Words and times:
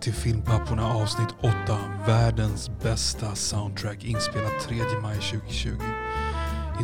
till 0.00 0.12
Filmpapporna 0.12 0.94
avsnitt 0.94 1.28
8. 1.40 1.52
Världens 2.06 2.70
bästa 2.82 3.34
soundtrack 3.34 4.04
inspelat 4.04 4.60
3 4.62 4.76
maj 5.02 5.14
2020. 5.14 5.70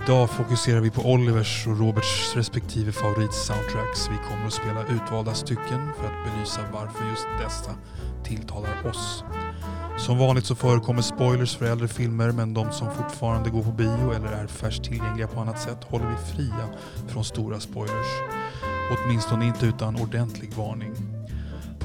Idag 0.05 0.31
fokuserar 0.31 0.81
vi 0.81 0.91
på 0.91 1.03
Olivers 1.03 1.67
och 1.67 1.79
Roberts 1.79 2.37
respektive 2.37 2.93
favoritsoundtracks. 2.93 4.09
Vi 4.11 4.17
kommer 4.29 4.47
att 4.47 4.53
spela 4.53 4.87
utvalda 4.87 5.35
stycken 5.35 5.89
för 5.99 6.07
att 6.07 6.33
belysa 6.33 6.61
varför 6.73 7.11
just 7.11 7.27
dessa 7.43 7.75
tilltalar 8.25 8.87
oss. 8.87 9.25
Som 9.99 10.19
vanligt 10.19 10.47
så 10.47 10.55
förekommer 10.55 11.03
spoilers 11.03 11.57
för 11.57 11.67
äldre 11.67 11.89
filmer 11.89 12.31
men 12.31 12.55
de 12.55 12.73
som 12.73 12.95
fortfarande 12.95 13.51
går 13.51 13.63
på 13.63 13.73
bio 13.73 14.13
eller 14.13 14.33
är 14.33 14.47
färskt 14.47 14.85
tillgängliga 14.85 15.29
på 15.29 15.41
annat 15.41 15.61
sätt 15.61 15.85
håller 15.85 16.07
vi 16.07 16.33
fria 16.37 16.69
från 17.09 17.25
stora 17.25 17.61
spoilers. 17.61 18.23
Åtminstone 18.91 19.47
inte 19.47 19.67
utan 19.67 19.97
ordentlig 19.97 20.53
varning. 20.53 21.16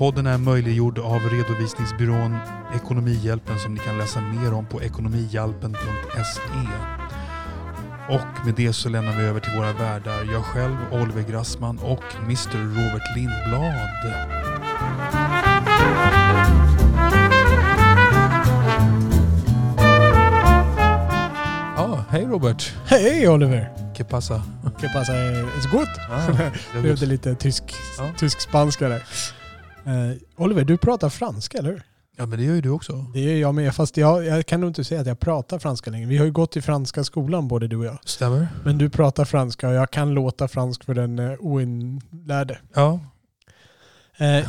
Podden 0.01 0.27
är 0.27 0.37
möjliggjord 0.37 0.99
av 0.99 1.19
redovisningsbyrån 1.29 2.37
Ekonomihjälpen 2.75 3.59
som 3.59 3.73
ni 3.73 3.79
kan 3.79 3.97
läsa 3.97 4.21
mer 4.21 4.53
om 4.53 4.65
på 4.65 4.81
ekonomihjälpen.se. 4.81 6.41
Och 8.09 8.45
med 8.45 8.55
det 8.55 8.73
så 8.73 8.89
lämnar 8.89 9.17
vi 9.17 9.23
över 9.23 9.39
till 9.39 9.57
våra 9.57 9.73
värdar. 9.73 10.33
Jag 10.33 10.43
själv, 10.43 10.75
Oliver 10.91 11.31
Grassman 11.31 11.79
och 11.79 12.03
Mr 12.23 12.57
Robert 12.57 13.15
Lindblad. 13.15 13.73
Ja, 21.77 22.05
hej 22.09 22.25
Robert. 22.25 22.73
Hej 22.85 23.29
Oliver! 23.29 23.69
Que 23.97 24.03
pasa? 24.03 24.43
Que 24.79 24.89
pasa? 24.93 25.13
Är 25.13 25.71
gott? 25.71 25.87
Ah, 26.09 26.81
det 26.83 27.05
lite 27.05 27.35
tysk, 27.35 27.63
Ja. 27.97 28.09
tysk-spanska 28.17 28.89
där. 28.89 29.03
Eh, 29.85 30.17
Oliver, 30.35 30.63
du 30.65 30.77
pratar 30.77 31.09
franska, 31.09 31.57
eller 31.57 31.69
hur? 31.69 31.83
Ja 32.17 32.25
men 32.25 32.39
det 32.39 32.45
gör 32.45 32.55
ju 32.55 32.61
du 32.61 32.69
också. 32.69 33.05
Det 33.13 33.19
gör 33.19 33.35
jag 33.35 33.55
med, 33.55 33.75
fast 33.75 33.97
jag, 33.97 34.25
jag 34.25 34.45
kan 34.45 34.61
nog 34.61 34.69
inte 34.69 34.83
säga 34.83 35.01
att 35.01 35.07
jag 35.07 35.19
pratar 35.19 35.59
franska 35.59 35.91
längre. 35.91 36.07
Vi 36.07 36.17
har 36.17 36.25
ju 36.25 36.31
gått 36.31 36.57
i 36.57 36.61
franska 36.61 37.03
skolan 37.03 37.47
både 37.47 37.67
du 37.67 37.77
och 37.77 37.85
jag. 37.85 37.97
Stämmer? 38.05 38.47
Men 38.63 38.77
du 38.77 38.89
pratar 38.89 39.25
franska 39.25 39.67
och 39.67 39.73
jag 39.73 39.91
kan 39.91 40.13
låta 40.13 40.47
fransk 40.47 40.83
för 40.83 40.93
den 40.93 41.19
uh, 41.19 41.35
oinlärde. 41.39 42.59
Ja. 42.73 42.99
Eh, 44.17 44.47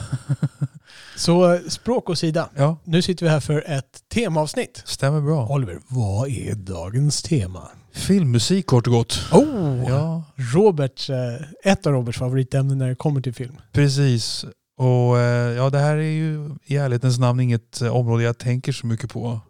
så 1.16 1.58
språk 1.69 2.10
åsida. 2.10 2.48
Ja, 2.56 2.77
Nu 2.84 3.03
sitter 3.03 3.27
vi 3.27 3.30
här 3.30 3.41
för 3.41 3.64
ett 3.70 4.03
temaavsnitt. 4.08 4.83
stämmer 4.84 5.20
bra. 5.20 5.48
Oliver, 5.48 5.78
vad 5.88 6.28
är 6.28 6.55
dagens 6.55 7.22
tema? 7.22 7.69
Filmmusik 7.92 8.66
kort 8.66 8.86
och 8.86 8.92
gott. 8.92 9.19
Oh! 9.33 9.84
Ja, 9.88 10.22
Roberts, 10.55 11.10
eh, 11.10 11.34
ett 11.64 11.86
av 11.86 11.92
Roberts 11.92 12.19
favoritämnen 12.19 12.78
när 12.78 12.88
det 12.88 12.94
kommer 12.94 13.20
till 13.20 13.34
film. 13.34 13.56
precis. 13.72 14.44
Och 14.83 15.19
eh, 15.19 15.52
ja, 15.56 15.70
det 15.70 15.78
här 15.78 15.97
är 15.97 16.02
ju 16.11 16.50
i 16.64 16.77
ärlighetens 16.77 17.19
namn 17.19 17.41
inget 17.41 17.80
eh, 17.83 17.97
område 17.97 18.22
jag 18.25 18.38
tänker 18.38 18.72
så 18.72 18.86
mycket 18.86 19.11
på 19.11 19.41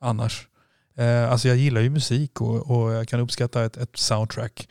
annars. 0.00 0.48
Eh, 0.96 1.30
alltså 1.32 1.48
jag 1.48 1.56
gillar 1.56 1.80
ju 1.80 1.90
musik 1.90 2.40
och, 2.40 2.70
och 2.70 2.92
jag 2.92 3.08
kan 3.08 3.20
uppskatta 3.20 3.64
ett, 3.64 3.76
ett 3.76 3.96
soundtrack. 3.96 4.68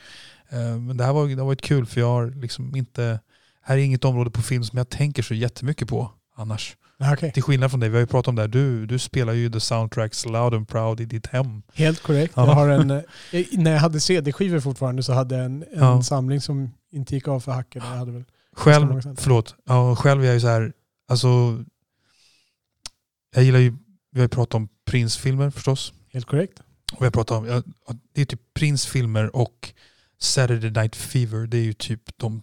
Men 0.88 0.98
det 0.98 1.04
här 1.04 1.14
var, 1.14 1.28
det 1.28 1.36
har 1.36 1.46
varit 1.46 1.62
kul 1.62 1.86
för 1.86 2.00
jag 2.00 2.08
har 2.08 2.30
liksom 2.42 2.76
inte... 2.76 3.20
Här 3.64 3.78
är 3.78 3.82
inget 3.82 4.06
område 4.06 4.32
på 4.32 4.42
film 4.42 4.64
som 4.64 4.78
jag 4.78 4.90
tänker 4.90 5.24
så 5.24 5.34
jättemycket 5.34 5.88
på 5.88 6.12
annars. 6.36 6.78
Ah, 7.00 7.14
Okej. 7.14 7.32
Till 7.32 7.44
skillnad 7.44 7.72
från 7.72 7.80
dig, 7.80 7.90
vi 7.90 7.96
har 7.96 8.02
ju 8.02 8.08
pratat 8.08 8.28
om 8.28 8.36
det 8.36 8.42
här. 8.42 8.48
Du, 8.48 8.86
du 8.86 9.00
spelar 9.00 9.34
ju 9.34 9.50
the 9.52 9.60
soundtracks 9.60 10.26
loud 10.26 10.54
and 10.54 10.68
proud 10.68 11.00
i 11.00 11.06
ditt 11.06 11.28
hem. 11.28 11.62
Helt 11.74 12.04
korrekt. 12.04 12.34
Ja. 12.36 12.46
Jag 12.46 12.54
har 12.54 12.70
en, 12.70 12.88
när 13.52 13.72
jag 13.72 13.80
hade 13.80 14.00
CD-skivor 14.00 14.60
fortfarande 14.60 15.04
så 15.04 15.14
hade 15.14 15.36
jag 15.36 15.46
en, 15.46 15.64
en 15.64 15.68
Ja. 15.80 16.04
samling 16.04 16.42
som 16.42 16.72
inte 16.92 17.16
gick 17.16 17.28
av 17.28 17.40
för 17.40 17.52
hacken. 17.52 17.82
Jag 17.86 17.98
hade 17.98 18.12
väl 18.12 18.24
Själv, 18.56 19.02
förlåt, 19.18 19.56
ja, 19.66 19.96
själv 19.96 20.22
är 20.22 20.26
jag 20.26 20.34
ju 20.34 20.40
så 20.42 20.48
här, 20.48 20.74
alltså 21.08 21.64
jag 23.36 23.44
gillar 23.44 23.60
ju, 23.60 23.74
vi 24.12 24.20
har 24.20 24.26
ju 24.26 24.30
pratat 24.30 24.54
om 24.54 24.70
Prince-filmer 24.86 25.50
förstås. 25.50 25.94
helt 26.14 26.26
korrekt. 26.26 26.60
Och 26.94 27.02
vi 27.02 27.06
har 27.06 27.12
pratat 27.12 27.38
om, 27.38 27.46
ja, 27.46 27.62
det 28.14 28.22
är 28.22 28.26
typ 28.26 28.42
Prince-filmer 28.54 29.36
och 29.36 29.74
Saturday 30.20 30.72
Night 30.72 30.96
Fever, 30.96 31.48
det 31.48 31.58
är 31.58 31.64
ju 31.64 31.74
typ 31.74 32.02
de 32.18 32.42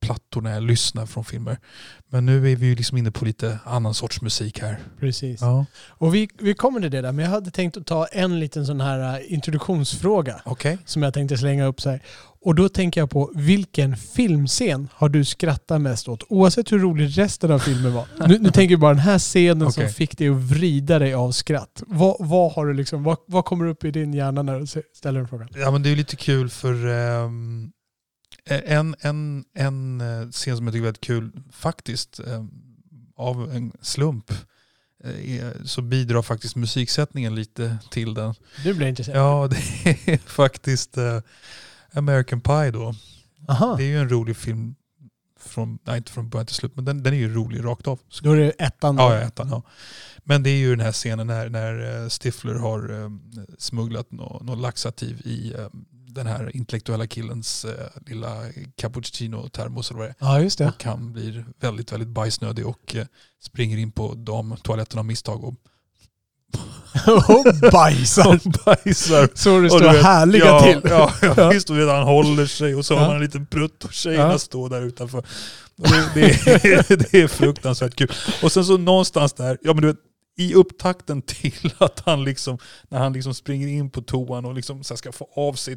plattorna 0.00 0.50
jag 0.50 0.62
lyssnar 0.62 1.06
från 1.06 1.24
filmer. 1.24 1.58
Men 2.06 2.26
nu 2.26 2.52
är 2.52 2.56
vi 2.56 2.66
ju 2.66 2.74
liksom 2.74 2.98
inne 2.98 3.10
på 3.10 3.24
lite 3.24 3.58
annan 3.64 3.94
sorts 3.94 4.22
musik 4.22 4.60
här. 4.60 4.78
Precis. 5.00 5.40
Ja. 5.40 5.66
Och 5.88 6.14
vi, 6.14 6.28
vi 6.38 6.54
kommer 6.54 6.80
till 6.80 6.90
det 6.90 7.00
där, 7.00 7.12
men 7.12 7.24
jag 7.24 7.32
hade 7.32 7.50
tänkt 7.50 7.76
att 7.76 7.86
ta 7.86 8.06
en 8.06 8.40
liten 8.40 8.66
sån 8.66 8.80
här 8.80 9.20
eh, 9.20 9.32
introduktionsfråga 9.32 10.42
Okej. 10.44 10.78
som 10.84 11.02
jag 11.02 11.14
tänkte 11.14 11.38
slänga 11.38 11.64
upp 11.64 11.80
så 11.80 11.90
här. 11.90 12.02
Och 12.42 12.54
då 12.54 12.68
tänker 12.68 13.00
jag 13.00 13.10
på 13.10 13.32
vilken 13.34 13.96
filmscen 13.96 14.88
har 14.92 15.08
du 15.08 15.24
skrattat 15.24 15.80
mest 15.80 16.08
åt? 16.08 16.22
Oavsett 16.28 16.72
hur 16.72 16.78
rolig 16.78 17.18
resten 17.18 17.50
av 17.50 17.58
filmen 17.58 17.92
var. 17.92 18.06
Nu, 18.28 18.38
nu 18.38 18.50
tänker 18.50 18.72
jag 18.72 18.80
bara 18.80 18.94
den 18.94 19.02
här 19.02 19.18
scenen 19.18 19.72
som 19.72 19.82
Okej. 19.82 19.94
fick 19.94 20.18
dig 20.18 20.28
att 20.28 20.36
vrida 20.36 20.98
dig 20.98 21.14
av 21.14 21.32
skratt. 21.32 21.82
Vad, 21.86 22.16
vad, 22.20 22.52
har 22.52 22.66
du 22.66 22.74
liksom, 22.74 23.02
vad, 23.02 23.18
vad 23.26 23.44
kommer 23.44 23.66
upp 23.66 23.84
i 23.84 23.90
din 23.90 24.14
hjärna 24.14 24.42
när 24.42 24.60
du 24.60 24.66
ställer 24.94 25.18
den 25.18 25.28
frågan? 25.28 25.48
Ja 25.54 25.70
men 25.70 25.82
det 25.82 25.90
är 25.90 25.96
lite 25.96 26.16
kul 26.16 26.50
för 26.50 26.86
ehm, 26.86 27.72
en, 28.44 28.94
en, 29.00 29.44
en 29.54 30.00
eh, 30.00 30.28
scen 30.30 30.56
som 30.56 30.66
jag 30.66 30.74
tycker 30.74 30.82
är 30.82 30.84
väldigt 30.84 31.00
kul 31.00 31.32
faktiskt 31.52 32.20
ehm, 32.20 32.50
av 33.16 33.50
en 33.50 33.72
slump 33.82 34.30
eh, 35.04 35.46
så 35.64 35.82
bidrar 35.82 36.22
faktiskt 36.22 36.56
musiksättningen 36.56 37.34
lite 37.34 37.78
till 37.90 38.14
den. 38.14 38.34
Nu 38.64 38.74
blir 38.74 38.86
jag 38.86 38.88
intresserad. 38.88 39.18
Ja 39.18 39.48
det 39.48 40.12
är 40.12 40.18
faktiskt 40.26 40.96
eh, 40.96 41.20
American 41.94 42.40
Pie 42.40 42.70
då. 42.70 42.94
Aha, 43.48 43.74
Det 43.76 43.84
är 43.84 43.88
ju 43.88 43.98
en 43.98 44.08
rolig 44.08 44.36
film 44.36 44.74
från, 45.40 45.78
nej 45.84 45.96
inte 45.96 46.12
från 46.12 46.28
början 46.28 46.46
till 46.46 46.56
slut 46.56 46.76
men 46.76 46.84
den, 46.84 47.02
den 47.02 47.14
är 47.14 47.18
ju 47.18 47.34
rolig 47.34 47.64
rakt 47.64 47.86
av. 47.88 48.00
då 48.22 48.32
är 48.32 48.36
det 48.36 48.50
ettan. 48.50 48.96
då. 48.96 49.02
Ja, 49.02 49.14
ettan, 49.14 49.48
ja. 49.50 49.62
Men 50.24 50.42
det 50.42 50.50
är 50.50 50.56
ju 50.58 50.70
den 50.70 50.84
här 50.84 50.92
scenen 50.92 51.26
när, 51.26 51.48
när 51.48 52.02
eh, 52.02 52.08
Stifler 52.08 52.54
har 52.54 53.02
eh, 53.02 53.10
smugglat 53.58 54.12
något 54.12 54.42
nå 54.42 54.54
laxativ 54.54 55.20
i 55.24 55.54
eh, 55.58 55.66
den 55.90 56.26
här 56.26 56.56
intellektuella 56.56 57.06
killens 57.06 57.64
eh, 57.64 57.86
lilla 58.06 58.42
cappuccino-termos 58.76 59.90
eller 59.90 59.98
vad 59.98 60.08
det 60.08 60.14
är. 60.20 60.26
ja, 60.26 60.40
just 60.40 60.58
det. 60.58 60.66
Och 60.68 60.84
han 60.84 61.12
blir 61.12 61.44
väldigt, 61.60 61.92
väldigt 61.92 62.08
bajsnödig 62.08 62.66
och 62.66 62.96
eh, 62.96 63.06
springer 63.40 63.78
in 63.78 63.92
på 63.92 64.14
damtoaletten 64.14 64.98
av 64.98 65.04
misstag 65.04 65.44
och 65.44 65.54
Och 67.28 67.70
bajsar. 67.72 68.64
bajsar. 68.64 69.28
Så 69.34 69.60
det 69.60 69.66
Och 69.66 69.70
står 69.70 69.92
vet, 69.92 70.02
härliga 70.02 70.46
ja, 70.46 70.62
till. 70.62 70.80
Ja, 70.90 71.12
ja, 71.36 71.48
visst. 71.48 71.70
Och 71.70 71.78
vet, 71.78 71.88
han 71.88 72.02
håller 72.02 72.46
sig 72.46 72.74
och 72.74 72.86
så 72.86 72.96
har 72.96 73.06
man 73.06 73.16
en 73.16 73.22
liten 73.22 73.46
prutt 73.46 73.84
och 73.84 73.92
tjejerna 73.92 74.38
står 74.38 74.68
där 74.68 74.82
utanför. 74.82 75.18
Och 75.18 75.88
Det, 75.88 76.10
det, 76.14 76.24
är, 76.64 76.96
det 77.10 77.14
är 77.14 77.28
fruktansvärt 77.28 77.94
kul. 77.96 78.12
Och 78.42 78.52
sen 78.52 78.64
så 78.64 78.76
någonstans 78.76 79.32
där, 79.32 79.58
ja 79.62 79.72
men 79.74 79.82
du 79.82 79.88
vet, 79.88 79.96
i 80.38 80.54
upptakten 80.54 81.22
till 81.22 81.72
att 81.78 82.02
han 82.06 82.24
liksom, 82.24 82.58
när 82.88 82.98
han 82.98 83.12
liksom 83.12 83.34
springer 83.34 83.68
in 83.68 83.90
på 83.90 84.02
toan 84.02 84.44
och 84.44 84.54
liksom 84.54 84.84
så 84.84 84.96
ska 84.96 85.12
få 85.12 85.28
av 85.36 85.52
sig 85.52 85.76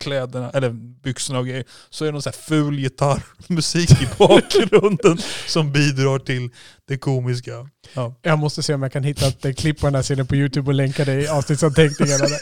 kläderna, 0.00 0.50
eller 0.50 0.70
byxorna 1.02 1.38
och 1.38 1.46
grejer, 1.46 1.64
så 1.90 2.04
är 2.04 2.06
det 2.06 2.12
någon 2.12 2.22
så 2.22 2.28
här 2.30 2.36
ful 2.36 2.76
gitarrmusik 2.80 3.90
i 4.02 4.08
bakgrunden 4.18 5.18
som 5.46 5.72
bidrar 5.72 6.18
till 6.18 6.50
det 6.88 6.98
komiska. 6.98 7.68
Ja. 7.94 8.14
Jag 8.22 8.38
måste 8.38 8.62
se 8.62 8.74
om 8.74 8.82
jag 8.82 8.92
kan 8.92 9.04
hitta 9.04 9.48
ett 9.48 9.58
klipp 9.58 9.80
på 9.80 9.86
den 9.86 9.94
här 9.94 10.02
scenen 10.02 10.26
på 10.26 10.36
YouTube 10.36 10.70
och 10.70 10.74
länka 10.74 11.04
det 11.04 11.22
i 11.22 11.28
avsnittsanteckningarna. 11.28 12.26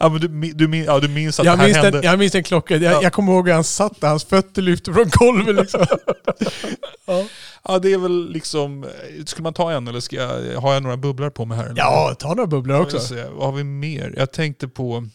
Ja, 0.00 0.08
men 0.08 0.20
du, 0.20 0.52
du, 0.52 0.68
min- 0.68 0.84
ja, 0.84 1.00
du 1.00 1.08
minns 1.08 1.40
att 1.40 1.46
Jag 1.46 1.54
det 1.58 1.60
här 1.60 1.66
minns, 1.68 1.76
hände? 1.76 1.90
den, 1.90 2.02
jag 2.10 2.18
minns 2.18 2.32
den 2.32 2.42
klockan. 2.42 2.82
Jag, 2.82 2.92
Ja. 2.94 3.02
jag 3.02 3.12
kommer 3.12 3.32
ihåg 3.32 3.46
hur 3.48 3.54
han 3.54 3.64
satt 3.64 4.00
där, 4.00 4.08
hans 4.08 4.24
fötter 4.24 4.62
lyfte 4.62 4.92
från 4.92 5.08
golvet 5.10 5.54
liksom. 5.54 5.80
ja. 7.06 7.26
Ja 7.64 7.78
det 7.78 7.92
är 7.92 7.98
väl 7.98 8.30
liksom, 8.32 8.86
skulle 9.26 9.42
man 9.42 9.54
ta 9.54 9.72
en 9.72 9.88
eller 9.88 10.00
ska 10.00 10.16
jag, 10.16 10.60
har 10.60 10.72
jag 10.74 10.82
några 10.82 10.96
bubblor 10.96 11.30
på 11.30 11.44
mig 11.44 11.58
här? 11.58 11.72
Ja, 11.76 12.14
ta 12.18 12.28
några 12.34 12.46
bubblor 12.46 12.80
också. 12.80 12.98
Vad 13.32 13.46
har 13.46 13.52
vi 13.52 13.64
mer? 13.64 14.14
Jag 14.16 14.32
tänkte 14.32 14.68
på, 14.68 15.08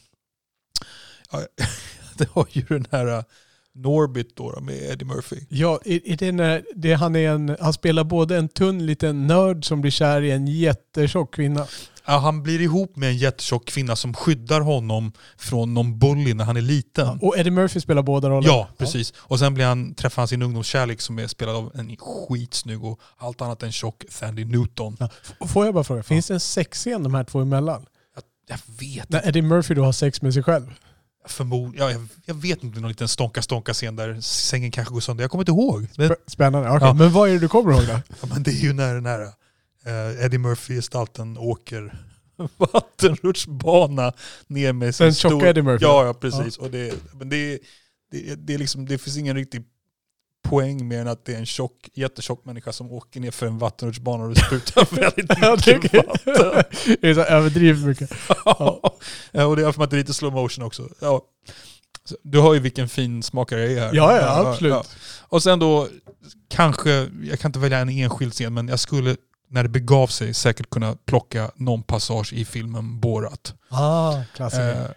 ja, 1.32 1.42
det 2.18 2.30
har 2.30 2.48
ju 2.52 2.66
den 2.68 2.88
här 2.92 3.18
uh, 3.18 3.24
Norbit 3.78 4.36
då, 4.36 4.52
då 4.52 4.62
med 4.62 4.92
Eddie 4.92 5.06
Murphy. 5.06 5.36
Ja, 5.50 5.80
är, 5.86 6.08
är 6.08 6.18
det 6.18 6.32
när 6.32 6.64
det, 6.76 6.94
han, 6.94 7.16
är 7.16 7.30
en, 7.30 7.58
han 7.60 7.74
spelar 7.74 8.04
både 8.04 8.38
en 8.38 8.50
tunn 8.50 8.86
liten 8.86 9.28
nörd 9.28 9.66
som 9.66 9.82
blir 9.82 9.92
kär 9.92 10.22
i 10.22 10.32
en 10.32 10.48
jättetjock 10.48 11.34
kvinna. 11.36 11.68
Ja, 12.06 12.18
han 12.18 12.44
blir 12.44 12.62
ihop 12.62 12.96
med 12.96 13.10
en 13.10 13.18
jättetjock 13.18 13.66
kvinna 13.66 13.96
som 13.96 14.14
skyddar 14.14 14.62
honom 14.62 15.12
från 15.38 15.74
någon 15.74 16.00
bully 16.00 16.34
när 16.34 16.46
han 16.46 16.58
är 16.58 16.62
liten. 16.62 17.20
Och 17.22 17.38
Eddie 17.38 17.52
Murphy 17.52 17.80
spelar 17.80 18.02
båda 18.02 18.30
rollerna. 18.30 18.54
Ja, 18.54 18.68
precis. 18.78 19.14
Och 19.18 19.40
sen 19.40 19.54
blir 19.54 19.66
han, 19.66 19.94
träffar 19.94 20.22
han 20.22 20.28
sin 20.28 20.42
ungdomskärlek 20.42 21.02
som 21.02 21.20
är 21.20 21.28
spelad 21.28 21.56
av 21.56 21.72
en 21.76 21.98
skitsnygg 21.98 22.84
och 22.84 23.00
allt 23.18 23.42
annat 23.42 23.64
än 23.64 23.72
tjock 23.72 24.04
Sandy 24.10 24.46
Newton. 24.46 24.98
Ja. 25.00 25.10
Får 25.48 25.66
jag 25.66 25.74
bara 25.74 25.84
fråga, 25.84 26.04
finns 26.04 26.28
det 26.28 26.34
en 26.34 26.40
sexscen 26.40 27.04
de 27.04 27.14
här 27.14 27.24
två 27.24 27.40
emellan? 27.40 27.86
Jag 28.50 28.60
vet 28.80 29.10
När 29.10 29.28
Eddie 29.28 29.42
Murphy 29.42 29.74
då 29.74 29.84
har 29.84 29.92
sex 29.92 30.22
med 30.22 30.34
sig 30.34 30.44
själv? 30.44 30.74
Förmod, 31.28 31.76
ja, 31.78 31.92
jag, 32.26 32.34
vet 32.36 32.64
inte, 32.64 32.80
någon 32.80 32.90
liten 32.90 33.08
stånka-stånka-scen 33.08 33.96
där 33.96 34.22
sängen 34.22 34.72
kanske 34.72 34.94
går 34.94 35.00
sönder. 35.02 35.24
Jag 35.24 35.32
kommer 35.32 35.42
inte 35.42 35.52
ihåg. 35.52 35.88
Men, 35.98 36.10
Sp- 36.10 36.16
Spännande. 36.28 36.70
Okej, 36.70 36.88
Ja. 36.88 36.94
men 36.94 37.12
vad 37.12 37.30
är 37.30 37.34
det 37.34 37.40
du 37.40 37.48
kommer 37.48 37.72
ihåg 37.74 37.82
då? 37.88 38.02
ja, 38.22 38.28
men 38.34 38.44
det 38.44 38.52
är 38.52 38.62
ju 38.64 38.74
när 38.74 38.96
den 38.96 39.06
här 39.06 39.22
eh, 39.86 40.26
Eddie 40.26 40.38
Murphy-gestalten 40.38 41.38
åker 41.38 41.98
vattenrutschbana 42.58 44.14
ner 44.48 44.74
med 44.74 44.96
sin 44.96 45.06
Den 45.06 45.14
tjocka 45.14 45.50
Eddie 45.50 45.62
Murphy? 45.62 45.86
Ja, 45.86 46.06
ja 46.06 46.14
precis. 46.14 46.58
Och 46.58 46.72
det, 46.72 46.94
men 47.14 47.30
det, 47.30 47.60
det, 48.12 48.36
det, 48.36 48.54
är 48.54 48.58
liksom, 48.58 48.86
det 48.86 48.98
finns 48.98 49.18
ingen 49.18 49.36
riktig 49.36 49.64
poäng 50.50 50.88
mer 50.88 51.02
än 51.02 51.08
att 51.08 51.26
det 51.26 51.34
är 51.34 51.38
en 51.38 51.46
tjock, 51.46 51.90
jättetjock 51.94 52.46
människa 52.46 52.72
som 52.72 52.92
åker 52.92 53.20
ner 53.20 53.32
för 53.32 53.48
en 53.48 53.58
vattenrutschbana 53.58 54.24
och 54.24 54.38
sprutar 54.46 54.96
väldigt 54.96 55.32
Ja, 55.42 55.58
mycket 55.68 55.94
vatten. 56.08 56.64
det 57.02 57.10
är 57.10 57.14
så 57.14 57.22
överdrivet 57.22 57.86
mycket. 57.86 58.10
Ja, 59.32 59.46
och 59.46 59.56
det 59.56 59.66
är 59.68 59.72
för 59.72 59.84
att 59.84 59.90
det 59.90 59.96
är 59.96 60.00
lite 60.00 60.14
slow 60.14 60.34
motion 60.34 60.66
också. 60.66 60.90
Ja. 61.00 61.22
Du 62.24 62.42
hör 62.42 62.54
ju 62.54 62.60
vilken 62.60 62.90
fin 62.90 63.24
smakare 63.24 63.62
jag 63.62 63.72
är 63.72 63.80
här. 63.80 63.92
Ja, 63.94 64.18
ja, 64.22 64.50
absolut. 64.50 64.98
Och 65.22 65.44
sen 65.44 65.60
då, 65.60 65.88
kanske, 66.50 67.10
jag 67.24 67.40
kan 67.40 67.50
inte 67.50 67.60
välja 67.60 67.78
en 67.78 67.90
enskild 67.90 68.34
scen, 68.34 68.54
men 68.54 68.68
jag 68.68 68.80
skulle 68.80 69.16
när 69.50 69.64
det 69.64 69.70
begav 69.70 70.08
sig 70.08 70.34
säkert 70.34 70.70
kunna 70.70 70.96
plocka 71.06 71.52
någon 71.56 71.84
passage 71.84 72.34
i 72.34 72.46
filmen 72.46 73.00
Borat. 73.00 73.54
Ah, 73.70 74.22
klassiker. 74.36 74.82
Eh, 74.84 74.90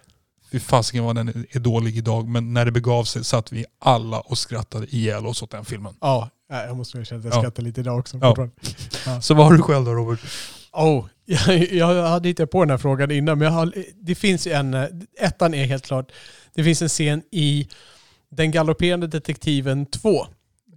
Fy 0.51 0.59
fasiken 0.59 1.03
vad 1.03 1.15
den 1.15 1.45
är 1.51 1.59
dålig 1.59 1.97
idag, 1.97 2.27
men 2.27 2.53
när 2.53 2.65
det 2.65 2.71
begav 2.71 3.03
sig 3.03 3.23
satt 3.23 3.51
vi 3.51 3.65
alla 3.79 4.19
och 4.19 4.37
skrattade 4.37 4.87
ihjäl 4.95 5.25
oss 5.25 5.43
åt 5.43 5.51
den 5.51 5.65
filmen. 5.65 5.93
Ja, 6.01 6.29
jag 6.49 6.77
måste 6.77 6.97
erkänna 6.97 7.19
att 7.19 7.25
jag 7.25 7.33
Ja. 7.33 7.39
skrattar 7.41 7.63
lite 7.63 7.81
idag 7.81 7.99
också. 7.99 8.17
Ja. 8.21 8.35
fortfarande. 8.35 9.21
Så 9.21 9.33
vad 9.33 9.45
har 9.45 9.53
du 9.53 9.61
själv 9.61 9.85
då 9.85 9.91
Robert? 9.93 10.19
Oh, 10.71 11.05
jag, 11.25 11.93
jag 11.93 12.07
hade 12.07 12.27
hittat 12.29 12.51
på 12.51 12.59
den 12.61 12.69
här 12.69 12.77
frågan 12.77 13.11
innan, 13.11 13.37
men 13.37 13.45
jag 13.45 13.53
har, 13.53 13.73
det 14.01 14.15
finns 14.15 14.47
ju 14.47 14.51
en... 14.51 14.73
Ettan 15.19 15.53
är 15.53 15.65
helt 15.65 15.85
klart. 15.85 16.11
Det 16.53 16.63
finns 16.63 16.81
en 16.81 16.89
scen 16.89 17.21
i 17.31 17.67
Den 18.29 18.51
galopperande 18.51 19.07
detektiven 19.07 19.85
2 19.85 20.21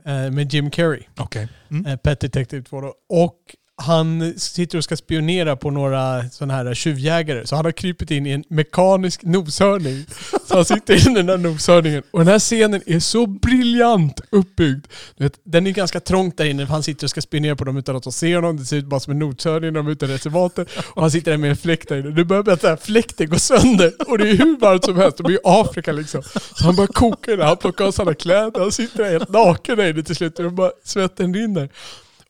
eh, 0.05 0.31
med 0.31 0.53
Jim 0.55 0.71
Carrey. 0.71 1.03
Okej. 1.19 1.49
Mm. 1.71 1.87
Eh, 1.87 1.97
Pet 1.97 2.21
Detective 2.21 2.63
2 2.63 2.81
då. 2.81 2.95
Och 3.09 3.37
han 3.77 4.35
sitter 4.37 4.79
och 4.79 4.85
ska 4.85 4.97
spionera 4.97 5.57
på 5.57 5.71
några 5.71 6.31
sådana 6.31 6.55
här 6.55 6.75
tjuvjägare. 6.75 7.47
Så 7.47 7.57
han 7.57 7.65
har 7.65 7.73
krypit 7.73 8.11
in 8.11 8.27
i 8.27 8.31
en 8.31 8.45
mekanisk 8.49 9.23
noshörning. 9.23 10.07
Så 10.49 10.55
han 10.55 10.65
sitter 10.65 11.11
i 11.11 11.15
den 11.15 11.27
där 11.27 11.39
noshörningen. 11.39 12.03
Och 12.11 12.19
den 12.19 12.29
här 12.29 12.39
scenen 12.39 12.83
är 12.87 13.01
så 13.01 13.27
briljant 13.27 14.21
uppbyggd. 14.31 14.87
Du 15.17 15.25
vet, 15.25 15.41
den 15.45 15.67
är 15.67 15.71
ganska 15.71 16.01
trångt 16.01 16.37
där 16.37 16.45
inne. 16.45 16.67
för 16.67 16.73
Han 16.73 16.83
sitter 16.83 17.07
och 17.07 17.11
ska 17.11 17.21
spionera 17.21 17.57
på 17.57 17.65
dem 17.65 17.77
utan 17.77 17.97
att 17.97 18.03
de 18.03 18.13
ser 18.13 18.35
honom. 18.35 18.57
Det 18.57 18.65
ser 18.65 18.77
ut 18.77 18.85
bara 18.85 19.01
som 19.01 19.11
en 19.11 19.19
noshörning 19.19 19.73
när 19.73 19.81
de 19.81 19.87
är 19.87 19.93
ute 19.93 20.05
i 20.05 20.09
reservatet. 20.09 20.69
Och 20.77 21.03
han 21.03 21.11
sitter 21.11 21.31
där 21.31 21.39
med 21.39 21.51
en 21.51 21.57
fläkt 21.57 21.89
där 21.89 21.99
inne. 21.99 22.11
Det 22.11 22.25
börjar 22.25 22.43
med 22.43 22.55
att 22.55 22.61
den 22.61 22.71
här 22.71 22.77
fläkten 22.77 23.29
går 23.29 23.37
sönder. 23.37 23.93
Och 24.09 24.19
det 24.19 24.31
är 24.31 24.35
hur 24.35 24.59
varmt 24.59 24.85
som 24.85 24.97
helst. 24.97 25.19
De 25.19 25.27
är 25.27 25.31
i 25.31 25.39
Afrika 25.45 25.93
liksom. 25.93 26.23
Så 26.55 26.65
han 26.65 26.77
börjar 26.77 26.89
koka 26.89 27.37
där. 27.37 27.45
Han 27.45 27.57
plockar 27.57 27.85
av 27.85 27.93
sig 27.93 28.03
alla 28.03 28.15
kläder. 28.15 28.61
Han 28.61 28.73
sitter 28.73 29.05
där 29.05 29.11
helt 29.11 29.29
naken 29.29 29.77
där 29.77 29.91
inne 29.91 30.03
till 30.03 30.17
slut. 30.17 30.39
Och 30.39 30.53
bara 30.53 30.71
svetten 30.85 31.35
rinner. 31.35 31.69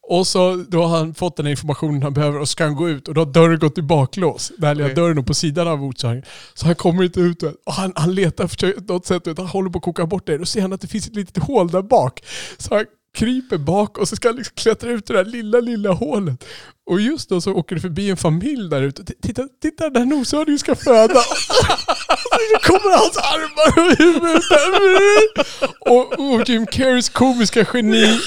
Och 0.08 0.26
så 0.26 0.64
då 0.68 0.82
har 0.82 0.98
han 0.98 1.14
fått 1.14 1.36
den 1.36 1.46
informationen 1.46 2.02
han 2.02 2.12
behöver 2.12 2.40
och 2.40 2.48
ska 2.48 2.64
han 2.64 2.74
gå 2.74 2.88
ut 2.88 3.08
och 3.08 3.14
då 3.14 3.20
har 3.20 3.26
dörren 3.32 3.58
gått 3.58 3.78
i 3.78 3.82
baklås. 3.82 4.52
Den 4.58 4.66
här 4.66 4.74
lilla 4.74 4.86
Okej. 4.86 4.94
dörren 4.94 5.24
på 5.24 5.34
sidan 5.34 5.68
av 5.68 5.78
motsvarningen. 5.78 6.26
Så 6.54 6.66
han 6.66 6.74
kommer 6.74 7.04
inte 7.04 7.20
ut 7.20 7.42
och 7.42 7.72
han, 7.72 7.92
han 7.96 8.14
letar 8.14 8.46
för 8.46 8.88
något 8.88 9.06
sätt. 9.06 9.22
Han 9.36 9.46
håller 9.46 9.70
på 9.70 9.78
att 9.78 9.84
koka 9.84 10.06
bort 10.06 10.26
det. 10.26 10.38
Då 10.38 10.44
ser 10.44 10.62
han 10.62 10.72
att 10.72 10.80
det 10.80 10.86
finns 10.86 11.06
ett 11.06 11.14
litet 11.16 11.42
hål 11.42 11.70
där 11.70 11.82
bak. 11.82 12.24
Så 12.58 12.74
han 12.74 12.84
kryper 13.14 13.58
bak 13.58 13.98
och 13.98 14.08
så 14.08 14.16
ska 14.16 14.28
han 14.28 14.36
liksom 14.36 14.54
klättra 14.56 14.90
ut 14.90 15.10
ur 15.10 15.14
det 15.14 15.24
där 15.24 15.30
lilla, 15.30 15.60
lilla 15.60 15.92
hålet. 15.92 16.44
Och 16.86 17.00
just 17.00 17.28
då 17.28 17.40
så 17.40 17.52
åker 17.52 17.74
det 17.74 17.80
förbi 17.80 18.10
en 18.10 18.16
familj 18.16 18.70
där 18.70 18.82
ute. 18.82 19.04
Titta, 19.22 19.48
titta 19.62 19.90
den 19.90 20.08
noshörningen 20.08 20.58
ska 20.58 20.74
föda. 20.74 21.20
så 22.52 22.58
kommer 22.62 22.96
hans 22.98 23.16
armar 23.16 23.84
och 23.84 23.96
huvud 23.98 24.36
ut 24.36 24.42
där. 24.48 25.90
Och, 25.92 26.34
och 26.34 26.48
Jim 26.48 26.66
Carreys 26.66 27.08
komiska 27.08 27.66
geni. 27.74 28.20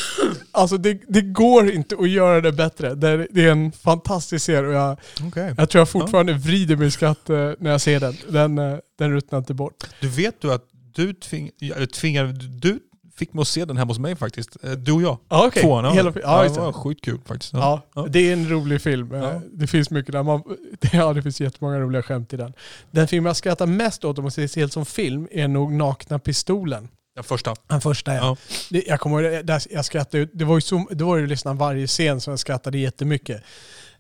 Alltså 0.52 0.78
det, 0.78 1.02
det 1.08 1.22
går 1.22 1.72
inte 1.72 1.96
att 1.96 2.10
göra 2.10 2.42
det 2.42 2.52
bättre. 2.52 2.96
Det 2.96 3.10
är, 3.10 3.28
det 3.32 3.46
är 3.46 3.52
en 3.52 3.72
fantastisk 3.72 4.46
serie 4.46 4.68
och 4.68 4.76
jag, 4.76 4.98
Okej. 5.28 5.54
jag 5.58 5.70
tror 5.70 5.80
jag 5.80 5.90
fortfarande 5.90 6.34
vrider 6.34 6.76
mig 6.76 6.92
skratt 6.92 7.30
eh, 7.30 7.52
när 7.60 7.72
jag 7.72 7.82
ser 7.82 8.00
den. 8.00 8.18
Den, 8.30 8.58
eh, 8.58 8.78
den 9.00 9.12
ruttnar 9.12 9.40
inte 9.40 9.54
bort. 9.54 9.84
Du 10.02 10.08
vet 10.08 10.42
du 10.42 10.54
att 10.54 10.64
du 10.96 11.14
tving, 11.14 11.52
tvingade, 11.94 12.32
du 12.32 12.80
fick 13.18 13.34
mig 13.34 13.42
att 13.42 13.48
se 13.48 13.66
den 13.66 13.78
hemma 13.78 13.90
hos 13.90 14.00
mig 14.00 14.16
faktiskt. 14.16 14.58
Eh, 14.64 14.72
Du 14.72 14.92
och 14.92 15.02
jag. 15.02 15.18
Ja, 15.30 15.48
okej. 15.48 15.64
Tvåan, 15.64 15.86
ja. 15.86 15.92
Hela, 15.92 16.12
ja, 16.16 16.44
ja, 16.46 16.54
det 16.54 16.60
var 16.60 16.74
skitkul 16.74 17.20
faktiskt. 17.26 17.54
Ja, 17.54 17.82
Ja. 17.96 18.08
det 18.10 18.20
är 18.30 18.34
en 18.34 18.50
rolig 18.50 18.82
film. 18.82 19.14
Eh. 19.14 19.40
Det 19.54 19.68
finns 19.68 19.90
mycket 19.92 20.12
där. 20.12 20.24
Man, 20.24 20.44
ja, 20.94 21.14
det 21.14 21.22
finns 21.22 21.42
jättemånga 21.42 21.80
roliga 21.80 22.04
skämt 22.04 22.34
i 22.34 22.38
den. 22.38 22.54
Den 22.92 23.08
film 23.08 23.26
jag 23.26 23.36
skrattar 23.36 23.66
mest 23.66 24.06
åt 24.06 24.18
om 24.18 24.24
man 24.24 24.32
ser 24.32 24.56
helt 24.60 24.74
som 24.74 24.86
film 24.86 25.28
är 25.32 25.48
nog 25.48 25.72
Nakna 25.72 26.20
Pistolen. 26.20 26.88
Den 27.16 27.24
första. 27.24 27.54
Den 27.68 27.82
första 27.82 28.14
ja. 28.14 28.20
Ja. 28.22 28.38
Det, 28.70 28.84
jag 28.88 29.00
kommer 29.00 29.22
ihåg, 29.24 29.50
jag 29.70 29.86
skrattade, 29.86 30.18
ju- 30.18 30.30
det 30.34 30.46
var 30.46 30.56
ju 30.56 30.62
så, 30.62 30.88
det 30.92 31.04
var 31.04 31.18
ju 31.18 31.28
nästan 31.28 31.58
varje 31.58 31.88
scen 31.88 32.22
som 32.22 32.32
jag 32.32 32.40
skrattade 32.40 32.78
jättemycket. 32.78 33.44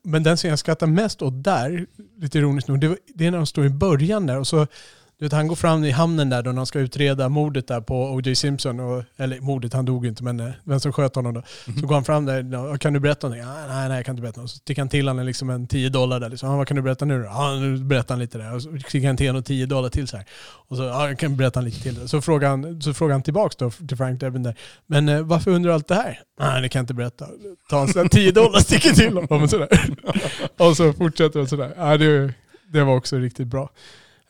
Men 0.03 0.23
den 0.23 0.37
scen 0.37 0.49
jag 0.49 0.59
skrattar 0.59 0.87
mest 0.87 1.21
åt 1.21 1.43
där, 1.43 1.85
lite 2.17 2.37
ironiskt 2.37 2.67
nog, 2.67 2.79
det, 2.79 2.97
det 3.15 3.25
är 3.25 3.31
när 3.31 3.37
de 3.37 3.45
står 3.45 3.65
i 3.65 3.69
början 3.69 4.25
där 4.27 4.39
och 4.39 4.47
så 4.47 4.67
du 5.19 5.25
vet, 5.25 5.33
han 5.33 5.47
går 5.47 5.55
fram 5.55 5.83
i 5.83 5.91
hamnen 5.91 6.29
där 6.29 6.43
då 6.43 6.49
när 6.49 6.57
han 6.57 6.65
ska 6.65 6.79
utreda 6.79 7.29
mordet 7.29 7.67
där 7.67 7.81
på 7.81 7.95
O.J. 7.95 8.35
Simpson. 8.35 8.79
Och, 8.79 9.03
eller 9.17 9.41
mordet, 9.41 9.73
han 9.73 9.85
dog 9.85 10.05
inte, 10.05 10.23
men 10.23 10.39
eh, 10.39 10.49
vem 10.63 10.79
som 10.79 10.93
sköt 10.93 11.15
honom 11.15 11.33
då. 11.33 11.43
Så 11.81 11.87
går 11.87 11.95
han 11.95 12.03
fram 12.03 12.25
där, 12.25 12.49
"Ja, 12.51 12.77
kan 12.77 12.93
du 12.93 12.99
berätta 12.99 13.27
någonting? 13.27 13.49
Ah, 13.49 13.67
nej, 13.67 13.89
nej, 13.89 13.97
jag 13.97 14.05
kan 14.05 14.13
inte 14.13 14.21
berätta 14.21 14.41
något. 14.41 14.49
Så 14.49 14.57
sticker 14.57 14.81
han 14.81 14.89
till 14.89 15.07
honom 15.07 15.25
liksom 15.25 15.49
en 15.49 15.67
10 15.67 15.89
dollar 15.89 16.19
där. 16.19 16.29
Liksom. 16.29 16.49
Ah, 16.49 16.57
vad 16.57 16.67
kan 16.67 16.75
du 16.77 16.83
berätta 16.83 17.05
nu 17.05 17.19
då? 17.19 17.25
Ja, 17.25 17.55
nu 17.55 17.77
berättar 17.77 18.15
han 18.15 18.19
lite 18.19 18.37
där. 18.37 18.55
Och 18.55 18.61
så 18.61 18.77
sticker 18.87 19.07
han 19.07 19.17
till 19.17 19.27
honom 19.27 19.43
10 19.43 19.65
dollar 19.65 19.89
till 19.89 20.07
så 20.07 20.17
här. 20.17 20.25
Och 20.67 20.77
så, 20.77 20.83
ja, 20.83 21.07
jag 21.07 21.19
kan 21.19 21.37
berätta 21.37 21.61
lite 21.61 21.81
till. 21.81 22.07
Så 22.09 22.21
frågar 22.21 22.49
han, 22.49 22.81
så 22.81 22.93
frågar 22.93 23.13
han 23.13 23.23
tillbaks 23.23 23.55
då 23.55 23.71
till 23.71 23.97
Frank 23.97 24.19
Drebin 24.19 24.43
där. 24.43 24.55
Men 24.87 25.09
eh, 25.09 25.21
varför 25.21 25.51
undrar 25.51 25.69
du 25.69 25.73
allt 25.73 25.87
det 25.87 25.95
här? 25.95 26.19
Nej, 26.39 26.61
det 26.61 26.69
kan 26.69 26.79
jag 26.79 26.83
inte 26.83 26.93
berätta. 26.93 27.27
Tar 27.69 27.79
han 27.79 27.87
sådär 27.87 28.09
10 28.09 28.31
dollar 28.31 28.59
sticker 28.59 28.89
till 28.89 29.13
honom 29.17 29.43
och 29.43 29.49
sådär. 29.49 29.69
och 30.57 30.77
så 30.77 30.93
fortsätter 30.93 31.39
han 31.39 31.47
sådär. 31.47 31.73
Ja, 31.77 31.97
det, 31.97 32.33
det 32.73 32.83
var 32.83 32.95
också 32.95 33.17
riktigt 33.17 33.47
bra. 33.47 33.69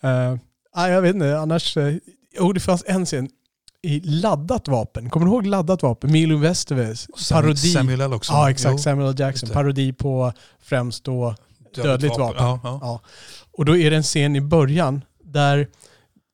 Uh, 0.03 0.35
ja, 0.77 0.89
jag 0.89 1.01
vet 1.01 1.15
inte, 1.15 1.39
annars... 1.39 1.77
Uh, 1.77 1.95
oh, 2.39 2.53
det 2.53 2.59
fanns 2.59 2.83
en 2.87 3.05
scen 3.05 3.29
i 3.81 3.99
Laddat 3.99 4.67
vapen. 4.67 5.09
Kommer 5.09 5.25
du 5.25 5.31
ihåg 5.31 5.45
Laddat 5.45 5.83
vapen? 5.83 6.11
Milo 6.11 6.37
Westerves 6.37 7.07
parodi. 7.31 7.55
Samuel 7.55 8.01
L. 8.01 8.13
också. 8.13 8.33
Ja, 8.33 8.49
exakt. 8.49 8.71
Jo, 8.71 8.77
Samuel 8.77 9.09
L. 9.09 9.15
Jackson. 9.19 9.49
Parodi 9.49 9.93
på 9.93 10.33
främst 10.59 11.03
då 11.03 11.35
Dödligt 11.75 12.17
vapen. 12.17 12.45
Ja, 12.45 12.59
ja. 12.63 12.79
Ja. 12.81 13.01
Och 13.51 13.65
då 13.65 13.77
är 13.77 13.89
det 13.89 13.97
en 13.97 14.03
scen 14.03 14.35
i 14.35 14.41
början 14.41 15.01
där 15.23 15.67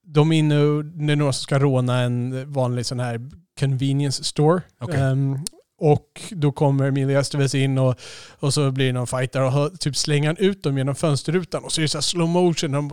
de 0.06 0.32
är 0.32 0.38
inne 0.38 0.60
och 0.60 0.86
det 0.86 1.14
är 1.14 1.16
några 1.16 1.34
som 1.34 1.44
ska 1.44 1.60
råna 1.60 2.00
en 2.00 2.52
vanlig 2.54 2.86
sån 2.86 3.00
här 3.00 3.30
convenience 3.60 4.24
store. 4.24 4.62
Okej. 4.80 5.02
Ehm, 5.02 5.40
och 5.84 6.22
då 6.32 6.52
kommer 6.52 6.88
Emilia 6.88 7.20
Estevez 7.20 7.56
in 7.56 7.78
och, 7.78 7.96
och 8.40 8.54
så 8.54 8.72
blir 8.72 8.86
det 8.86 8.92
någon 8.92 9.08
fight 9.08 9.32
där 9.32 9.42
och 9.42 9.52
hör- 9.52 9.70
typ 9.70 9.96
slänger 9.96 10.28
han 10.30 10.38
ut 10.38 10.64
dem 10.64 10.78
genom 10.78 10.96
fönsterrutan. 10.96 11.64
Och 11.64 11.72
så 11.72 11.82
är 11.82 11.84
det 11.84 11.88
så 11.88 11.98
här 11.98 12.02
slow 12.02 12.30
motion. 12.30 12.72
De, 12.72 12.92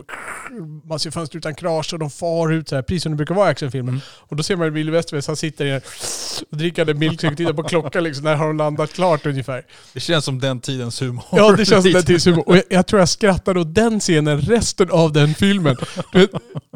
man 0.85 0.99
ser 0.99 1.11
fönsterrutan 1.11 1.55
krascha 1.55 1.95
och 1.95 1.99
de 1.99 2.09
far 2.09 2.51
ut 2.53 2.69
så 2.69 2.75
här, 2.75 2.81
precis 2.81 3.03
som 3.03 3.11
det 3.11 3.15
brukar 3.15 3.35
vara 3.35 3.47
i 3.47 3.51
actionfilmer. 3.51 3.91
Mm. 3.91 4.01
Och 4.09 4.35
då 4.35 4.43
ser 4.43 4.55
man 4.55 4.67
Emilia 4.67 4.99
Estevez, 4.99 5.27
han 5.27 5.35
sitter 5.35 5.65
i 5.65 5.81
och 6.51 6.57
dricker 6.57 6.89
en 6.89 6.99
milkshake 6.99 7.31
och 7.31 7.37
tittar 7.37 7.53
på 7.53 7.63
klockan 7.63 8.03
liksom. 8.03 8.23
När 8.23 8.35
har 8.35 8.47
de 8.47 8.57
landat 8.57 8.93
klart 8.93 9.25
ungefär? 9.25 9.65
Det 9.93 9.99
känns 9.99 10.25
som 10.25 10.39
den 10.39 10.59
tidens 10.59 11.01
humor. 11.01 11.23
Ja, 11.31 11.51
det 11.51 11.65
känns 11.65 11.83
som 11.83 11.93
den 11.93 12.03
tidens 12.03 12.27
humor. 12.27 12.43
Och 12.49 12.57
jag, 12.57 12.63
jag 12.69 12.87
tror 12.87 12.99
jag 12.99 13.09
skrattade 13.09 13.59
åt 13.59 13.75
den 13.75 13.99
scenen 13.99 14.41
resten 14.41 14.91
av 14.91 15.13
den 15.13 15.33
filmen. 15.33 15.75
Du 16.13 16.19
vet, 16.19 16.31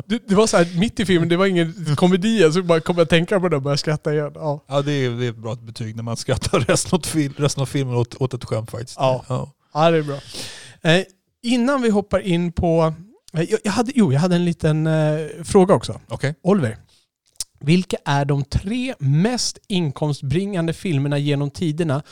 det, 0.06 0.22
det 0.28 0.36
var 0.36 0.48
så 0.48 0.58
här 0.58 0.80
mitt 0.80 1.00
i 1.00 1.06
filmen, 1.06 1.30
det 1.30 1.38
var 1.38 1.46
ingen 1.46 1.96
komedi. 1.96 2.52
Så 2.52 2.64
bara 2.64 2.80
kom 2.80 2.98
jag 2.98 3.10
tänka 3.10 3.40
på 3.40 3.50
det 3.50 3.56
och 3.56 3.62
började 3.62 3.78
skratta 3.78 4.14
igen. 4.14 4.32
Ja. 4.36 4.64
Ja, 4.68 4.82
det 4.82 4.92
är, 4.92 5.10
det 5.10 5.26
är 5.26 5.30
ett 5.30 5.38
bra 5.38 5.56
betyg 5.56 5.96
man 6.06 6.18
skrattar 6.18 6.60
resten 6.68 6.96
av, 6.96 7.06
fil, 7.06 7.34
resten 7.38 7.62
av 7.62 7.66
filmen 7.66 7.96
åt, 7.96 8.16
åt 8.22 8.34
ett 8.34 8.46
skämt 8.46 8.72
faktiskt. 8.72 8.98
Ja. 9.00 9.26
Ja. 9.30 9.52
Ja, 9.74 9.92
det 9.92 9.98
är 9.98 10.04
bra. 10.04 10.20
Eh, 10.82 11.04
innan 11.44 11.82
vi 11.82 11.90
hoppar 11.90 12.20
in 12.20 12.52
på... 12.52 12.94
Eh, 13.34 13.42
jag, 13.42 13.60
jag, 13.64 13.72
hade, 13.72 13.92
jo, 13.96 14.14
jag 14.14 14.20
hade 14.20 14.36
en 14.36 14.46
liten 14.46 14.88
eh, 14.88 15.28
fråga 15.44 15.74
också. 15.74 16.02
Okej. 16.08 16.36
Oliver, 16.44 16.78
vilka 17.60 17.98
är 18.06 18.26
de 18.26 18.44
tre 18.44 18.96
mest 19.00 19.58
inkomstbringande 19.68 20.74
filmerna 20.74 21.18
genom 21.18 21.50
tiderna? 21.50 22.04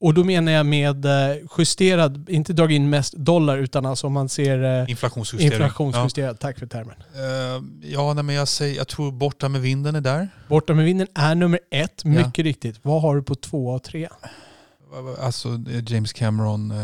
Och 0.00 0.14
då 0.14 0.24
menar 0.24 0.52
jag 0.52 0.66
med 0.66 1.04
eh, 1.04 1.36
justerad, 1.58 2.28
inte 2.30 2.52
drag 2.52 2.72
in 2.72 2.90
mest 2.90 3.12
dollar, 3.16 3.58
utan 3.58 3.86
alltså 3.86 4.06
om 4.06 4.12
man 4.12 4.28
ser 4.28 4.80
eh, 4.82 4.90
inflationsjusterad. 4.90 6.38
Tack 6.40 6.58
för 6.58 6.66
termen. 6.66 6.94
Ja, 7.14 7.20
Eh, 7.56 7.62
ja 7.92 8.14
nej, 8.14 8.24
men 8.24 8.34
jag, 8.34 8.48
säger, 8.48 8.76
jag 8.76 8.88
tror 8.88 9.12
Borta 9.12 9.48
med 9.48 9.60
vinden 9.60 9.94
är 9.94 10.00
där. 10.00 10.28
Borta 10.48 10.74
med 10.74 10.84
vinden 10.84 11.06
är 11.14 11.34
nummer 11.34 11.60
ett, 11.70 12.02
Ja. 12.04 12.10
mycket 12.10 12.44
riktigt. 12.44 12.78
Vad 12.82 13.02
har 13.02 13.16
du 13.16 13.22
på 13.22 13.34
två 13.34 13.66
och 13.68 13.82
tre? 13.82 14.08
Alltså 15.20 15.48
James 15.86 16.12
Cameron, 16.12 16.70
eh, 16.70 16.76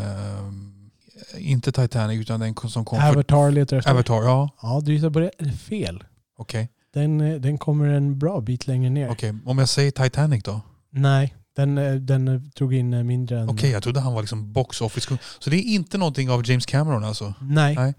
inte 1.39 1.73
Titanic 1.73 2.21
utan 2.21 2.41
den 2.41 2.55
som 2.69 2.85
kom 2.85 3.01
för... 3.01 3.09
Avatar 3.09 3.51
letar 3.51 3.77
efter. 3.77 3.91
Avatar, 3.91 4.23
ja. 4.23 4.49
Ja, 4.63 4.81
du 4.85 4.93
gissar 4.95 5.11
på 5.11 5.21
det. 5.21 5.31
Fel. 5.69 6.05
Okej. 6.39 6.69
Den, 6.95 7.21
eh, 7.21 7.41
den 7.41 7.59
kommer 7.59 7.89
en 7.89 8.19
bra 8.19 8.41
bit 8.41 8.67
längre 8.67 8.91
ner. 8.91 9.11
Okej, 9.11 9.35
Om 9.45 9.59
jag 9.59 9.69
säger 9.69 9.91
Titanic 9.91 10.43
då? 10.43 10.61
Nej, 10.91 11.35
den, 11.57 11.79
eh, 11.79 11.95
den 11.95 12.29
eh, 12.29 12.41
tog 12.55 12.75
in 12.75 12.95
eh, 12.95 13.03
mindre 13.03 13.41
än... 13.41 13.49
Okej, 13.49 13.71
jag 13.71 13.83
trodde 13.83 14.01
han 14.01 14.13
var 14.13 14.21
liksom 14.21 14.53
box 14.53 14.81
office. 14.81 15.19
Så 15.39 15.51
det 15.51 15.57
är 15.57 15.63
inte 15.75 15.99
någonting 15.99 16.31
av 16.31 16.51
James 16.51 16.67
Cameron 16.67 17.05
alltså? 17.05 17.35
Nej. 17.41 17.75
Nej. 17.75 17.95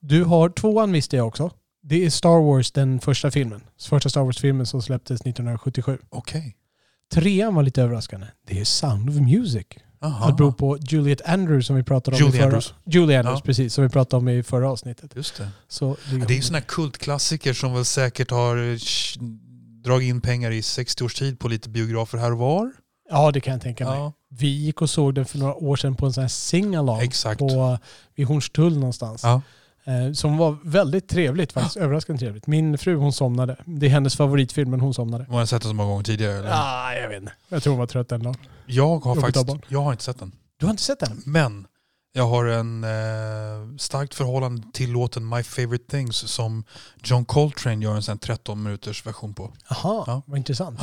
Du 0.00 0.24
har 0.24 0.48
tvåan 0.48 0.92
visste 0.92 1.16
jag 1.16 1.26
också. 1.26 1.50
Det 1.82 2.04
är 2.04 2.10
Star 2.10 2.42
Wars, 2.42 2.72
den 2.72 3.00
första 3.00 3.30
filmen. 3.30 3.60
Första 3.80 4.08
Star 4.08 4.20
Wars-filmen 4.20 4.66
som 4.66 4.82
släpptes 4.82 5.20
1977. 5.20 5.98
Okej. 6.08 6.56
Trean 7.12 7.54
var 7.54 7.62
lite 7.62 7.82
överraskande. 7.82 8.26
Det 8.46 8.60
är 8.60 8.64
Sound 8.64 9.08
of 9.10 9.16
Music. 9.16 9.66
Aha. 10.00 10.26
Det 10.26 10.32
beror 10.34 10.52
på 10.52 10.78
Juliet 10.80 11.20
Andrews 11.28 11.66
som 11.66 11.76
vi 11.76 11.82
pratade 11.82 12.16
om 12.16 12.22
Julie 12.22 12.34
i 12.34 12.38
förra... 12.38 12.44
Andrews. 12.46 12.74
Julie 12.84 13.18
Andrews, 13.18 13.38
Ja. 13.38 13.44
precis. 13.44 13.74
Som 13.74 13.84
vi 13.84 13.90
pratade 13.90 14.18
om 14.20 14.28
i 14.28 14.42
förra 14.42 14.70
avsnittet. 14.70 15.16
Just 15.16 15.36
det. 15.36 15.48
Så 15.68 15.96
Ja, 16.12 16.24
det 16.26 16.34
är 16.34 16.36
ju 16.36 16.42
sådana 16.42 16.60
kultklassiker 16.62 17.52
som 17.52 17.74
väl 17.74 17.84
säkert 17.84 18.30
har... 18.30 18.78
dragit 19.82 20.08
in 20.08 20.20
pengar 20.20 20.50
i 20.50 20.62
60 20.62 21.04
års 21.04 21.14
tid 21.14 21.38
på 21.38 21.48
lite 21.48 21.68
biografer 21.68 22.18
här 22.18 22.32
och 22.32 22.38
var. 22.38 22.72
Ja, 23.10 23.30
det 23.30 23.40
kan 23.40 23.52
jag 23.52 23.62
tänka 23.62 23.84
mig. 23.88 23.98
Ja, 23.98 24.12
Vi 24.28 24.46
gick 24.48 24.82
och 24.82 24.90
såg 24.90 25.14
den 25.14 25.24
för 25.26 25.38
några 25.38 25.54
år 25.54 25.76
sedan 25.76 25.94
på 25.94 26.06
en 26.06 26.12
sån 26.12 26.20
här 26.22 26.28
singalong 26.28 27.00
exakt. 27.00 27.38
på, 27.38 27.78
vid 28.14 28.26
Hornstull 28.26 28.78
någonstans. 28.78 29.22
Ja. 29.24 29.42
Eh, 29.84 30.12
som 30.12 30.36
var 30.36 30.56
väldigt 30.64 31.08
trevligt 31.08 31.52
faktiskt. 31.52 31.76
Överraskande 31.76 32.20
trevligt. 32.20 32.46
Min 32.46 32.78
fru 32.78 32.96
hon 32.96 33.12
somnade. 33.12 33.56
Det 33.64 33.86
är 33.86 33.90
hennes 33.90 34.16
favoritfilm 34.16 34.70
men 34.70 34.80
hon 34.80 34.94
somnade. 34.94 35.26
Har 35.30 35.46
sett 35.46 35.62
den 35.62 35.70
så 35.70 35.74
många 35.74 35.88
gånger 35.90 36.04
tidigare. 36.04 36.38
Eller? 36.38 36.48
Ja, 36.48 36.94
jag 36.94 37.08
vet 37.08 37.20
inte. 37.20 37.32
Jag 37.48 37.62
tror 37.62 37.70
hon 37.72 37.78
var 37.80 37.86
trött 37.86 38.08
den 38.08 38.22
dagen. 38.22 38.36
Jag 38.66 38.98
har 38.98 39.16
Jobbigt 39.16 39.36
faktiskt 39.36 39.64
jag 39.68 39.80
har 39.82 39.92
inte 39.92 40.04
sett 40.04 40.18
den. 40.18 40.32
Du 40.56 40.66
har 40.66 40.70
inte 40.70 40.82
sett 40.82 41.00
den? 41.00 41.22
Men 41.26 41.66
jag 42.12 42.26
har 42.26 42.44
en 42.44 42.84
eh, 42.84 43.76
starkt 43.78 44.14
förhållande 44.14 44.62
till 44.72 44.90
låten 44.92 45.28
My 45.28 45.42
Favorite 45.42 45.90
Things 45.90 46.16
som 46.16 46.64
John 47.04 47.24
Coltrane 47.24 47.84
gör 47.84 47.94
en 47.94 48.02
sån 48.02 48.12
här 48.12 48.18
13 48.18 48.62
minuters 48.62 49.06
version 49.06 49.34
på. 49.34 49.52
Jaha, 49.68 50.04
Ja. 50.06 50.22
vad 50.26 50.38
intressant. 50.38 50.80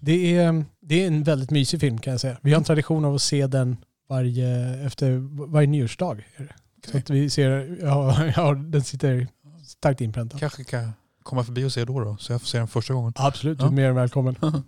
Det 0.00 0.36
är, 0.36 0.64
det 0.80 1.02
är 1.02 1.06
en 1.06 1.22
väldigt 1.22 1.50
mysig 1.50 1.80
film 1.80 1.98
kan 1.98 2.10
jag 2.10 2.20
säga. 2.20 2.36
Vi 2.42 2.50
har 2.52 2.58
en 2.58 2.64
tradition 2.64 3.04
av 3.04 3.14
att 3.14 3.22
se 3.22 3.46
den 3.46 3.76
varje, 4.08 4.74
efter 4.86 5.16
varje 5.52 5.66
nyårsdag. 5.68 6.16
Så 6.90 6.98
att 6.98 7.10
vi 7.10 7.30
ser, 7.30 7.76
ja, 7.82 8.26
ja, 8.36 8.54
den 8.54 8.84
sitter 8.84 9.28
starkt 9.66 10.00
inpräntad. 10.00 10.40
Kanske 10.40 10.64
kan 10.64 10.92
komma 11.22 11.44
förbi 11.44 11.64
och 11.64 11.72
se 11.72 11.84
då, 11.84 12.00
då 12.00 12.16
så 12.16 12.32
jag 12.32 12.40
får 12.40 12.48
se 12.48 12.58
den 12.58 12.68
första 12.68 12.94
gången. 12.94 13.12
Absolut, 13.16 13.58
du 13.58 13.64
är 13.64 13.68
Ja. 13.68 13.72
mer 13.72 13.88
än 13.88 13.94
välkommen. 13.94 14.36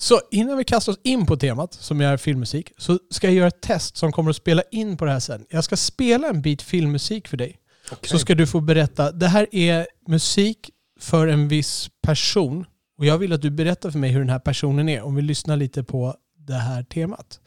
Så 0.00 0.20
innan 0.30 0.56
vi 0.56 0.64
kastar 0.64 0.92
oss 0.92 0.98
in 1.04 1.26
på 1.26 1.36
temat, 1.36 1.74
som 1.74 2.00
är 2.00 2.16
filmmusik, 2.16 2.72
så 2.78 2.98
ska 3.10 3.26
jag 3.26 3.34
göra 3.34 3.48
ett 3.48 3.60
test 3.60 3.96
som 3.96 4.12
kommer 4.12 4.30
att 4.30 4.36
spela 4.36 4.62
in 4.70 4.96
på 4.96 5.04
det 5.04 5.10
här 5.12 5.20
sen. 5.20 5.44
Jag 5.50 5.64
ska 5.64 5.76
spela 5.76 6.28
en 6.28 6.42
bit 6.42 6.62
filmmusik 6.62 7.28
för 7.28 7.36
dig. 7.36 7.56
Så 8.02 8.18
ska 8.18 8.34
du 8.34 8.46
få 8.46 8.60
berätta. 8.60 9.12
Det 9.12 9.26
här 9.28 9.46
är 9.54 9.86
musik 10.06 10.70
för 11.00 11.26
en 11.28 11.48
viss 11.48 11.90
person. 12.02 12.64
Och 12.98 13.06
jag 13.06 13.18
vill 13.18 13.32
att 13.32 13.42
du 13.42 13.50
berättar 13.50 13.90
för 13.90 13.98
mig 13.98 14.10
hur 14.10 14.20
den 14.20 14.30
här 14.30 14.38
personen 14.38 14.88
är. 14.88 15.02
Om 15.02 15.14
vi 15.14 15.22
lyssnar 15.22 15.56
lite 15.56 15.84
på 15.84 16.16
det 16.36 16.54
här 16.54 16.82
temat. 16.82 17.40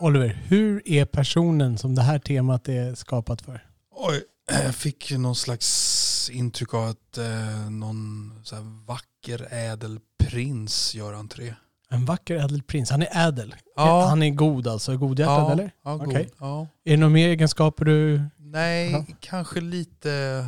Oliver, 0.00 0.28
hur 0.46 0.88
är 0.88 1.04
personen 1.04 1.78
som 1.78 1.94
det 1.94 2.02
här 2.02 2.18
temat 2.18 2.68
är 2.68 2.94
skapat 2.94 3.42
för? 3.42 3.66
Oj, 3.96 4.22
jag 4.64 4.74
fick 4.74 5.12
någon 5.12 5.36
slags 5.36 6.30
intryck 6.32 6.74
av 6.74 6.88
att 6.88 7.18
eh, 7.18 7.70
någon 7.70 8.32
vacker 8.86 9.48
ädel 9.50 9.98
prins 10.18 10.94
gör 10.94 11.12
entré. 11.12 11.54
En 11.90 12.04
vacker 12.04 12.36
ädel 12.36 12.62
prins. 12.62 12.90
Han 12.90 13.02
är 13.02 13.28
ädel. 13.28 13.54
Ja. 13.76 14.06
Han 14.08 14.22
är 14.22 14.30
god 14.30 14.66
alltså. 14.66 14.96
Godhjärtad 14.96 15.40
ja, 15.44 15.52
eller? 15.52 15.70
Ja, 15.84 15.96
god. 15.96 16.08
Okej. 16.08 16.30
ja. 16.38 16.66
Är 16.84 16.90
det 16.90 16.96
några 16.96 17.12
mer 17.12 17.28
egenskaper 17.28 17.84
du... 17.84 18.22
Nej, 18.38 18.90
Ja. 18.92 19.04
kanske 19.20 19.60
lite... 19.60 20.44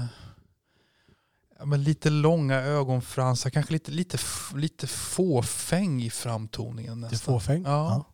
Men 1.65 1.83
lite 1.85 2.11
långa 2.11 2.57
ögonfransar, 2.57 3.51
kanske 3.51 3.73
lite, 3.73 3.91
lite, 3.91 4.19
lite 4.55 4.87
fåfäng 4.87 6.03
i 6.03 6.11
framtoningen 6.11 7.01
nästan. 7.01 7.19
fåfäng? 7.35 7.63
Ja, 7.67 8.05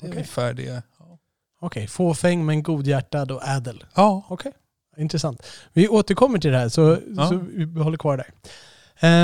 det 0.00 0.06
är 0.06 0.10
okej. 0.10 0.16
ungefär 0.18 0.52
det. 0.54 0.82
Ja. 0.98 1.18
Okej, 1.60 1.86
fåfäng 1.86 2.46
men 2.46 2.62
godhjärtad 2.62 3.30
och 3.30 3.48
ädel. 3.48 3.84
Ja, 3.94 4.26
Okej, 4.28 4.52
intressant. 4.96 5.42
Vi 5.72 5.88
återkommer 5.88 6.38
till 6.38 6.50
det 6.52 6.58
här 6.58 6.68
så, 6.68 6.98
Ja. 7.16 7.28
så 7.28 7.40
vi 7.50 7.80
håller 7.80 7.98
kvar 7.98 8.16
där. 8.16 8.26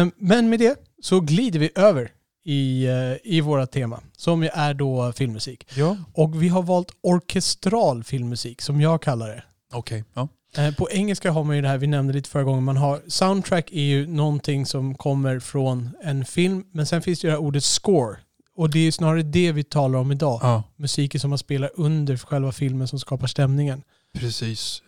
Eh, 0.02 0.08
Men 0.16 0.48
med 0.50 0.58
det 0.58 0.78
så 1.02 1.20
glider 1.20 1.58
vi 1.58 1.70
över 1.74 2.10
i, 2.44 2.86
eh, 2.86 3.32
i 3.34 3.40
våra 3.40 3.66
tema 3.66 4.00
som 4.16 4.42
är 4.52 4.74
då 4.74 5.12
filmmusik. 5.12 5.68
ja. 5.76 5.96
Och 6.14 6.42
vi 6.42 6.48
har 6.48 6.62
valt 6.62 6.88
orkestral 7.00 8.04
filmmusik 8.04 8.60
som 8.62 8.80
jag 8.80 9.02
kallar 9.02 9.28
det. 9.28 9.42
okej. 9.72 10.04
Ja. 10.14 10.28
Eh, 10.56 10.74
På 10.74 10.90
engelska 10.90 11.30
har 11.30 11.44
man 11.44 11.56
ju 11.56 11.62
det 11.62 11.68
här, 11.68 11.78
vi 11.78 11.86
nämnde 11.86 12.12
lite 12.12 12.30
förra 12.30 12.42
gången, 12.44 12.64
man 12.64 12.76
har 12.76 13.00
soundtrack 13.08 13.70
är 13.72 13.80
ju 13.82 14.06
någonting 14.06 14.66
som 14.66 14.94
kommer 14.94 15.38
från 15.40 15.90
en 16.02 16.24
film, 16.24 16.64
men 16.72 16.86
sen 16.86 17.02
finns 17.02 17.20
det 17.20 17.26
ju 17.26 17.30
det 17.30 17.36
här 17.36 17.42
ordet 17.44 17.64
score. 17.64 18.16
Och 18.56 18.70
det 18.70 18.78
är 18.86 18.90
snarare 18.92 19.22
det 19.22 19.52
vi 19.52 19.64
talar 19.64 19.98
om 19.98 20.12
idag. 20.12 20.40
ja, 20.42 20.62
Musiken 20.76 21.20
som 21.20 21.30
man 21.30 21.38
spelar 21.38 21.70
under 21.74 22.16
själva 22.16 22.52
filmen 22.52 22.88
som 22.88 22.98
skapar 22.98 23.26
stämningen. 23.26 23.82
precis. 24.18 24.82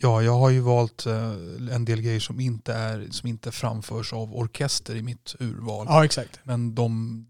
Ja, 0.00 0.22
jag 0.22 0.38
har 0.38 0.50
ju 0.50 0.60
valt 0.60 1.06
eh, 1.06 1.32
en 1.74 1.84
del 1.84 2.00
grejer 2.02 2.20
som 2.20 2.40
inte, 2.40 2.72
är, 2.74 3.06
som 3.10 3.28
inte 3.28 3.52
framförs 3.52 4.12
av 4.12 4.36
orkester 4.36 4.96
i 4.96 5.02
mitt 5.02 5.34
urval. 5.40 5.86
Ja, 5.88 6.04
exakt. 6.04 6.40
Men 6.44 6.74
de 6.74 7.26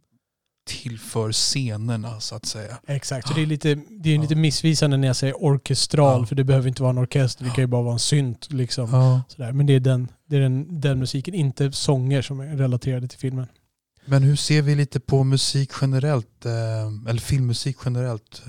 tillför 0.67 1.33
scenerna 1.33 2.21
så 2.21 2.35
att 2.35 2.47
säga. 2.47 2.79
Exakt, 2.87 3.29
så 3.29 3.35
det 3.35 3.43
är 3.43 3.47
lite, 3.47 3.75
det 3.75 4.11
är 4.11 4.15
Ja. 4.15 4.23
lite 4.23 4.35
missvisande 4.35 4.97
när 4.97 5.07
jag 5.07 5.17
säger 5.17 5.35
orkestral, 5.45 6.21
Ja. 6.21 6.27
för 6.27 6.35
det 6.37 6.45
behöver 6.45 6.69
inte 6.69 6.83
vara 6.83 6.91
en 6.91 6.99
orkester, 6.99 7.45
det 7.45 7.51
kan 7.51 7.63
ju 7.63 7.67
bara 7.69 7.83
vara 7.83 7.93
en 7.93 7.99
synt. 7.99 8.53
Liksom. 8.53 8.89
Ja. 8.93 9.23
Sådär. 9.29 9.53
Men 9.53 9.67
det 9.67 9.73
är, 9.73 9.81
den, 9.81 10.09
det 10.29 10.37
är 10.37 10.41
den, 10.41 10.81
den 10.81 10.99
musiken, 10.99 11.35
inte 11.35 11.73
sånger 11.73 12.23
som 12.23 12.41
är 12.41 12.57
relaterade 12.57 13.09
till 13.09 13.19
filmen. 13.19 13.47
Men 14.05 14.23
hur 14.23 14.37
ser 14.37 14.63
vi 14.63 14.75
lite 14.75 15.01
på 15.01 15.25
musik 15.25 15.71
generellt, 15.81 16.45
eh, 16.45 16.53
eller 17.09 17.21
filmmusik 17.21 17.77
generellt? 17.85 18.43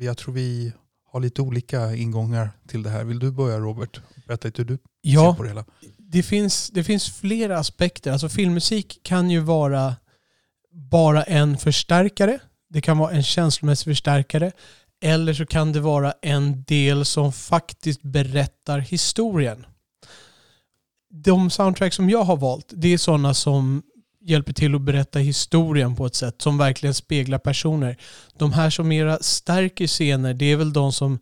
Jag 0.00 0.16
tror 0.18 0.34
vi 0.34 0.72
har 1.12 1.20
lite 1.20 1.42
olika 1.42 1.94
ingångar 1.94 2.50
till 2.68 2.82
det 2.82 2.90
här. 2.90 3.04
Vill 3.04 3.18
du 3.18 3.30
börja 3.30 3.58
Robert? 3.58 4.00
Berätta 4.26 4.48
lite 4.48 4.62
hur 4.62 4.66
du 4.68 4.74
ser 4.74 4.80
Ja, 5.00 5.34
på 5.34 5.42
det 5.42 5.48
hela. 5.48 5.64
det 5.98 6.22
finns, 6.22 6.70
det 6.74 6.84
finns 6.84 7.10
flera 7.10 7.58
aspekter. 7.58 8.12
Alltså 8.12 8.28
filmmusik 8.28 9.00
kan 9.02 9.30
ju 9.30 9.40
vara 9.40 9.96
bara 10.72 11.22
en 11.22 11.58
förstärkare. 11.58 12.38
Det 12.68 12.80
kan 12.80 12.98
vara 12.98 13.10
en 13.12 13.22
känslomässig 13.22 13.84
förstärkare. 13.84 14.52
Eller 15.02 15.34
så 15.34 15.46
kan 15.46 15.72
det 15.72 15.80
vara 15.80 16.14
en 16.22 16.64
del 16.64 17.04
som 17.04 17.32
faktiskt 17.32 18.02
berättar 18.02 18.78
historien. 18.78 19.66
De 21.10 21.50
soundtrack 21.50 21.92
som 21.92 22.10
jag 22.10 22.24
har 22.24 22.36
valt, 22.36 22.72
det 22.76 22.88
är 22.88 22.98
sådana 22.98 23.34
som 23.34 23.82
hjälper 24.24 24.52
till 24.52 24.74
att 24.74 24.80
berätta 24.80 25.18
historien 25.18 25.96
på 25.96 26.06
ett 26.06 26.14
sätt 26.14 26.42
som 26.42 26.58
verkligen 26.58 26.94
speglar 26.94 27.38
personer. 27.38 27.96
De 28.38 28.52
här 28.52 28.70
som 28.70 28.88
mera 28.88 29.18
stärker 29.20 29.86
scener, 29.86 30.34
det 30.34 30.52
är 30.52 30.56
väl 30.56 30.72
de 30.72 30.92
som 30.92 31.18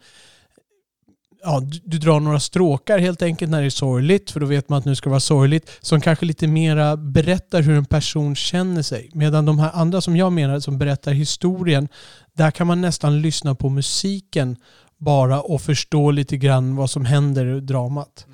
ja, 1.42 1.61
du, 1.61 1.80
du 1.85 1.99
drar 1.99 2.21
några 2.21 2.40
stråkar 2.40 2.99
helt 2.99 3.23
enkelt 3.23 3.50
när 3.50 3.61
det 3.61 3.66
är 3.66 3.71
sorgligt, 3.71 4.30
för 4.30 4.40
då 4.40 4.47
vet 4.47 4.68
man 4.68 4.78
att 4.78 4.85
nu 4.85 4.94
ska 4.97 5.09
det 5.09 5.11
vara 5.11 5.21
sorgligt, 5.21 5.71
som 5.80 6.00
kanske 6.00 6.26
lite 6.26 6.47
mera 6.47 6.97
berättar 6.97 7.62
hur 7.62 7.76
en 7.76 7.85
person 7.85 8.37
känner 8.37 8.82
sig. 8.82 9.11
Medan 9.14 9.47
de 9.47 9.59
här 9.59 9.71
andra 9.75 10.00
som 10.00 10.16
jag 10.16 10.32
menar, 10.32 10.61
som 10.61 10.78
berättar 10.78 11.12
historien, 11.12 11.88
där 12.37 12.50
kan 12.50 12.66
man 12.66 12.80
nästan 12.80 13.23
lyssna 13.23 13.54
på 13.54 13.68
musiken 13.68 14.56
bara 14.99 15.40
och 15.40 15.62
förstå 15.62 16.11
lite 16.11 16.37
grann 16.37 16.76
vad 16.76 16.90
som 16.90 17.04
händer 17.04 17.56
i 17.56 17.61
dramat. 17.61 18.26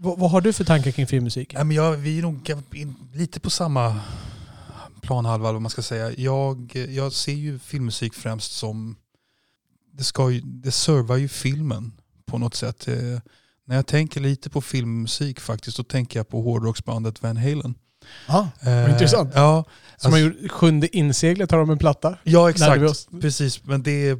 Vad, 0.00 0.18
vad 0.18 0.30
har 0.30 0.40
du 0.40 0.52
för 0.52 0.64
tankar 0.64 0.90
kring 0.90 1.06
filmmusik? 1.06 1.54
Nej, 1.54 1.64
men 1.64 1.76
jag, 1.76 1.92
vi 1.96 2.18
är 2.18 2.22
nog 2.22 2.54
lite 3.14 3.40
på 3.40 3.50
samma 3.50 4.00
planhalva, 5.02 5.52
vad 5.52 5.62
man 5.62 5.70
ska 5.70 5.82
säga. 5.82 6.12
Jag, 6.12 6.76
jag 6.88 7.12
ser 7.12 7.32
ju 7.32 7.58
filmmusik 7.58 8.14
främst 8.14 8.52
som, 8.52 8.96
det, 9.92 10.04
ska 10.04 10.30
ju, 10.30 10.40
det 10.40 10.70
servar 10.70 11.16
ju 11.16 11.28
filmen 11.28 11.92
på 12.26 12.38
något 12.38 12.54
sätt. 12.54 12.88
Eh, 12.88 12.94
när 13.66 13.76
jag 13.76 13.86
tänker 13.86 14.20
lite 14.20 14.50
på 14.50 14.60
filmmusik 14.60 15.40
faktiskt, 15.40 15.76
då 15.76 15.82
tänker 15.82 16.18
jag 16.18 16.28
på 16.28 16.42
hårdrocksbandet 16.42 17.22
Van 17.22 17.36
Halen. 17.36 17.74
Ja, 18.28 18.48
Eh, 18.60 18.90
intressant. 18.90 19.30
Ja, 19.34 19.64
som 19.96 20.12
har 20.12 20.18
gjort 20.18 20.50
Sjunde 20.50 20.96
inseglet 20.96 21.50
har 21.50 21.58
de 21.58 21.70
en 21.70 21.78
platta. 21.78 22.18
ja 22.24 22.50
exakt. 22.50 23.08
Precis, 23.20 23.64
men 23.64 23.82
det 23.82 24.08
är 24.08 24.18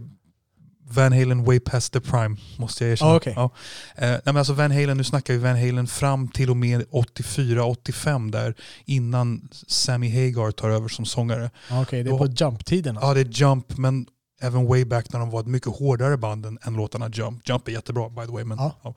Van 0.90 1.12
Halen 1.12 1.44
way 1.44 1.60
past 1.60 1.92
the 1.92 2.00
prime, 2.00 2.36
måste 2.56 2.84
jag 2.84 2.92
erkänna. 2.92 3.10
Ah, 3.10 3.16
okej. 3.16 3.32
ja. 3.36 3.50
eh, 3.96 4.08
nej, 4.10 4.20
men 4.24 4.36
alltså 4.36 4.52
Van 4.52 4.70
Halen, 4.70 4.96
nu 4.96 5.04
snackar 5.04 5.34
vi 5.34 5.40
Van 5.40 5.56
Halen 5.56 5.86
fram 5.86 6.28
till 6.28 6.50
och 6.50 6.56
med 6.56 6.82
84-85 6.90 8.30
där, 8.30 8.54
innan 8.84 9.48
Sammy 9.66 10.10
Hagar 10.10 10.50
tar 10.50 10.70
över 10.70 10.88
som 10.88 11.04
sångare. 11.04 11.50
Ja, 11.70 11.82
Okej, 11.82 12.02
det 12.02 12.10
är 12.10 12.18
på 12.18 12.26
Jump-tiden. 12.26 12.96
alltså. 12.96 13.08
Ja, 13.08 13.14
det 13.14 13.20
är 13.20 13.42
Jump, 13.42 13.78
men 13.78 14.06
även 14.40 14.66
way 14.66 14.84
back 14.84 15.12
när 15.12 15.20
de 15.20 15.30
var 15.30 15.40
ett 15.40 15.46
mycket 15.46 15.76
hårdare 15.76 16.16
band 16.16 16.46
än, 16.46 16.58
än 16.62 16.74
låtarna 16.74 17.08
Jump. 17.12 17.48
Jump 17.48 17.68
är 17.68 17.72
jättebra 17.72 18.08
by 18.08 18.26
the 18.26 18.32
way. 18.32 18.44
Men, 18.44 18.58
Ja. 18.58 18.72
ja. 18.82 18.94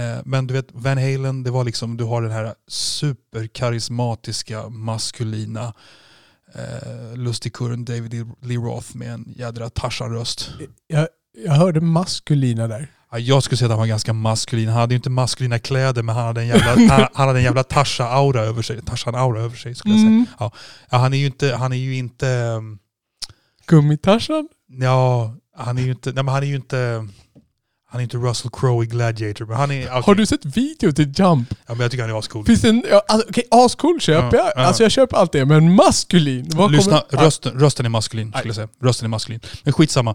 Eh, 0.00 0.18
men 0.24 0.46
du 0.46 0.54
vet, 0.54 0.66
Van 0.72 0.98
Halen, 0.98 1.42
det 1.42 1.50
var 1.50 1.64
liksom, 1.64 1.96
du 1.96 2.04
har 2.04 2.22
den 2.22 2.30
här 2.30 2.54
superkarismatiska, 2.68 4.68
maskulina 4.68 5.74
eh, 6.54 7.16
lustigkurren 7.16 7.84
David 7.84 8.14
Lee 8.42 8.56
Roth 8.58 8.96
med 8.96 9.12
en 9.14 9.32
jädra 9.36 9.70
Tarzan-röst. 9.70 10.50
Jag, 10.86 11.08
jag 11.44 11.52
hörde 11.52 11.80
maskulina 11.80 12.68
där. 12.68 12.88
Ja, 13.12 13.18
jag 13.18 13.42
skulle 13.42 13.56
säga 13.56 13.66
att 13.66 13.70
han 13.70 13.78
var 13.78 13.86
ganska 13.86 14.12
maskulin. 14.12 14.68
Han 14.68 14.80
hade 14.80 14.94
ju 14.94 14.96
inte 14.96 15.10
maskulina 15.10 15.58
kläder 15.58 16.02
men 16.02 16.14
han 16.14 16.24
hade 16.26 16.40
en 16.40 16.46
jävla, 16.46 16.66
han, 16.94 17.06
han 17.12 17.28
hade 17.28 17.38
en 17.38 17.44
jävla 17.44 17.62
Tarzan-aura 17.62 18.40
över 18.40 18.62
sig. 18.62 18.82
Tarzan-aura 18.82 19.40
över 19.40 19.56
sig 19.56 19.74
skulle 19.74 19.94
jag 19.94 20.00
säga. 20.00 20.10
Mm. 20.10 20.26
Ja, 20.38 20.52
han 20.90 21.14
är 21.14 21.18
ju 21.18 21.26
inte, 21.26 21.54
han 21.54 21.72
är 21.72 21.76
ju 21.76 21.96
inte 21.96 22.26
um, 22.26 22.78
Gummitarsan? 23.66 24.48
Ja, 24.66 25.34
han 25.56 25.78
är 25.78 25.82
ju 25.82 25.90
inte, 25.90 26.12
nej 26.12 26.24
men 26.24 26.34
han 26.34 26.42
är 26.42 26.46
ju 26.46 26.56
inte, 26.56 27.08
han 27.92 28.00
är 28.00 28.02
inte 28.02 28.16
Russell 28.16 28.50
Crowe 28.50 28.84
i 28.84 28.86
Gladiator. 28.86 29.46
Men 29.46 29.56
han 29.56 29.70
är, 29.70 29.86
okej. 29.86 30.02
Har 30.06 30.14
du 30.14 30.26
sett 30.26 30.44
video 30.44 30.92
till 30.92 31.12
Jump? 31.16 31.48
ja, 31.50 31.56
men 31.74 31.80
jag 31.80 31.90
tycker 31.90 32.02
han 32.04 32.14
är 32.14 32.18
ascool. 32.18 32.44
Finns 32.46 32.60
det 32.60 32.68
en, 32.68 32.84
alltså, 33.08 33.28
okej, 33.28 33.44
ascool 33.50 34.00
köper 34.00 34.36
Ja, 34.36 34.44
jag. 34.44 34.52
ja. 34.56 34.66
Alltså 34.66 34.82
jag 34.82 34.92
köper 34.92 35.16
allt 35.16 35.32
det, 35.32 35.44
men 35.44 35.74
maskulin? 35.74 36.50
Vad 36.54 36.72
Lyssna, 36.72 37.00
kommer- 37.10 37.24
rösten, 37.24 37.52
rösten 37.60 37.86
är 37.86 37.90
maskulin 37.90 38.32
skulle 38.32 38.48
jag 38.48 38.54
säga. 38.54 38.68
Rösten 38.82 39.04
är 39.06 39.08
maskulin. 39.08 39.40
Men 39.64 39.72
skitsamma. 39.72 40.14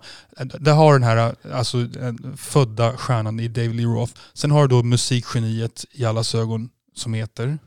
Där 0.60 0.74
har 0.74 0.94
den 0.94 1.04
här 1.04 1.36
alltså, 1.54 1.84
den 1.84 2.38
födda 2.38 2.98
stjärnan 2.98 3.40
i 3.40 3.48
David 3.48 3.76
Lee 3.76 3.86
Roth. 3.86 4.14
Sen 4.34 4.52
har 4.52 4.62
du 4.62 4.76
då 4.76 4.84
musikgeniet 4.84 5.86
i 5.92 6.06
allas 6.06 6.36
ögon 6.36 6.70
som 6.96 7.14
heter 7.14 7.58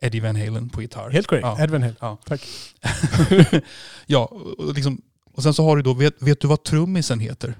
Eddie 0.00 0.20
Van 0.20 0.36
Halen 0.36 0.68
på 0.68 0.82
gitarr. 0.82 1.10
Helt 1.10 1.26
korrekt. 1.26 1.44
Ja. 1.46 1.62
Ed 1.64 1.70
Van 1.70 1.82
Halen. 1.82 1.96
Ja. 2.00 2.18
Tack. 2.26 2.46
ja, 4.06 4.24
och, 4.58 4.74
liksom, 4.74 5.00
och 5.34 5.42
sen 5.42 5.54
så 5.54 5.64
har 5.64 5.76
du 5.76 5.82
då, 5.82 5.94
vet, 5.94 6.22
vet 6.22 6.40
du 6.40 6.48
vad 6.48 6.62
trummisen 6.64 7.20
heter? 7.20 7.54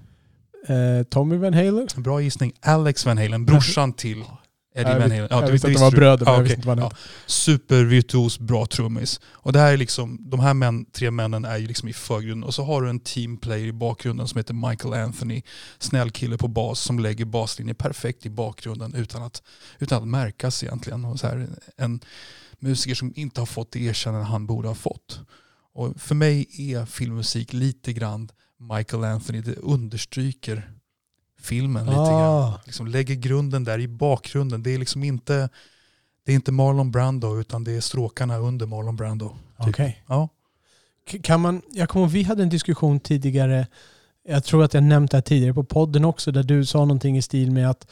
Eh, 0.69 1.03
Tommy 1.11 1.37
Van 1.37 1.55
Halen? 1.55 1.89
Bra 1.97 2.21
gissning. 2.23 2.53
Alex 2.61 3.07
Van 3.07 3.19
Halen, 3.19 3.45
brorsan 3.47 3.93
till 3.97 4.25
Eddie 4.77 4.91
Jag 4.91 4.99
Van 5.01 5.11
Halen. 5.11 5.29
jag 5.31 5.47
du- 5.47 5.53
visste 5.53 5.67
att 5.69 5.75
de 5.75 5.81
var 5.81 5.91
bröder, 5.91 6.25
men 6.25 6.33
Ja, 6.35 6.37
jag 6.39 6.43
visste 6.43 6.57
inte 6.57 6.69
vad 6.69 6.79
han 6.79 6.85
Ja. 6.85 6.89
hette. 6.89 7.01
Supervirtuos, 7.27 8.39
bra 8.39 8.67
trummis. 8.67 9.21
Och 9.27 9.53
det 9.53 9.59
här 9.59 9.73
är 9.73 9.77
liksom, 9.77 10.19
de 10.31 10.41
här 10.41 10.55
män, 10.55 10.85
tre 10.85 11.11
männen 11.11 11.45
är 11.45 11.57
ju 11.57 11.67
liksom 11.67 11.89
i 11.89 11.93
förgrunden. 11.93 12.45
Och 12.45 12.55
så 12.55 12.65
har 12.65 12.83
du 12.83 12.91
en 12.91 13.01
teamplayer 13.01 13.67
i 13.67 13.73
bakgrunden 13.73 14.29
som 14.29 14.39
heter 14.39 14.55
Michael 14.55 14.95
Anthony. 14.95 15.43
Snäll 15.79 16.11
kille 16.11 16.37
på 16.37 16.49
bas 16.49 16.81
som 16.81 16.99
lägger 16.99 17.25
baslinjen 17.25 17.77
perfekt 17.77 18.27
i 18.27 18.31
bakgrunden 18.31 18.95
utan 18.95 19.23
att, 19.23 19.43
utan 19.79 20.03
att 20.03 20.09
märkas 20.09 20.63
egentligen. 20.63 21.05
Och 21.05 21.21
så 21.21 21.27
här, 21.27 21.49
en 21.77 22.01
musiker 22.59 22.95
som 22.95 23.13
inte 23.17 23.41
har 23.41 23.47
fått 23.47 23.73
det 23.73 23.81
erkännande 23.81 24.27
han 24.27 24.47
borde 24.47 24.69
ha 24.69 24.75
fått. 24.75 25.21
Och 25.75 26.01
för 26.01 26.15
mig 26.15 26.47
är 26.59 26.87
filmmusik 26.87 27.53
lite 27.53 27.93
grann 27.93 28.29
Michael 28.71 29.05
Anthony. 29.05 29.41
Det 29.41 29.57
understryker 29.57 30.71
filmen 31.41 31.85
lite 31.85 31.97
grann 31.97 32.23
Ah, 32.23 32.61
liksom 32.65 32.87
lägger 32.87 33.15
grunden 33.15 33.65
där 33.65 33.79
i 33.79 33.89
bakgrunden. 33.89 34.63
Det 34.63 34.75
är 34.75 34.79
liksom 34.79 35.05
inte, 35.05 35.49
det 36.27 36.33
är 36.33 36.37
inte 36.37 36.53
Marlon 36.53 36.91
Brando 36.91 37.41
utan 37.41 37.65
det 37.65 37.73
är 37.73 37.81
stråkarna 37.81 38.39
under 38.39 38.67
Marlon 38.67 38.97
Brando. 38.97 39.29
Typ. 39.29 39.69
Okej. 39.69 40.05
Ja. 40.09 40.29
Kan 41.23 41.41
man, 41.41 41.63
jag 41.73 41.89
kommer 41.89 42.07
vi 42.07 42.23
hade 42.23 42.43
en 42.43 42.49
diskussion 42.49 43.01
tidigare, 43.01 43.67
jag 44.29 44.45
tror 44.45 44.65
att 44.65 44.75
jag 44.75 44.83
nämnt 44.83 45.11
det 45.11 45.17
här 45.17 45.23
tidigare 45.23 45.55
på 45.55 45.65
podden 45.65 46.05
också, 46.05 46.33
där 46.33 46.43
du 46.43 46.67
sa 46.67 46.79
någonting 46.79 47.17
i 47.17 47.23
stil 47.23 47.51
med 47.51 47.71
att 47.71 47.91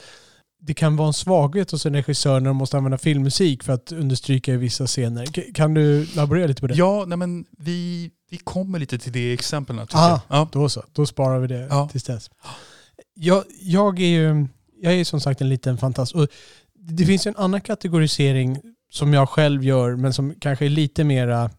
det 0.60 0.74
kan 0.74 0.96
vara 0.96 1.06
en 1.06 1.12
svaghet 1.12 1.70
hos 1.70 1.86
en 1.86 1.94
regissör 1.94 2.40
när 2.40 2.50
de 2.50 2.56
måste 2.56 2.76
använda 2.76 2.98
filmmusik 2.98 3.62
för 3.62 3.72
att 3.72 3.92
understryka 3.92 4.56
vissa 4.56 4.86
scener. 4.86 5.52
Kan 5.54 5.74
du 5.74 6.06
laborera 6.06 6.46
lite 6.46 6.60
på 6.60 6.66
det? 6.66 6.74
ja, 6.74 7.04
nej 7.06 7.18
men 7.18 7.44
vi, 7.58 8.10
vi 8.32 8.38
kommer 8.38 8.78
lite 8.78 8.98
till 8.98 9.12
det 9.12 9.32
exemplen. 9.32 9.86
tycker 9.86 9.98
Ah. 9.98 10.08
jag. 10.08 10.20
Ja. 10.28 10.48
Då 10.52 10.68
så, 10.68 10.82
då 10.92 11.06
sparar 11.06 11.38
vi 11.38 11.46
det 11.46 11.66
Ja. 11.70 11.88
tills 11.92 12.04
dess. 12.04 12.30
Jag, 13.14 13.44
jag 13.60 14.00
är 14.00 14.06
ju 14.06 14.46
jag 14.80 14.92
är 14.94 15.04
som 15.04 15.20
sagt 15.20 15.40
en 15.40 15.48
liten 15.48 15.78
fantast. 15.78 16.14
Och 16.14 16.28
det 16.74 17.06
finns 17.06 17.26
ju 17.26 17.28
en 17.28 17.36
annan 17.36 17.60
kategorisering 17.60 18.60
som 18.90 19.14
jag 19.14 19.28
själv 19.28 19.64
gör, 19.64 19.96
men 19.96 20.12
som 20.12 20.34
kanske 20.40 20.64
är 20.64 20.68
lite 20.68 21.04
mera 21.04 21.50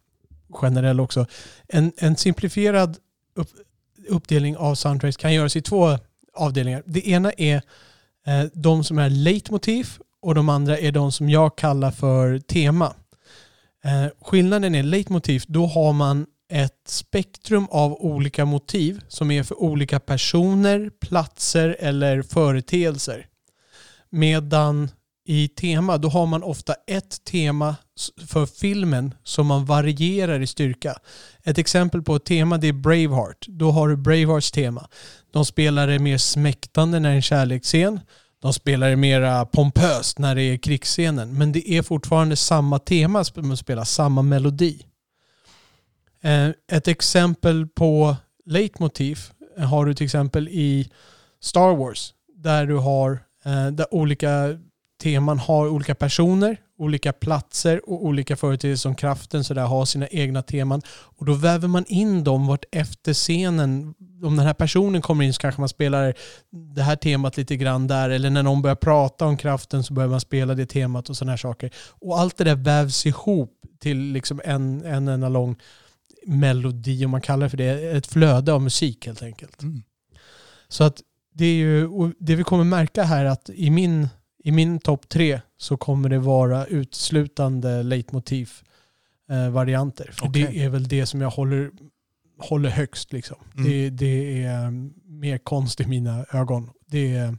generell 0.53 0.99
också. 0.99 1.25
En, 1.67 1.91
en 1.97 2.15
simplifierad 2.17 2.97
upp, 3.35 3.49
uppdelning 4.09 4.57
av 4.57 4.75
soundtracks 4.75 5.17
kan 5.17 5.33
göras 5.33 5.55
i 5.55 5.61
två 5.61 5.97
avdelningar. 6.33 6.83
Det 6.85 7.07
ena 7.09 7.31
är 7.37 7.55
eh, 8.27 8.43
de 8.53 8.83
som 8.83 8.97
är 8.97 9.09
leitmotiv 9.09 9.89
och 10.21 10.35
de 10.35 10.49
andra 10.49 10.77
är 10.77 10.91
de 10.91 11.11
som 11.11 11.29
jag 11.29 11.57
kallar 11.57 11.91
för 11.91 12.39
tema. 12.39 12.93
Eh, 13.83 14.07
skillnaden 14.21 14.75
är 14.75 14.83
leitmotiv, 14.83 15.43
då 15.47 15.65
har 15.67 15.93
man 15.93 16.25
ett 16.53 16.87
spektrum 16.87 17.67
av 17.71 17.93
olika 17.93 18.45
motiv 18.45 19.01
som 19.07 19.31
är 19.31 19.43
för 19.43 19.61
olika 19.61 19.99
personer, 19.99 20.89
platser 21.01 21.77
eller 21.79 22.21
företeelser. 22.21 23.25
Medan 24.09 24.89
i 25.25 25.47
tema, 25.47 25.97
då 25.97 26.09
har 26.09 26.25
man 26.25 26.43
ofta 26.43 26.73
ett 26.87 27.23
tema 27.23 27.75
för 28.27 28.45
filmen 28.45 29.13
som 29.23 29.47
man 29.47 29.65
varierar 29.65 30.39
i 30.39 30.47
styrka. 30.47 30.97
Ett 31.43 31.57
exempel 31.57 32.01
på 32.01 32.15
ett 32.15 32.25
tema 32.25 32.57
det 32.57 32.67
är 32.67 32.73
Braveheart. 32.73 33.45
Då 33.47 33.71
har 33.71 33.87
du 33.87 33.97
Bravehearts 33.97 34.51
tema. 34.51 34.87
De 35.31 35.45
spelar 35.45 35.87
det 35.87 35.99
mer 35.99 36.17
smäktande 36.17 36.99
när 36.99 37.09
det 37.09 37.13
är 37.13 37.15
en 37.15 37.21
kärleksscen. 37.21 37.99
De 38.41 38.53
spelar 38.53 38.89
det 38.89 38.95
mer 38.95 39.45
pompöst 39.45 40.19
när 40.19 40.35
det 40.35 40.43
är 40.43 40.57
krigsscenen. 40.57 41.37
Men 41.37 41.51
det 41.51 41.69
är 41.69 41.81
fortfarande 41.81 42.35
samma 42.35 42.79
tema, 42.79 43.23
man 43.35 43.57
spelar 43.57 43.83
samma 43.83 44.21
melodi. 44.21 44.85
Eh, 46.23 46.49
ett 46.71 46.87
exempel 46.87 47.67
på 47.67 48.15
leitmotiv 48.45 49.19
eh, 49.57 49.63
har 49.63 49.85
du 49.85 49.93
till 49.93 50.05
exempel 50.05 50.47
i 50.47 50.89
Star 51.41 51.75
Wars. 51.75 52.13
Där 52.35 52.65
du 52.65 52.77
har 52.77 53.11
eh, 53.45 53.67
där 53.67 53.93
olika 53.93 54.59
teman 55.01 55.39
har 55.39 55.67
olika 55.67 55.95
personer, 55.95 56.57
olika 56.77 57.13
platser 57.13 57.89
och 57.89 58.05
olika 58.05 58.35
företeelser 58.35 58.81
som 58.81 58.95
kraften 58.95 59.43
så 59.43 59.53
där 59.53 59.65
har 59.65 59.85
sina 59.85 60.07
egna 60.07 60.41
teman. 60.41 60.81
Och 60.89 61.25
då 61.25 61.33
väver 61.33 61.67
man 61.67 61.85
in 61.87 62.23
dem 62.23 62.47
vart 62.47 62.65
efter 62.71 63.13
scenen. 63.13 63.93
Om 64.23 64.37
den 64.37 64.45
här 64.45 64.53
personen 64.53 65.01
kommer 65.01 65.23
in 65.23 65.33
så 65.33 65.41
kanske 65.41 65.61
man 65.61 65.69
spelar 65.69 66.13
det 66.75 66.81
här 66.81 66.95
temat 66.95 67.37
lite 67.37 67.55
grann 67.55 67.87
där. 67.87 68.09
Eller 68.09 68.29
när 68.29 68.43
någon 68.43 68.61
börjar 68.61 68.75
prata 68.75 69.25
om 69.25 69.37
kraften 69.37 69.83
så 69.83 69.93
börjar 69.93 70.09
man 70.09 70.21
spela 70.21 70.55
det 70.55 70.65
temat 70.65 71.09
och 71.09 71.17
sådana 71.17 71.31
här 71.31 71.37
saker. 71.37 71.71
Och 71.89 72.19
allt 72.19 72.37
det 72.37 72.43
där 72.43 72.55
vävs 72.55 73.05
ihop 73.05 73.51
till 73.79 73.97
liksom 73.97 74.41
en, 74.45 74.85
en 74.85 75.07
enda 75.07 75.29
lång 75.29 75.55
melodi, 76.25 77.05
om 77.05 77.11
man 77.11 77.21
kallar 77.21 77.45
det 77.45 77.49
för 77.49 77.57
det. 77.57 77.97
Ett 77.97 78.07
flöde 78.07 78.53
av 78.53 78.61
musik 78.61 79.05
helt 79.05 79.23
enkelt. 79.23 79.61
Mm. 79.61 79.83
Så 80.67 80.83
att 80.83 81.01
det 81.33 81.45
är 81.45 81.55
ju, 81.55 81.89
det 82.19 82.35
vi 82.35 82.43
kommer 82.43 82.63
märka 82.63 83.03
här 83.03 83.25
att 83.25 83.49
i 83.49 83.69
min, 83.69 84.07
i 84.43 84.51
min 84.51 84.79
topp 84.79 85.09
tre 85.09 85.41
så 85.57 85.77
kommer 85.77 86.09
det 86.09 86.19
vara 86.19 86.65
uteslutande 86.65 87.83
leitmotiv 87.83 88.51
eh, 89.29 89.49
varianter. 89.49 90.09
För 90.11 90.27
Okej. 90.27 90.43
det 90.43 90.63
är 90.63 90.69
väl 90.69 90.87
det 90.87 91.05
som 91.05 91.21
jag 91.21 91.29
håller, 91.29 91.71
håller 92.39 92.69
högst 92.69 93.13
liksom. 93.13 93.37
Mm. 93.55 93.69
Det, 93.69 93.89
det 93.89 94.43
är 94.43 94.71
mer 95.05 95.37
konst 95.37 95.81
i 95.81 95.85
mina 95.85 96.25
ögon. 96.31 96.69
Det 96.85 97.15
är 97.15 97.37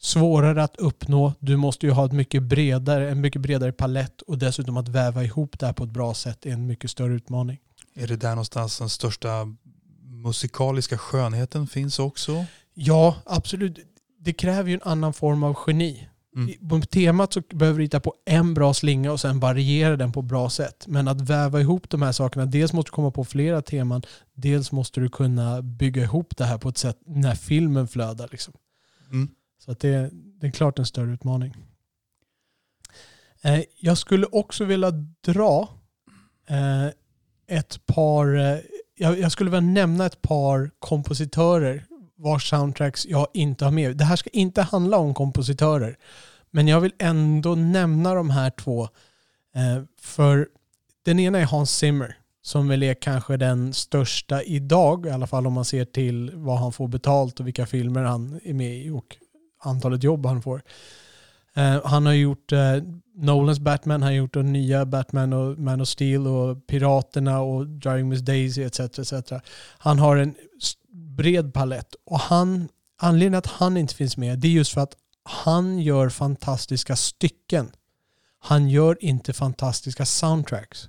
svårare 0.00 0.62
att 0.62 0.76
uppnå. 0.76 1.32
Du 1.38 1.56
måste 1.56 1.86
ju 1.86 1.92
ha 1.92 2.06
ett 2.06 2.12
mycket 2.12 2.42
bredare, 2.42 3.10
en 3.10 3.20
mycket 3.20 3.42
bredare 3.42 3.72
palett 3.72 4.22
och 4.22 4.38
dessutom 4.38 4.76
att 4.76 4.88
väva 4.88 5.24
ihop 5.24 5.58
det 5.58 5.66
här 5.66 5.72
på 5.72 5.84
ett 5.84 5.90
bra 5.90 6.14
sätt 6.14 6.46
är 6.46 6.50
en 6.50 6.66
mycket 6.66 6.90
större 6.90 7.14
utmaning. 7.14 7.58
Är 8.00 8.06
det 8.06 8.16
där 8.16 8.30
någonstans 8.30 8.78
den 8.78 8.88
största 8.88 9.56
musikaliska 10.02 10.98
skönheten 10.98 11.66
finns 11.66 11.98
också? 11.98 12.44
Ja, 12.74 13.16
absolut. 13.26 13.78
Det 14.18 14.32
kräver 14.32 14.68
ju 14.68 14.74
en 14.74 14.82
annan 14.82 15.12
form 15.12 15.42
av 15.42 15.56
geni. 15.66 16.08
Mm. 16.36 16.68
På 16.68 16.80
temat 16.80 17.32
så 17.32 17.42
behöver 17.52 17.78
du 17.78 17.84
hitta 17.84 18.00
på 18.00 18.14
en 18.24 18.54
bra 18.54 18.74
slinga 18.74 19.12
och 19.12 19.20
sen 19.20 19.40
variera 19.40 19.96
den 19.96 20.12
på 20.12 20.20
ett 20.20 20.26
bra 20.26 20.50
sätt. 20.50 20.84
Men 20.86 21.08
att 21.08 21.20
väva 21.20 21.60
ihop 21.60 21.90
de 21.90 22.02
här 22.02 22.12
sakerna, 22.12 22.46
dels 22.46 22.72
måste 22.72 22.90
du 22.90 22.94
komma 22.94 23.10
på 23.10 23.24
flera 23.24 23.62
teman, 23.62 24.02
dels 24.34 24.72
måste 24.72 25.00
du 25.00 25.08
kunna 25.08 25.62
bygga 25.62 26.02
ihop 26.02 26.36
det 26.36 26.44
här 26.44 26.58
på 26.58 26.68
ett 26.68 26.78
sätt 26.78 26.98
när 27.06 27.34
filmen 27.34 27.88
flödar. 27.88 28.28
Liksom. 28.30 28.54
Mm. 29.10 29.28
Så 29.64 29.72
att 29.72 29.80
det, 29.80 30.10
det 30.12 30.46
är 30.46 30.50
klart 30.50 30.78
en 30.78 30.86
större 30.86 31.12
utmaning. 31.12 31.56
Eh, 33.42 33.62
jag 33.80 33.98
skulle 33.98 34.26
också 34.26 34.64
vilja 34.64 34.90
dra 35.20 35.68
eh, 36.46 36.88
ett 37.50 37.86
par, 37.86 38.36
eh, 38.36 38.58
jag, 38.96 39.32
skulle 39.32 39.50
vilja 39.50 39.72
nämna 39.72 40.06
ett 40.06 40.22
par 40.22 40.70
kompositörer 40.78 41.84
vars 42.16 42.50
soundtracks 42.50 43.06
jag 43.06 43.26
inte 43.34 43.64
har 43.64 43.72
med. 43.72 43.96
Det 43.96 44.04
här 44.04 44.16
ska 44.16 44.30
inte 44.30 44.62
handla 44.62 44.96
om 44.96 45.14
kompositörer. 45.14 45.96
Men 46.50 46.68
jag 46.68 46.80
vill 46.80 46.92
ändå 46.98 47.54
nämna 47.54 48.14
de 48.14 48.30
här 48.30 48.50
två. 48.50 48.82
Eh, 49.54 49.82
för 50.00 50.48
den 51.04 51.20
ena 51.20 51.38
är 51.38 51.44
Hans 51.44 51.76
Zimmer. 51.76 52.16
som 52.42 52.68
väl 52.68 52.82
är 52.82 52.94
kanske 52.94 53.36
den 53.36 53.72
största 53.72 54.42
idag, 54.42 55.06
i 55.06 55.10
alla 55.10 55.26
fall 55.26 55.46
om 55.46 55.52
man 55.52 55.64
ser 55.64 55.84
till 55.84 56.30
vad 56.34 56.58
han 56.58 56.72
får 56.72 56.88
betalt 56.88 57.40
och 57.40 57.46
vilka 57.46 57.66
filmer 57.66 58.02
han 58.02 58.40
är 58.44 58.54
med 58.54 58.76
i 58.76 58.90
och 58.90 59.16
antalet 59.58 60.02
jobb 60.02 60.26
han 60.26 60.42
får. 60.42 60.62
Eh, 61.56 61.86
han 61.86 62.06
har 62.06 62.12
gjort 62.12 62.52
eh, 62.52 62.76
Nolans 63.14 63.58
Batman, 63.58 64.02
han 64.02 64.12
har 64.12 64.16
gjort 64.16 64.34
den 64.34 64.52
nya 64.52 64.86
Batman 64.86 65.32
och 65.32 65.58
Man 65.58 65.80
of 65.80 65.88
Steel 65.88 66.26
och 66.26 66.66
Piraterna 66.66 67.40
och 67.40 67.66
Driving 67.66 68.08
Miss 68.08 68.20
Daisy 68.20 68.62
etc. 68.62 68.80
etc. 68.80 69.32
Han 69.78 69.98
har 69.98 70.16
en 70.16 70.34
bred 70.92 71.54
palett 71.54 71.94
och 72.04 72.20
han, 72.20 72.68
anledningen 72.98 73.38
att 73.38 73.46
han 73.46 73.76
inte 73.76 73.94
finns 73.94 74.16
med 74.16 74.38
det 74.38 74.48
är 74.48 74.52
just 74.52 74.72
för 74.72 74.80
att 74.80 74.94
han 75.22 75.78
gör 75.78 76.08
fantastiska 76.08 76.96
stycken. 76.96 77.70
Han 78.38 78.68
gör 78.68 79.04
inte 79.04 79.32
fantastiska 79.32 80.06
soundtracks. 80.06 80.88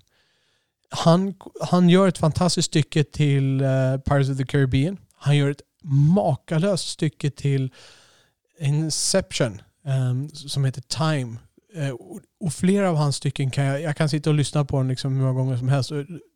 Han, 0.89 1.33
han 1.61 1.89
gör 1.89 2.07
ett 2.07 2.17
fantastiskt 2.17 2.67
stycke 2.67 3.03
till 3.03 3.61
uh, 3.61 3.97
Pirates 3.97 4.29
of 4.29 4.37
the 4.37 4.45
Caribbean. 4.45 4.97
Han 5.13 5.37
gör 5.37 5.49
ett 5.49 5.61
makalöst 5.83 6.87
stycke 6.87 7.31
till 7.31 7.71
Inception 8.59 9.61
som 10.33 10.65
heter 10.65 10.81
Time. 10.81 11.37
Uh, 11.77 11.95
och 12.39 12.53
flera 12.53 12.89
av 12.89 12.95
hans 12.95 13.15
stycken 13.15 13.51
kan 13.51 13.65
jag, 13.65 13.81
jag 13.81 13.97
kan 13.97 14.09
sitta 14.09 14.29
och 14.29 14.35
lyssna 14.35 14.65
på 14.65 14.77
dem 14.77 14.87
liksom 14.87 15.15
hur 15.15 15.21
många 15.21 15.33
gånger 15.33 15.57
som 15.57 15.69
helst. 15.69 15.91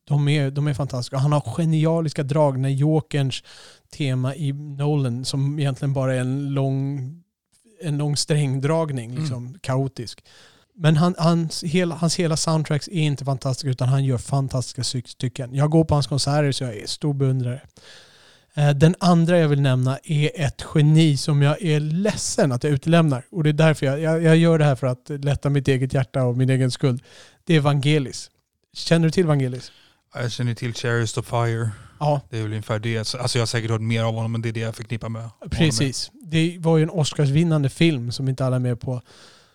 De 0.08 0.28
är, 0.28 0.52
de 0.52 0.68
är 0.68 0.74
fantastiska. 0.74 1.18
Han 1.18 1.32
har 1.32 1.42
genialiska 1.42 2.24
drag 2.24 2.60
när 2.60 2.70
Jokerns 2.70 3.44
tema 3.92 4.36
i 4.36 4.54
Nolan 4.54 5.26
som 5.26 5.60
egentligen 5.60 5.94
bara 5.94 6.16
är 6.16 6.20
en 6.20 6.54
lång, 6.54 7.00
en 7.82 7.98
lång 7.98 8.18
strängdragning, 8.18 9.10
mm. 9.10 9.22
liksom, 9.22 9.48
mm. 9.48 9.60
kaotisk. 9.62 10.24
Men 10.78 10.98
han, 10.98 11.16
hans, 11.18 11.64
hela, 11.64 11.96
hans 11.96 12.16
hela 12.20 12.38
soundtracks 12.38 12.88
är 12.88 13.02
inte 13.02 13.26
fantastiska 13.26 13.70
utan 13.70 13.90
han 13.90 14.06
gör 14.06 14.18
fantastiska 14.18 14.84
stycken. 15.06 15.56
Jag 15.56 15.72
går 15.72 15.84
på 15.84 15.96
hans 15.96 16.08
konserter 16.08 16.52
så 16.52 16.64
jag 16.64 16.76
är 16.76 16.88
stor 16.88 17.14
beundrare. 17.14 17.62
Eh, 18.58 18.70
den 18.70 18.96
andra 19.00 19.39
jag 19.39 19.48
vill 19.48 19.62
nämna 19.62 20.00
är 20.04 20.32
ett 20.36 20.65
geni 20.76 21.18
som 21.18 21.41
jag 21.41 21.62
är 21.62 21.80
ledsen 21.80 22.52
att 22.52 22.63
jag 22.63 22.74
utelämnar. 22.74 23.26
Och 23.32 23.44
det 23.44 23.50
är 23.50 23.54
därför 23.54 23.86
jag, 23.86 24.00
jag, 24.00 24.24
jag 24.24 24.38
gör 24.38 24.58
det 24.60 24.65
här 24.65 24.76
för 24.76 24.88
att 24.88 25.10
lätta 25.10 25.50
mitt 25.50 25.68
eget 25.68 25.94
hjärta 25.94 26.24
och 26.24 26.38
min 26.38 26.50
egen 26.50 26.72
skuld. 26.72 27.02
Det 27.44 27.56
är 27.56 27.60
Vangelis. 27.60 28.32
Känner 28.74 29.08
du 29.08 29.12
till 29.12 29.26
Vangelis? 29.26 29.72
Jag 30.13 30.32
känner 30.32 30.54
till 30.54 30.74
Chariots 30.74 31.18
of 31.18 31.26
Fire. 31.26 31.70
Ja. 32.00 32.22
Det 32.30 32.38
är 32.38 32.41
väl 32.41 32.52
ungefär 32.52 32.80
det. 32.80 32.98
Alltså 32.98 33.38
jag 33.38 33.41
har 33.41 33.46
säkert 33.46 33.72
hört 33.72 33.82
mer 33.82 34.04
av 34.04 34.13
honom 34.13 34.32
men 34.32 34.41
det 34.41 34.50
är 34.50 34.54
det 34.54 34.60
jag 34.60 34.76
förknippar 34.76 35.10
med 35.10 35.30
Precis. 35.52 36.12
Med. 36.13 36.32
Det 36.32 36.58
var 36.60 36.78
ju 36.78 36.84
en 36.84 36.89
Oscarsvinnande 36.89 37.70
film 37.70 38.12
som 38.12 38.30
inte 38.30 38.46
alla 38.46 38.56
är 38.56 38.60
med 38.60 38.80
på. 38.80 39.02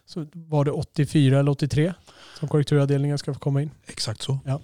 Så 0.06 0.26
var 0.32 0.64
det 0.64 0.70
84 0.70 1.40
eller 1.40 1.50
83 1.50 1.92
som 2.38 2.48
korrekturavdelningen 2.48 3.18
ska 3.18 3.34
få 3.34 3.40
komma 3.40 3.62
in. 3.62 3.70
Exakt 3.86 4.22
så. 4.22 4.38
Ja. 4.44 4.60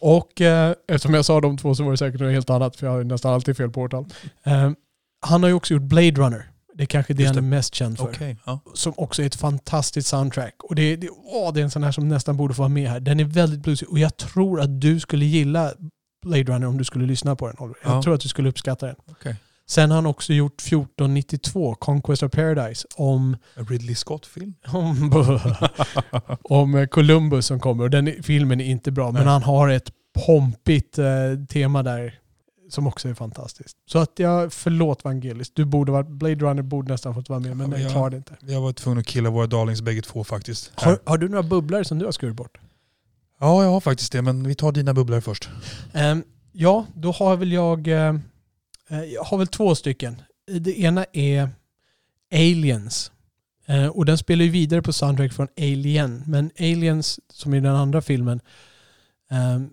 Och 0.00 0.40
eh, 0.40 0.74
eftersom 0.88 1.14
jag 1.14 1.24
sa 1.24 1.40
de 1.40 1.56
två 1.56 1.74
så 1.74 1.84
var 1.84 1.90
det 1.90 1.96
säkert 1.96 2.20
något 2.20 2.32
helt 2.32 2.50
annat 2.50 2.76
för 2.76 2.86
jag 2.86 2.94
har 2.94 3.04
nästan 3.04 3.34
alltid 3.34 3.56
fel 3.56 3.70
på 3.70 3.80
årtal. 3.80 4.06
Eh, 4.44 4.70
han 5.26 5.42
har 5.42 5.48
ju 5.48 5.54
också 5.54 5.74
gjort 5.74 5.82
Blade 5.82 6.10
Runner. 6.10 6.50
Det 6.74 6.84
är 6.84 6.86
kanske 6.86 7.14
det, 7.14 7.22
det. 7.22 7.28
han 7.28 7.36
är 7.36 7.42
mest 7.42 7.74
känd 7.74 7.98
för. 7.98 8.08
Okay, 8.08 8.36
ja. 8.46 8.60
Som 8.74 8.92
också 8.96 9.22
är 9.22 9.26
ett 9.26 9.34
fantastiskt 9.34 10.08
soundtrack. 10.08 10.54
Och 10.62 10.74
det, 10.74 10.96
det, 10.96 11.08
åh, 11.10 11.52
det 11.52 11.60
är 11.60 11.64
en 11.64 11.70
sån 11.70 11.82
här 11.82 11.92
som 11.92 12.08
nästan 12.08 12.36
borde 12.36 12.54
få 12.54 12.62
vara 12.62 12.68
med 12.68 12.90
här. 12.90 13.00
Den 13.00 13.20
är 13.20 13.24
väldigt 13.24 13.60
bluesig 13.60 13.88
och 13.88 13.98
jag 13.98 14.16
tror 14.16 14.60
att 14.60 14.80
du 14.80 15.00
skulle 15.00 15.24
gilla 15.24 15.72
Blade 16.26 16.42
Runner 16.42 16.66
om 16.66 16.78
du 16.78 16.84
skulle 16.84 17.06
lyssna 17.06 17.36
på 17.36 17.46
den. 17.46 17.56
Jag 17.58 17.74
ja. 17.84 18.02
tror 18.02 18.14
att 18.14 18.20
du 18.20 18.28
skulle 18.28 18.48
uppskatta 18.48 18.86
den. 18.86 18.96
Okay. 19.10 19.34
Sen 19.70 19.90
har 19.90 19.96
han 19.96 20.06
också 20.06 20.32
gjort 20.32 20.60
1492, 20.60 21.74
Conquest 21.74 22.22
of 22.22 22.32
Paradise, 22.32 22.88
om... 22.96 23.36
En 23.54 23.66
Ridley 23.66 23.94
Scott-film? 23.94 24.54
Om, 24.66 25.24
om 26.42 26.88
Columbus 26.90 27.46
som 27.46 27.60
kommer. 27.60 27.84
Och 27.84 27.90
den 27.90 28.22
filmen 28.22 28.60
är 28.60 28.64
inte 28.64 28.90
bra, 28.90 29.12
men 29.12 29.26
han 29.26 29.42
har 29.42 29.68
ett 29.68 29.92
pompigt 30.26 30.98
eh, 30.98 31.06
tema 31.48 31.82
där 31.82 32.18
som 32.68 32.86
också 32.86 33.08
är 33.08 33.14
fantastiskt. 33.14 33.76
Så 33.86 33.98
att 33.98 34.12
jag, 34.16 34.52
förlåt 34.52 35.04
Vangelis, 35.04 35.50
du 35.50 35.64
borde 35.64 35.92
varit, 35.92 36.08
Blade 36.08 36.34
Runner 36.34 36.62
borde 36.62 36.92
nästan 36.92 37.14
fått 37.14 37.28
vara 37.28 37.40
med, 37.40 37.56
men 37.56 37.70
ja, 37.70 37.78
jag 37.78 37.90
klarade 37.90 38.16
inte. 38.16 38.36
Jag 38.40 38.60
var 38.60 38.72
tvungen 38.72 38.98
att 38.98 39.06
killa 39.06 39.30
våra 39.30 39.46
darlings 39.46 39.82
bägge 39.82 40.02
två 40.02 40.24
faktiskt. 40.24 40.72
Har, 40.74 40.98
har, 41.04 41.18
du 41.18 41.28
några 41.28 41.42
bubblare 41.42 41.84
som 41.84 41.98
du 41.98 42.04
har 42.04 42.12
skurit 42.12 42.36
bort? 42.36 42.58
Ja, 43.40 43.62
jag 43.62 43.70
har 43.70 43.80
faktiskt 43.80 44.12
det, 44.12 44.22
men 44.22 44.48
vi 44.48 44.54
tar 44.54 44.72
dina 44.72 44.94
bubblare 44.94 45.20
först. 45.20 45.48
Um, 45.94 46.22
ja, 46.52 46.86
då 46.94 47.12
har 47.12 47.36
väl 47.36 47.52
jag, 47.52 47.88
uh, 47.88 48.14
Eh, 48.88 49.04
jag 49.04 49.24
har 49.24 49.38
väl 49.38 49.46
två 49.46 49.74
stycken. 49.74 50.22
Det 50.60 50.80
ena 50.80 51.06
är 51.12 51.50
Aliens. 52.32 53.12
Eh, 53.66 53.86
och 53.86 54.04
den 54.04 54.18
spelar 54.18 54.44
ju 54.44 54.50
vidare 54.50 54.82
på 54.82 54.92
soundtrack 54.92 55.32
från 55.32 55.48
Alien, 55.58 56.22
men 56.26 56.50
Aliens, 56.58 57.20
som 57.32 57.54
i 57.54 57.60
den 57.60 57.74
andra 57.74 58.02
filmen, 58.02 58.40
ehm, 59.30 59.70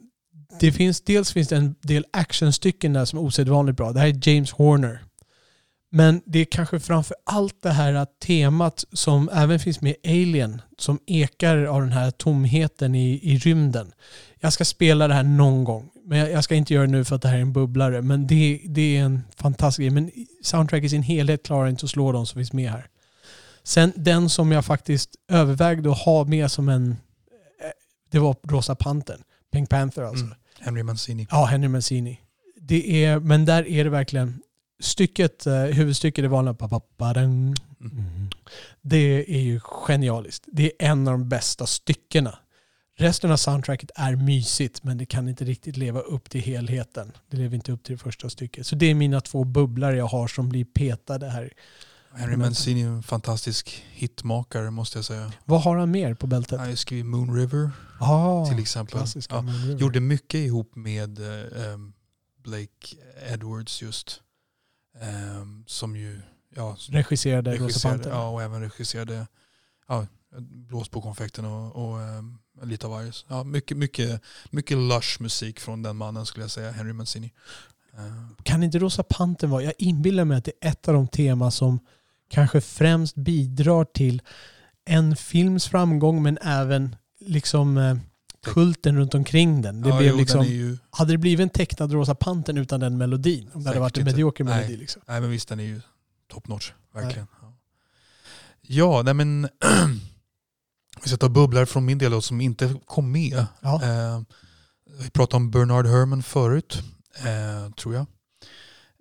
det 0.60 0.72
finns, 0.72 1.02
dels 1.02 1.34
finns 1.34 1.48
det 1.48 1.56
en 1.56 1.76
del 1.82 2.06
actionstycken 2.12 2.94
där 2.94 3.06
som 3.06 3.20
är 3.20 3.24
osedvanligt 3.24 3.78
bra. 3.78 3.92
Det 3.92 4.00
här 4.00 4.08
är 4.08 4.30
James 4.30 4.52
Horner. 4.52 5.00
Men 5.90 6.22
det 6.26 6.40
är 6.40 6.46
kanske 6.46 6.80
framför 6.80 7.16
allt 7.26 7.62
det 7.62 7.70
här 7.70 8.08
temat 8.26 8.86
som 8.92 9.30
även 9.34 9.60
finns 9.60 9.82
med 9.82 9.96
Alien 10.06 10.62
som 10.78 11.00
ekar 11.08 11.58
av 11.58 11.82
den 11.82 11.92
här 11.92 12.12
tomheten 12.12 12.96
i, 12.96 13.20
i 13.34 13.38
rymden. 13.38 13.92
Jag 14.40 14.54
ska 14.54 14.66
spela 14.66 15.08
det 15.08 15.14
här 15.14 15.24
någon 15.24 15.64
gång. 15.64 15.90
Men 16.06 16.18
jag, 16.18 16.32
jag 16.32 16.44
ska 16.44 16.56
inte 16.56 16.74
göra 16.74 16.86
det 16.86 16.92
nu 16.92 17.04
för 17.04 17.16
att 17.16 17.22
det 17.22 17.28
här 17.28 17.38
är 17.38 17.42
en 17.42 17.54
bubblare. 17.54 18.02
Men 18.02 18.28
det, 18.28 18.62
det 18.66 18.98
är 18.98 19.04
en 19.04 19.22
fantastisk 19.36 19.80
grej. 19.80 19.90
Men 19.90 20.12
soundtrack 20.44 20.84
i 20.84 20.90
sin 20.90 21.04
helhet 21.04 21.44
klarar 21.44 21.68
inte 21.68 21.86
att 21.86 21.90
slå 21.90 22.12
de 22.12 22.26
som 22.26 22.40
finns 22.40 22.54
med 22.54 22.72
här. 22.72 22.88
Sen 23.64 23.94
den 23.96 24.30
som 24.30 24.52
jag 24.52 24.66
faktiskt 24.66 25.16
övervägde 25.28 25.92
att 25.92 25.98
ha 25.98 26.24
med 26.24 26.52
som 26.52 26.70
en... 26.70 26.90
Eh, 26.92 26.96
det 28.12 28.20
var 28.20 28.36
Rosa 28.44 28.76
Pantern. 28.76 29.22
Pink 29.52 29.70
Panther 29.70 30.04
alltså. 30.04 30.26
Mm. 30.26 30.38
Henry 30.60 30.84
Mancini. 30.84 31.28
Ja, 31.32 31.46
Henry 31.46 31.68
Mancini. 31.68 32.20
Det 32.62 33.06
är, 33.06 33.20
men 33.20 33.46
där 33.46 33.68
är 33.68 33.84
det 33.84 33.90
verkligen 33.90 34.42
stycket, 34.80 35.46
eh, 35.46 35.54
huvudstycket, 35.54 36.24
det 36.24 36.28
vanliga 36.28 36.56
mm. 37.02 38.30
Det 38.82 39.36
är 39.36 39.42
ju 39.42 39.60
genialiskt. 39.64 40.46
Det 40.48 40.64
är 40.64 40.92
en 40.92 41.08
av 41.08 41.12
de 41.12 41.30
bästa 41.30 41.66
styckena. 41.66 42.38
Resten 42.98 43.32
av 43.32 43.38
soundtracket 43.38 43.92
är 43.96 44.16
mysigt 44.16 44.84
men 44.84 44.98
det 44.98 45.06
kan 45.06 45.30
inte 45.30 45.46
riktigt 45.46 45.78
leva 45.78 46.00
upp 46.00 46.30
till 46.30 46.42
helheten. 46.42 47.12
Det 47.30 47.38
lever 47.38 47.56
inte 47.56 47.72
upp 47.72 47.84
till 47.84 47.98
det 47.98 48.04
första 48.04 48.30
stycket. 48.30 48.68
Så 48.68 48.76
det 48.76 48.86
är 48.86 48.96
mina 48.96 49.22
två 49.22 49.44
bubblor 49.44 49.94
jag 49.94 50.06
har 50.06 50.28
som 50.28 50.50
blir 50.50 50.66
petade 50.66 51.30
här. 51.30 51.54
Henry 52.12 52.38
Mancini 52.38 52.82
är 52.82 52.88
en 52.88 53.04
fantastisk 53.04 53.84
hitmakare 53.92 54.72
måste 54.72 54.98
jag 54.98 55.06
säga. 55.06 55.34
Vad 55.46 55.62
har 55.62 55.78
han 55.78 55.92
mer 55.92 56.14
på 56.14 56.28
bältet? 56.28 56.60
Han 56.60 56.78
skrivit 56.78 57.06
Moon 57.06 57.36
River 57.36 57.72
ah, 58.00 58.46
till 58.46 58.60
exempel. 58.60 59.02
Ja, 59.30 59.44
gjorde 59.78 60.00
mycket 60.00 60.40
ihop 60.40 60.76
med 60.76 61.20
um, 61.20 61.94
Blake 62.44 62.96
Edwards 63.32 63.82
just. 63.82 64.22
Um, 65.40 65.64
som 65.68 65.96
ju 65.96 66.22
ja, 66.56 66.78
regisserade, 66.90 67.52
regisserade 67.52 68.10
Ja, 68.10 68.30
och 68.30 68.42
även 68.42 68.62
regisserade 68.62 69.28
ja, 69.88 70.08
Blås 70.40 70.90
på 70.90 71.02
konfekten 71.02 71.46
och, 71.46 71.76
och 71.76 72.00
um, 72.00 72.40
lite 72.64 72.86
av 72.86 72.92
varje. 72.92 73.12
Ja, 73.28 73.44
mycket, 73.44 73.78
mycket, 73.78 74.22
mycket 74.50 74.78
lush 74.78 75.22
musik 75.22 75.60
från 75.60 75.82
den 75.82 75.96
mannen 75.96 76.26
skulle 76.26 76.44
jag 76.44 76.52
säga, 76.52 76.72
Henry 76.72 76.94
Mancini. 76.94 77.34
Uh. 77.94 78.30
Kan 78.44 78.64
inte 78.64 78.80
Rosa 78.80 79.04
Pantern 79.04 79.50
vara, 79.50 79.64
jag 79.64 79.74
inbillar 79.78 80.26
mig 80.26 80.38
att 80.38 80.46
det 80.46 80.52
är 80.62 80.70
ett 80.70 80.88
av 80.88 80.94
de 80.94 81.08
teman 81.08 81.52
som 81.52 81.80
kanske 82.30 82.62
främst 82.62 83.16
bidrar 83.16 83.86
till 83.86 84.22
en 84.86 85.16
films 85.16 85.68
framgång 85.68 86.24
men 86.24 86.38
även 86.42 86.96
liksom 87.20 87.78
eh, 87.78 87.98
kulten 88.44 88.98
runt 88.98 89.14
omkring 89.14 89.62
den. 89.62 89.82
Det 89.82 89.90
ja, 89.90 89.98
blev 89.98 90.12
jo, 90.12 90.18
liksom, 90.18 90.46
ju... 90.46 90.78
Hade 90.90 91.12
det 91.12 91.18
blivit 91.18 91.44
en 91.44 91.50
tecknad 91.50 91.92
Rosa 91.92 92.16
Pantern 92.16 92.58
utan 92.58 92.80
den 92.80 92.98
melodin? 92.98 93.50
Om 93.54 93.64
det 93.64 93.70
hade 93.70 93.80
varit 93.80 93.98
en 93.98 94.04
medioker 94.04 94.44
melodi? 94.44 94.68
Nej. 94.68 94.78
Liksom. 94.78 95.02
nej 95.08 95.22
men 95.22 95.30
visst 95.30 95.50
den 95.50 95.60
är 95.60 95.64
ju 95.64 95.82
top 96.28 96.48
notch. 96.48 96.72
Verkligen. 96.94 97.28
Nej. 97.42 97.52
Ja, 98.62 99.02
nej 99.02 99.14
men 99.14 99.50
vi 101.04 101.10
ska 101.10 101.18
ta 101.18 101.30
bubblor 101.30 101.66
från 101.66 101.86
min 101.86 101.98
del 101.98 102.12
då, 102.12 102.22
som 102.22 102.42
inte 102.42 102.76
kom 102.86 103.12
med. 103.12 103.46
Ja. 103.62 103.84
Eh, 103.84 104.22
vi 105.00 105.10
pratade 105.10 105.38
om 105.38 105.52
Bernard 105.52 105.86
Herrmann 105.86 106.24
förut, 106.24 106.84
eh, 107.18 107.74
tror 107.74 107.94
jag. 107.94 108.06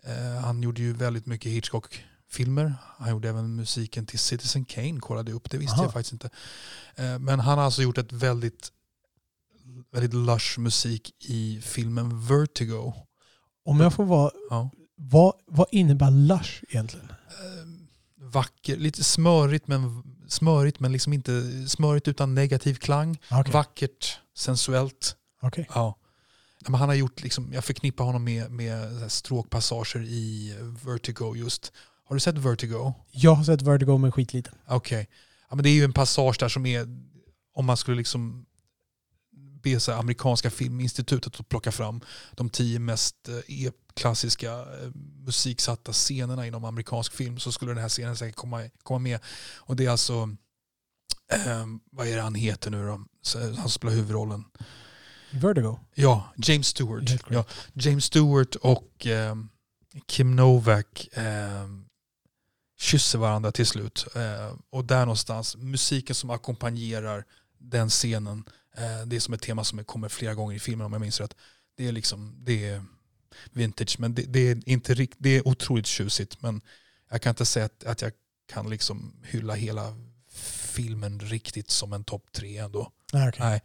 Eh, 0.04 0.40
han 0.40 0.62
gjorde 0.62 0.82
ju 0.82 0.92
väldigt 0.92 1.26
mycket 1.26 1.52
Hitchcock 1.52 2.04
filmer. 2.30 2.74
Han 2.98 3.10
gjorde 3.10 3.28
även 3.28 3.56
musiken 3.56 4.06
till 4.06 4.18
Citizen 4.18 4.64
Kane, 4.64 5.00
kollade 5.00 5.32
upp, 5.32 5.50
det 5.50 5.58
visste 5.58 5.74
Aha. 5.74 5.84
jag 5.84 5.92
faktiskt 5.92 6.12
inte. 6.12 6.30
Eh, 6.96 7.18
men 7.18 7.40
han 7.40 7.58
har 7.58 7.64
alltså 7.64 7.82
gjort 7.82 7.98
ett 7.98 8.12
väldigt, 8.12 8.72
väldigt 9.92 10.14
lush 10.14 10.58
musik 10.58 11.14
i 11.20 11.60
filmen 11.62 12.26
Vertigo. 12.26 12.92
Om 13.64 13.80
jag 13.80 13.94
får 13.94 14.04
vara, 14.04 14.30
ja. 14.50 14.70
vad, 14.96 15.34
vad 15.46 15.66
innebär 15.70 16.10
lush 16.10 16.64
egentligen? 16.68 17.08
Eh, 17.10 17.66
vacker, 18.16 18.76
lite 18.76 19.04
smörigt 19.04 19.68
men, 19.68 20.02
smörigt 20.28 20.80
men 20.80 20.92
liksom 20.92 21.12
inte 21.12 21.64
smörigt 21.68 22.08
utan 22.08 22.34
negativ 22.34 22.74
klang. 22.74 23.18
Okay. 23.40 23.52
Vackert, 23.52 24.18
sensuellt. 24.34 25.16
Okay. 25.42 25.64
Ja. 25.74 25.98
Men 26.66 26.74
han 26.74 26.88
har 26.88 26.96
gjort, 26.96 27.22
liksom, 27.22 27.52
jag 27.52 27.64
förknippar 27.64 28.04
honom 28.04 28.24
med, 28.24 28.50
med 28.50 29.12
stråkpassager 29.12 30.02
i 30.02 30.54
Vertigo 30.84 31.36
just. 31.36 31.72
Har 32.04 32.16
du 32.16 32.20
sett 32.20 32.38
Vertigo? 32.38 32.94
Jag 33.10 33.34
har 33.34 33.44
sett 33.44 33.62
Vertigo 33.62 33.98
men 33.98 34.12
skitliten. 34.12 34.54
Okej. 34.66 35.00
Okay. 35.00 35.06
Ja, 35.50 35.56
det 35.56 35.68
är 35.68 35.74
ju 35.74 35.84
en 35.84 35.92
passage 35.92 36.36
där 36.40 36.48
som 36.48 36.66
är, 36.66 36.86
om 37.54 37.66
man 37.66 37.76
skulle 37.76 37.96
liksom 37.96 38.46
be 39.62 39.80
så 39.80 39.92
amerikanska 39.92 40.50
filminstitutet 40.50 41.40
att 41.40 41.48
plocka 41.48 41.72
fram 41.72 42.00
de 42.32 42.50
tio 42.50 42.78
mest 42.78 43.28
eh, 43.28 43.34
klassiska 43.94 44.52
eh, 44.52 44.90
musiksatta 45.26 45.92
scenerna 45.92 46.46
inom 46.46 46.64
amerikansk 46.64 47.12
film 47.12 47.38
så 47.38 47.52
skulle 47.52 47.70
den 47.70 47.82
här 47.82 47.88
scenen 47.88 48.16
säkert 48.16 48.36
komma, 48.36 48.70
komma 48.82 48.98
med. 48.98 49.20
Och 49.56 49.76
det 49.76 49.86
är 49.86 49.90
alltså, 49.90 50.36
eh, 51.32 51.66
vad 51.92 52.06
är 52.06 52.16
det 52.16 52.22
han 52.22 52.34
heter 52.34 52.70
nu 52.70 52.86
då? 52.86 53.04
Han 53.56 53.68
spelar 53.68 53.94
huvudrollen. 53.94 54.44
Vertigo. 55.30 55.78
Ja, 55.94 56.32
James 56.36 56.66
Stewart. 56.66 57.10
Ja. 57.30 57.44
James 57.72 58.04
Stewart 58.04 58.54
och 58.54 59.06
eh, 59.06 59.34
Kim 60.06 60.36
Novak 60.36 61.08
eh, 61.12 61.68
kysser 62.78 63.18
varandra 63.18 63.52
till 63.52 63.66
slut. 63.66 64.06
Eh, 64.14 64.56
och 64.70 64.84
där 64.84 65.00
någonstans, 65.00 65.56
musiken 65.56 66.14
som 66.14 66.30
ackompanjerar 66.30 67.24
den 67.58 67.88
scenen, 67.88 68.44
eh, 68.76 69.06
det 69.06 69.16
är 69.16 69.20
som 69.20 69.34
ett 69.34 69.42
tema 69.42 69.64
som 69.64 69.84
kommer 69.84 70.08
flera 70.08 70.34
gånger 70.34 70.56
i 70.56 70.58
filmen 70.58 70.86
om 70.86 70.92
jag 70.92 71.00
minns 71.00 71.20
rätt. 71.20 71.36
Det 71.76 71.88
är 71.88 71.92
liksom, 71.92 72.36
det 72.44 72.68
är 72.68 72.84
vintage, 73.52 73.96
men 73.98 74.14
det, 74.14 74.22
det 74.22 74.50
är 74.50 74.68
inte 74.68 74.94
rikt, 74.94 75.16
det 75.18 75.36
är 75.36 75.48
otroligt 75.48 75.86
tjusigt. 75.86 76.42
Men 76.42 76.60
jag 77.10 77.22
kan 77.22 77.30
inte 77.30 77.46
säga 77.46 77.64
att, 77.66 77.84
att 77.84 78.02
jag 78.02 78.12
kan 78.52 78.70
liksom 78.70 79.12
hylla 79.22 79.54
hela 79.54 79.94
filmen 80.74 81.20
riktigt 81.20 81.70
som 81.70 81.92
en 81.92 82.04
topp 82.04 82.32
tre 82.32 82.58
ändå. 82.58 82.90
Ah, 83.12 83.28
okej. 83.28 83.40
Nej. 83.40 83.62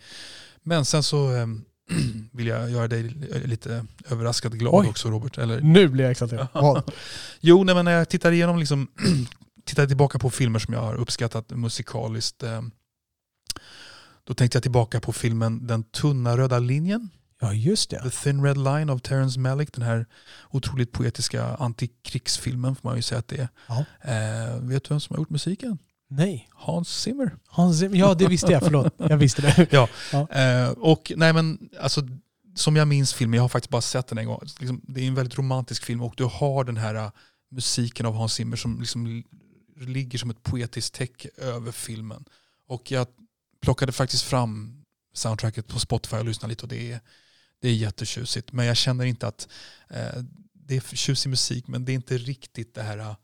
Men 0.64 0.86
sen 0.86 1.04
så 1.04 1.30
ehm, 1.30 1.66
vill 2.32 2.48
jag 2.48 2.72
göra 2.72 2.88
dig 2.88 3.04
lite 3.46 3.86
överraskad 4.10 4.60
glad 4.60 4.74
Oj. 4.74 4.88
också 4.88 5.10
Robert. 5.10 5.38
Eller? 5.38 5.62
Nu 5.62 5.88
blir 5.88 6.04
jag 6.04 6.12
exalterad. 6.12 6.48
Jo, 7.40 7.64
nej, 7.64 7.76
men 7.76 7.86
när 7.86 7.92
jag 7.92 8.10
tittar 8.10 8.32
igenom, 8.32 8.60
liksom, 8.60 8.88
tittar 9.66 9.88
tillbaka 9.88 10.20
på 10.20 10.30
filmer 10.30 10.60
som 10.60 10.74
jag 10.74 10.82
har 10.82 10.96
uppskattat 10.96 11.50
musikaliskt. 11.50 12.44
Eh, 12.44 12.62
då 14.24 14.34
tänkte 14.34 14.56
jag 14.56 14.64
tillbaka 14.64 15.00
på 15.00 15.14
filmen 15.14 15.68
Den 15.68 15.84
tunna 15.84 16.38
röda 16.38 16.60
linjen. 16.60 17.10
Ja, 17.42 17.54
just 17.54 17.90
det. 17.90 18.04
The 18.04 18.10
Thin 18.10 18.44
Red 18.44 18.58
Line 18.58 18.90
av 18.90 19.00
Terrence 19.00 19.40
Malick. 19.40 19.74
Den 19.74 19.84
här 19.84 20.06
otroligt 20.52 20.92
poetiska 20.92 21.44
antikrigsfilmen 21.56 22.76
får 22.76 22.90
man 22.90 22.96
ju 22.96 23.02
säga 23.02 23.20
att 23.20 23.28
det 23.28 23.38
är. 23.38 23.50
Ja. 23.68 23.86
Eh, 24.02 24.60
vet 24.60 24.84
du 24.84 24.90
vem 24.90 25.00
som 25.00 25.14
har 25.14 25.22
gjort 25.22 25.30
musiken? 25.30 25.78
Nej. 26.10 26.50
Hans 26.52 26.90
Zimmer. 27.02 27.36
Hans 27.48 27.80
Zimmer. 27.80 27.98
Ja, 27.98 28.14
det 28.14 28.28
visste 28.28 28.52
jag. 28.52 28.64
Förlåt. 28.64 28.94
Jag 28.98 29.18
visste 29.18 29.42
det. 29.42 29.68
Eh, 30.32 30.70
och 30.70 31.12
nej 31.16 31.34
men 31.34 31.70
alltså, 31.82 32.02
som 32.56 32.76
jag 32.76 32.88
minns 32.88 33.14
filmen, 33.14 33.36
jag 33.38 33.44
har 33.44 33.50
faktiskt 33.50 33.70
bara 33.70 33.82
sett 33.82 34.08
den 34.08 34.18
en 34.18 34.26
gång. 34.26 34.40
Liksom, 34.60 34.82
det 34.88 35.02
är 35.02 35.08
en 35.08 35.16
väldigt 35.16 35.38
romantisk 35.38 35.84
film 35.86 36.02
och 36.02 36.14
du 36.18 36.24
har 36.24 36.64
den 36.64 36.78
här 36.78 36.96
uh, 36.96 37.10
musiken 37.52 38.06
av 38.06 38.14
Hans 38.16 38.34
Zimmer 38.34 38.58
som 38.58 38.80
liksom 38.80 39.08
li- 39.08 39.24
ligger 39.76 40.18
som 40.20 40.30
ett 40.30 40.44
poetiskt 40.44 40.94
täcke 40.96 41.30
över 41.38 41.72
filmen. 41.72 42.26
Och 42.68 42.92
jag 42.92 43.08
plockade 43.62 43.92
faktiskt 43.92 44.24
fram 44.24 44.84
soundtracket 45.14 45.68
på 45.68 45.80
Spotify 45.80 46.18
och 46.18 46.26
lyssnade 46.26 46.50
lite 46.52 46.64
och 46.64 46.70
det 46.70 46.92
är, 46.92 47.00
det 47.62 47.70
är 47.70 47.74
jättetjusigt. 47.74 48.52
Men 48.52 48.66
jag 48.66 48.78
känner 48.78 49.06
inte 49.06 49.28
att 49.28 49.48
eh, 49.90 50.24
det 50.54 50.76
är 50.76 50.96
tjusig 50.96 51.30
musik 51.30 51.68
men 51.68 51.86
det 51.86 51.92
är 51.92 51.94
inte 51.94 52.18
riktigt 52.18 52.76
det 52.76 52.84
här 52.84 53.16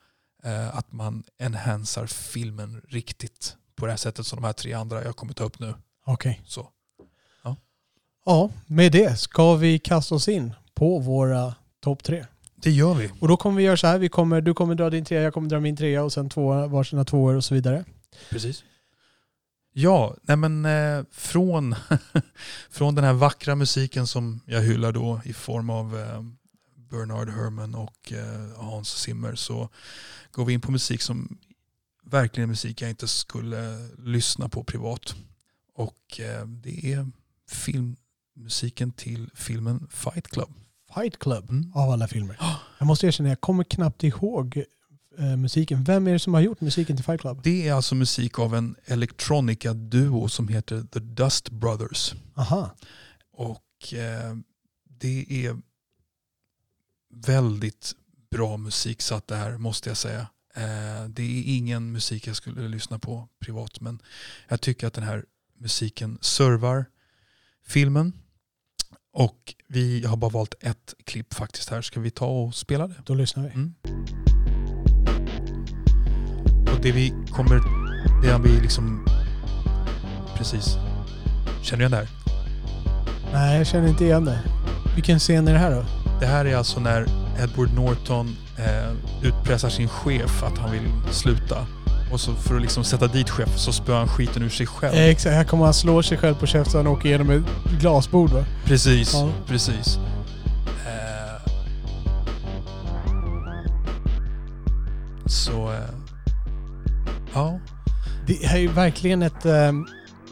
eh, 0.44 0.78
att 0.78 0.92
man 0.92 1.24
enhansar 1.38 2.08
filmen 2.08 2.82
riktigt 2.88 3.56
på 3.76 3.86
det 3.86 3.92
här 3.92 3.98
sättet 3.98 4.28
som 4.28 4.42
de 4.42 4.46
här 4.46 4.54
tre 4.54 4.74
andra 4.74 5.04
jag 5.04 5.16
kommer 5.16 5.34
ta 5.34 5.44
upp 5.44 5.60
nu. 5.60 5.74
Okej. 6.06 6.42
Så. 6.46 6.70
Ja, 8.26 8.50
med 8.66 8.92
det 8.92 9.20
ska 9.20 9.56
vi 9.56 9.80
kasta 9.80 10.16
oss 10.16 10.28
in 10.28 10.54
på 10.74 11.00
våra 11.00 11.56
topp 11.80 12.04
tre. 12.04 12.26
Det 12.56 12.72
gör 12.72 12.94
vi. 12.94 13.12
Och 13.20 13.28
då 13.28 13.38
kommer 13.38 13.58
vi 13.58 13.64
göra 13.64 13.78
så 13.78 13.88
här. 13.88 13.98
Vi 13.98 14.10
kommer, 14.10 14.42
du 14.42 14.54
kommer 14.54 14.76
dra 14.76 14.90
din 14.90 15.06
trea, 15.06 15.22
jag 15.22 15.34
kommer 15.34 15.50
dra 15.50 15.60
min 15.60 15.78
trea 15.78 16.04
och 16.04 16.14
sen 16.14 16.30
två, 16.30 16.68
varsina 16.68 17.06
tvåor 17.06 17.36
och 17.36 17.44
så 17.44 17.56
vidare. 17.56 17.86
Precis. 18.30 18.64
Ja, 19.78 20.16
nej 20.22 20.38
men 20.38 20.66
eh, 20.66 21.04
från, 21.12 21.76
från 22.70 22.96
den 22.96 23.04
här 23.04 23.14
vackra 23.14 23.56
musiken 23.56 24.08
som 24.08 24.40
jag 24.46 24.62
hyllar 24.62 24.92
då 24.92 25.22
i 25.26 25.34
form 25.34 25.70
av 25.70 26.00
eh, 26.00 26.22
Bernard 26.90 27.30
Herrmann 27.30 27.76
och 27.76 28.12
eh, 28.14 28.58
Hans 28.58 28.90
Zimmer 28.90 29.36
så 29.36 29.70
går 30.32 30.46
vi 30.46 30.54
in 30.54 30.62
på 30.62 30.72
musik 30.72 31.02
som 31.02 31.38
verkligen 32.04 32.50
är 32.50 32.52
musik 32.52 32.82
jag 32.82 32.90
inte 32.90 33.08
skulle 33.08 33.88
lyssna 33.98 34.50
på 34.50 34.64
privat. 34.64 35.16
Och 35.76 36.20
eh, 36.20 36.46
det 36.48 36.94
är 36.94 37.08
filmmusiken 37.50 38.92
till 38.92 39.30
filmen 39.34 39.88
Fight 39.92 40.28
Club. 40.28 40.54
Fight 40.96 41.20
Club 41.20 41.50
Mm. 41.50 41.72
av 41.76 41.90
alla 41.90 42.08
filmer. 42.08 42.38
Jag 42.80 42.86
måste 42.88 43.08
erkänna, 43.08 43.30
jag 43.30 43.42
kommer 43.42 43.64
knappt 43.64 44.04
ihåg 44.04 44.64
eh, 45.18 45.38
musiken. 45.38 45.84
Vem 45.84 46.08
är 46.08 46.14
det 46.14 46.20
som 46.20 46.34
har 46.34 46.42
gjort 46.42 46.62
musiken 46.62 46.96
till 46.96 47.06
Fight 47.06 47.22
Club? 47.22 47.40
Det 47.44 47.68
är 47.68 47.74
alltså 47.74 47.96
musik 47.96 48.40
av 48.40 48.56
en 48.56 48.76
elektronika-duo 48.86 50.28
som 50.28 50.48
heter 50.48 50.84
The 50.92 51.00
Dust 51.00 51.50
Brothers. 51.50 52.14
Aha. 52.36 52.76
Och 53.32 53.94
eh, 53.94 54.36
det 54.90 55.46
är 55.46 55.58
väldigt 57.16 57.94
bra 58.32 58.58
musik 58.58 59.02
satt 59.02 59.28
det 59.28 59.36
här 59.36 59.58
måste 59.58 59.90
jag 59.90 59.98
säga. 59.98 60.28
Eh, 60.56 61.10
det 61.10 61.24
är 61.24 61.58
ingen 61.58 61.92
musik 61.92 62.28
jag 62.28 62.36
skulle 62.36 62.68
lyssna 62.68 63.00
på 63.00 63.28
privat 63.40 63.82
men 63.82 64.02
jag 64.48 64.62
tycker 64.62 64.88
att 64.88 64.94
den 64.94 65.04
här 65.04 65.26
musiken 65.60 66.18
servar 66.22 66.86
filmen. 67.66 68.14
Och 69.14 69.56
vi 69.68 70.06
har 70.06 70.18
bara 70.18 70.30
valt 70.30 70.56
ett 70.60 70.94
klipp 71.04 71.34
faktiskt 71.34 71.70
här. 71.70 71.82
Ska 71.82 72.00
vi 72.00 72.12
ta 72.12 72.26
och 72.26 72.56
spela 72.56 72.88
det? 72.88 72.96
Då 73.06 73.14
lyssnar 73.14 73.44
vi. 73.44 73.50
Mm. 73.50 73.74
Och 76.76 76.82
det 76.82 76.92
vi 76.92 77.14
kommer, 77.32 77.62
det 78.22 78.50
vi 78.50 78.62
liksom, 78.62 79.06
precis, 80.38 80.78
känner 81.62 81.78
du 81.78 81.84
igen 81.84 81.92
det 81.92 81.98
här? 81.98 82.08
Nej, 83.34 83.58
jag 83.58 83.68
känner 83.68 83.88
inte 83.88 84.04
igen 84.06 84.26
det. 84.26 84.40
Vilken 84.96 85.20
scen 85.20 85.48
är 85.48 85.54
det 85.54 85.60
här 85.60 85.72
då? 85.72 85.86
Det 86.20 86.26
här 86.26 86.46
är 86.46 86.56
alltså 86.56 86.80
när 86.80 87.06
Edward 87.44 87.74
Norton 87.74 88.36
eh, 88.58 88.92
utpressar 89.28 89.70
sin 89.70 89.88
chef 89.88 90.44
att 90.44 90.58
han 90.58 90.72
vill 90.72 90.92
sluta. 91.12 91.66
Och 92.12 92.20
så 92.20 92.34
för 92.36 92.56
att 92.56 92.62
liksom 92.62 92.84
sätta 92.84 93.08
dit 93.08 93.30
chefen 93.30 93.58
så 93.60 93.72
spöar 93.74 93.98
han 93.98 94.08
skiten 94.08 94.44
ur 94.44 94.50
sig 94.50 94.68
själv. 94.68 94.96
Exakt, 94.96 95.36
här 95.36 95.44
kommer 95.44 95.66
han 95.66 95.74
slå 95.74 96.04
sig 96.04 96.18
själv 96.18 96.36
på 96.36 96.46
käften 96.46 96.88
och 96.88 96.94
åker 96.94 97.10
igenom 97.10 97.30
ett 97.30 97.44
glasbord 97.80 98.30
va? 98.30 98.46
Precis, 98.66 99.14
Ja. 99.14 99.30
precis. 99.48 100.00
Eh, 100.86 101.52
så, 105.26 105.72
eh, 105.72 105.80
ja. 107.36 107.60
Det 108.28 108.46
här 108.48 108.56
är 108.58 108.62
ju 108.62 108.68
verkligen 108.68 109.22
ett... 109.22 109.46
ehm, 109.46 109.86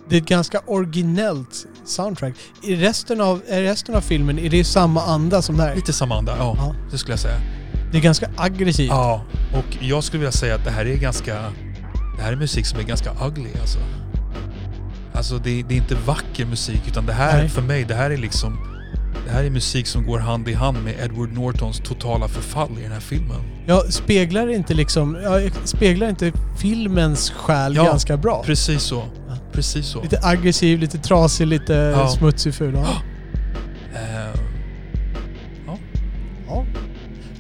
det 0.09 0.15
är 0.17 0.21
ett 0.21 0.27
ganska 0.27 0.59
originellt 0.67 1.65
soundtrack. 1.85 2.33
I 2.63 2.75
resten 2.75 3.21
av, 3.21 3.41
i 3.49 3.61
resten 3.63 3.95
av 3.95 4.01
filmen 4.01 4.39
är 4.39 4.49
det 4.49 4.63
samma 4.63 5.01
anda 5.03 5.41
som 5.41 5.57
där. 5.57 5.75
Lite 5.75 5.93
samma 5.93 6.17
anda, 6.17 6.35
ja, 6.37 6.55
Ja. 6.57 6.75
det 6.91 6.97
skulle 6.97 7.13
jag 7.13 7.19
säga. 7.19 7.39
Det 7.91 7.97
är 7.97 8.01
ganska 8.01 8.29
aggressivt. 8.37 8.89
Ja, 8.89 9.21
och 9.53 9.77
jag 9.83 10.03
skulle 10.03 10.19
vilja 10.19 10.31
säga 10.31 10.55
att 10.55 10.63
det 10.65 10.71
här 10.71 10.85
är 10.85 10.95
ganska... 10.95 11.35
Det 12.17 12.21
här 12.23 12.31
är 12.31 12.35
musik 12.35 12.65
som 12.65 12.79
är 12.79 12.83
ganska 12.83 13.11
ugly 13.25 13.49
alltså. 13.61 13.79
Alltså 15.13 15.37
det, 15.37 15.63
det 15.63 15.73
är 15.73 15.77
inte 15.77 15.95
vacker 15.95 16.45
musik 16.45 16.81
utan 16.87 17.05
det 17.05 17.13
här, 17.13 17.37
Nej. 17.37 17.49
för 17.49 17.61
mig, 17.61 17.83
det 17.83 17.95
här 17.95 18.11
är 18.11 18.17
liksom... 18.17 18.57
Det 19.25 19.31
här 19.31 19.43
är 19.43 19.49
musik 19.49 19.87
som 19.87 20.05
går 20.05 20.19
hand 20.19 20.47
i 20.49 20.53
hand 20.53 20.83
med 20.83 20.93
Edward 20.99 21.33
Nortons 21.33 21.79
totala 21.79 22.27
förfall 22.27 22.79
i 22.79 22.81
den 22.81 22.91
här 22.91 22.99
filmen. 22.99 23.41
Ja, 23.65 23.83
speglar 23.89 24.47
inte 24.49 24.73
liksom... 24.73 25.17
Ja, 25.23 25.39
speglar 25.63 26.09
inte 26.09 26.31
filmens 26.57 27.29
själ 27.31 27.75
Ja, 27.75 27.83
ganska 27.83 28.17
bra? 28.17 28.43
Precis 28.45 28.81
så. 28.81 29.03
Ja. 29.29 29.37
Precis 29.51 29.85
så. 29.85 30.01
Lite 30.01 30.19
aggressiv, 30.23 30.79
lite 30.79 30.97
trasig, 30.97 31.47
lite 31.47 31.73
Ja. 31.73 32.07
smutsig, 32.07 32.53
ful. 32.53 32.73
Ja. 32.75 32.87
Eh, 33.95 34.39
Ja. 36.47 36.65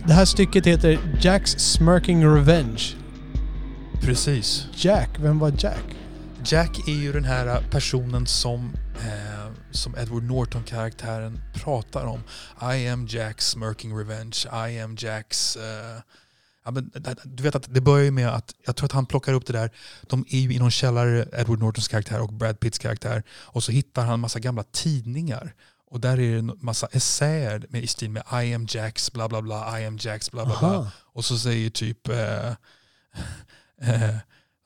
Det 0.05 0.13
här 0.13 0.25
stycket 0.25 0.65
heter 0.67 0.99
Jack's 1.21 1.57
Smirking 1.57 2.25
Revenge. 2.35 2.81
precis. 4.01 4.67
Jack, 4.75 5.09
vem 5.19 5.39
var 5.39 5.53
Jack? 5.57 5.83
Jack 6.45 6.87
är 6.87 6.91
ju 7.01 7.11
den 7.11 7.23
här 7.25 7.61
personen 7.71 8.25
som, 8.25 8.71
eh, 8.99 9.32
som 9.73 9.95
Edward 9.97 10.23
Norton-karaktären 10.23 11.41
pratar 11.53 12.05
om. 12.05 12.19
I 12.73 12.87
am 12.87 13.07
Jack's 13.07 13.41
smirking 13.41 13.97
revenge. 13.97 14.45
I 14.67 14.79
am 14.79 14.95
Jack's... 14.95 15.57
Eh, 15.57 16.01
ja, 16.65 16.71
men, 16.71 16.91
du 17.23 17.43
vet 17.43 17.55
att 17.55 17.73
det 17.73 17.81
börjar 17.81 18.05
ju 18.05 18.11
med 18.11 18.29
att, 18.29 18.55
jag 18.65 18.75
tror 18.75 18.85
att 18.85 18.91
han 18.91 19.05
plockar 19.05 19.33
upp 19.33 19.45
det 19.45 19.53
där, 19.53 19.71
de 20.01 20.25
är 20.29 20.39
ju 20.39 20.53
i 20.53 20.59
någon 20.59 20.71
källare, 20.71 21.25
Edward 21.33 21.59
Nortons 21.59 21.87
karaktär 21.87 22.21
och 22.21 22.33
Brad 22.33 22.59
Pitts 22.59 22.79
karaktär, 22.79 23.23
och 23.29 23.63
så 23.63 23.71
hittar 23.71 24.05
han 24.05 24.19
massa 24.19 24.39
gamla 24.39 24.63
tidningar. 24.63 25.53
Och 25.91 25.99
där 25.99 26.19
är 26.19 26.31
det 26.31 26.39
en 26.39 26.57
massa 26.61 26.87
essäer 26.91 27.65
med, 27.69 27.83
i 27.83 27.87
stil 27.87 28.09
med 28.09 28.23
I 28.31 28.53
am 28.53 28.65
Jack's 28.65 29.13
bla 29.13 29.29
bla 29.29 29.41
bla, 29.41 29.79
I 29.79 29.85
am 29.85 29.97
Jack's 29.97 30.31
bla 30.31 30.45
bla 30.45 30.59
bla. 30.59 30.67
Aha. 30.67 30.91
Och 31.13 31.25
så 31.25 31.37
säger 31.37 31.69
typ 31.69 32.07
eh, 32.09 32.47
eh, 33.81 34.15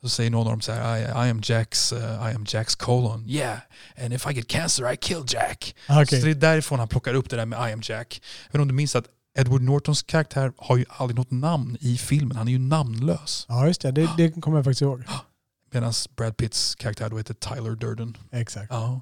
så 0.02 0.10
säger 0.10 0.30
någon 0.30 0.48
av 0.48 0.54
dem 0.54 0.62
så 0.62 0.72
här 0.72 0.98
I, 0.98 1.28
I 1.28 1.32
am 1.32 1.42
Jacks 1.44 1.94
uh, 1.94 2.00
I 2.00 2.36
am 2.36 2.46
Jacks 2.48 2.76
colon. 2.76 3.26
Yeah, 3.30 3.58
and 3.98 4.14
if 4.14 4.28
I 4.32 4.34
get 4.34 4.48
cancer 4.48 4.94
I 4.94 4.98
kill 4.98 5.24
Jack. 5.28 5.76
Ah, 5.88 6.02
Okej. 6.02 6.20
Så 6.20 6.26
det 6.26 6.32
är 6.32 6.36
därifrån 6.36 6.80
han 6.80 6.88
plockar 6.88 7.14
upp 7.14 7.30
det 7.30 7.36
där 7.36 7.46
med 7.46 7.70
I 7.70 7.74
am 7.74 7.82
Jack. 7.84 8.22
Inte 8.46 8.60
om 8.60 8.68
du 8.68 8.74
minns 8.74 8.96
att 8.96 9.06
Edward 9.38 9.62
Nortons 9.62 10.04
karaktär 10.04 10.52
har 10.58 10.78
ju 10.78 10.86
aldrig 10.90 11.18
något 11.18 11.32
namn 11.32 11.78
i 11.80 11.98
filmen. 11.98 12.38
Han 12.38 12.48
är 12.48 12.52
ju 12.52 12.60
namnlös. 12.60 13.46
Ja, 13.48 13.68
just 13.68 13.82
det. 13.82 13.92
det. 13.92 14.10
Det 14.18 14.42
kommer 14.42 14.58
jag 14.58 14.66
faktiskt 14.66 14.82
ihåg. 14.82 15.04
Medan 15.72 15.94
Brad 16.16 16.38
Pitts 16.38 16.76
karaktär 16.76 17.10
då 17.10 17.18
heter 17.18 17.34
Tyler 17.34 17.76
Durden. 17.76 18.18
Exakt. 18.32 18.68
Ja. 18.70 19.02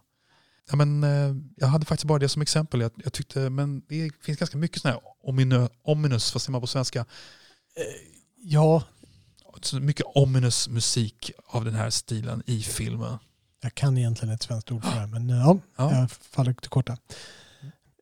Ja, 0.70 0.76
men, 0.76 1.04
eh, 1.04 1.36
jag 1.56 1.68
hade 1.68 1.86
faktiskt 1.86 2.08
bara 2.08 2.20
det 2.20 2.30
som 2.30 2.42
exempel. 2.42 2.82
Jag, 2.82 2.92
jag 2.96 3.14
tyckte, 3.14 3.50
men 3.50 3.82
det 3.88 4.12
finns 4.22 4.40
ganska 4.40 4.58
mycket 4.58 4.82
sån 4.82 4.92
här 4.92 5.00
ominö, 5.24 5.68
ominous, 5.84 6.34
vad 6.34 6.42
säger 6.42 6.52
man 6.52 6.62
på 6.62 6.68
svenska? 6.68 7.06
Ja, 8.48 8.84
Så 9.62 9.80
mycket 9.80 10.06
ominous 10.16 10.70
musik 10.70 11.32
av 11.48 11.66
den 11.66 11.76
här 11.76 11.90
stilen 11.90 12.44
i 12.46 12.62
filmen. 12.62 13.18
jag 13.64 13.76
kan 13.76 13.98
egentligen 13.98 14.36
ett 14.36 14.44
svenskt 14.44 14.72
ord 14.72 14.84
för 14.84 15.00
det 15.02 15.08
men 15.08 15.30
ja, 15.30 15.58
Ja. 15.78 15.96
jag 15.96 16.12
faller 16.12 16.54
till 16.54 16.70
korta. 16.70 16.98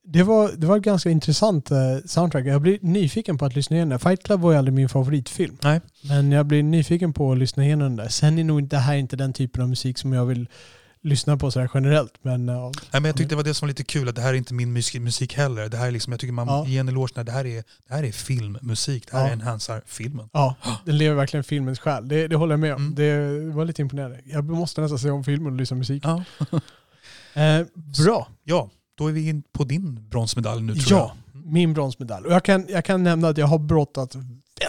Det 0.05 0.23
var, 0.23 0.51
det 0.57 0.67
var 0.67 0.77
ett 0.77 0.83
ganska 0.83 1.09
intressant 1.09 1.71
eh, 1.71 1.77
soundtrack. 2.05 2.45
Jag 2.45 2.61
blir 2.61 2.79
nyfiken 2.81 3.37
på 3.37 3.45
att 3.45 3.55
lyssna 3.55 3.75
igenom 3.75 3.89
det. 3.89 3.99
Fight 3.99 4.23
Club 4.23 4.41
var 4.41 4.51
ju 4.51 4.57
aldrig 4.57 4.73
min 4.73 4.89
favoritfilm. 4.89 5.57
Nej. 5.63 5.81
Men 6.03 6.31
jag 6.31 6.45
blir 6.45 6.63
nyfiken 6.63 7.13
på 7.13 7.31
att 7.31 7.37
lyssna 7.37 7.65
igenom 7.65 7.95
där. 7.95 8.07
Sen 8.09 8.39
är 8.39 8.43
nog 8.43 8.59
inte 8.59 8.75
det 8.75 8.79
här 8.79 8.95
inte 8.95 9.15
den 9.15 9.33
typen 9.33 9.61
av 9.61 9.69
musik 9.69 9.97
som 9.97 10.13
jag 10.13 10.25
vill 10.25 10.47
lyssna 11.03 11.37
på 11.37 11.51
sådär 11.51 11.69
generellt. 11.73 12.13
Men 12.21 12.47
ja, 12.47 12.71
Nej, 12.75 13.01
men 13.01 13.05
jag 13.05 13.15
tyckte 13.15 13.31
det 13.31 13.35
var 13.35 13.43
det 13.43 13.53
som 13.53 13.65
var 13.65 13.67
lite 13.69 13.83
kul, 13.83 14.09
att 14.09 14.15
det 14.15 14.21
här 14.21 14.29
är 14.29 14.37
inte 14.37 14.53
min 14.53 14.73
musik, 14.73 15.01
musik 15.01 15.33
heller. 15.33 15.69
Det 15.69 15.77
här 15.77 15.87
är 15.87 15.91
liksom, 15.91 16.13
jag 16.13 16.19
tycker 16.19 16.33
man 16.33 16.47
Ja. 16.47 16.65
ger 16.67 16.79
en 16.79 16.87
eloge 16.89 17.11
när 17.15 17.23
det 17.23 17.31
här 17.31 17.45
är, 17.45 17.63
det 17.87 17.93
här 17.93 18.03
är 18.03 18.11
filmmusik. 18.11 19.11
Det 19.11 19.17
här 19.17 19.27
Ja. 19.27 19.33
enhansar 19.33 19.81
filmen. 19.85 20.29
ja, 20.33 20.55
den 20.85 20.97
lever 20.97 21.15
verkligen 21.15 21.43
filmens 21.43 21.79
själ. 21.79 22.07
Det, 22.07 22.27
det 22.27 22.35
håller 22.35 22.53
jag 22.53 22.59
med 22.59 22.73
om. 22.75 22.81
Mm. 22.81 22.95
Det 22.95 23.53
var 23.55 23.65
lite 23.65 23.81
imponerande. 23.81 24.19
Jag 24.25 24.49
måste 24.49 24.81
nästan 24.81 24.99
se 24.99 25.09
om 25.09 25.23
filmen 25.23 25.53
och 25.53 25.59
lyssna 25.59 25.75
på 25.75 25.79
musik. 25.79 26.03
Ja. 26.05 26.23
Eh, 27.35 27.65
bra. 28.03 28.27
ja, 28.43 28.69
då 28.97 29.07
är 29.07 29.11
vi 29.11 29.29
in 29.29 29.43
på 29.51 29.63
din 29.63 30.09
bronsmedalj 30.09 30.61
nu 30.63 30.75
tror 30.75 30.99
Ja, 30.99 31.15
jag. 31.33 31.45
min 31.45 31.73
bronsmedalj. 31.73 32.25
Och 32.27 32.33
jag 32.33 32.43
kan, 32.43 32.65
jag 32.69 32.85
kan 32.85 33.03
nämna 33.03 33.27
att 33.27 33.37
jag 33.37 33.47
har 33.47 33.59
brottat 33.59 34.15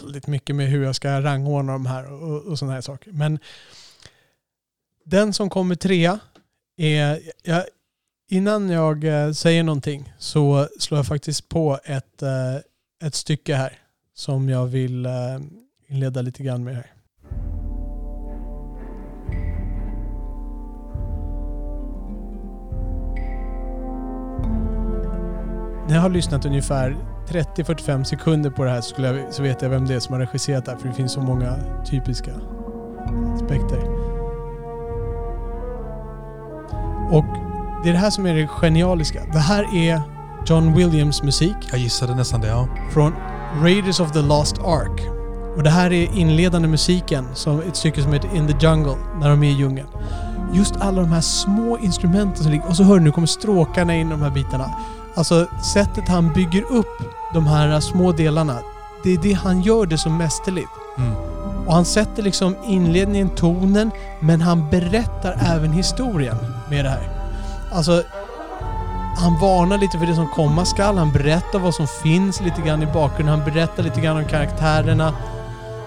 väldigt 0.01 0.27
mycket 0.27 0.57
med 0.57 0.69
hur 0.69 0.85
jag 0.85 0.97
ska 0.97 1.21
rangordna 1.23 1.73
de 1.73 1.87
här 1.87 2.13
och, 2.13 2.43
och 2.43 2.59
sådana 2.59 2.75
här 2.75 2.81
saker. 2.81 3.13
Men 3.13 3.39
den 5.05 5.33
som 5.33 5.51
kommer 5.51 5.75
trea 5.75 6.19
är... 6.77 7.21
Jag, 7.43 7.65
innan 8.31 8.71
jag 8.71 9.05
eh, 9.05 9.33
säger 9.33 9.63
någonting 9.63 10.13
så 10.19 10.69
slår 10.79 10.99
jag 10.99 11.07
faktiskt 11.07 11.49
på 11.49 11.79
ett, 11.85 12.23
eh, 12.23 12.57
ett 13.05 13.15
stycke 13.15 13.55
här 13.55 13.79
som 14.15 14.49
jag 14.49 14.67
vill 14.67 15.07
eh, 15.07 15.13
inleda 15.89 16.23
lite 16.23 16.43
grann 16.43 16.65
med 16.65 16.75
här. 16.75 16.91
När 25.89 25.95
jag 25.95 26.03
har 26.03 26.11
lyssnat 26.11 26.45
ungefär 26.45 26.97
30-45 27.29 28.05
sekunder 28.05 28.51
på 28.51 28.65
det 28.65 28.71
här 28.71 28.81
så, 28.81 29.03
jag, 29.03 29.35
så 29.35 29.43
vet 29.43 29.63
jag 29.63 29.69
vem 29.69 29.87
det 29.87 29.95
är 29.95 30.01
som 30.01 30.13
har 30.13 30.21
regisserat 30.21 30.65
det 30.65 30.71
här 30.71 30.79
för 30.79 30.89
det 30.89 30.95
finns 30.95 31.13
så 31.13 31.21
många 31.21 31.57
typiska 31.85 32.33
aspekter. 33.35 33.94
Och 37.11 37.25
det 37.83 37.89
är 37.89 37.93
det 37.93 37.99
här 37.99 38.11
som 38.11 38.27
är 38.27 38.35
det 38.35 38.47
genialiska. 38.47 39.21
Det 39.33 39.39
här 39.39 39.77
är 39.77 40.03
John 40.47 40.75
Williams 40.75 41.23
musik 41.23 41.57
Jag 41.71 41.81
gissade 41.81 42.15
nästan 42.15 42.41
det, 42.41 42.49
ja. 42.49 42.69
från 42.93 43.15
Raiders 43.63 44.01
of 44.01 44.13
the 44.13 44.23
Lost 44.23 44.59
Ark. 44.59 45.01
Och 45.57 45.63
det 45.63 45.71
här 45.71 45.93
är 45.93 46.19
inledande 46.19 46.69
musiken, 46.69 47.29
som 47.35 47.61
ett 47.61 47.77
stycke 47.77 48.03
som 48.03 48.13
heter 48.13 48.37
In 48.37 48.47
the 48.47 48.67
Jungle, 48.67 48.97
när 49.21 49.31
de 49.31 49.43
är 49.43 49.49
i 49.49 49.53
djungeln. 49.53 49.89
Just 50.53 50.77
alla 50.77 51.01
de 51.01 51.13
här 51.13 51.21
små 51.21 51.79
instrumenten 51.79 52.43
som 52.43 52.53
ligger... 52.53 52.69
Och 52.69 52.77
så 52.77 52.83
hör 52.83 52.95
du, 52.95 53.05
nu 53.05 53.11
kommer 53.11 53.27
stråkarna 53.27 53.95
in 53.95 54.07
i 54.07 54.11
de 54.11 54.23
här 54.23 54.31
bitarna. 54.31 54.71
Alltså 55.15 55.47
sättet 55.75 56.09
han 56.09 56.33
bygger 56.33 56.63
upp 56.63 57.03
de 57.35 57.47
här 57.47 57.81
små 57.81 58.13
delarna, 58.13 58.59
det 59.05 59.15
är 59.15 59.19
det 59.19 59.33
han 59.33 59.61
gör 59.61 59.87
det 59.87 59.99
så 59.99 60.11
mästerligt. 60.11 60.71
Mm. 60.99 61.15
Och 61.67 61.75
han 61.75 61.85
sätter 61.85 62.23
liksom 62.23 62.57
inledningen, 62.67 63.29
tonen, 63.29 63.91
men 64.21 64.41
han 64.41 64.71
berättar 64.71 65.39
även 65.55 65.73
historien 65.73 66.37
med 66.71 66.85
det 66.85 66.91
här. 66.91 67.09
Alltså, 67.73 68.03
han 69.17 69.41
varnar 69.41 69.79
lite 69.79 69.99
för 69.99 70.07
det 70.07 70.15
som 70.15 70.29
komma 70.29 70.65
skall. 70.65 70.99
Han 70.99 71.13
berättar 71.13 71.59
vad 71.59 71.75
som 71.75 71.87
finns 71.87 72.41
lite 72.41 72.63
grann 72.63 72.83
i 72.83 72.87
bakgrunden. 72.87 73.39
Han 73.39 73.53
berättar 73.53 73.83
lite 73.83 74.01
grann 74.01 74.17
om 74.17 74.25
karaktärerna. 74.25 75.13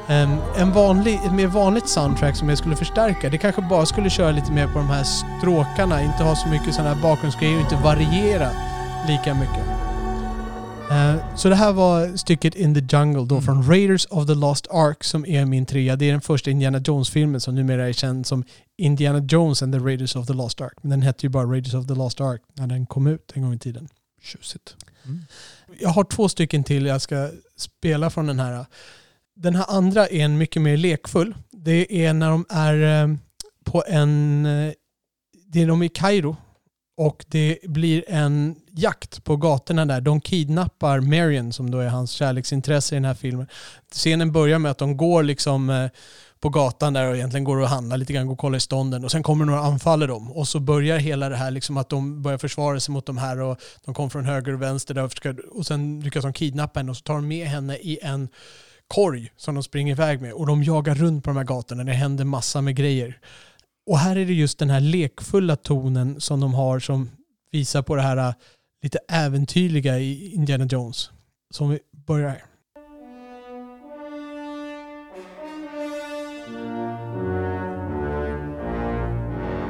Ehm, 0.07 0.37
en 0.57 0.71
vanlig, 0.71 1.19
ett 1.25 1.33
mer 1.33 1.47
vanligt 1.47 1.89
soundtrack 1.89 2.35
som 2.35 2.49
jag 2.49 2.57
skulle 2.57 2.75
förstärka, 2.75 3.29
det 3.29 3.37
kanske 3.37 3.61
bara 3.61 3.85
skulle 3.85 4.09
köra 4.09 4.31
lite 4.31 4.51
mer 4.51 4.67
på 4.67 4.79
de 4.79 4.89
här 4.89 5.03
stråkarna. 5.03 6.01
Inte 6.01 6.23
ha 6.23 6.35
så 6.35 6.47
mycket 6.47 6.73
sådana 6.73 6.93
här 6.93 7.01
bakgrundsgrejer 7.01 7.55
och 7.55 7.61
inte 7.61 7.75
variera 7.75 8.49
lika 9.07 9.33
mycket. 9.33 9.76
Eh, 10.91 11.35
Så 11.35 11.49
det 11.49 11.55
här 11.55 11.73
var 11.73 12.17
stycket 12.17 12.55
In 12.55 12.73
the 12.73 12.95
Jungle 12.97 13.25
då 13.25 13.35
Mm. 13.35 13.41
från 13.45 13.63
Raiders 13.69 14.05
of 14.09 14.27
the 14.27 14.33
Lost 14.33 14.67
Ark 14.71 15.03
som 15.03 15.25
är 15.25 15.45
min 15.45 15.65
trea. 15.65 15.95
Det 15.95 16.05
är 16.05 16.11
den 16.11 16.21
första 16.21 16.51
Indiana 16.51 16.79
Jones-filmen 16.79 17.41
som 17.41 17.55
numera 17.55 17.87
är 17.89 17.93
känd 17.93 18.25
som 18.25 18.43
Indiana 18.77 19.19
Jones 19.29 19.63
and 19.63 19.73
the 19.73 19.79
Raiders 19.79 20.15
of 20.15 20.27
the 20.27 20.33
Lost 20.33 20.61
Ark. 20.61 20.73
Men 20.81 20.89
den 20.89 21.01
hette 21.01 21.25
ju 21.25 21.29
bara 21.29 21.45
Raiders 21.45 21.73
of 21.73 21.87
the 21.87 21.93
Lost 21.93 22.21
Ark 22.21 22.41
när 22.53 22.67
den 22.67 22.85
kom 22.85 23.07
ut 23.07 23.31
en 23.35 23.41
gång 23.41 23.53
i 23.53 23.59
tiden. 23.59 23.87
Tjusigt. 24.21 24.75
Mm. 25.05 25.19
Jag 25.79 25.89
har 25.89 26.03
två 26.03 26.29
stycken 26.29 26.63
till 26.63 26.85
jag 26.85 27.01
ska 27.01 27.29
spela 27.57 28.09
från 28.09 28.27
den 28.27 28.39
här. 28.39 28.65
Den 29.35 29.55
här 29.55 29.65
andra 29.69 30.07
är 30.07 30.19
en 30.25 30.37
mycket 30.37 30.61
mer 30.61 30.77
lekfull. 30.77 31.35
Det 31.51 32.05
är 32.05 32.13
när 32.13 32.29
de 32.29 32.45
är 32.49 33.03
eh, 33.03 33.15
på 33.63 33.83
en... 33.87 34.45
eh, 34.45 34.73
Det 35.47 35.61
är 35.61 35.67
de 35.67 35.83
i 35.83 35.89
Kairo 35.89 36.35
och 36.97 37.25
det 37.29 37.57
blir 37.63 38.03
en 38.07 38.55
jakt 38.77 39.23
på 39.23 39.35
gatorna 39.35 39.85
där. 39.85 40.01
De 40.01 40.21
kidnappar 40.21 40.99
Marion 40.99 41.53
som 41.53 41.71
då 41.71 41.79
är 41.79 41.87
hans 41.87 42.11
kärleksintresse 42.11 42.95
i 42.95 42.97
den 42.97 43.05
här 43.05 43.13
filmen. 43.13 43.47
Scenen 43.91 44.31
börjar 44.31 44.59
med 44.59 44.71
att 44.71 44.77
de 44.77 44.97
går 44.97 45.23
liksom 45.23 45.69
eh, 45.69 45.89
på 46.39 46.49
gatan 46.49 46.93
där 46.93 47.09
och 47.09 47.15
egentligen 47.15 47.43
går 47.43 47.57
och 47.57 47.67
handlar 47.67 47.97
lite 47.97 48.13
grann, 48.13 48.25
går 48.25 48.33
och 48.33 48.39
kollar 48.39 48.57
i 48.57 48.61
stånden 48.61 49.03
och 49.03 49.11
sen 49.11 49.23
kommer 49.23 49.45
några 49.45 49.59
och 49.59 49.65
anfaller 49.65 50.07
dem 50.07 50.31
och 50.31 50.47
så 50.47 50.59
börjar 50.59 50.97
hela 50.97 51.29
det 51.29 51.35
här 51.35 51.51
liksom 51.51 51.77
att 51.77 51.89
de 51.89 52.21
börjar 52.21 52.37
försvara 52.37 52.79
sig 52.79 52.93
mot 52.93 53.05
de 53.05 53.17
här 53.17 53.41
och 53.41 53.59
de 53.85 53.93
kommer 53.93 54.09
från 54.09 54.25
höger 54.25 54.53
och 54.53 54.61
vänster 54.61 54.93
där 54.93 55.03
och, 55.03 55.11
försöker, 55.11 55.57
och 55.57 55.65
sen 55.65 55.99
lyckas 55.99 56.23
de 56.23 56.33
kidnappa 56.33 56.79
henne 56.79 56.89
och 56.89 56.97
så 56.97 57.03
tar 57.03 57.13
de 57.13 57.27
med 57.27 57.47
henne 57.47 57.77
i 57.77 57.99
en 58.01 58.29
korg 58.87 59.31
som 59.37 59.55
de 59.55 59.63
springer 59.63 59.93
iväg 59.93 60.21
med 60.21 60.33
och 60.33 60.47
de 60.47 60.63
jagar 60.63 60.95
runt 60.95 61.23
på 61.23 61.29
de 61.29 61.37
här 61.37 61.43
gatorna. 61.43 61.83
Det 61.83 61.93
händer 61.93 62.25
massa 62.25 62.61
med 62.61 62.75
grejer. 62.75 63.19
Och 63.87 63.99
här 63.99 64.15
är 64.15 64.25
det 64.25 64.33
just 64.33 64.59
den 64.59 64.69
här 64.69 64.79
lekfulla 64.79 65.55
tonen 65.55 66.21
som 66.21 66.39
de 66.39 66.53
har 66.53 66.79
som 66.79 67.09
visar 67.51 67.81
på 67.81 67.95
det 67.95 68.01
här 68.01 68.17
eh, 68.17 68.33
lite 68.87 68.99
äventyrliga 69.07 69.99
i 69.99 70.33
Indiana 70.33 70.65
Jones. 70.65 71.11
Som 71.51 71.69
vi 71.69 71.79
börjar 72.07 72.29
här. 72.29 72.43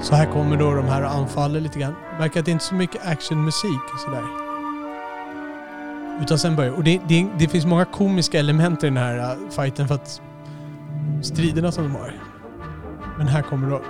Så 0.01 0.15
här 0.15 0.32
kommer 0.34 0.58
då 0.58 0.73
de 0.73 0.86
här 0.86 1.03
och 1.03 1.12
anfaller 1.12 1.60
lite 1.60 1.80
grann. 1.80 1.93
Märker 2.19 2.39
att 2.39 2.45
det 2.45 2.51
inte 2.51 2.63
är 2.63 2.67
så 2.67 2.75
mycket 2.75 3.06
actionmusik 3.06 3.82
sådär. 4.06 4.23
Utan 6.21 6.39
sen 6.39 6.56
börjar 6.56 6.71
och 6.71 6.84
det, 6.84 7.01
det, 7.08 7.27
det 7.39 7.47
finns 7.47 7.65
många 7.65 7.86
komiska 7.86 8.39
element 8.39 8.84
i 8.84 8.88
den 8.88 8.97
här 8.97 9.17
äh, 9.17 9.49
fighten 9.49 9.88
för 9.88 9.95
att 9.95 10.21
striderna 11.21 11.71
som 11.71 11.84
de 11.84 11.95
har. 11.95 12.13
Men 13.17 13.27
här 13.27 13.41
kommer 13.41 13.69
då. 13.69 13.82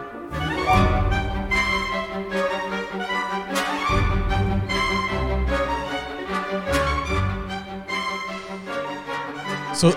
Så 9.78 9.92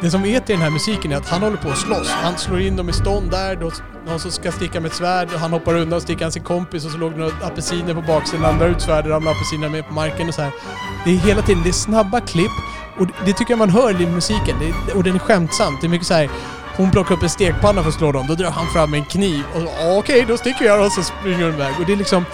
det 0.00 0.10
som 0.10 0.24
är 0.24 0.40
till 0.40 0.54
den 0.54 0.62
här 0.62 0.70
musiken 0.70 1.12
är 1.12 1.16
att 1.16 1.28
han 1.28 1.42
håller 1.42 1.56
på 1.56 1.68
att 1.68 1.78
slåss. 1.78 2.10
Han 2.10 2.38
slår 2.38 2.60
in 2.60 2.76
dem 2.76 2.88
i 2.88 2.92
stånd 2.92 3.30
där, 3.30 3.56
då 3.56 3.70
någon 4.06 4.20
som 4.20 4.30
ska 4.30 4.52
sticka 4.52 4.80
med 4.80 4.90
ett 4.90 4.96
svärd 4.96 5.28
och 5.34 5.40
han 5.40 5.52
hoppar 5.52 5.74
undan 5.74 5.96
och 5.96 6.02
sticker 6.02 6.30
sin 6.30 6.42
kompis 6.42 6.84
och 6.84 6.90
så 6.90 6.98
låg 6.98 7.12
det 7.12 7.18
några 7.18 7.32
apelsiner 7.46 7.94
på 7.94 8.00
baksidan, 8.00 8.44
andra 8.44 8.66
ut 8.66 8.80
svärdet, 8.80 9.10
ramlar 9.10 9.32
apelsinerna 9.32 9.72
med 9.72 9.88
på 9.88 9.94
marken 9.94 10.28
och 10.28 10.34
så 10.34 10.42
här. 10.42 10.52
Det 11.04 11.10
är 11.10 11.16
hela 11.16 11.42
tiden, 11.42 11.62
det 11.62 11.68
är 11.68 11.72
snabba 11.72 12.20
klipp 12.20 12.50
och 12.98 13.06
det, 13.24 13.32
tycker 13.32 13.52
jag 13.52 13.58
man 13.58 13.70
hör 13.70 14.00
i 14.00 14.06
musiken. 14.06 14.56
Det, 14.60 14.92
och 14.92 15.04
den 15.04 15.14
är 15.14 15.18
skämtsam. 15.18 15.78
Det 15.80 15.86
är 15.86 15.88
mycket 15.88 16.06
så 16.06 16.14
här. 16.14 16.30
Hon 16.76 16.90
plockar 16.90 17.14
upp 17.14 17.22
en 17.22 17.28
stekpanna 17.30 17.82
för 17.82 17.88
att 17.88 17.94
slå 17.94 18.12
dem, 18.12 18.26
då 18.28 18.34
drar 18.34 18.50
han 18.50 18.66
fram 18.66 18.94
en 18.94 19.04
kniv 19.04 19.42
och 19.54 19.60
så, 19.60 19.66
"Ja, 19.80 19.98
okej, 19.98 20.24
då 20.28 20.36
sticker 20.36 20.64
jag 20.64 20.86
och 20.86 20.92
så 20.92 21.02
springer 21.02 21.44
hon 21.44 21.54
iväg. 21.54 21.74
Och 21.80 21.86
det 21.86 21.92
är 21.92 21.96
liksom... 21.96 22.24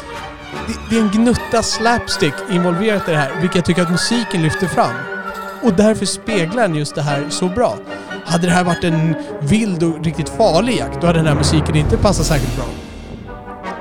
Det, 0.67 0.75
det 0.91 0.97
är 0.97 1.01
en 1.01 1.11
gnutta 1.11 1.63
slapstick 1.63 2.35
involverat 2.51 3.09
i 3.09 3.11
det 3.11 3.17
här, 3.19 3.31
vilket 3.41 3.57
jag 3.57 3.65
tycker 3.65 3.83
att 3.83 3.91
musiken 3.91 4.43
lyfter 4.43 4.67
fram. 4.67 5.20
Och 5.63 5.73
därför 5.73 6.07
speglar 6.07 6.63
den 6.63 6.75
just 6.75 6.95
det 6.95 7.03
här 7.03 7.27
så 7.29 7.49
bra. 7.49 7.77
Hade 8.25 8.47
det 8.47 8.53
här 8.53 8.65
varit 8.65 8.85
en 8.85 9.15
vild 9.41 9.83
och 9.83 10.05
riktigt 10.05 10.29
farlig 10.29 10.77
jakt, 10.77 11.01
då 11.01 11.07
hade 11.07 11.19
den 11.19 11.27
här 11.27 11.35
musiken 11.35 11.77
inte 11.77 11.97
passat 11.97 12.27
särskilt 12.27 12.57
bra. 12.57 12.67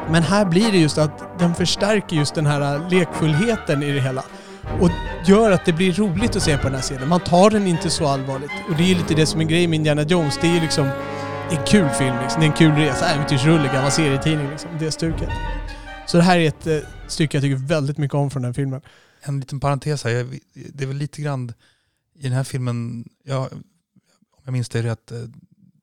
Men 0.10 0.24
här 0.24 0.46
blir 0.46 0.72
det 0.72 0.78
just 0.78 0.98
att 0.98 1.40
den 1.40 1.56
förstärker 1.56 2.16
just 2.16 2.36
den 2.36 2.46
här 2.46 2.90
lekfullheten 2.90 3.84
i 3.84 3.92
det 3.92 4.02
hela. 4.02 4.24
Och 4.80 4.90
gör 5.26 5.52
att 5.52 5.66
det 5.66 5.74
blir 5.74 5.94
roligt 5.94 6.36
att 6.36 6.44
se 6.44 6.58
på 6.58 6.64
den 6.64 6.76
här 6.76 6.82
scenen. 6.82 7.08
Man 7.08 7.20
tar 7.20 7.50
den 7.50 7.68
inte 7.68 7.90
så 7.90 8.08
allvarligt. 8.08 8.52
Och 8.70 8.76
det 8.76 8.84
är 8.84 8.88
ju 8.88 8.96
lite 8.96 9.14
det 9.14 9.26
som 9.26 9.42
är 9.42 9.46
grejen 9.46 9.70
med 9.70 9.78
Indiana 9.78 10.02
Jones. 10.02 10.38
Det 10.42 10.48
är 10.48 10.54
ju 10.54 10.60
liksom 10.60 10.90
det 11.50 11.56
är 11.56 11.60
en 11.60 11.66
kul 11.66 11.90
film 11.90 12.16
liksom. 12.22 12.40
Det 12.40 12.46
är 12.46 12.50
en 12.50 12.58
kul 12.58 12.72
resa. 12.72 13.06
Äventyrsrulle, 13.06 13.70
gammal 13.74 13.92
serietidning 13.92 14.50
liksom. 14.50 14.70
Det 14.80 14.92
stuket. 14.92 15.30
Så 16.06 16.18
det 16.18 16.24
här 16.24 16.38
är 16.38 16.48
ett 16.48 16.68
eh, 16.68 16.78
stycke 17.12 17.38
jag 17.38 17.44
tycker 17.44 17.56
väldigt 17.56 17.98
mycket 17.98 18.16
om 18.16 18.30
från 18.30 18.42
den 18.42 18.54
filmen. 18.54 18.82
En 19.22 19.40
liten 19.40 19.60
parentes 19.60 20.04
här. 20.04 20.12
Jag- 20.12 20.40
Det 20.54 20.84
är 20.84 20.88
väl 20.88 20.98
lite 20.98 21.22
grann 21.22 21.54
i 22.16 22.24
den 22.24 22.32
här 22.32 22.44
filmen, 22.44 23.10
ja, 23.24 23.50
om 24.32 24.42
jag 24.46 24.52
minns 24.52 24.70
det 24.70 24.84
rätt, 24.84 25.12
eh, 25.12 25.18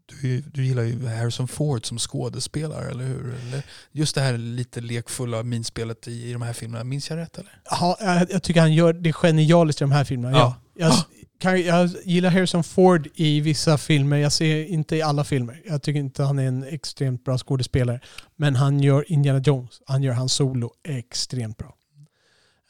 du, 0.06 0.40
du 0.40 0.64
gillar 0.64 0.82
ju 0.82 1.06
Harrison 1.06 1.48
Ford 1.48 1.86
som 1.86 1.98
skådespelare, 1.98 2.90
eller 2.90 3.04
hur? 3.04 3.34
Eller 3.34 3.62
just 3.92 4.14
det 4.14 4.20
här 4.20 4.38
lite 4.38 4.80
lekfulla 4.80 5.42
minspelet 5.42 6.08
i, 6.08 6.28
i 6.28 6.32
de 6.32 6.42
här 6.42 6.52
filmerna. 6.52 6.84
Minns 6.84 7.10
jag 7.10 7.16
rätt 7.16 7.38
eller? 7.38 7.60
Ja, 7.70 7.96
jag, 8.00 8.26
jag 8.30 8.42
tycker 8.42 8.60
han 8.60 8.74
gör 8.74 8.92
det 8.92 9.12
genialiskt 9.12 9.80
i 9.80 9.84
de 9.84 9.92
här 9.92 10.04
filmerna. 10.04 10.38
Ja. 10.38 10.56
Ja. 10.78 10.86
Jag, 10.86 10.94
kan, 11.38 11.62
jag 11.62 11.90
gillar 12.04 12.30
Harrison 12.30 12.64
Ford 12.64 13.08
i 13.14 13.40
vissa 13.40 13.78
filmer. 13.78 14.16
Jag 14.16 14.32
ser 14.32 14.64
inte 14.64 14.96
i 14.96 15.02
alla 15.02 15.24
filmer. 15.24 15.62
Jag 15.66 15.82
tycker 15.82 16.00
inte 16.00 16.22
han 16.22 16.38
är 16.38 16.48
en 16.48 16.64
extremt 16.64 17.24
bra 17.24 17.38
skådespelare. 17.38 18.00
Men 18.36 18.56
han 18.56 18.80
gör 18.80 19.12
Indiana 19.12 19.38
Jones, 19.38 19.80
han 19.86 20.02
gör 20.02 20.12
hans 20.12 20.32
solo 20.32 20.70
extremt 20.88 21.56
bra. 21.56 21.74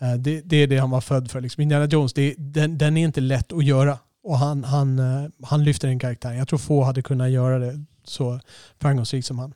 Eh, 0.01 0.15
Det, 0.15 0.41
det 0.41 0.57
är 0.57 0.67
det 0.67 0.79
han 0.79 0.91
var 0.91 1.01
född 1.01 1.31
för. 1.31 1.41
Liksom. 1.41 1.63
Indiana 1.63 1.87
Jones, 1.87 2.13
det, 2.13 2.35
den, 2.39 2.79
den 2.79 2.97
är 2.97 3.05
inte 3.05 3.21
lätt 3.21 3.53
att 3.53 3.65
göra. 3.65 3.99
Och 4.27 4.39
han, 4.39 4.65
han, 4.65 4.99
eh, 4.99 5.31
han 5.43 5.65
lyfter 5.65 5.89
den 5.89 5.99
karaktären. 5.99 6.37
Jag 6.37 6.49
tror 6.49 6.59
få 6.59 6.85
hade 6.85 7.03
kunnat 7.03 7.31
göra 7.31 7.59
det 7.59 7.85
så 8.05 8.41
framgångsrikt 8.81 9.27
som 9.27 9.39
han. 9.39 9.55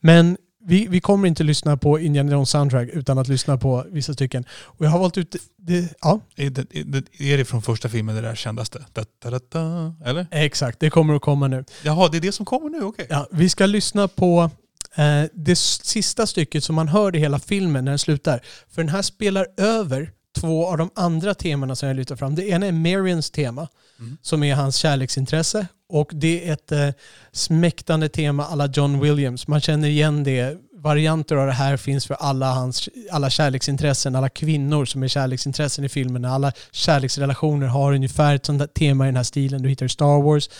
Men 0.00 0.36
vi, 0.66 0.86
vi 0.86 1.00
kommer 1.00 1.28
inte 1.28 1.44
lyssna 1.44 1.76
på 1.76 1.98
Indiana 1.98 2.32
Jones 2.32 2.50
soundtrack 2.50 2.88
utan 2.92 3.18
att 3.18 3.28
lyssna 3.28 3.58
på 3.58 3.84
vissa 3.90 4.14
stycken. 4.14 4.44
Och 4.50 4.86
jag 4.86 4.90
har 4.90 4.98
valt 4.98 5.18
ut... 5.18 5.36
Det, 5.56 5.94
ja, 6.00 6.20
Är 6.36 6.50
det, 6.50 6.60
är 6.74 6.84
det, 6.84 7.20
är 7.20 7.38
det 7.38 7.44
från 7.44 7.62
första 7.62 7.88
filmen 7.88 8.14
det 8.14 8.20
där 8.20 8.34
kändaste? 8.34 8.84
Da, 8.92 9.04
da, 9.22 9.40
da, 9.48 9.94
eller? 10.04 10.26
exakt. 10.30 10.80
Det 10.80 10.90
kommer 10.90 11.14
att 11.14 11.22
komma 11.22 11.48
nu. 11.48 11.64
Jaha, 11.82 12.08
det 12.08 12.16
är 12.16 12.20
det 12.20 12.32
som 12.32 12.46
kommer 12.46 12.70
nu? 12.70 12.82
Okej. 12.82 13.06
Ja, 13.10 13.26
vi 13.30 13.48
ska 13.48 13.66
lyssna 13.66 14.08
på 14.08 14.50
eh, 14.94 15.22
det 15.34 15.56
sista 15.56 16.26
stycket 16.26 16.64
som 16.64 16.74
man 16.74 16.88
hör 16.88 17.16
i 17.16 17.18
hela 17.18 17.38
filmen 17.38 17.84
när 17.84 17.92
den 17.92 17.98
slutar. 17.98 18.40
För 18.70 18.82
den 18.82 18.88
här 18.88 19.02
spelar 19.02 19.46
över 19.56 20.10
två 20.36 20.66
av 20.66 20.78
de 20.78 20.90
andra 20.94 21.34
temana 21.34 21.76
som 21.76 21.88
jag 21.88 21.96
lyfter 21.96 22.16
fram. 22.16 22.34
Det 22.34 22.48
ena 22.48 22.66
är 22.66 22.72
Marians 22.72 23.30
tema, 23.30 23.68
Mm. 23.98 24.16
som 24.22 24.42
är 24.42 24.54
hans 24.54 24.76
kärleksintresse. 24.76 25.66
Och 25.88 26.10
det 26.14 26.48
är 26.48 26.52
ett 26.52 26.72
eh, 26.72 26.88
smäktande 27.32 28.08
tema 28.08 28.44
alla 28.44 28.66
John 28.66 29.00
Williams. 29.00 29.48
Man 29.48 29.60
känner 29.60 29.88
igen 29.88 30.24
det. 30.24 30.58
Varianter 30.72 31.36
av 31.36 31.46
det 31.46 31.52
här 31.52 31.76
finns 31.76 32.06
för 32.06 32.14
alla 32.14 32.52
hans 32.52 32.88
alla 33.10 33.30
kärleksintressen, 33.30 34.16
alla 34.16 34.28
kvinnor 34.28 34.84
som 34.84 35.02
är 35.02 35.08
kärleksintressen 35.08 35.84
i 35.84 35.88
filmerna. 35.88 36.30
Alla 36.30 36.52
kärleksrelationer 36.70 37.66
har 37.66 37.92
ungefär 37.92 38.34
ett 38.34 38.46
sånt 38.46 38.74
tema 38.74 39.04
i 39.04 39.08
den 39.08 39.16
här 39.16 39.22
stilen. 39.22 39.62
Du 39.62 39.68
hittar 39.68 39.88
Star 39.88 40.22
Wars, 40.22 40.50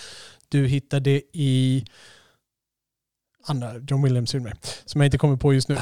du 0.48 0.66
hittar 0.66 1.00
det 1.00 1.22
i 1.32 1.84
andra 3.46 3.72
John 3.88 4.02
Williams-filmer 4.02 4.54
som 4.84 5.00
jag 5.00 5.06
inte 5.06 5.18
kommer 5.18 5.36
på 5.36 5.54
just 5.54 5.68
nu. 5.68 5.76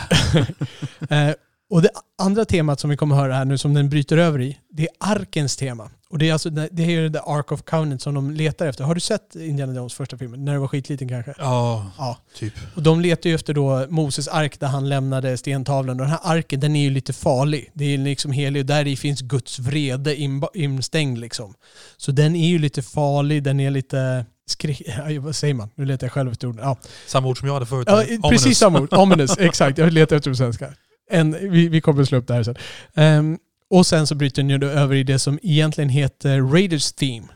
och 1.75 1.83
det 1.83 1.91
andra 2.19 2.45
temat 2.45 2.81
som 2.81 2.91
vi 2.91 2.97
kommer 2.97 3.17
höra 3.17 3.35
här 3.35 3.45
nu 3.45 3.59
som 3.59 3.75
den 3.75 3.89
bryter 3.89 4.17
över 4.17 4.41
i, 4.41 4.59
det 4.71 4.83
är 4.83 4.89
arkens 4.99 5.57
tema. 5.57 5.91
Och 6.11 6.19
det 6.19 6.29
är 6.29 6.33
alltså 6.33 6.51
det 6.51 6.83
är 6.83 7.11
The 7.11 7.19
Ark 7.27 7.53
of 7.53 7.63
Covenant 7.63 8.03
som 8.03 8.15
de 8.15 8.31
letar 8.31 8.67
efter. 8.67 8.85
Har 8.85 8.95
du 8.95 9.01
sett 9.01 9.35
Indiana 9.37 9.75
Jones 9.75 9.95
första 9.95 10.19
filmen? 10.19 10.45
När 10.45 10.53
du 10.53 10.59
var 10.59 10.69
skitliten 10.69 11.09
kanske? 11.09 11.35
Ja, 11.39 11.87
Ja. 11.99 12.19
typ. 12.39 12.53
Och 12.75 12.83
de 12.83 13.01
letar 13.01 13.31
ju 13.31 13.35
efter 13.35 13.55
då 13.55 13.87
Moses 13.89 14.29
ark 14.29 14.61
där 14.61 14.67
han 14.67 14.89
lämnade 14.89 15.37
stentavlan. 15.37 16.01
Och 16.01 16.07
den 16.07 16.11
här 16.11 16.21
arken 16.23 16.61
den 16.61 16.77
är 16.77 16.83
ju 16.83 16.91
lite 16.91 17.13
farlig. 17.13 17.71
Det 17.75 17.85
är 17.95 17.99
liksom 17.99 18.33
helig 18.33 18.61
och 18.61 18.67
där 18.67 18.87
i 18.87 18.97
finns 18.97 19.21
Guds 19.21 19.59
vrede 19.59 20.17
instängd 20.55 21.19
liksom. 21.19 21.55
Så 21.97 22.13
den 22.13 22.37
är 22.37 22.49
ju 22.49 22.59
lite 22.59 22.83
farlig, 22.83 23.43
den 23.43 23.61
är 23.61 23.71
lite 23.71 24.27
skri... 24.47 24.77
Aj, 25.05 25.19
vad 25.19 25.37
säger 25.37 25.55
man? 25.55 25.71
Nu 25.75 25.85
letar 25.85 26.07
jag 26.07 26.13
själv 26.13 26.33
efter 26.33 26.49
orden. 26.49 26.65
Ja, 26.65 26.77
Samma 27.07 27.29
ord 27.29 27.39
som 27.39 27.47
jag 27.49 27.55
hade 27.55 27.67
förut. 27.67 27.89
ja 28.23 28.31
precis 28.31 28.59
samma 28.59 28.81
ord. 28.81 28.93
Ominous, 28.95 29.37
exakt. 29.39 29.79
Jag 29.79 29.93
letar 29.93 30.17
efter 30.17 30.31
det 30.31 30.35
på 30.35 30.37
svenska. 30.37 30.73
En, 31.11 31.51
vi, 31.51 31.69
vi 31.69 31.81
kommer 31.81 32.05
slå 32.05 32.19
upp 32.19 32.27
det 32.27 32.35
här 32.35 32.43
sen. 32.43 32.57
Ehm, 32.95 33.39
och 33.71 33.87
sen 33.87 34.07
så 34.07 34.15
bryter 34.15 34.43
ju 34.43 34.59
då 34.59 34.67
över 34.67 34.95
i 34.95 35.03
det 35.03 35.19
som 35.19 35.39
egentligen 35.43 35.91
heter 35.91 36.41
Raiders 36.41 36.93
Theme. 36.93 37.27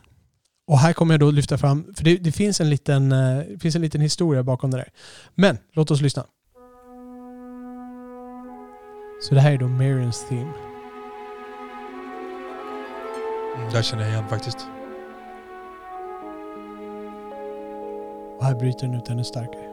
Och 0.67 0.79
här 0.79 0.93
kommer 0.93 1.15
jag 1.15 1.21
då 1.21 1.31
lyfta 1.31 1.59
fram, 1.59 1.95
för 1.97 2.05
det, 2.05 2.17
det, 2.17 2.33
finns, 2.33 2.61
en 2.61 2.71
liten, 2.71 3.13
eh, 3.13 3.39
det 3.39 3.59
finns 3.63 3.77
en 3.77 3.83
liten 3.83 4.01
historia 4.01 4.43
bakom 4.43 4.71
det 4.71 4.77
där. 4.77 4.89
Men 5.35 5.59
låt 5.73 5.91
oss 5.91 6.01
lyssna. 6.01 6.25
Så 9.23 9.35
det 9.35 9.41
här 9.41 9.53
är 9.53 9.59
då 9.59 9.69
Marians 9.69 10.29
Theme. 10.29 10.53
Mm, 13.57 13.73
där 13.73 13.83
känner 13.83 14.03
jag 14.03 14.13
igen 14.13 14.29
faktiskt. 14.29 14.59
Och 18.39 18.45
här 18.45 18.55
bryter 18.55 18.87
den 18.87 18.95
ut 18.97 19.09
ännu 19.09 19.25
starkare. 19.25 19.68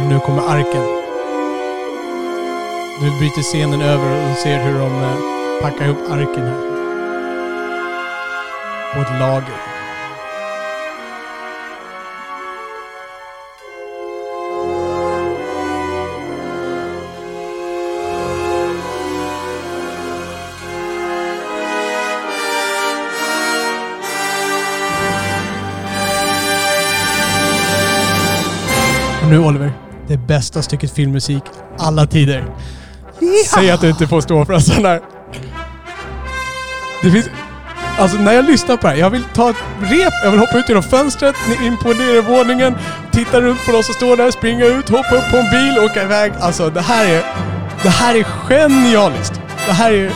Och 0.00 0.06
nu 0.06 0.18
kommer 0.20 0.42
arken. 0.42 0.82
Nu 3.00 3.18
bryter 3.18 3.42
scenen 3.42 3.82
över 3.82 4.22
och 4.22 4.28
du 4.28 4.34
ser 4.34 4.64
hur 4.64 4.78
de 4.78 5.02
eh, 5.02 5.62
packar 5.62 5.84
ihop 5.84 5.98
arken 6.10 6.44
här. 6.44 6.60
På 8.94 9.00
ett 9.00 9.20
lager. 9.20 9.54
Och 29.22 29.30
nu 29.30 29.38
Oliver, 29.38 29.79
det 30.10 30.16
bästa 30.16 30.62
stycket 30.62 30.92
filmmusik 30.92 31.42
alla 31.78 32.06
tider. 32.06 32.44
Säg 33.46 33.70
att 33.70 33.80
du 33.80 33.88
inte 33.88 34.06
får 34.06 34.20
stå 34.20 34.44
för 34.44 34.52
en 34.52 34.62
sån 34.62 34.84
här. 34.84 35.00
Det 37.02 37.10
finns... 37.10 37.26
Alltså 37.98 38.18
när 38.18 38.32
jag 38.32 38.44
lyssnar 38.44 38.76
på 38.76 38.86
det 38.86 38.88
här, 38.88 38.96
jag 39.00 39.10
vill 39.10 39.24
ta 39.34 39.50
ett 39.50 39.56
rep, 39.80 40.12
jag 40.24 40.30
vill 40.30 40.40
hoppa 40.40 40.58
ut 40.58 40.68
genom 40.68 40.82
fönstret, 40.82 41.34
in 41.62 41.76
på 41.76 41.88
nedervåningen, 41.88 42.74
titta 43.12 43.40
runt 43.40 43.66
på 43.66 43.72
de 43.72 43.82
som 43.82 43.94
står 43.94 44.16
där, 44.16 44.30
springa 44.30 44.64
ut, 44.64 44.88
hoppa 44.88 45.14
upp 45.14 45.30
på 45.30 45.36
en 45.36 45.50
bil, 45.50 45.84
åka 45.84 46.02
iväg. 46.02 46.32
Alltså 46.40 46.70
det 46.70 46.80
här 46.80 47.06
är... 47.06 47.24
Det 47.82 47.88
här 47.88 48.14
är 48.14 48.22
genialiskt. 48.24 49.40
Det 49.66 49.72
här 49.72 49.92
är 49.92 50.12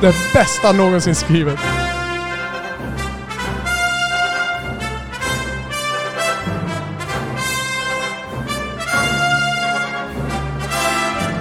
det 0.00 0.14
bästa 0.34 0.72
någonsin 0.72 1.14
skrivet. 1.14 1.58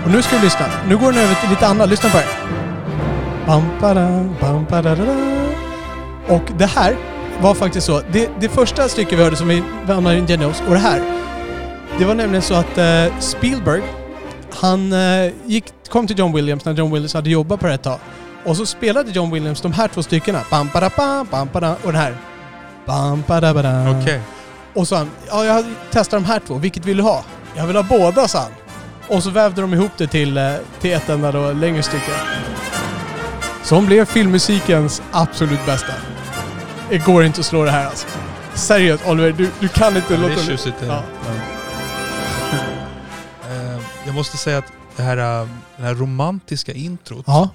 Och 0.08 0.14
nu 0.14 0.22
ska 0.22 0.38
vi 0.38 0.43
lyssna. 0.43 0.66
Nu 0.89 0.97
går 0.97 1.12
den 1.12 1.22
över 1.22 1.36
till 1.36 1.49
lite 1.49 1.68
annat. 1.68 1.89
Lyssna 1.89 2.10
på 2.10 2.18
det. 2.18 2.28
Badadada. 4.70 5.16
Och 6.28 6.43
det 6.58 6.66
här 6.66 6.95
var 7.41 7.53
faktiskt 7.53 7.88
så. 7.88 8.01
Det, 8.12 8.30
det 8.39 8.49
första 8.49 8.89
stycket 8.89 9.20
vi 9.20 9.24
hörde 9.24 9.36
som 9.36 9.47
vi 9.47 9.64
hamnade 9.88 10.16
i 10.16 10.20
Indiana 10.20 10.43
Jones 10.43 10.64
och 10.68 10.74
det 10.74 10.80
här. 10.80 11.01
Det 11.99 12.05
var 12.05 12.16
nämligen 12.16 12.41
så 12.41 12.53
att 12.53 12.78
eh, 12.78 13.20
Spielberg, 13.20 13.84
han 14.53 14.93
eh, 14.93 15.32
gick, 15.45 15.66
kom 15.89 16.08
till 16.08 16.20
John 16.20 16.34
Williams 16.34 16.66
när 16.66 16.74
John 16.74 16.91
Williams 16.91 17.14
hade 17.14 17.30
jobbat 17.30 17.60
på 17.60 17.66
det 17.66 17.72
här 17.72 17.76
ett 17.76 17.84
tag. 17.84 17.99
Och 18.45 18.58
så 18.58 18.66
spelade 18.66 19.12
John 19.12 19.32
Williams 19.32 19.62
de 19.62 19.74
här 19.74 19.88
två 19.88 20.03
styckena. 20.03 20.41
Bam, 20.51 20.70
bada, 20.74 20.91
bam, 20.97 21.28
bam, 21.32 21.49
bada, 21.53 21.76
och 21.84 21.91
den 21.91 22.01
här. 22.01 22.18
Bam, 22.86 23.24
bada, 23.28 23.53
bada. 23.53 23.99
Okej. 24.01 24.22
Och 24.74 24.88
så 24.88 24.95
han, 24.95 25.10
ja 25.30 25.45
jag 25.45 25.66
testar 25.91 26.18
de 26.18 26.26
här 26.26 26.39
två, 26.47 26.53
vilket 26.53 26.86
vill 26.86 26.97
du 26.97 27.03
ha? 27.03 27.24
Jag 27.55 27.68
vill 27.68 27.76
ha 27.76 27.84
båda, 27.84 28.28
sa 28.28 28.39
han. 28.39 28.51
Och 29.08 29.24
så 29.24 29.30
vävde 29.30 29.62
de 29.62 29.74
ihop 29.74 29.91
det 29.97 30.08
till, 30.08 30.38
eh, 30.38 30.53
till 30.80 30.93
ett 30.93 31.10
enda 31.10 31.32
då, 31.32 31.51
längre 31.51 31.84
stycke. 31.84 32.12
Som 33.64 33.86
blev 33.86 34.05
filmmusikens 34.05 35.01
absolut 35.12 35.66
bästa. 35.66 35.93
Det 36.89 36.97
går 36.97 37.24
inte 37.24 37.39
att 37.39 37.45
slå 37.45 37.64
det 37.66 37.72
här 37.72 37.86
alltså. 37.86 38.08
Seriöst 38.53 39.08
Oliver, 39.08 39.32
du, 39.32 39.49
du 39.60 39.68
kan 39.68 39.95
inte 39.95 40.14
Det 40.14 40.18
låta 40.22 40.34
är 40.34 40.36
bli. 40.38 40.45
tjusigt. 40.45 40.80
det. 40.80 40.86
Ja. 40.86 41.03
Eh, 43.49 43.80
Jag 44.05 44.16
måste 44.16 44.38
säga 44.38 44.58
att 44.58 44.72
det 44.95 45.03
här, 45.03 45.18
eh, 45.41 45.47
det 45.78 45.84
här 45.84 45.93
romantiska 45.95 46.74
introt 46.74 47.24
Ja, 47.28 47.49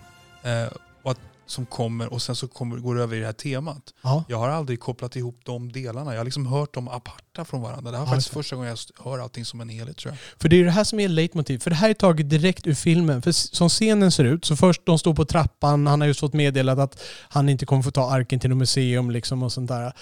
som 1.52 1.66
kommer 1.66 2.12
och 2.12 2.22
sen 2.22 2.36
så 2.36 2.48
kommer, 2.48 2.76
går 2.76 2.94
det 2.94 3.02
över 3.02 3.16
i 3.16 3.20
det 3.20 3.26
här 3.26 3.32
temat. 3.32 3.82
ja. 4.02 4.24
Jag 4.28 4.38
har 4.38 4.48
aldrig 4.48 4.80
kopplat 4.80 5.16
ihop 5.16 5.40
de 5.44 5.72
delarna. 5.72 6.12
Jag 6.12 6.20
har 6.20 6.24
liksom 6.24 6.46
hört 6.46 6.74
dem 6.74 6.88
aparta 6.88 7.44
från 7.44 7.62
varandra. 7.62 7.90
Det 7.90 7.96
här 7.96 8.04
är 8.04 8.06
Ja, 8.08 8.10
faktiskt 8.10 8.34
första 8.34 8.56
gången 8.56 8.70
jag 8.96 9.04
hör 9.04 9.18
allting 9.18 9.44
som 9.44 9.60
en 9.60 9.68
helhet 9.68 9.96
tror 9.96 10.12
jag. 10.12 10.18
För 10.40 10.48
det 10.48 10.60
är 10.60 10.64
det 10.64 10.70
här 10.70 10.84
som 10.84 11.00
är 11.00 11.08
leitmotiv. 11.08 11.58
För 11.58 11.70
det 11.70 11.76
här 11.76 11.90
är 11.90 11.94
taget 11.94 12.30
direkt 12.30 12.66
ur 12.66 12.74
filmen. 12.74 13.22
För 13.22 13.32
som 13.32 13.68
scenen 13.68 14.12
ser 14.12 14.24
ut, 14.24 14.44
så 14.44 14.56
först 14.56 14.82
de 14.86 14.98
står 14.98 15.14
på 15.14 15.24
trappan, 15.24 15.86
han 15.86 16.00
har 16.00 16.08
just 16.08 16.20
fått 16.20 16.32
meddelat 16.32 16.78
att 16.78 17.02
han 17.28 17.48
inte 17.48 17.66
kommer 17.66 17.82
få 17.82 17.90
ta 17.90 18.10
arken 18.10 18.40
till 18.40 18.50
något 18.50 18.58
museum 18.58 19.10
liksom 19.10 19.42
och 19.42 19.52
sånt 19.52 19.68
där. 19.68 19.92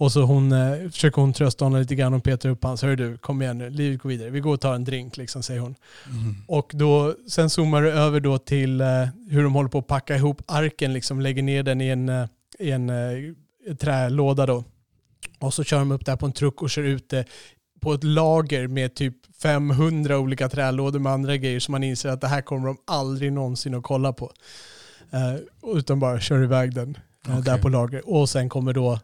Och 0.00 0.12
så 0.12 0.22
hon, 0.22 0.52
eh, 0.52 0.90
försöker 0.90 1.20
hon 1.20 1.32
trösta 1.32 1.64
honom 1.64 1.80
lite 1.80 1.94
grann 1.94 2.14
och 2.14 2.24
petar 2.24 2.48
upp 2.48 2.64
hans. 2.64 2.82
Hör 2.82 2.96
du, 2.96 3.16
kom 3.18 3.42
igen 3.42 3.58
nu, 3.58 3.70
livet 3.70 4.00
går 4.00 4.08
vidare. 4.08 4.30
Vi 4.30 4.40
går 4.40 4.54
och 4.54 4.60
tar 4.60 4.74
en 4.74 4.84
drink 4.84 5.16
liksom, 5.16 5.42
säger 5.42 5.60
hon. 5.60 5.74
Och 6.46 6.70
då, 6.74 7.14
sen 7.28 7.50
zoomar 7.50 7.82
det 7.82 7.92
över 7.92 8.20
då 8.20 8.38
till 8.38 8.80
eh, 8.80 8.86
hur 9.28 9.42
de 9.42 9.54
håller 9.54 9.68
på 9.68 9.78
att 9.78 9.86
packa 9.86 10.16
ihop 10.16 10.42
arken, 10.46 10.92
liksom 10.92 11.20
lägger 11.20 11.42
ner 11.42 11.62
den 11.62 11.80
i 11.80 11.88
en, 11.88 12.08
eh, 12.08 12.26
i 12.58 12.70
en 12.70 12.90
eh, 12.90 13.74
trälåda 13.80 14.46
då. 14.46 14.64
Och 15.38 15.54
så 15.54 15.64
kör 15.64 15.78
de 15.78 15.92
upp 15.92 16.06
där 16.06 16.16
på 16.16 16.26
en 16.26 16.32
truck 16.32 16.62
och 16.62 16.70
kör 16.70 16.82
ut 16.82 17.08
det 17.08 17.24
på 17.80 17.94
ett 17.94 18.04
lager 18.04 18.66
med 18.66 18.94
typ 18.94 19.14
500 19.42 20.18
olika 20.18 20.48
trälådor 20.48 20.98
med 20.98 21.12
andra 21.12 21.36
grejer 21.36 21.60
som 21.60 21.72
man 21.72 21.82
inser 21.82 22.08
att 22.08 22.20
det 22.20 22.28
här 22.28 22.42
kommer 22.42 22.66
de 22.66 22.76
aldrig 22.86 23.32
någonsin 23.32 23.74
att 23.74 23.82
kolla 23.82 24.12
på. 24.12 24.32
Eh, 25.10 25.36
utan 25.76 26.00
bara 26.00 26.20
kör 26.20 26.42
iväg 26.42 26.74
den 26.74 26.98
eh, 27.26 27.32
Okej. 27.32 27.44
där 27.44 27.58
på 27.58 27.68
lager. 27.68 28.10
Och 28.10 28.28
sen 28.28 28.48
kommer 28.48 28.72
då 28.72 28.98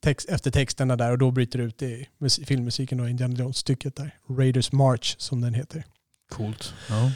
text, 0.00 0.28
efter 0.28 0.50
texterna 0.50 0.96
där 0.96 1.10
och 1.10 1.18
då 1.18 1.30
bryter 1.30 1.58
det 1.58 1.64
ut 1.64 1.82
i 1.82 2.08
mus- 2.18 2.46
filmmusiken 2.46 3.00
och 3.00 3.10
Indiana 3.10 3.34
Jones-stycket 3.34 3.96
där. 3.96 4.14
Raiders 4.38 4.72
March 4.72 5.14
som 5.18 5.40
den 5.40 5.54
heter. 5.54 5.84
Coolt. 6.30 6.74
Ja. 6.88 7.12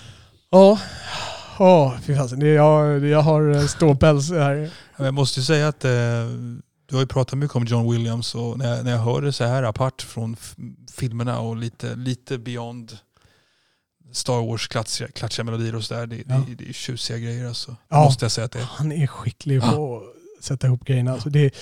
Ja, 0.51 0.79
oh, 1.59 2.01
fy 2.01 2.17
fasen. 2.17 2.41
Jag, 2.41 3.05
jag 3.07 3.23
har 3.23 3.51
eh, 3.51 3.67
ståpäls 3.67 4.31
här. 4.31 4.71
Jag 4.97 5.15
måste 5.15 5.41
ju 5.41 5.45
säga 5.45 5.69
att 5.69 5.85
eh, 5.85 5.91
du 6.87 6.95
har 6.95 7.01
ju 7.01 7.07
pratat 7.07 7.39
mycket 7.39 7.57
om 7.57 7.65
John 7.65 7.93
Williams 7.93 8.35
och 8.35 8.59
när 8.59 8.77
jag, 8.77 8.85
när 8.85 8.91
jag 8.93 8.99
hör 8.99 9.23
det 9.23 9.33
så 9.33 9.45
här 9.45 9.63
apart 9.63 10.03
från 10.03 10.37
filmerna 10.93 11.41
och 11.41 11.57
lite, 11.57 11.95
lite 11.97 12.39
beyond 12.39 12.99
Star 14.13 14.47
Wars 14.47 14.69
klatschiga, 14.69 15.09
klatschiga 15.09 15.45
melodier 15.45 15.75
och 15.75 15.85
sådär. 15.85 16.07
Det, 16.07 16.17
Ja. 16.29 16.43
det, 16.49 16.55
det 16.55 16.69
är 16.69 16.73
tjusiga 16.73 17.19
grejer 17.19 17.47
alltså. 17.49 17.77
Ja. 17.89 18.05
Måste 18.05 18.25
jag 18.25 18.33
säga 18.33 18.45
att 18.45 18.53
det 18.53 18.59
är. 18.59 18.65
Han 18.65 18.93
är 18.93 19.07
skicklig 19.07 19.61
på 19.63 20.03
att 20.39 20.45
sätta 20.45 20.67
ihop 20.67 20.85
grejerna. 20.85 21.13
Alltså 21.13 21.31
det, 21.31 21.55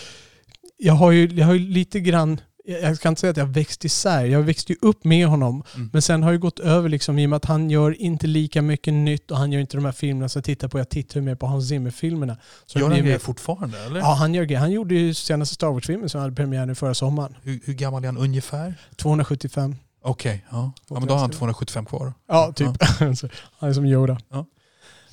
jag, 0.76 0.94
har 0.94 1.10
ju, 1.10 1.26
jag 1.26 1.46
har 1.46 1.54
ju 1.54 1.68
lite 1.68 2.00
grann, 2.00 2.40
jag 2.64 2.96
ska 2.96 3.08
inte 3.08 3.20
säga 3.20 3.30
att 3.30 3.36
jag 3.36 3.46
växt 3.46 3.84
isär, 3.84 4.24
jag 4.24 4.42
växte 4.42 4.72
ju 4.72 4.78
upp 4.82 5.04
med 5.04 5.26
honom. 5.26 5.62
Mm. 5.74 5.90
Men 5.92 6.02
sen 6.02 6.22
har 6.22 6.32
jag 6.32 6.40
gått 6.40 6.58
över 6.58 6.88
liksom, 6.88 7.18
i 7.18 7.26
och 7.26 7.30
med 7.30 7.36
att 7.36 7.44
han 7.44 7.70
gör 7.70 8.02
inte 8.02 8.26
lika 8.26 8.62
mycket 8.62 8.94
nytt 8.94 9.30
och 9.30 9.36
han 9.36 9.52
gör 9.52 9.60
inte 9.60 9.76
de 9.76 9.84
här 9.84 9.92
filmerna 9.92 10.28
som 10.28 10.38
jag 10.38 10.44
tittar 10.44 10.68
på. 10.68 10.78
Jag 10.78 10.88
tittar 10.88 11.20
ju 11.20 11.26
mer 11.26 11.34
på 11.34 11.46
Hans 11.46 11.68
Zimmer-filmerna. 11.68 12.36
Gör 12.74 12.88
det 12.88 12.96
han 12.96 13.04
mer- 13.04 13.18
fortfarande 13.18 13.78
eller? 13.86 14.00
Ja, 14.00 14.14
han 14.14 14.34
gör 14.34 14.44
grejer. 14.44 14.60
Han 14.60 14.72
gjorde 14.72 14.94
ju 14.94 15.14
senaste 15.14 15.54
Star 15.54 15.68
Wars-filmen 15.68 16.08
som 16.08 16.20
hade 16.20 16.34
premiär 16.34 16.66
nu 16.66 16.74
förra 16.74 16.94
sommaren. 16.94 17.36
Hur, 17.42 17.60
hur 17.64 17.74
gammal 17.74 18.02
är 18.04 18.08
han 18.08 18.18
ungefär? 18.18 18.74
275. 18.96 19.76
Okej, 20.02 20.44
ja. 20.50 20.72
ja. 20.88 20.98
men 20.98 21.08
då 21.08 21.14
har 21.14 21.20
han 21.20 21.30
275 21.30 21.84
kvar. 21.86 22.12
Ja, 22.28 22.52
typ. 22.52 22.68
Så 23.18 23.28
han 23.58 23.68
är 23.68 23.72
som 23.72 23.86
Yoda. 23.86 24.18
Ja. 24.30 24.46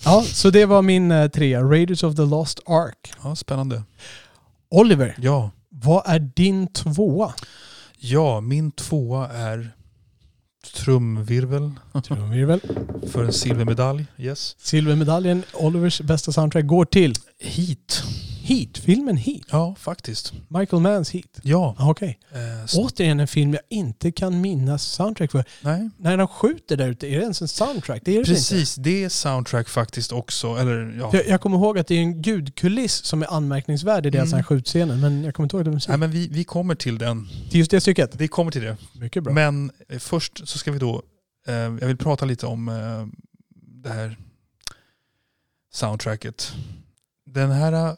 Ja, 0.05 0.23
så 0.27 0.49
det 0.49 0.65
var 0.65 0.81
min 0.81 1.11
eh, 1.11 1.27
trea. 1.27 1.61
Raiders 1.61 2.03
of 2.03 2.15
the 2.15 2.21
Lost 2.21 2.59
Ark. 2.65 3.13
Ja, 3.23 3.35
spännande. 3.35 3.83
Oliver, 4.73 5.15
Ja. 5.21 5.51
vad 5.69 6.03
är 6.05 6.19
din 6.19 6.67
tvåa? 6.67 7.33
ja, 7.97 8.41
min 8.41 8.71
tvåa 8.71 9.29
är 9.29 9.69
trumvirvel 10.75 11.71
Trumvirvel. 12.07 12.59
för 13.11 13.23
en 13.23 13.33
silvermedalj. 13.33 14.05
Yes. 14.17 14.55
Silvermedaljen, 14.59 15.43
Olivers 15.53 16.01
bästa 16.01 16.31
soundtrack, 16.31 16.65
går 16.65 16.85
till 16.85 17.13
Heat. 17.39 18.03
Heat. 18.45 18.77
Filmen 18.77 19.17
Heat. 19.17 19.41
Ja, 19.51 19.75
faktiskt. 19.79 20.33
Michael 20.47 20.81
Manns 20.81 21.11
Heat. 21.11 21.39
Ja. 21.41 21.75
Ah, 21.77 21.89
Okej. 21.89 22.19
Eh, 22.31 22.77
Återigen 22.79 23.19
en 23.19 23.27
film 23.27 23.53
jag 23.53 23.61
inte 23.69 24.11
kan 24.11 24.41
minnas 24.41 24.83
soundtrack 24.83 25.31
för. 25.31 25.45
nej, 25.61 25.89
När 25.97 26.17
de 26.17 26.27
skjuter 26.27 26.77
där 26.77 26.87
ute, 26.89 27.07
är 27.07 27.15
det 27.17 27.21
ens 27.23 27.41
en 27.41 27.47
soundtrack? 27.47 28.01
Det 28.05 28.11
är 28.11 28.13
det 28.15 28.19
inte. 28.19 28.31
precis. 28.31 28.75
Det 28.75 29.03
är 29.03 29.09
soundtrack 29.09 29.69
faktiskt 29.69 30.11
också. 30.11 30.47
Eller 30.55 30.95
ja. 30.99 31.09
Jag, 31.13 31.27
jag 31.27 31.41
kommer 31.41 31.57
ihåg 31.57 31.79
att 31.79 31.87
det 31.87 31.95
är 31.95 31.99
en 31.99 32.21
gudkuliss 32.21 32.93
som 33.05 33.21
är 33.21 33.33
anmärkningsvärd 33.33 34.05
i 34.05 34.09
deras 34.09 34.33
Mm. 34.33 34.43
skjutscenen, 34.43 34.99
men 35.01 35.23
jag 35.23 35.35
kommer 35.35 35.45
inte 35.45 35.55
ihåg 35.57 35.65
det 35.65 35.71
musik. 35.71 35.89
Nej, 35.89 35.97
men 35.97 36.11
vi, 36.11 36.27
vi 36.27 36.43
kommer 36.43 36.75
till 36.75 36.97
den. 36.97 37.27
Till 37.49 37.59
just 37.59 37.71
det 37.71 37.81
stycket. 37.81 38.15
Vi 38.15 38.27
kommer 38.27 38.51
till 38.51 38.61
det. 38.61 38.77
Mycket 38.99 39.23
bra. 39.23 39.33
Men 39.33 39.71
eh, 39.89 39.99
först 39.99 40.47
så 40.47 40.57
ska 40.57 40.71
vi 40.71 40.79
då, 40.79 41.01
eh, 41.47 41.53
jag 41.53 41.71
vill 41.87 41.97
prata 41.97 42.25
lite 42.25 42.45
om 42.45 42.69
eh, 42.69 43.07
det 43.83 43.89
här 43.89 44.17
soundtracket. 45.73 46.53
Den 47.25 47.51
här 47.51 47.97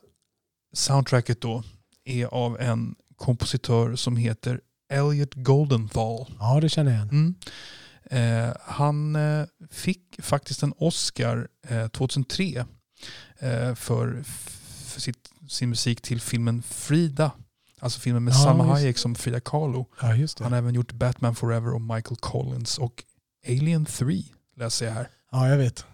soundtracket 0.75 1.41
då 1.41 1.63
är 2.05 2.25
av 2.25 2.59
en 2.61 2.95
kompositör 3.15 3.95
som 3.95 4.17
heter 4.17 4.61
Elliot 4.89 5.33
Goldenthal. 5.33 6.25
Ja, 6.39 6.59
det 6.61 6.69
känner 6.69 6.91
jag 6.91 6.97
igen. 6.97 7.09
Mm. 7.09 7.35
Eh, 8.09 8.53
han 8.61 9.15
eh, 9.15 9.45
fick 9.71 10.19
faktiskt 10.21 10.63
en 10.63 10.73
Oscar 10.77 11.47
eh, 11.67 11.87
2003 11.87 12.65
eh, 13.39 13.75
för, 13.75 14.23
för 14.85 15.01
sitt, 15.01 15.29
sin 15.49 15.69
musik 15.69 16.01
till 16.01 16.21
filmen 16.21 16.63
Frida. 16.63 17.31
Alltså 17.79 17.99
filmen 17.99 18.23
med 18.23 18.33
Ja, 18.33 18.37
Salma 18.37 18.63
Hayek 18.63 18.97
som 18.97 19.15
Frida 19.15 19.39
Kahlo. 19.39 19.85
Ja, 20.01 20.15
just 20.15 20.39
Han 20.39 20.51
har 20.51 20.59
även 20.59 20.73
gjort 20.73 20.91
Batman 20.91 21.35
Forever 21.35 21.73
och 21.73 21.81
Michael 21.81 22.17
Collins 22.19 22.77
och 22.77 23.03
Alien 23.47 23.85
3 23.85 24.23
läser 24.55 24.85
jag 24.85 24.93
här. 24.93 25.09
Ja, 25.31 25.49
jag 25.49 25.57
vet. 25.57 25.85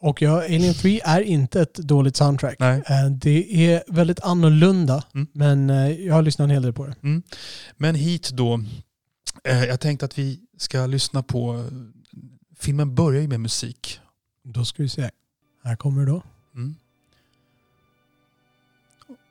Och 0.00 0.22
ja, 0.22 0.44
Alien 0.44 0.74
3 0.74 1.00
är 1.04 1.20
inte 1.20 1.60
ett 1.60 1.74
dåligt 1.74 2.16
soundtrack. 2.16 2.56
Nej. 2.58 2.82
Eh, 2.86 3.10
Det 3.10 3.66
är 3.72 3.84
väldigt 3.88 4.20
annorlunda, 4.20 5.04
Mm. 5.14 5.26
men 5.32 5.70
eh, 5.70 5.90
jag 5.90 6.14
har 6.14 6.22
lyssnat 6.22 6.44
en 6.44 6.50
hel 6.50 6.62
del 6.62 6.72
på 6.72 6.86
det. 6.86 6.94
Men 7.76 7.94
hit 7.94 8.30
då, 8.32 8.60
eh, 9.44 9.64
jag 9.64 9.80
tänkte 9.80 10.06
att 10.06 10.18
vi 10.18 10.40
ska 10.56 10.86
lyssna 10.86 11.22
på, 11.22 11.64
filmen 12.58 12.94
börjar 12.94 13.22
ju 13.22 13.28
med 13.28 13.40
musik. 13.40 14.00
Då 14.44 14.64
ska 14.64 14.82
vi 14.82 14.88
se. 14.88 15.10
Här 15.64 15.76
kommer 15.76 16.00
det 16.06 16.10
då. 16.12 16.22
Mm. 16.54 16.74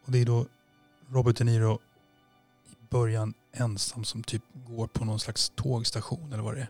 Och 0.06 0.12
det 0.12 0.20
är 0.20 0.26
då 0.26 0.46
Robert 1.10 1.38
De 1.38 1.44
Niro 1.44 1.80
i 2.72 2.76
början 2.90 3.34
ensam 3.54 4.04
som 4.04 4.24
typ 4.24 4.44
går 4.68 4.88
på 4.88 5.06
någon 5.06 5.20
slags 5.20 5.52
tågstation 5.56 6.34
eller 6.34 6.44
vad 6.44 6.56
det 6.56 6.62
är. 6.62 6.70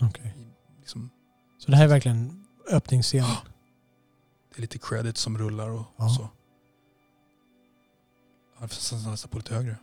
Okej. 0.00 0.34
I- 0.38 0.44
Liksom, 0.80 1.10
Så 1.58 1.70
det 1.70 1.76
här 1.76 1.84
är 1.84 1.88
verkligen 1.88 2.44
öppningsscenen. 2.70 3.30
det 4.50 4.58
är 4.58 4.60
lite 4.60 4.78
credits 4.78 5.20
som 5.20 5.38
rullar 5.38 5.68
och, 5.70 5.84
Ja. 5.96 6.04
och 6.04 6.10
så. 6.10 6.28
Nästan 8.60 9.10
läsa 9.10 9.28
på 9.28 9.36
lite 9.36 9.54
högre. 9.54 9.76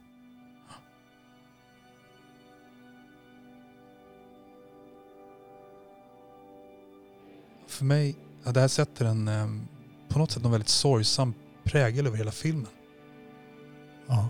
För 7.68 7.86
mig, 7.86 8.16
ja, 8.44 8.52
det 8.52 8.60
här 8.60 8.68
sätter 8.68 9.06
en 9.06 9.28
eh, 9.28 9.48
på 10.08 10.20
något 10.20 10.32
sätt 10.32 10.46
en 10.46 10.52
väldigt 10.52 10.70
sorgsam 10.70 11.34
prägel 11.64 12.08
över 12.08 12.18
hela 12.18 12.32
filmen. 12.32 12.68
Ja. 14.08 14.30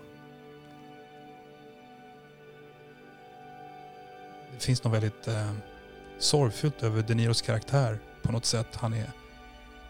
Det 4.53 4.59
finns 4.63 4.83
något 4.83 4.93
väldigt 4.93 5.27
eh, 5.27 5.51
sorgfullt 6.19 6.83
över 6.83 7.01
De 7.01 7.15
Niros 7.15 7.41
karaktär 7.41 7.99
på 8.25 8.31
något 8.31 8.45
sätt. 8.45 8.67
Han 8.75 8.93
är 8.93 9.11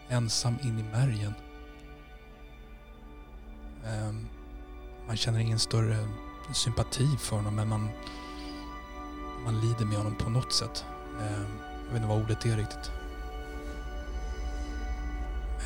ensam 0.08 0.58
in 0.62 0.78
i 0.78 0.82
märgen. 0.82 1.34
Ehm, 3.86 4.26
man 5.06 5.16
känner 5.16 5.38
ingen 5.38 5.58
större 5.58 6.08
sympati 6.54 7.16
för 7.20 7.36
honom 7.36 7.54
men 7.54 7.68
man, 7.68 7.88
man 9.44 9.60
lider 9.60 9.84
med 9.84 9.98
honom 9.98 10.14
på 10.14 10.30
något 10.30 10.52
sätt. 10.52 10.84
Ehm, 11.20 11.46
jag 11.86 11.92
vet 11.92 11.96
inte 11.96 12.08
vad 12.08 12.22
ordet 12.22 12.46
är 12.46 12.56
riktigt. 12.56 12.90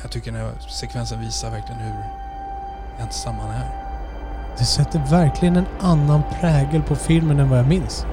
Jag 0.01 0.11
tycker 0.11 0.31
den 0.31 0.41
här 0.41 0.59
sekvensen 0.59 1.21
visar 1.21 1.51
verkligen 1.51 1.81
hur 1.81 2.03
ensam 2.99 3.35
han 3.35 3.49
är. 3.49 3.91
Det 4.57 4.65
sätter 4.65 4.99
verkligen 5.09 5.55
en 5.55 5.67
annan 5.79 6.21
prägel 6.39 6.81
på 6.81 6.95
filmen 6.95 7.39
än 7.39 7.49
vad 7.49 7.59
jag 7.59 7.67
minns. 7.67 8.05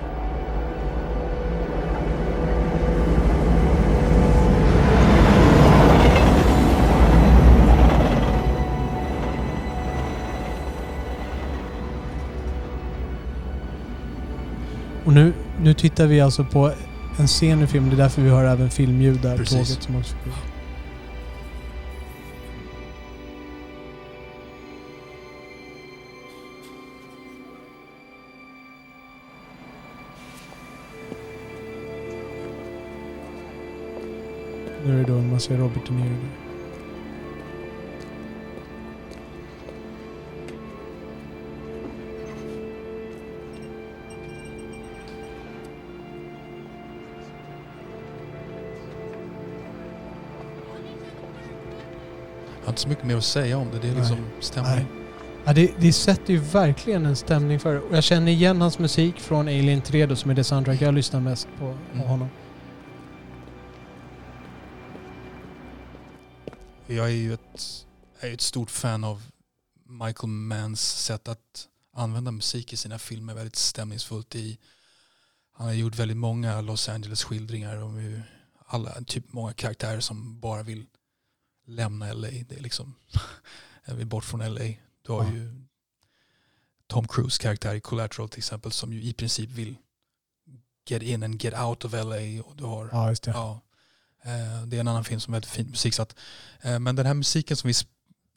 Nu, 15.19 15.33
nu 15.63 15.75
tittar 15.75 16.07
vi 16.07 16.21
alltså 16.21 16.45
på 16.45 16.73
en 17.19 17.27
scen 17.27 17.63
i 17.63 17.67
filmen. 17.67 17.91
Det 17.91 17.97
är 17.97 17.99
därför 17.99 18.23
vi 18.23 18.31
hör 18.31 18.45
även 18.45 18.71
filmljud 18.71 19.21
där. 19.23 19.37
Precis. 19.37 19.69
Tåget 19.69 19.83
som 19.83 19.97
också 19.97 20.17
förbi. 20.17 20.37
Nu 34.87 35.01
är 35.01 35.05
det 35.05 35.13
då 35.13 35.21
man 35.21 35.41
ser 35.41 35.57
Robert 35.57 35.87
De 35.87 35.97
Niro. 35.97 36.09
där. 36.09 36.48
Inte 52.79 52.83
så 52.83 52.89
mycket 52.89 53.05
mer 53.05 53.17
att 53.17 53.25
säga 53.25 53.59
om 53.59 53.71
det. 53.71 53.79
Det 53.79 53.89
är 53.89 53.95
liksom 53.95 54.27
stämning. 54.41 54.87
Ja, 55.45 55.53
det, 55.53 55.75
det 55.79 55.93
sätter 55.93 56.33
ju 56.33 56.39
verkligen 56.39 57.07
en 57.07 57.17
stämning 57.17 57.61
för 57.61 57.75
det. 57.75 57.81
Och 57.81 57.97
jag 57.97 58.05
känner 58.05 58.33
igen 58.33 58.61
hans 58.61 58.79
musik 58.79 59.21
från 59.21 59.49
Alien 59.49 59.83
3 59.83 60.07
då, 60.07 60.17
som 60.17 60.31
är 60.31 60.35
det 60.35 60.45
soundtrack 60.45 60.81
jag 60.83 60.95
lyssnar 60.95 61.21
mest 61.21 61.49
på 61.59 61.65
Mm. 61.93 62.09
honom. 62.09 62.29
Jag 66.87 67.07
är 67.07 67.15
ju 67.15 67.35
ett, 67.35 67.87
är 68.21 68.33
ett 68.35 68.41
stort 68.41 68.71
fan 68.71 69.05
av 69.05 69.23
Michael 69.89 70.29
Manns 70.29 71.05
sätt 71.05 71.29
att 71.29 71.69
använda 71.97 72.31
musik 72.31 72.73
i 72.73 72.77
sina 72.77 72.99
filmer. 72.99 73.35
Väldigt 73.35 73.57
stämningsfullt 73.57 74.35
i 74.35 74.59
Han 75.53 75.67
har 75.67 75.75
gjort 75.75 75.97
väldigt 75.97 76.17
många 76.17 76.61
Los 76.61 76.89
Angeles-skildringar 76.89 77.83
om 77.83 78.23
alla, 78.67 78.93
typ 79.07 79.33
många 79.33 79.53
karaktärer 79.53 80.01
som 80.01 80.41
bara 80.41 80.63
vill 80.63 80.87
lämna 81.69 82.13
LA. 82.13 82.29
Det 82.29 82.53
är 82.57 82.61
liksom, 82.61 82.95
jag 83.85 83.95
vill 83.95 84.07
bort 84.07 84.25
från 84.25 84.55
LA. 84.55 84.65
Du 85.03 85.13
har 85.13 85.25
Ja. 85.25 85.31
ju 85.33 85.65
Tom 86.87 87.09
Cruise 87.09 87.43
karaktär 87.43 87.75
i 87.75 87.81
Collateral 87.81 88.29
till 88.29 88.39
exempel 88.39 88.73
som 88.73 88.93
ju 88.93 89.03
i 89.03 89.13
princip 89.13 89.51
vill 89.51 89.77
get 90.89 91.03
in 91.03 91.23
and 91.23 91.43
get 91.45 91.55
out 91.61 91.85
of 91.85 91.93
LA. 91.93 92.43
Och 92.45 92.57
du 92.57 92.65
har, 92.65 92.89
Ja, 92.93 93.07
det. 93.23 93.27
ja. 93.31 93.61
Eh, 94.23 94.63
det 94.67 94.77
är 94.77 94.81
en 94.81 94.89
annan 94.89 95.05
film 95.05 95.21
som 95.21 95.33
har 95.33 95.37
väldigt 95.37 95.51
fin 95.51 95.67
musik. 95.71 95.95
Så 95.95 96.03
att, 96.03 96.17
eh, 96.61 96.79
men 96.79 96.97
den 96.97 97.07
här 97.07 97.15
musiken 97.15 97.57
som 97.57 97.69
vi 97.69 97.75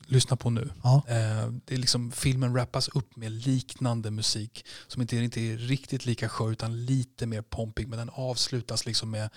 lyssnar 0.08 0.38
på 0.38 0.50
nu, 0.50 0.70
Ja. 0.84 1.04
eh, 1.08 1.48
det 1.66 1.74
är 1.74 1.78
liksom, 1.78 2.12
filmen 2.12 2.56
rappas 2.56 2.88
upp 2.88 3.16
med 3.16 3.32
liknande 3.32 4.12
musik 4.12 4.66
som 4.88 5.02
inte, 5.02 5.16
inte 5.18 5.42
är 5.42 5.58
riktigt 5.58 6.06
lika 6.06 6.30
skör 6.30 6.52
utan 6.52 6.86
lite 6.86 7.26
mer 7.26 7.42
pompig. 7.42 7.88
Men 7.88 8.00
den 8.00 8.10
avslutas 8.14 8.86
liksom 8.86 9.10
med 9.12 9.30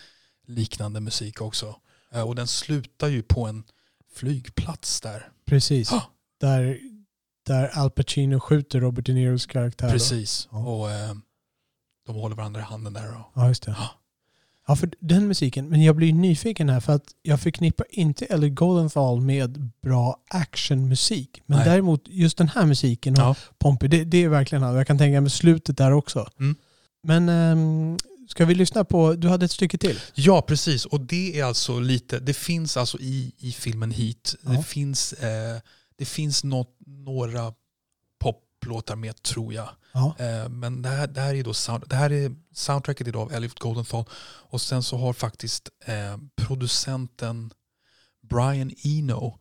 liknande 0.47 1.01
musik 1.01 1.41
också. 1.41 1.81
Och 2.27 2.35
den 2.35 2.47
slutar 2.49 3.09
ju 3.09 3.23
på 3.23 3.47
en 3.47 3.65
flygplats 4.15 5.01
där. 5.01 5.29
Precis. 5.47 5.93
Ah! 5.93 6.03
Där, 6.41 6.79
där 7.47 7.79
Al 7.79 7.91
Pacino 7.91 8.41
skjuter 8.41 8.81
Robert 8.81 9.07
De 9.07 9.13
Niros 9.13 9.47
karaktär. 9.47 9.91
Precis. 9.91 10.49
Ja. 10.53 10.59
Och 10.59 10.91
eh, 10.91 11.15
de 12.07 12.17
håller 12.17 12.37
varandra 12.37 12.61
i 12.61 12.65
handen 12.65 12.93
där. 12.93 13.09
Och, 13.09 13.33
Ja, 13.35 13.49
just 13.49 13.63
det. 13.63 13.73
Ah. 13.73 13.91
Ja, 14.67 14.77
för 14.77 14.91
den 15.01 15.29
musiken. 15.29 15.69
Men 15.69 15.83
jag 15.83 15.97
blir 15.97 16.13
nyfiken 16.13 16.69
här 16.69 16.81
för 16.81 16.93
att 16.93 17.05
jag 17.23 17.41
förknippar 17.41 17.87
inte 17.91 18.25
Elliot 18.25 18.55
Goldenthal 18.55 19.21
med 19.21 19.71
bra 19.83 20.17
actionmusik. 20.29 21.43
Men 21.47 21.59
Nej. 21.59 21.69
däremot 21.69 22.03
just 22.09 22.39
den 22.39 22.49
här 22.49 22.67
musiken 22.67 23.15
och 23.15 23.19
ja. 23.21 23.37
Pompey, 23.59 23.89
det, 23.89 24.05
det 24.05 24.25
är 24.25 24.29
verkligen 24.29 24.63
han. 24.63 24.75
Jag 24.75 24.87
kan 24.87 24.99
tänka 24.99 25.21
mig 25.21 25.31
slutet 25.31 25.77
där 25.77 25.93
också. 25.93 26.29
Mm. 26.41 26.57
Men 27.03 27.29
ehm, 27.29 27.97
ska 28.29 28.45
vi 28.45 28.55
lyssna 28.55 28.85
på, 28.85 29.13
du 29.15 29.29
hade 29.29 29.45
ett 29.45 29.51
stycke 29.51 29.79
till. 29.79 30.01
Ja, 30.15 30.43
precis. 30.43 30.87
Och 30.87 31.01
det 31.01 31.41
är 31.41 31.45
alltså 31.45 31.79
lite, 31.81 32.19
det 32.19 32.35
finns 32.35 32.77
alltså 32.77 32.99
i, 33.01 33.33
i 33.39 33.53
filmen 33.53 33.91
Heat, 33.91 34.35
Ja. 34.43 34.51
det 34.51 34.63
finns, 34.63 35.13
eh, 35.13 35.61
det 35.97 36.05
finns 36.05 36.45
något, 36.45 36.77
några 36.87 37.53
poplåtar 38.19 38.97
med 38.97 39.23
tror 39.23 39.55
jag. 39.55 39.69
Ja. 39.93 40.15
Eh, 40.19 40.49
men 40.49 40.83
det 40.83 40.89
här, 40.89 41.07
det 41.07 41.21
här 41.21 41.35
är 41.35 41.45
då 41.45 41.55
sound, 41.55 41.85
det 41.87 41.97
här 41.97 42.13
är 42.13 42.35
soundtracket 42.55 43.09
idag 43.09 43.23
av 43.23 43.33
Elliot 43.33 43.59
Goldenthal. 43.59 44.05
Och 44.51 44.61
sen 44.61 44.83
så 44.83 44.97
har 44.97 45.13
faktiskt 45.13 45.69
eh, 45.87 46.17
producenten 46.37 47.51
Brian 48.29 48.71
Eno 48.85 49.39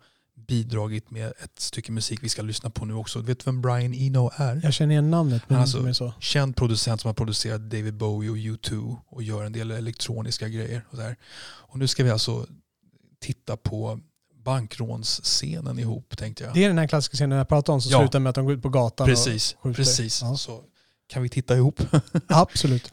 bidragit 0.54 1.12
med 1.12 1.28
ett 1.43 1.60
stycke 1.60 1.91
musik 1.91 2.20
vi 2.24 2.30
ska 2.30 2.41
lyssna 2.41 2.70
på 2.70 2.86
nu 2.86 2.93
också. 2.93 3.20
Vet 3.20 3.39
du 3.39 3.43
vem 3.45 3.62
Brian 3.62 3.93
Eno 3.93 4.32
är? 4.36 4.60
Jag 4.64 4.74
känner 4.74 4.91
igen 4.91 5.12
namnet, 5.12 5.43
men 5.47 5.60
Alltså- 5.60 5.82
men 5.82 5.95
så. 5.95 6.14
känd 6.20 6.56
producent 6.56 7.01
som 7.01 7.08
har 7.10 7.14
producerat 7.14 7.62
David 7.62 7.93
Bowie 7.93 8.30
och 8.30 8.38
U2 8.38 8.97
och 9.06 9.24
gör 9.24 9.43
en 9.43 9.54
del 9.54 9.72
elektroniska 9.72 10.47
grejer. 10.49 10.86
Och, 10.89 10.97
där. 10.97 11.16
och 11.43 11.80
nu 11.80 11.88
ska 11.88 12.04
vi 12.04 12.10
alltså 12.10 12.47
titta 13.22 13.58
på 13.58 13.99
bankrånsscenen 14.43 15.80
ihop 15.80 16.18
tänkte 16.18 16.43
jag. 16.43 16.54
Det 16.54 16.64
är 16.64 16.68
den 16.68 16.78
här 16.78 16.88
klassiska 16.88 17.16
scenen 17.16 17.38
jag 17.38 17.47
pratade 17.47 17.74
om 17.74 17.82
som 17.82 17.91
Ja. 17.91 17.99
slutar 17.99 18.20
med 18.20 18.30
att 18.30 18.36
de 18.36 18.45
går 18.45 18.54
ut 18.54 18.62
på 18.62 18.70
gatan 18.70 19.08
precis, 19.08 19.54
och 19.54 19.62
skjuter. 19.64 19.76
precis. 19.78 20.22
Ja. 20.22 20.38
Så 20.38 20.64
kan 21.08 21.24
vi 21.24 21.30
titta 21.30 21.56
ihop? 21.58 21.82
Absolut. 22.28 22.91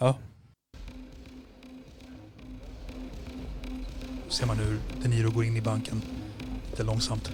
ser 4.28 4.46
man 4.46 4.56
hur 4.58 4.78
De 5.02 5.08
Niro 5.08 5.30
går 5.30 5.44
in 5.44 5.56
i 5.56 5.60
banken 5.60 6.02
lite 6.70 6.82
långsamt. 6.82 7.30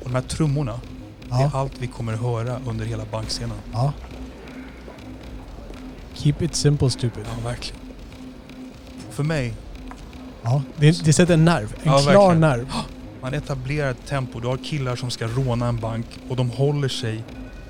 Och 0.00 0.04
de 0.10 0.14
här 0.14 0.22
trummorna, 0.22 0.80
det 1.28 1.34
är 1.34 1.40
Ja. 1.40 1.50
allt 1.54 1.72
vi 1.78 1.86
kommer 1.86 2.12
höra 2.16 2.60
under 2.66 2.84
hela 2.84 3.04
bankscenen. 3.12 3.56
ja. 3.72 3.92
Keep 6.14 6.34
it 6.40 6.54
simple 6.54 6.90
stupid. 6.90 7.24
Ja, 7.26 7.48
verkligen. 7.48 7.80
För 9.10 9.22
mig, 9.22 9.54
Ja. 10.42 10.62
Det, 10.76 11.04
det 11.04 11.12
sätter 11.12 11.34
en 11.34 11.44
nerv. 11.44 11.74
En 11.82 11.92
Ja, 11.92 11.98
klar 11.98 12.12
verkligen. 12.34 12.40
nerv. 12.40 12.72
man 13.22 13.34
etablerar 13.34 13.90
ett 13.90 14.06
tempo. 14.06 14.40
Du 14.40 14.48
har 14.48 14.56
killar 14.56 14.96
som 14.96 15.10
ska 15.10 15.26
råna 15.26 15.68
en 15.68 15.76
bank 15.80 16.06
och 16.28 16.36
de 16.36 16.50
håller 16.50 16.88
sig 16.88 17.24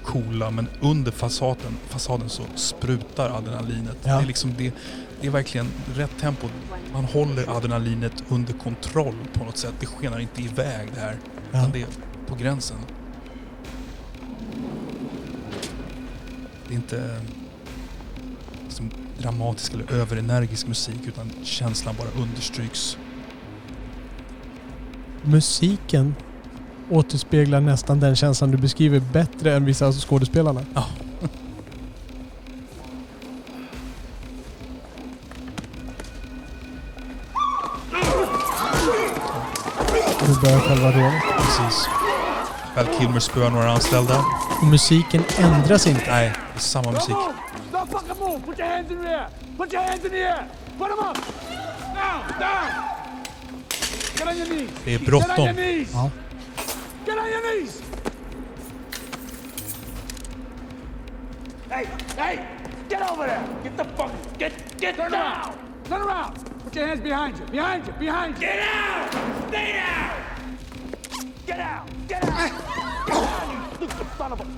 coola 0.05 0.51
men 0.51 0.69
under 0.81 1.11
fasaden, 1.13 1.77
fasaden 1.89 2.29
så 2.29 2.43
sprutar 2.55 3.31
adrenalinet. 3.31 3.97
Ja. 4.05 4.15
Det, 4.17 4.23
är 4.23 4.27
liksom 4.27 4.55
det, 4.59 4.73
det 5.21 5.27
är 5.27 5.31
verkligen 5.31 5.67
rätt 5.95 6.19
tempo. 6.21 6.47
Man 6.93 7.05
håller 7.05 7.57
adrenalinet 7.57 8.13
under 8.29 8.53
kontroll 8.53 9.15
på 9.33 9.45
något 9.45 9.57
sätt. 9.57 9.75
Det 9.81 9.87
skenar 9.87 10.19
inte 10.19 10.43
iväg 10.43 10.89
det 10.95 11.01
här. 11.01 11.17
Ja. 11.53 11.59
Utan 11.59 11.71
det 11.73 11.87
på 12.31 12.37
gränsen. 12.37 12.77
Det 16.69 16.75
är 16.75 16.77
inte 16.77 17.21
liksom 18.65 18.91
dramatisk 19.19 19.75
eller 19.75 19.93
överenergisk 19.93 20.67
musik 20.67 21.01
utan 21.07 21.31
känslan 21.43 21.95
bara 21.99 22.23
understryks. 22.23 22.99
Musiken 25.23 26.15
återspeglar 26.91 27.61
nästan 27.61 28.01
den 28.01 28.17
känslan 28.17 28.51
du 28.51 28.59
beskriver 28.59 29.01
bättre 29.13 29.55
än 29.55 29.65
vissa 29.65 29.87
av 29.87 29.93
skådespelarna. 29.93 30.61
Ja. 30.75 30.87
Nu 40.29 40.37
börjar 40.43 40.61
själva 40.61 40.93
rånet. 40.93 41.23
Precis. 41.37 41.89
Val 42.77 42.87
Kilmer 42.99 43.21
spöar 43.21 43.51
några 43.51 43.71
anställda. 43.71 44.25
Och 44.61 44.67
musiken 44.67 45.25
ändras 45.39 45.87
inte. 45.87 46.11
Nej, 46.11 46.33
det 46.53 46.59
är 46.59 46.61
samma 46.61 46.91
musik. 46.91 47.11
Don't 47.11 47.27
move! 47.27 47.35
Don't 47.73 47.87
fucking 47.87 48.19
move! 48.21 48.41
Put 48.47 48.59
your 48.59 48.69
hands 48.69 48.91
in 48.91 48.99
the 49.03 49.09
air! 49.09 49.29
Put 49.57 49.73
your 49.73 49.83
hands 49.83 50.05
in 50.05 50.11
the 50.11 50.19
air! 50.19 50.45
Put 50.79 50.89
them 50.89 50.99
up! 50.99 51.19
Down! 51.95 52.41
Down! 52.41 52.71
Get 54.17 54.29
on 54.29 54.37
your 54.37 54.47
knees! 54.47 54.71
Det 54.85 54.95
är 54.95 54.99
Get 54.99 55.13
on 55.15 55.21
bråttom. 55.21 55.45
your 55.45 55.55
knees! 55.55 55.93
Ja. 55.93 56.11
Hey! 61.71 61.87
Hey! 62.17 62.39
Get 62.89 63.01
over 63.11 63.27
there! 63.27 63.43
Get 63.63 63.77
the 63.77 63.85
fuck! 63.97 64.11
Get 64.39 64.53
get 64.81 64.97
Turn 64.97 65.13
down! 65.13 65.23
Around. 65.23 65.55
Turn 65.89 66.03
around! 66.03 66.35
Put 66.65 66.77
your 66.77 66.87
hands 66.87 67.01
behind 67.01 67.39
you! 67.39 67.47
Behind 67.47 67.87
you! 67.87 67.93
Behind 67.99 68.35
you! 68.35 68.41
Get 68.41 68.61
out! 68.61 69.15
Stay 69.49 69.73
down! 69.73 70.40
Get 71.51 71.59
out! 71.59 71.89
Get 72.09 72.25
out! 72.25 72.53
Get 73.07 73.17
out, 73.17 73.81
you 73.81 73.89
stupid 73.89 74.07
son 74.19 74.33
of 74.33 74.41
a... 74.41 74.45
Go, 74.45 74.51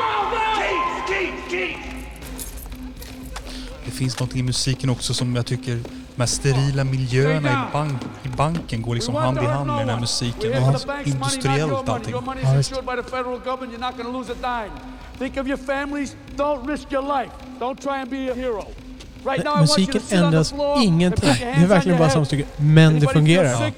go, 0.00 0.10
go! 0.30 0.42
Keith! 0.60 1.08
Keith! 1.08 1.50
Keith! 1.50 1.78
Det 3.84 3.90
finns 3.90 4.20
något 4.20 4.36
i 4.36 4.42
musiken 4.42 4.90
också 4.90 5.14
som 5.14 5.36
jag 5.36 5.46
tycker 5.46 5.74
de 5.74 6.18
här 6.18 6.26
sterila 6.26 6.84
miljöerna 6.84 7.50
i, 7.50 7.72
bank, 7.72 8.02
i 8.22 8.28
banken 8.28 8.82
går 8.82 8.94
liksom 8.94 9.14
hand 9.14 9.38
i 9.38 9.46
hand 9.46 9.66
med 9.66 9.78
den 9.78 9.88
här 9.88 10.00
musiken. 10.00 10.62
Not 10.62 10.86
industriellt 11.04 11.88
allting. 11.88 12.14
Ja, 12.14 12.54
visst. 12.56 12.72
Musiken 19.60 20.02
ändras 20.10 20.54
ingenting. 20.82 21.34
Det 21.40 21.44
är 21.44 21.66
verkligen 21.66 21.98
bara 21.98 22.08
head. 22.08 22.14
samstycke. 22.14 22.44
Men 22.56 23.00
det 23.00 23.08
fungerar. 23.08 23.72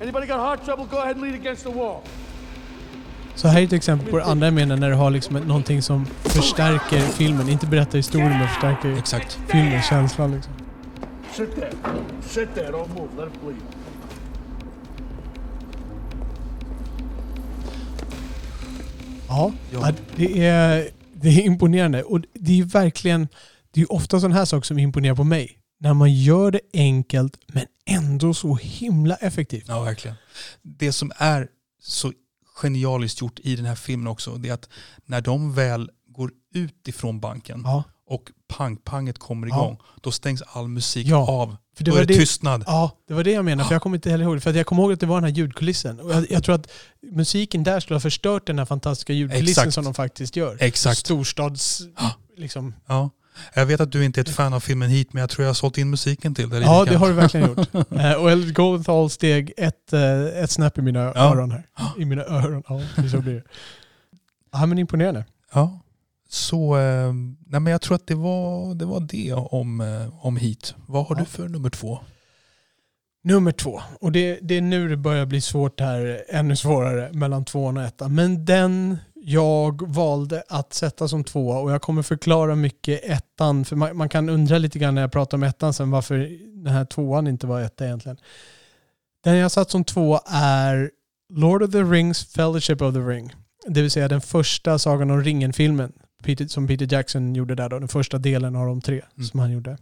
Anybody 0.00 0.26
got 0.26 0.36
heart 0.40 0.64
trouble? 0.64 0.84
Go 0.90 0.96
ahead 0.96 1.12
and 1.16 1.22
lean 1.22 1.34
against 1.34 1.62
the 1.62 1.70
wall. 1.72 2.00
Så 3.34 3.48
här 3.48 3.60
är 3.60 3.64
ett 3.64 3.72
exempel 3.72 4.10
på 4.10 4.16
det 4.18 4.24
andra 4.24 4.46
jag 4.46 4.54
menar 4.54 4.76
när 4.76 4.88
du 4.90 4.94
har 4.96 5.10
liksom 5.10 5.36
någonting 5.36 5.82
som 5.82 6.06
förstärker 6.24 6.98
filmen. 7.00 7.48
Inte 7.48 7.66
berättar 7.66 7.96
historien 7.98 8.30
men 8.30 8.48
förstärker 8.48 8.98
Exakt. 8.98 9.38
filmens 9.48 9.86
känsla. 9.86 10.26
Liksom. 10.26 10.52
Sit 11.36 11.54
there. 11.54 11.70
Sit 12.22 12.54
there. 12.54 12.68
Don't 12.72 12.88
move. 12.88 13.08
Let 13.24 13.34
it 13.34 13.40
bleed. 13.42 13.56
Ja, 19.28 19.52
Ja. 19.72 19.78
ja, 19.88 19.92
det, 20.16 20.46
är, 20.46 20.88
det 21.14 21.28
är 21.28 21.40
imponerande. 21.46 22.02
Och 22.02 22.20
det 22.34 22.60
är 22.60 22.64
verkligen, 22.64 23.28
det 23.70 23.80
är 23.80 23.92
ofta 23.92 24.20
sådana 24.20 24.34
här 24.34 24.44
saker 24.44 24.64
som 24.64 24.78
imponerar 24.78 25.14
på 25.14 25.24
mig. 25.24 25.58
När 25.80 25.94
man 25.94 26.12
gör 26.12 26.50
det 26.50 26.60
enkelt 26.74 27.38
men 27.46 27.64
ändå 27.86 28.34
så 28.34 28.54
himla 28.54 29.14
effektivt. 29.16 29.64
Ja, 29.68 29.80
verkligen. 29.82 30.16
Det 30.62 30.92
som 30.92 31.12
är 31.16 31.48
så 31.82 32.12
genialiskt 32.62 33.20
gjort 33.20 33.38
i 33.42 33.56
den 33.56 33.64
här 33.64 33.74
filmen 33.74 34.06
också, 34.06 34.34
det 34.36 34.48
är 34.48 34.52
att 34.54 34.68
när 35.06 35.20
de 35.20 35.54
väl 35.54 35.90
går 36.08 36.30
ut 36.54 36.88
ifrån 36.88 37.20
banken 37.20 37.62
Ja, 37.64 37.84
och 38.08 38.22
pang-panget 38.48 39.18
kommer 39.18 39.46
Ja. 39.46 39.54
igång, 39.56 39.78
då 40.00 40.10
stängs 40.12 40.42
all 40.42 40.68
musik 40.68 41.06
Ja, 41.06 41.28
av. 41.30 41.56
för 41.76 41.84
det 41.84 41.90
Då 41.90 41.94
var 41.94 42.02
är 42.02 42.06
det 42.06 42.14
tystnad. 42.14 42.64
ja, 42.66 42.90
det 43.08 43.14
var 43.14 43.24
det 43.24 43.30
jag 43.32 43.44
menade. 43.44 43.68
För 43.68 43.74
jag 43.74 43.82
kommer 43.82 43.96
inte 43.96 44.10
heller 44.10 44.24
ihåg 44.24 44.36
det. 44.36 44.40
För 44.40 44.54
jag 44.54 44.66
kommer 44.66 44.82
ihåg 44.82 44.92
att 44.92 45.00
det 45.00 45.06
var 45.06 45.16
den 45.20 45.30
här 45.30 45.36
ljudkulissen. 45.36 46.00
Och 46.00 46.10
jag, 46.12 46.30
jag 46.30 46.44
tror 46.44 46.54
att 46.54 46.68
musiken 47.02 47.64
där 47.64 47.80
skulle 47.80 47.94
ha 47.94 48.00
förstört 48.00 48.46
den 48.46 48.58
här 48.58 48.66
fantastiska 48.66 49.12
ljudkulissen 49.12 49.48
Exakt. 49.62 49.74
som 49.74 49.84
de 49.84 49.94
faktiskt 49.94 50.36
gör. 50.36 50.56
Exakt. 50.60 50.98
Storstads... 50.98 51.82
Liksom. 52.36 52.74
Ja. 52.86 53.10
Jag 53.54 53.66
vet 53.66 53.80
att 53.80 53.92
du 53.92 54.04
inte 54.04 54.20
är 54.20 54.22
ett 54.22 54.30
fan 54.30 54.52
av 54.54 54.60
filmen 54.60 54.88
hit, 54.90 55.12
men 55.12 55.20
jag 55.20 55.30
tror 55.30 55.44
jag 55.44 55.48
har 55.48 55.54
sålt 55.54 55.78
in 55.78 55.90
musiken 55.90 56.34
till 56.34 56.48
dig. 56.48 56.62
Ja, 56.62 56.84
det 56.84 56.90
grann. 56.90 57.00
har 57.00 57.08
du 57.08 57.14
verkligen 57.14 57.48
gjort. 57.48 57.68
Eh, 58.00 58.12
och 58.12 58.30
Elliot 58.30 58.54
Goldenthal 58.54 59.10
steg 59.10 59.52
ett, 59.56 59.92
eh, 59.92 60.42
ett 60.42 60.50
snäpp 60.50 60.78
i 60.78 60.82
mina 60.82 61.00
öron 61.00 61.50
här. 61.50 61.66
I 61.98 62.04
mina 62.04 62.22
öron, 62.24 62.62
ja. 62.68 62.80
det 62.96 63.08
Så 63.08 63.18
blir 63.20 63.34
det. 63.34 63.42
Ja, 64.52 64.66
men 64.66 64.78
imponerande. 64.78 65.24
Ja. 65.54 65.80
Så 66.28 66.76
eh, 66.78 67.12
nej 67.46 67.60
men 67.60 67.66
jag 67.66 67.80
tror 67.80 67.94
att 67.94 68.06
det 68.06 68.14
var 68.14 68.74
det, 68.74 68.84
var 68.84 69.00
det 69.00 69.32
om, 69.32 69.80
om 70.22 70.36
Heat. 70.36 70.74
Vad 70.86 71.06
har 71.06 71.16
Ja. 71.16 71.20
du 71.20 71.24
för 71.26 71.48
nummer 71.48 71.70
två? 71.70 71.98
Nummer 73.24 73.52
två. 73.52 73.80
Och 74.00 74.12
det, 74.12 74.38
det 74.42 74.54
är 74.56 74.60
nu 74.60 74.88
det 74.88 74.96
börjar 74.96 75.26
bli 75.26 75.40
svårt 75.40 75.80
här, 75.80 76.24
ännu 76.28 76.56
svårare, 76.56 77.12
mellan 77.12 77.44
tvåan 77.44 77.76
och 77.76 77.82
ettan. 77.82 78.14
Men 78.14 78.44
den 78.44 78.98
jag 79.28 79.88
valde 79.88 80.42
att 80.48 80.72
sätta 80.74 81.08
som 81.08 81.24
tvåa 81.24 81.58
och 81.58 81.72
jag 81.72 81.82
kommer 81.82 82.02
förklara 82.02 82.54
mycket 82.54 83.04
ettan. 83.04 83.64
För 83.64 83.76
man, 83.76 83.96
man 83.96 84.08
kan 84.08 84.28
undra 84.28 84.58
lite 84.58 84.78
grann 84.78 84.94
när 84.94 85.02
jag 85.02 85.12
pratar 85.12 85.36
om 85.36 85.42
ettan 85.42 85.74
sen 85.74 85.90
varför 85.90 86.16
den 86.64 86.72
här 86.72 86.84
tvåan 86.84 87.26
inte 87.26 87.46
var 87.46 87.60
etta 87.60 87.84
egentligen. 87.84 88.16
Den 89.24 89.36
jag 89.36 89.50
satt 89.50 89.70
som 89.70 89.84
tvåa 89.84 90.20
är 90.26 90.90
Lord 91.32 91.62
of 91.62 91.70
the 91.70 91.82
Rings 91.82 92.24
Fellowship 92.24 92.82
of 92.82 92.94
the 92.94 93.00
Ring. 93.00 93.34
Det 93.66 93.82
vill 93.82 93.90
säga 93.90 94.08
den 94.08 94.20
första 94.20 94.78
Sagan 94.78 95.10
om 95.10 95.22
ringen-filmen 95.22 95.92
som 96.48 96.66
Peter 96.66 96.92
Jackson 96.92 97.34
gjorde 97.34 97.54
där 97.54 97.68
då. 97.68 97.78
Den 97.78 97.88
första 97.88 98.18
delen 98.18 98.56
av 98.56 98.66
de 98.66 98.80
tre 98.80 99.02
Mm. 99.16 99.26
som 99.26 99.40
han 99.40 99.52
gjorde. 99.52 99.78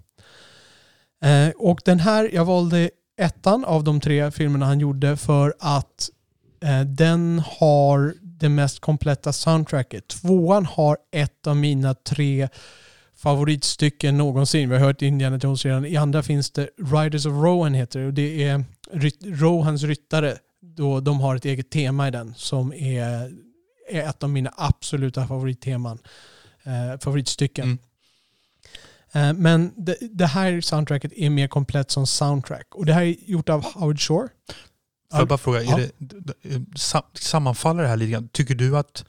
Eh, 1.25 1.49
och 1.57 1.81
den 1.85 2.01
här, 2.01 2.31
jag 2.33 2.45
valde 2.45 2.91
ettan 3.17 3.65
av 3.65 3.85
de 3.85 4.01
tre 4.01 4.31
filmerna 4.31 4.67
han 4.67 4.81
gjorde 4.81 5.17
för 5.17 5.55
att 5.59 6.11
eh, 6.63 6.81
den 6.81 7.43
har 7.59 8.15
det 8.45 8.49
mest 8.49 8.81
kompletta 8.81 9.33
soundtracket. 9.33 10.09
Tvåan 10.09 10.67
har 10.67 10.97
ett 11.13 11.47
av 11.47 11.57
mina 11.57 11.95
tre 11.95 12.49
favoritstycken 13.17 14.19
någonsin. 14.19 14.69
Vi 14.69 14.77
har 14.77 14.87
hört 14.87 15.03
Indiana 15.03 15.39
Jones 15.43 15.65
redan. 15.65 15.85
I 15.87 15.97
andra 15.97 16.23
finns 16.23 16.51
det 16.51 16.69
Riders 16.79 17.27
of 17.27 17.33
Rohan 17.33 17.75
heter 17.75 18.01
det 18.01 18.07
och 18.07 18.15
det 18.15 18.45
är 18.45 18.65
Rohans 19.21 19.83
ryttare. 19.83 20.39
Då 20.61 21.01
de 21.01 21.21
har 21.21 21.37
ett 21.37 21.45
eget 21.45 21.71
tema 21.71 22.09
i 22.09 22.11
den 22.11 22.35
som 22.37 22.73
är, 22.73 23.33
är 23.91 24.09
ett 24.09 24.23
av 24.23 24.31
mina 24.31 24.55
absoluta 24.57 25.27
favoritteman. 25.27 25.99
Eh, 26.63 27.01
favoritstycken. 27.01 27.79
Mm. 29.13 29.37
Eh, 29.37 29.43
Men 29.43 29.73
det, 29.77 29.97
det 30.01 30.27
här 30.27 30.61
soundtracket 30.61 31.13
är 31.17 31.31
mer 31.31 31.49
komplett 31.49 31.91
som 31.91 32.07
soundtrack. 32.07 32.75
Och 32.75 32.87
det 32.87 32.93
här 32.93 33.03
är 33.03 33.17
gjort 33.27 33.49
av 33.49 33.65
Howard 33.65 34.01
Shore. 34.01 34.29
Får 35.11 35.21
jag 35.21 35.29
bara 35.29 35.39
fråga, 35.39 35.63
Ja. 35.63 35.81
det, 35.99 36.33
sam- 36.77 37.03
sammanfaller 37.15 37.83
det 37.83 37.89
här 37.89 37.97
lite 37.97 38.11
grann? 38.13 38.29
Tycker 38.29 38.55
du 38.55 38.77
att 38.77 39.05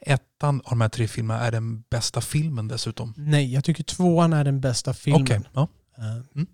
ettan 0.00 0.60
av 0.64 0.70
de 0.70 0.80
här 0.80 0.88
tre 0.88 1.08
filmerna 1.08 1.40
är 1.40 1.52
den 1.52 1.80
bästa 1.90 2.20
filmen 2.20 2.68
dessutom? 2.68 3.14
Nej, 3.16 3.52
jag 3.54 3.64
tycker 3.64 3.84
tvåan 3.84 4.32
är 4.32 4.44
den 4.44 4.60
bästa 4.60 4.94
filmen. 4.94 5.22
Okej, 5.22 5.40
ja. 5.52 5.68
Eh, 5.98 6.04
Mm. 6.34 6.46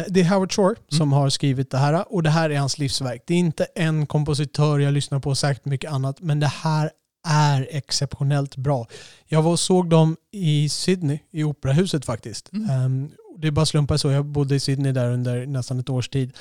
eh, 0.00 0.04
Det 0.08 0.20
är 0.20 0.24
Howard 0.24 0.52
Shore 0.52 0.74
som 0.88 1.00
Mm. 1.08 1.12
har 1.12 1.30
skrivit 1.30 1.70
det 1.70 1.78
här 1.78 2.12
och 2.14 2.22
det 2.22 2.30
här 2.30 2.50
är 2.50 2.58
hans 2.58 2.78
livsverk. 2.78 3.22
Det 3.26 3.34
är 3.34 3.38
inte 3.38 3.64
en 3.74 4.06
kompositör 4.06 4.78
jag 4.78 4.92
lyssnar 4.94 5.20
på 5.20 5.34
säkert 5.34 5.64
mycket 5.64 5.90
annat, 5.92 6.20
men 6.20 6.40
det 6.40 6.46
här 6.46 6.90
är 7.28 7.68
exceptionellt 7.70 8.56
bra. 8.56 8.86
Jag 9.26 9.42
var 9.42 9.50
och 9.50 9.60
såg 9.60 9.90
dem 9.90 10.16
i 10.30 10.68
Sydney, 10.68 11.18
i 11.30 11.44
Operahuset 11.44 12.04
faktiskt. 12.04 12.52
Mm. 12.52 12.70
Ehm, 12.70 13.10
det 13.38 13.46
är 13.46 13.50
bara 13.50 13.66
slumpar 13.66 13.96
så. 13.96 14.10
Jag 14.10 14.24
bodde 14.24 14.54
i 14.54 14.60
Sydney 14.60 14.92
där 14.92 15.10
under 15.10 15.46
nästan 15.46 15.78
ett 15.80 15.88
års 15.90 16.08
tid. 16.08 16.32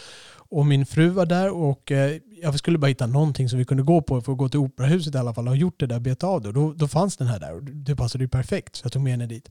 Och 0.54 0.66
min 0.66 0.86
fru 0.86 1.10
var 1.10 1.26
där 1.26 1.50
och 1.52 1.92
eh, 1.92 2.18
jag 2.42 2.60
skulle 2.60 2.78
bara 2.78 2.88
hitta 2.88 3.08
någonting 3.08 3.50
som 3.50 3.60
vi 3.60 3.66
kunde 3.66 3.84
gå 3.84 4.02
på 4.02 4.22
för 4.22 4.32
att 4.32 4.38
gå 4.38 4.50
till 4.50 4.60
Operahuset 4.60 5.16
i 5.16 5.18
alla 5.18 5.34
fall 5.34 5.48
och 5.48 5.52
ha 5.52 5.58
gjort 5.58 5.80
det 5.80 5.88
där, 5.88 6.00
beta 6.00 6.28
av 6.28 6.42
det. 6.42 6.48
Och 6.48 6.54
Då, 6.54 6.74
då 6.74 6.88
fanns 6.88 7.18
den 7.18 7.28
här 7.28 7.40
där 7.40 7.54
och 7.54 7.64
det 7.64 7.96
passade 7.96 8.24
ju 8.24 8.28
perfekt 8.28 8.76
så 8.76 8.86
jag 8.86 8.92
tog 8.92 9.02
med 9.02 9.12
henne 9.12 9.26
dit. 9.28 9.50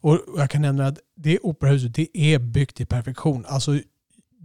Och 0.00 0.20
jag 0.36 0.50
kan 0.50 0.62
nämna 0.62 0.86
att 0.86 0.98
det 1.16 1.38
operahuset 1.42 1.94
det 1.94 2.18
är 2.18 2.38
byggt 2.38 2.80
i 2.80 2.86
perfektion. 2.86 3.44
Alltså, 3.48 3.78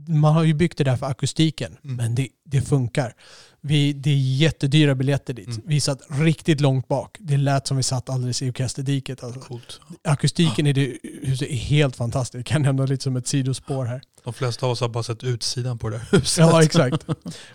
man 0.07 0.33
har 0.33 0.43
ju 0.43 0.53
byggt 0.53 0.77
det 0.77 0.83
där 0.83 0.97
för 0.97 1.05
akustiken, 1.05 1.77
Mm. 1.83 1.95
men 1.97 2.15
det, 2.15 2.27
det 2.45 2.61
funkar. 2.61 3.13
Vi, 3.61 3.93
det 3.93 4.09
är 4.09 4.17
jättedyra 4.17 4.95
biljetter 4.95 5.33
dit. 5.33 5.47
Mm. 5.47 5.61
Vi 5.65 5.79
satt 5.79 6.01
riktigt 6.09 6.61
långt 6.61 6.87
bak. 6.87 7.17
Det 7.19 7.37
lät 7.37 7.67
som 7.67 7.77
vi 7.77 7.83
satt 7.83 8.09
alldeles 8.09 8.41
i 8.41 8.49
orkesterdiket. 8.49 9.23
Alltså. 9.23 9.39
Coolt. 9.39 9.79
Akustiken 10.03 10.67
i 10.67 10.73
det 10.73 10.97
huset 11.23 11.49
är 11.49 11.55
helt 11.55 11.95
fantastisk. 11.95 12.39
Jag 12.39 12.45
kan 12.45 12.61
nämna 12.61 12.85
lite 12.85 13.03
som 13.03 13.15
ett 13.15 13.27
sidospår 13.27 13.85
här. 13.85 14.01
De 14.23 14.33
flesta 14.33 14.65
av 14.65 14.71
oss 14.71 14.81
har 14.81 14.89
bara 14.89 15.03
sett 15.03 15.23
utsidan 15.23 15.77
på 15.77 15.89
det 15.89 15.97
där 15.97 16.17
huset. 16.17 16.37
Ja, 16.37 16.63
exakt. 16.63 17.09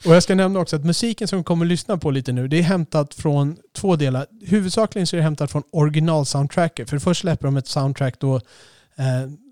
Och 0.05 0.14
jag 0.14 0.22
ska 0.22 0.34
nämna 0.34 0.61
också 0.61 0.76
att 0.76 0.84
musiken 0.84 1.28
som 1.28 1.38
vi 1.38 1.44
kommer 1.44 1.64
att 1.64 1.68
lyssna 1.68 1.98
på 1.98 2.11
lite 2.11 2.32
nu, 2.32 2.48
det 2.48 2.59
är 2.59 2.62
hämtat 2.62 3.14
från 3.14 3.57
två 3.76 3.96
delar. 3.96 4.26
Huvudsakligen 4.46 5.07
så 5.07 5.16
är 5.16 5.18
det 5.18 5.24
hämtat 5.24 5.50
från 5.50 5.62
originalsoundtracket. 5.72 6.90
För 6.90 6.98
först 6.98 7.20
släpper 7.20 7.46
de 7.46 7.57
ett 7.57 7.68
soundtrack 7.68 8.20
då 8.20 8.36
eh, 8.36 8.42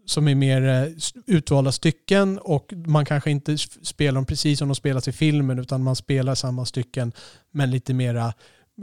som 0.06 0.28
är 0.28 0.34
mer 0.34 0.62
eh, 0.62 0.88
utvalda 1.26 1.72
stycken 1.72 2.38
och 2.38 2.72
man 2.86 3.04
kanske 3.04 3.30
inte 3.30 3.58
spelar 3.58 4.14
dem 4.14 4.26
precis 4.26 4.58
som 4.58 4.68
de 4.68 4.74
spelas 4.74 5.08
i 5.08 5.12
filmen 5.12 5.58
utan 5.58 5.82
man 5.82 5.96
spelar 5.96 6.34
samma 6.34 6.66
stycken 6.66 7.12
men 7.50 7.70
lite 7.70 7.94
mera 7.94 8.34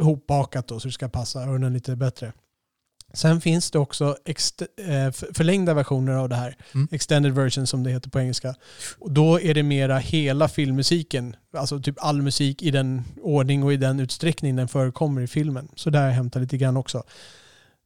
hopbakat 0.01 0.67
då 0.67 0.80
så 0.80 0.88
det 0.88 0.91
ska 0.91 1.09
passa 1.09 1.43
öronen 1.43 1.74
lite 1.74 1.95
bättre. 1.95 2.34
Sen 3.13 3.41
finns 3.41 3.72
det 3.72 3.80
också 3.80 4.17
eh, 4.78 5.11
förlängda 5.34 5.74
versioner 5.74 6.13
av 6.13 6.30
det 6.30 6.36
här. 6.36 6.55
Mm. 6.74 6.88
Extended 6.91 7.36
version 7.36 7.67
som 7.67 7.84
det 7.84 7.91
heter 7.91 8.09
på 8.09 8.20
engelska. 8.20 8.55
Och 8.99 9.11
då 9.11 9.41
är 9.41 9.53
det 9.53 9.63
mera 9.63 9.97
hela 9.97 10.47
filmmusiken. 10.47 11.36
Alltså 11.53 11.80
typ 11.80 11.95
all 11.97 12.22
musik 12.22 12.61
i 12.61 12.72
den 12.72 13.03
ordning 13.22 13.63
och 13.63 13.74
i 13.74 13.78
den 13.78 13.99
utsträckning 13.99 14.55
den 14.55 14.67
förekommer 14.67 15.22
i 15.22 15.28
filmen. 15.28 15.67
Så 15.76 15.89
där 15.89 15.99
har 15.99 16.07
jag 16.07 16.13
hämtat 16.13 16.41
lite 16.41 16.57
grann 16.57 16.78
också. 16.78 17.03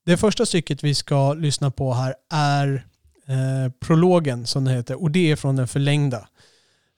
Det 0.05 0.17
första 0.17 0.45
stycket 0.45 0.83
vi 0.83 0.95
ska 0.95 1.33
lyssna 1.33 1.71
på 1.71 1.93
här 1.93 2.15
är 2.31 2.85
eh, 3.27 3.71
prologen 3.79 4.45
som 4.45 4.65
den 4.65 4.75
heter. 4.75 5.01
Och 5.01 5.11
det 5.11 5.31
är 5.31 5.35
från 5.35 5.55
den 5.55 5.67
förlängda. 5.67 6.27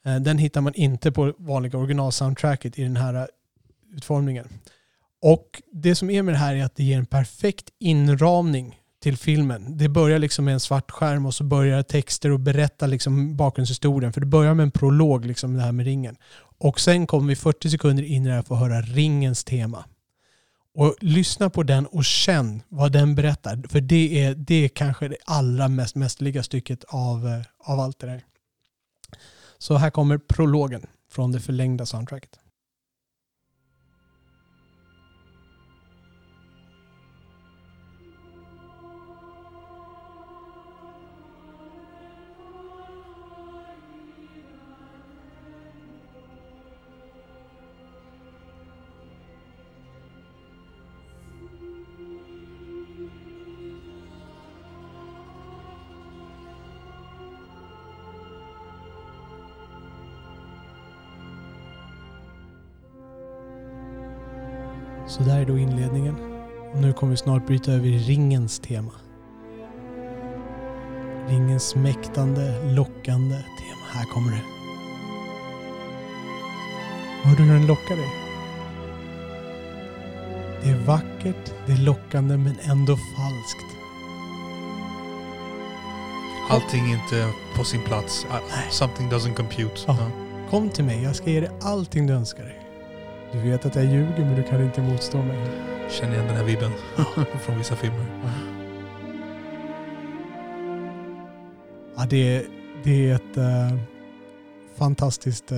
Eh, 0.05 0.15
den 0.15 0.37
hittar 0.37 0.61
man 0.61 0.73
inte 0.73 1.11
på 1.11 1.33
vanliga 1.37 1.77
originalsoundtracket 1.77 2.79
i 2.79 2.83
den 2.83 2.97
här 2.97 3.27
utformningen. 3.95 4.47
Och 5.21 5.61
det 5.71 5.95
som 5.95 6.09
är 6.09 6.23
med 6.23 6.33
det 6.33 6.37
här 6.37 6.55
är 6.55 6.63
att 6.63 6.75
det 6.75 6.83
ger 6.83 6.97
en 6.97 7.05
perfekt 7.05 7.69
inramning 7.79 8.79
till 9.03 9.17
filmen. 9.17 9.77
Det 9.77 9.89
börjar 9.89 10.19
liksom 10.19 10.45
med 10.45 10.53
en 10.53 10.59
svart 10.59 10.91
skärm 10.91 11.25
och 11.25 11.33
så 11.33 11.43
börjar 11.43 11.83
texter 11.83 12.31
och 12.31 12.39
berätta 12.39 12.87
liksom 12.87 13.35
bakgrundshistorien. 13.35 14.13
För 14.13 14.21
det 14.21 14.27
börjar 14.27 14.53
med 14.53 14.63
en 14.63 14.71
prolog, 14.71 15.25
liksom 15.25 15.53
det 15.53 15.61
här 15.61 15.71
med 15.71 15.85
ringen. 15.85 16.15
Och 16.57 16.79
sen 16.79 17.07
kommer 17.07 17.27
vi 17.27 17.35
40 17.35 17.69
sekunder 17.69 18.03
in 18.03 18.25
i 18.25 18.27
det 18.27 18.33
här 18.33 18.41
för 18.41 18.55
att 18.55 18.61
höra 18.61 18.81
ringens 18.81 19.43
tema. 19.43 19.85
Och 20.75 20.95
lyssna 21.01 21.49
på 21.49 21.63
den 21.63 21.85
och 21.85 22.05
känn 22.05 22.61
vad 22.69 22.91
den 22.91 23.15
berättar. 23.15 23.63
För 23.69 23.81
det 23.81 24.23
är, 24.23 24.35
det 24.35 24.55
är 24.55 24.67
kanske 24.67 25.07
det 25.07 25.17
allra 25.25 25.67
mest 25.67 25.95
mästerliga 25.95 26.43
stycket 26.43 26.83
av, 26.83 27.27
eh, 27.27 27.41
av 27.59 27.79
allt 27.79 27.99
det 27.99 28.07
där. 28.07 28.23
Så 29.57 29.75
här 29.75 29.89
kommer 29.89 30.17
prologen 30.17 30.85
från 31.11 31.31
det 31.31 31.39
förlängda 31.39 31.85
soundtracket. 31.85 32.39
Så 65.17 65.23
där 65.23 65.39
är 65.39 65.45
då 65.45 65.57
inledningen. 65.57 66.15
Och 66.73 66.81
nu 66.81 66.93
kommer 66.93 67.11
vi 67.11 67.17
snart 67.17 67.47
bryta 67.47 67.71
över 67.71 67.87
i 67.87 67.97
ringens 67.97 68.59
tema. 68.59 68.91
Ringens 71.27 71.75
mäktande, 71.75 72.73
lockande 72.73 73.35
tema. 73.35 73.85
Här 73.93 74.05
kommer 74.05 74.31
det. 74.31 74.41
Hör 77.23 77.35
du 77.35 77.43
hur 77.43 77.53
den 77.53 77.67
lockar 77.67 77.95
dig? 77.95 78.09
Det 80.63 80.69
är 80.69 80.85
vackert, 80.85 81.53
det 81.65 81.73
är 81.73 81.77
lockande 81.77 82.37
men 82.37 82.55
ändå 82.61 82.97
falskt. 82.97 83.65
Allting 86.49 86.91
är 86.91 86.93
inte 86.93 87.29
på 87.57 87.63
sin 87.63 87.81
plats. 87.81 88.25
Nej. 88.29 88.39
Something 88.69 89.09
doesn't 89.09 89.33
compute. 89.33 89.81
Ja. 89.87 89.97
Ja. 89.99 90.11
Kom 90.49 90.69
till 90.69 90.83
mig, 90.83 91.03
jag 91.03 91.15
ska 91.15 91.29
ge 91.29 91.39
dig 91.39 91.49
allting 91.61 92.07
du 92.07 92.13
önskar 92.13 92.43
dig. 92.43 92.64
Du 93.43 93.49
vet 93.49 93.65
att 93.65 93.75
jag 93.75 93.85
ljuger 93.85 94.25
men 94.25 94.35
du 94.35 94.43
kan 94.43 94.63
inte 94.63 94.81
motstå 94.81 95.17
mig. 95.23 95.37
Känner 95.89 96.13
igen 96.13 96.27
den 96.27 96.35
här 96.35 96.43
vibben 96.43 96.71
från 97.45 97.57
vissa 97.57 97.75
filmer. 97.75 98.05
Ja, 101.97 102.05
det, 102.09 102.35
är, 102.37 102.45
det 102.83 103.09
är 103.09 103.15
ett 103.15 103.37
eh, 103.37 103.77
fantastiskt 104.77 105.51
eh, 105.51 105.57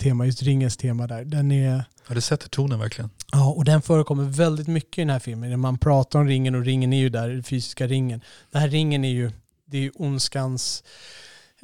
tema, 0.00 0.26
just 0.26 0.42
ringens 0.42 0.76
tema 0.76 1.06
där. 1.06 1.24
Den 1.24 1.52
är, 1.52 1.84
Ja, 2.08 2.14
det 2.14 2.20
sätter 2.20 2.48
tonen 2.48 2.78
verkligen. 2.78 3.10
ja, 3.32 3.52
och 3.52 3.64
den 3.64 3.82
förekommer 3.82 4.24
väldigt 4.24 4.66
mycket 4.68 4.98
i 4.98 5.00
den 5.00 5.10
här 5.10 5.18
filmen. 5.18 5.60
Man 5.60 5.78
pratar 5.78 6.18
om 6.18 6.26
ringen 6.28 6.54
och 6.54 6.64
ringen 6.64 6.92
är 6.92 6.98
ju 6.98 7.08
där, 7.08 7.28
den 7.28 7.42
fysiska 7.42 7.86
ringen. 7.86 8.20
Den 8.50 8.62
här 8.62 8.68
ringen 8.68 9.04
är 9.04 9.08
ju, 9.12 9.30
det 9.66 9.78
är 9.78 9.82
ju 9.82 9.90
ondskans 9.94 10.84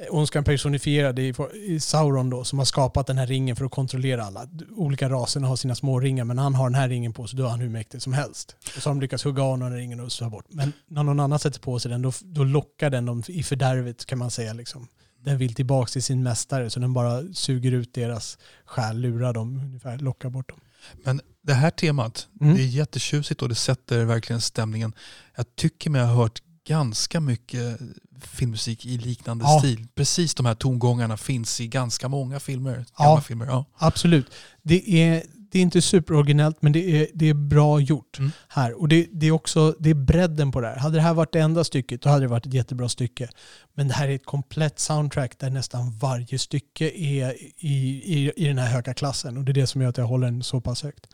ondskan 0.09 0.43
personifierad 0.43 1.19
i, 1.19 1.33
i 1.53 1.79
Sauron 1.79 2.29
då, 2.29 2.43
som 2.43 2.59
har 2.59 2.65
skapat 2.65 3.07
den 3.07 3.17
här 3.17 3.27
ringen 3.27 3.55
för 3.55 3.65
att 3.65 3.71
kontrollera 3.71 4.23
alla. 4.23 4.47
Olika 4.75 5.09
raserna 5.09 5.47
har 5.47 5.55
sina 5.55 5.75
små 5.75 5.99
ringar, 5.99 6.23
men 6.23 6.37
han 6.37 6.55
har 6.55 6.69
den 6.69 6.75
här 6.75 6.89
ringen 6.89 7.13
på 7.13 7.27
sig, 7.27 7.37
då 7.37 7.45
är 7.45 7.49
han 7.49 7.59
hur 7.59 7.69
mäktig 7.69 8.01
som 8.01 8.13
helst. 8.13 8.55
Och 8.75 8.81
så 8.81 8.89
har 8.89 8.95
de 8.95 9.01
lyckats 9.01 9.23
hugga 9.25 9.43
av 9.43 9.59
den 9.59 9.75
ringen 9.75 9.99
och 9.99 10.11
ta 10.11 10.29
bort. 10.29 10.45
Men 10.49 10.73
när 10.87 11.03
någon 11.03 11.19
annan 11.19 11.39
sätter 11.39 11.59
på 11.59 11.79
sig 11.79 11.91
den, 11.91 12.01
då, 12.01 12.11
då 12.21 12.43
lockar 12.43 12.89
den 12.89 13.05
dem 13.05 13.23
i 13.27 13.43
fördärvet 13.43 14.05
kan 14.05 14.17
man 14.17 14.31
säga. 14.31 14.53
Liksom. 14.53 14.87
Den 15.19 15.37
vill 15.37 15.53
tillbaka 15.55 15.89
till 15.89 16.03
sin 16.03 16.23
mästare, 16.23 16.69
så 16.69 16.79
den 16.79 16.93
bara 16.93 17.23
suger 17.33 17.71
ut 17.71 17.93
deras 17.93 18.37
själ, 18.65 18.97
lurar 18.99 19.33
dem, 19.33 19.59
ungefär, 19.65 19.97
lockar 19.97 20.29
bort 20.29 20.49
dem. 20.49 20.59
Men 21.03 21.21
det 21.41 21.53
här 21.53 21.69
temat, 21.69 22.27
Mm. 22.41 22.55
det 22.55 22.61
är 22.61 22.65
jättetjusigt 22.67 23.41
och 23.41 23.49
det 23.49 23.55
sätter 23.55 24.05
verkligen 24.05 24.41
stämningen. 24.41 24.93
Jag 25.35 25.55
tycker 25.55 25.89
mig 25.89 26.01
ha 26.01 26.13
hört 26.13 26.41
ganska 26.67 27.19
mycket 27.19 27.79
filmmusik 28.21 28.85
i 28.85 28.97
liknande 28.97 29.45
Ja. 29.45 29.59
stil. 29.59 29.87
Precis 29.95 30.35
de 30.35 30.45
här 30.45 30.55
tongångarna 30.55 31.17
finns 31.17 31.61
i 31.61 31.67
ganska 31.67 32.07
många 32.07 32.39
filmer. 32.39 32.85
Ja. 32.97 33.21
Filmer. 33.21 33.45
Ja. 33.45 33.65
Absolut. 33.77 34.25
Det 34.61 35.01
är, 35.03 35.23
det 35.51 35.59
är 35.59 35.61
inte 35.63 35.81
superoriginellt 35.81 36.61
men 36.61 36.71
det 36.71 36.79
är, 37.01 37.07
det 37.13 37.29
är 37.29 37.33
bra 37.33 37.79
gjort 37.79 38.19
Mm. 38.19 38.31
här. 38.47 38.81
Och 38.81 38.87
det, 38.87 39.07
det 39.11 39.27
är 39.27 39.31
också 39.31 39.75
det 39.79 39.89
är 39.89 39.93
bredden 39.93 40.51
på 40.51 40.61
det 40.61 40.67
här. 40.67 40.77
Hade 40.77 40.95
det 40.95 41.01
här 41.01 41.13
varit 41.13 41.33
det 41.33 41.39
enda 41.39 41.63
stycket 41.63 42.01
då 42.01 42.09
hade 42.09 42.21
det 42.21 42.27
varit 42.27 42.45
ett 42.45 42.53
jättebra 42.53 42.89
stycke. 42.89 43.29
Men 43.73 43.87
det 43.87 43.93
här 43.93 44.07
är 44.09 44.15
ett 44.15 44.25
komplett 44.25 44.79
soundtrack 44.79 45.39
där 45.39 45.49
nästan 45.49 45.91
varje 45.91 46.39
stycke 46.39 46.85
är 46.85 47.33
i, 47.59 47.75
i, 48.05 48.31
i 48.35 48.47
den 48.47 48.57
här 48.57 48.67
höga 48.67 48.93
klassen. 48.93 49.37
Och 49.37 49.43
det 49.43 49.51
är 49.51 49.53
det 49.53 49.67
som 49.67 49.81
gör 49.81 49.89
att 49.89 49.97
jag 49.97 50.05
håller 50.05 50.27
den 50.27 50.43
så 50.43 50.61
pass 50.61 50.83
högt. 50.83 51.07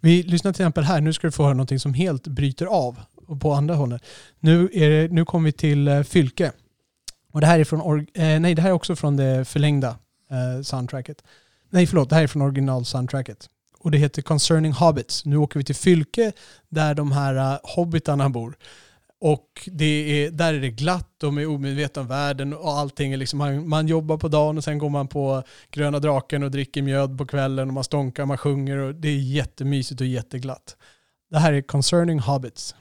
Vi 0.00 0.22
lyssnar 0.22 0.52
till 0.52 0.62
exempel 0.62 0.84
här. 0.84 1.00
Nu 1.00 1.12
ska 1.12 1.26
du 1.26 1.30
få 1.32 1.42
höra 1.42 1.54
någonting 1.54 1.80
som 1.80 1.94
helt 1.94 2.26
bryter 2.26 2.66
av 2.66 3.00
och 3.32 3.40
på 3.40 3.52
andra 3.52 3.74
hållet. 3.74 4.02
Nu, 4.40 4.70
är 4.72 4.90
det, 4.90 5.08
nu 5.12 5.24
kommer 5.24 5.44
vi 5.44 5.52
till 5.52 5.88
eh, 5.88 6.02
Fylke. 6.02 6.52
Och 7.32 7.40
det 7.40 7.46
här 7.46 7.58
är 7.58 7.64
från, 7.64 8.06
eh, 8.14 8.40
nej 8.40 8.54
det 8.54 8.62
här 8.62 8.68
är 8.68 8.74
också 8.74 8.96
från 8.96 9.16
det 9.16 9.44
förlängda 9.44 9.88
eh, 10.30 10.62
soundtracket. 10.62 11.24
Nej 11.70 11.86
förlåt, 11.86 12.08
det 12.08 12.14
här 12.14 12.22
är 12.22 12.26
från 12.26 12.42
original-soundtracket. 12.42 13.48
Och 13.78 13.90
det 13.90 13.98
heter 13.98 14.22
Concerning 14.22 14.72
Hobbits. 14.72 15.24
Nu 15.24 15.36
åker 15.36 15.58
vi 15.58 15.64
till 15.64 15.74
Fylke 15.74 16.32
där 16.68 16.94
de 16.94 17.12
här 17.12 17.34
uh, 17.34 17.58
hobbitarna 17.62 18.28
bor. 18.28 18.56
Och 19.20 19.68
det 19.72 19.84
är, 20.24 20.30
där 20.30 20.54
är 20.54 20.60
det 20.60 20.70
glatt, 20.70 21.08
de 21.18 21.38
är 21.38 21.46
omedvetna 21.46 22.02
om 22.02 22.08
världen 22.08 22.54
och 22.54 22.72
allting 22.72 23.12
är 23.12 23.16
liksom, 23.16 23.38
man, 23.38 23.68
man 23.68 23.86
jobbar 23.86 24.16
på 24.16 24.28
dagen 24.28 24.58
och 24.58 24.64
sen 24.64 24.78
går 24.78 24.90
man 24.90 25.08
på 25.08 25.42
Gröna 25.70 25.98
Draken 25.98 26.42
och 26.42 26.50
dricker 26.50 26.82
mjöd 26.82 27.18
på 27.18 27.26
kvällen 27.26 27.68
och 27.68 27.74
man 27.74 27.84
stånkar, 27.84 28.26
man 28.26 28.38
sjunger 28.38 28.76
och 28.76 28.94
det 28.94 29.08
är 29.08 29.18
jättemysigt 29.18 30.00
och 30.00 30.06
jätteglatt. 30.06 30.76
Det 31.30 31.38
här 31.38 31.52
är 31.52 31.62
Concerning 31.62 32.18
Hobbits. 32.18 32.74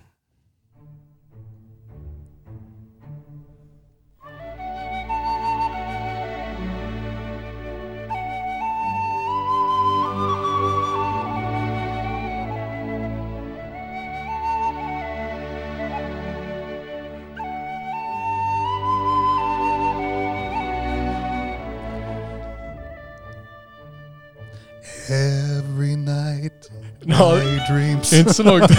Every 25.11 25.95
night 25.95 26.69
Ja, 27.05 27.35
my 27.35 27.75
dreams. 27.75 28.13
Inte 28.13 28.33
så 28.33 28.43
långt. 28.43 28.71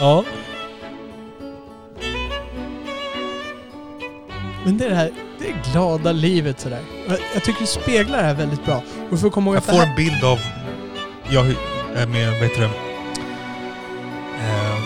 ja. 0.00 0.24
Men 4.64 4.78
det 4.78 4.84
är 4.84 4.90
det 4.90 4.96
här 4.96 5.10
det 5.38 5.48
är 5.48 5.72
glada 5.72 6.12
livet 6.12 6.60
sådär. 6.60 6.80
Jag- 7.34 7.44
tycker 7.44 7.60
det 7.60 7.66
speglar 7.66 8.18
det 8.18 8.24
här 8.24 8.34
väldigt 8.34 8.64
bra. 8.64 8.82
Och 9.10 9.20
för 9.20 9.26
att 9.26 9.32
komma 9.32 9.50
ihåg 9.50 9.56
Jag 9.56 9.64
får 9.64 9.72
här, 9.72 9.86
en 9.86 9.96
bild 9.96 10.24
av, 10.24 10.38
jag 11.30 11.46
är 11.96 12.06
med, 12.06 12.30
vad 12.32 12.42
heter 12.42 12.60
det? 12.60 12.70
Ehm, 14.40 14.82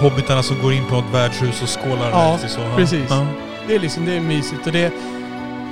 hobbitarna 0.00 0.42
som 0.42 0.62
går 0.62 0.72
in 0.72 0.84
på 0.88 0.94
något 0.94 1.14
värdshus 1.14 1.62
och 1.62 1.68
skålar. 1.68 2.10
Ja, 2.10 2.38
så. 2.48 2.60
precis. 2.76 3.06
Ja. 3.10 3.26
det 3.68 3.74
är 3.74 3.78
liksom, 3.78 4.04
det 4.04 4.12
är 4.16 4.20
mysigt. 4.20 4.66
Och 4.66 4.72
det, 4.72 4.92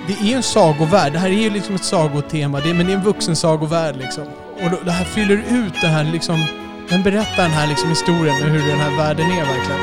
det 0.07 0.13
är 0.13 0.25
ju 0.25 0.33
en 0.33 0.43
sagovärld. 0.43 1.13
Det 1.13 1.19
här 1.19 1.29
är 1.29 1.43
ju 1.43 1.51
liksom 1.51 1.75
ett 1.75 1.85
sagotema. 1.85 2.61
Det 2.61 2.71
är, 2.71 2.75
men 2.75 2.87
det 2.87 2.93
är 2.93 2.97
en 2.97 3.05
vuxen 3.05 3.37
sagovärld 3.37 3.97
liksom. 3.97 4.25
Och 4.63 4.71
då, 4.71 4.79
det 4.85 4.91
här 4.91 5.05
fyller 5.05 5.37
ut 5.37 5.75
det 5.81 5.87
här 5.87 6.13
liksom, 6.13 6.45
den 6.89 7.03
berättar 7.03 7.43
den 7.43 7.51
här 7.51 7.69
liksom 7.69 7.89
historien 7.89 8.41
med 8.41 8.51
hur 8.51 8.69
den 8.69 8.79
här 8.79 8.97
världen 8.97 9.27
är 9.27 9.45
verkligen. 9.45 9.81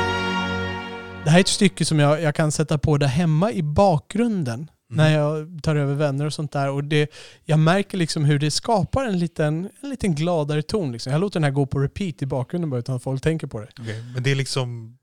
Det 1.24 1.30
här 1.30 1.38
är 1.38 1.40
ett 1.40 1.48
stycke 1.48 1.84
som 1.84 1.98
jag, 1.98 2.22
jag 2.22 2.34
kan 2.34 2.52
sätta 2.52 2.78
på 2.78 2.98
där 2.98 3.06
hemma 3.06 3.52
i 3.52 3.62
bakgrunden. 3.62 4.70
När 4.94 5.14
jag 5.14 5.62
tar 5.62 5.76
över 5.76 5.94
vänner 5.94 6.26
och 6.26 6.32
sånt 6.32 6.52
där. 6.52 6.70
Och 6.70 6.84
det, 6.84 7.12
jag 7.44 7.58
märker 7.58 7.98
liksom 7.98 8.24
hur 8.24 8.38
det 8.38 8.50
skapar 8.50 9.04
en 9.04 9.18
liten, 9.18 9.68
en 9.80 9.90
liten 9.90 10.14
gladare 10.14 10.62
ton. 10.62 10.92
Liksom. 10.92 11.12
Jag 11.12 11.20
låter 11.20 11.40
den 11.40 11.44
här 11.44 11.50
gå 11.50 11.66
på 11.66 11.78
repeat 11.78 12.22
i 12.22 12.26
bakgrunden 12.26 12.70
bara 12.70 12.80
utan 12.80 12.96
att 12.96 13.02
folk 13.02 13.22
tänker 13.22 13.46
på 13.46 13.60
det. 13.60 13.68
Okej, 13.80 14.04
Men 14.14 14.22
det 14.22 14.30
är 14.30 14.34
liksom, 14.34 14.98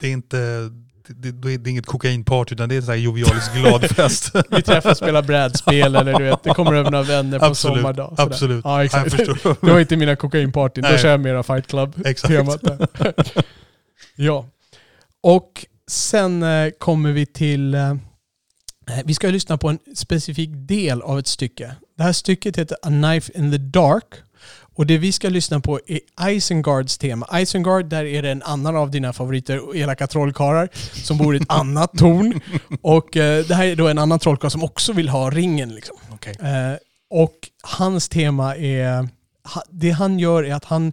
det 0.00 0.06
är 0.06 0.12
inte, 0.12 0.70
det, 1.08 1.32
det, 1.32 1.56
det 1.56 1.68
är 1.68 1.70
inget 1.70 1.86
kokainparty 1.86 2.54
utan 2.54 2.68
det 2.68 2.74
är 2.74 2.76
en 2.76 2.82
sån 2.82 2.92
här 2.94 3.00
jovialisk 3.00 3.54
gladfest. 3.54 4.32
Vi 4.50 4.62
träffas 4.62 4.90
och 4.90 4.96
spelar 4.96 5.22
brädspel 5.22 5.94
eller 5.94 6.18
du 6.18 6.24
vet, 6.24 6.42
det 6.42 6.50
kommer 6.50 6.74
över 6.74 6.90
några 6.90 7.04
vänner 7.04 7.38
på 7.38 7.44
Absolut, 7.44 7.76
sommardag. 7.76 8.08
sådär. 8.08 8.22
Absolut. 8.22 8.64
Ja, 8.64 8.84
exakt. 8.84 9.16
Det 9.60 9.70
var 9.72 9.80
inte 9.80 9.96
mina 9.96 10.16
kokainpartyn, 10.16 10.84
då 10.90 10.96
kör 10.96 11.08
jag 11.10 11.20
mera 11.20 11.42
Fight 11.42 11.66
Club-temat. 11.66 12.60
Ja. 14.16 14.46
Och 15.22 15.66
sen 15.90 16.42
eh, 16.42 16.70
kommer 16.78 17.12
vi 17.12 17.26
till... 17.26 17.74
Eh, 17.74 17.94
vi 19.04 19.14
ska 19.14 19.28
lyssna 19.28 19.58
på 19.58 19.68
en 19.68 19.78
specifik 19.94 20.50
del 20.52 21.02
av 21.02 21.18
ett 21.18 21.26
stycke. 21.26 21.76
Det 21.96 22.02
här 22.02 22.12
stycket 22.12 22.56
heter 22.56 22.76
A 22.82 22.88
Knife 22.88 23.32
in 23.38 23.50
the 23.50 23.58
Dark. 23.58 24.04
Och 24.76 24.86
det 24.86 24.98
vi 24.98 25.12
ska 25.12 25.28
lyssna 25.28 25.60
på 25.60 25.80
är 25.86 26.30
Isengards 26.30 26.98
tema. 26.98 27.40
Isengard, 27.40 27.84
där 27.86 28.04
är 28.04 28.22
det 28.22 28.30
en 28.30 28.42
annan 28.42 28.76
av 28.76 28.90
dina 28.90 29.12
favoriter, 29.12 29.76
elaka 29.76 30.06
trollkarlar, 30.06 30.68
som 31.04 31.18
bor 31.18 31.34
i 31.34 31.38
ett 31.38 31.44
annat 31.48 31.92
torn. 31.98 32.40
Och 32.82 33.16
eh, 33.16 33.44
det 33.44 33.54
här 33.54 33.66
är 33.66 33.76
då 33.76 33.88
en 33.88 33.98
annan 33.98 34.18
trollkarl 34.18 34.50
som 34.50 34.64
också 34.64 34.92
vill 34.92 35.08
ha 35.08 35.30
ringen. 35.30 35.74
Liksom. 35.74 35.96
Okej. 36.12 36.36
Eh, 36.40 36.76
och 37.10 37.34
hans 37.62 38.08
tema 38.08 38.56
är... 38.56 39.08
Det 39.70 39.90
han 39.90 40.18
gör 40.18 40.44
är 40.44 40.54
att 40.54 40.64
han... 40.64 40.92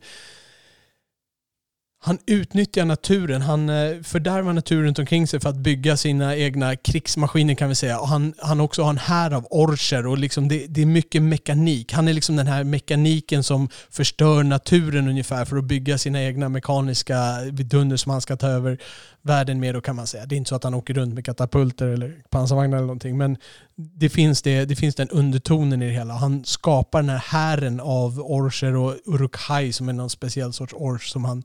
Han 2.05 2.17
utnyttjar 2.25 2.85
naturen, 2.85 3.41
han 3.41 3.69
eh, 3.69 4.01
fördärvar 4.01 4.53
naturen 4.53 4.83
runt 4.83 4.99
omkring 4.99 5.27
sig 5.27 5.39
för 5.39 5.49
att 5.49 5.55
bygga 5.55 5.97
sina 5.97 6.35
egna 6.35 6.75
krigsmaskiner 6.75 7.55
kan 7.55 7.69
vi 7.69 7.75
säga. 7.75 7.99
Och 7.99 8.07
han, 8.07 8.33
han 8.37 8.59
också 8.59 8.83
har 8.83 8.89
en 8.89 8.97
här 8.97 9.31
av 9.31 9.47
orcher 9.49 10.07
och 10.07 10.17
liksom 10.17 10.47
det, 10.47 10.65
det 10.67 10.81
är 10.81 10.85
mycket 10.85 11.21
mekanik. 11.21 11.93
Han 11.93 12.07
är 12.07 12.13
liksom 12.13 12.35
den 12.35 12.47
här 12.47 12.63
mekaniken 12.63 13.43
som 13.43 13.69
förstör 13.89 14.43
naturen 14.43 15.07
ungefär 15.07 15.45
för 15.45 15.57
att 15.57 15.63
bygga 15.63 15.97
sina 15.97 16.23
egna 16.23 16.49
mekaniska 16.49 17.41
vidunder 17.51 17.97
som 17.97 18.11
han 18.11 18.21
ska 18.21 18.35
ta 18.35 18.47
över 18.47 18.77
världen 19.23 19.59
med 19.59 19.75
då 19.75 19.81
kan 19.81 19.95
man 19.95 20.07
säga. 20.07 20.25
Det 20.25 20.35
är 20.35 20.37
inte 20.37 20.49
så 20.49 20.55
att 20.55 20.63
han 20.63 20.73
åker 20.73 20.93
runt 20.93 21.13
med 21.13 21.25
katapulter 21.25 21.87
eller 21.87 22.23
pansarvagnar 22.29 22.77
eller 22.77 22.87
någonting 22.87 23.17
men 23.17 23.37
det 23.75 24.09
finns, 24.09 24.41
det, 24.41 24.65
det 24.65 24.75
finns 24.75 24.95
den 24.95 25.09
undertonen 25.09 25.81
i 25.81 25.85
det 25.85 25.93
hela. 25.93 26.13
Han 26.13 26.45
skapar 26.45 27.01
den 27.01 27.09
här 27.09 27.17
hären 27.17 27.79
av 27.79 28.19
orcher 28.19 28.75
och 28.75 28.95
urukhai 29.05 29.73
som 29.73 29.89
är 29.89 29.93
någon 29.93 30.09
speciell 30.09 30.53
sorts 30.53 30.73
ors 30.73 31.09
som 31.09 31.25
han 31.25 31.43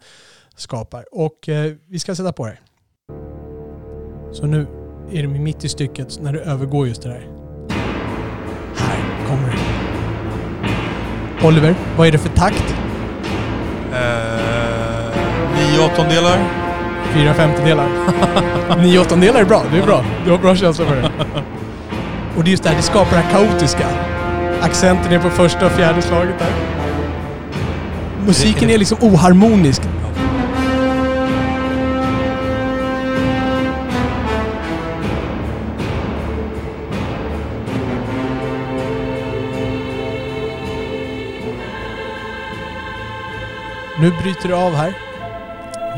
skapar. 0.56 1.04
Och 1.12 1.48
eh, 1.48 1.72
vi 1.86 1.98
ska 1.98 2.14
sätta 2.14 2.32
på 2.32 2.46
det. 2.46 2.58
Så 4.32 4.46
nu 4.46 4.66
är 5.12 5.22
det 5.22 5.28
mitt 5.28 5.64
i 5.64 5.68
stycket 5.68 6.20
när 6.22 6.32
det 6.32 6.40
övergår 6.40 6.88
just 6.88 7.02
det 7.02 7.08
där. 7.08 7.28
Här 8.76 9.26
kommer 9.28 9.50
det. 9.50 9.58
Oliver, 11.46 11.74
vad 11.96 12.06
är 12.06 12.12
det 12.12 12.18
för 12.18 12.28
takt? 12.28 12.74
Eh, 13.92 14.28
nio 15.54 15.92
åttondelar. 15.92 16.67
Fyra 17.14 17.34
femtedelar. 17.34 17.88
Nio 18.82 18.98
åttondelar 18.98 19.40
är 19.40 19.44
bra. 19.44 19.62
Det 19.72 19.78
är 19.78 19.82
bra. 19.82 20.04
Du 20.24 20.30
har 20.30 20.38
bra 20.38 20.56
känsla 20.56 20.86
för 20.86 20.96
det. 20.96 21.10
Och 22.36 22.44
det 22.44 22.48
är 22.48 22.50
just 22.50 22.62
det 22.62 22.68
här, 22.68 22.76
det 22.76 22.82
skapar 22.82 23.16
det 23.16 23.22
här 23.22 23.32
kaotiska. 23.32 23.86
Accenten 24.60 25.12
är 25.12 25.18
på 25.18 25.30
första 25.30 25.66
och 25.66 25.72
fjärde 25.72 26.02
slaget 26.02 26.38
där. 26.38 26.52
Musiken 28.26 28.70
är 28.70 28.78
liksom 28.78 28.98
oharmonisk. 29.00 29.82
Nu 44.00 44.10
bryter 44.22 44.48
det 44.48 44.56
av 44.56 44.74
här. 44.74 44.94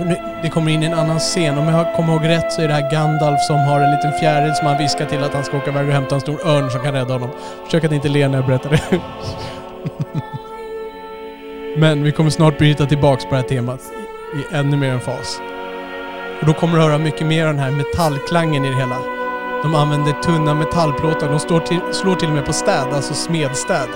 Nu- 0.04 0.16
Det 0.42 0.48
kommer 0.48 0.70
in 0.72 0.82
en 0.82 0.94
annan 0.94 1.18
scen. 1.18 1.58
Om 1.58 1.68
jag 1.68 1.94
kommer 1.94 2.12
ihåg 2.12 2.28
rätt 2.28 2.52
så 2.52 2.62
är 2.62 2.68
det 2.68 2.74
här 2.74 2.90
Gandalf 2.90 3.40
som 3.40 3.56
har 3.56 3.80
en 3.80 3.90
liten 3.90 4.12
fjäril 4.12 4.54
som 4.54 4.66
han 4.66 4.78
viskar 4.78 5.06
till 5.06 5.24
att 5.24 5.34
han 5.34 5.44
ska 5.44 5.56
åka 5.56 5.70
iväg 5.70 5.86
och 5.88 5.92
hämta 5.92 6.14
en 6.14 6.20
stor 6.20 6.46
örn 6.46 6.70
som 6.70 6.80
kan 6.80 6.92
rädda 6.92 7.12
honom. 7.12 7.30
Försök 7.64 7.84
att 7.84 7.92
inte 7.92 8.08
le 8.08 8.28
när 8.28 8.38
jag 8.38 8.46
berättar 8.46 8.70
det. 8.70 8.80
Men 11.76 12.02
vi 12.02 12.12
kommer 12.12 12.30
snart 12.30 12.58
bryta 12.58 12.86
tillbaks 12.86 13.24
på 13.24 13.30
det 13.30 13.36
här 13.36 13.48
temat 13.48 13.80
i 14.34 14.56
ännu 14.56 14.76
mer 14.76 14.88
en 14.92 15.00
fas. 15.00 15.40
Och 16.40 16.46
då 16.46 16.52
kommer 16.52 16.76
du 16.76 16.82
höra 16.82 16.98
mycket 16.98 17.26
mer 17.26 17.46
av 17.46 17.54
den 17.54 17.62
här 17.62 17.70
metallklangen 17.70 18.64
i 18.64 18.68
det 18.68 18.76
hela. 18.76 18.96
De 19.62 19.74
använder 19.74 20.12
tunna 20.12 20.54
metallplåtar. 20.54 21.28
De 21.28 21.38
står 21.40 21.60
till, 21.60 21.80
slår 21.92 22.14
till 22.14 22.28
och 22.28 22.34
med 22.34 22.46
på 22.46 22.52
städ, 22.52 22.86
alltså 22.94 23.14
smedstäd. 23.14 23.88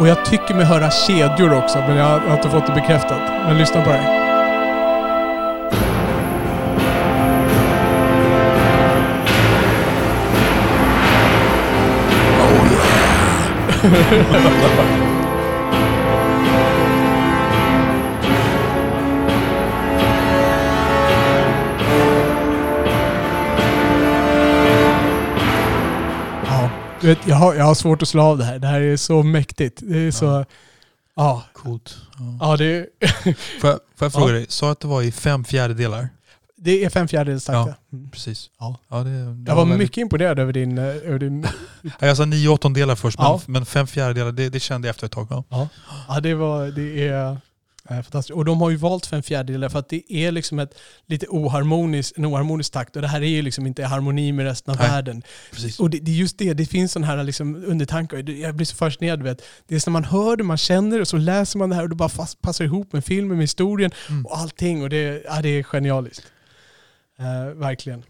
Och 0.00 0.08
jag 0.08 0.24
tycker 0.24 0.54
mig 0.54 0.64
höra 0.64 0.90
kedjor 0.90 1.58
också, 1.58 1.78
men 1.78 1.96
jag 1.96 2.04
har 2.04 2.36
inte 2.36 2.48
fått 2.50 2.66
det 2.66 2.72
bekräftat. 2.72 3.20
Men 3.46 3.58
lyssna 3.58 3.82
på 3.82 3.90
det 3.90 3.96
här. 3.96 4.33
Ja, 26.46 26.70
du 27.00 27.06
vet, 27.06 27.18
jag, 27.26 27.36
har, 27.36 27.54
jag 27.54 27.64
har 27.64 27.74
svårt 27.74 28.02
att 28.02 28.08
slå 28.08 28.22
av 28.22 28.38
det 28.38 28.44
här. 28.44 28.58
Det 28.58 28.66
här 28.66 28.80
är 28.80 28.96
så 28.96 29.22
mäktigt. 29.22 29.82
Det 29.86 29.98
är 29.98 30.10
så... 30.10 30.44
Ja, 31.16 31.42
Coolt. 31.52 31.96
Ja. 32.18 32.38
ja 32.50 32.56
det, 32.56 32.64
är, 32.66 32.86
Får, 33.60 33.70
jag, 33.70 33.78
får 33.96 34.04
jag 34.06 34.12
fråga 34.12 34.26
Ja. 34.26 34.32
dig, 34.32 34.46
sa 34.48 34.70
att 34.70 34.80
det 34.80 34.88
var 34.88 35.02
i 35.02 35.12
fem 35.12 35.44
fjärdedelar? 35.44 36.08
Det 36.64 36.84
är 36.84 36.90
fem 36.90 37.08
fjärdedels 37.08 37.44
takt. 37.44 37.54
Ja. 37.54 37.74
ja. 37.90 37.96
Mm. 37.98 38.10
Precis. 38.10 38.50
Ja. 38.58 38.76
Ja, 38.88 38.96
det, 38.96 39.10
det 39.10 39.50
Jag 39.50 39.56
var 39.56 39.62
väldigt- 39.64 39.78
mycket 39.78 39.96
imponerad 39.98 40.38
över 40.38 40.52
din... 40.52 40.78
eh, 40.78 40.84
Över 40.84 41.18
din 41.18 41.46
Ja, 41.82 42.06
Jag 42.06 42.16
sa 42.16 42.24
nio 42.24 42.48
åttondelar 42.48 42.94
först, 42.96 43.18
men, 43.18 43.40
men 43.46 43.66
fem 43.66 43.86
fjärdedelar, 43.86 44.32
det, 44.32 44.48
det 44.48 44.60
kände 44.60 44.88
jag 44.88 44.94
efter 44.94 45.06
ett 45.06 45.12
tag. 45.12 45.26
Ja. 45.50 45.68
ja, 46.08 46.20
det 46.20 46.34
var... 46.34 46.66
Det 46.66 47.08
är 47.08 47.30
eh, 47.90 48.02
fantastiskt. 48.02 48.36
Och 48.36 48.44
de 48.44 48.60
har 48.60 48.70
ju 48.70 48.76
valt 48.76 49.06
fem 49.06 49.22
fjärdedelar 49.22 49.68
för 49.68 49.78
att 49.78 49.88
det 49.88 50.12
är 50.12 50.32
liksom 50.32 50.58
ett 50.58 50.74
lite 51.06 51.26
oharmoniskt, 51.28 52.18
en 52.18 52.26
oharmonisk 52.26 52.72
takt. 52.72 52.96
Och 52.96 53.02
det 53.02 53.08
här 53.08 53.20
är 53.22 53.26
ju 53.26 53.42
liksom 53.42 53.66
inte 53.66 53.82
i 53.82 53.84
harmoni 53.84 54.32
med 54.32 54.44
resten 54.46 54.74
av 54.74 54.80
Nej. 54.80 54.90
världen. 54.90 55.22
Precis. 55.52 55.80
Och 55.80 55.90
det, 55.90 55.98
det 55.98 56.10
är 56.10 56.14
just 56.14 56.38
det, 56.38 56.54
det 56.54 56.66
finns 56.66 56.92
sådana 56.92 57.06
här 57.06 57.22
liksom 57.24 57.64
undertankar. 57.66 58.30
Jag 58.30 58.54
blir 58.54 58.66
så 58.66 58.76
fascinerad. 58.76 59.22
Vet. 59.22 59.42
Det 59.68 59.74
är 59.74 59.82
när 59.86 59.92
man 59.92 60.04
hör 60.04 60.36
det, 60.36 60.44
man 60.44 60.56
känner 60.56 60.96
det 60.96 61.00
och 61.00 61.08
så 61.08 61.16
läser 61.16 61.58
man 61.58 61.68
det 61.70 61.76
här 61.76 61.82
och 61.82 61.88
det 61.88 61.94
bara 61.94 62.08
fast, 62.08 62.42
passar 62.42 62.64
ihop 62.64 62.92
med 62.92 63.04
filmen, 63.04 63.36
med 63.36 63.42
historien 63.44 63.90
Mm. 64.08 64.26
och 64.26 64.38
allting. 64.38 64.82
Och 64.82 64.90
det, 64.90 65.22
ja, 65.26 65.42
det 65.42 65.48
är 65.48 65.62
genialiskt. 65.62 66.24
Eh, 67.18 67.54
verkligen. 67.54 68.04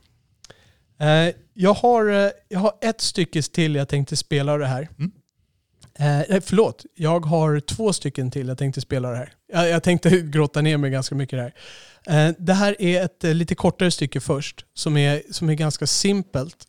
Eh, 1.00 1.34
jag, 1.55 1.74
har, 1.74 2.09
eh, 2.09 2.30
jag 2.48 2.61
har 2.61 2.72
ett 2.80 3.00
stycke 3.00 3.42
till 3.42 3.74
jag 3.74 3.88
tänkte 3.88 4.16
spela 4.16 4.52
av 4.52 4.59
det 4.59 4.66
här. 4.66 4.88
Mm. 4.98 5.12
Eh, 5.98 6.26
nej, 6.28 6.40
förlåt, 6.40 6.84
jag 6.94 7.26
har 7.26 7.61
två 7.61 7.92
stycken 7.92 8.30
till 8.30 8.48
jag 8.48 8.59
tänkte 8.59 8.80
spela 8.80 9.11
det 9.11 9.16
här. 9.16 9.32
Jag, 9.52 9.68
jag 9.68 9.82
tänkte 9.82 10.11
grotta 10.24 10.61
ner 10.61 10.76
mig 10.76 10.90
ganska 10.90 11.14
mycket 11.14 11.38
där. 11.38 11.55
Eh, 12.07 12.34
det 12.38 12.55
här 12.55 12.82
är 12.82 13.05
ett 13.05 13.24
eh, 13.24 13.34
lite 13.34 13.55
kortare 13.55 13.90
stycke 13.90 14.20
först, 14.20 14.66
som 14.74 14.96
är, 14.96 15.22
som 15.30 15.50
är 15.50 15.55
ganska 15.55 15.86
simpelt. 15.86 16.66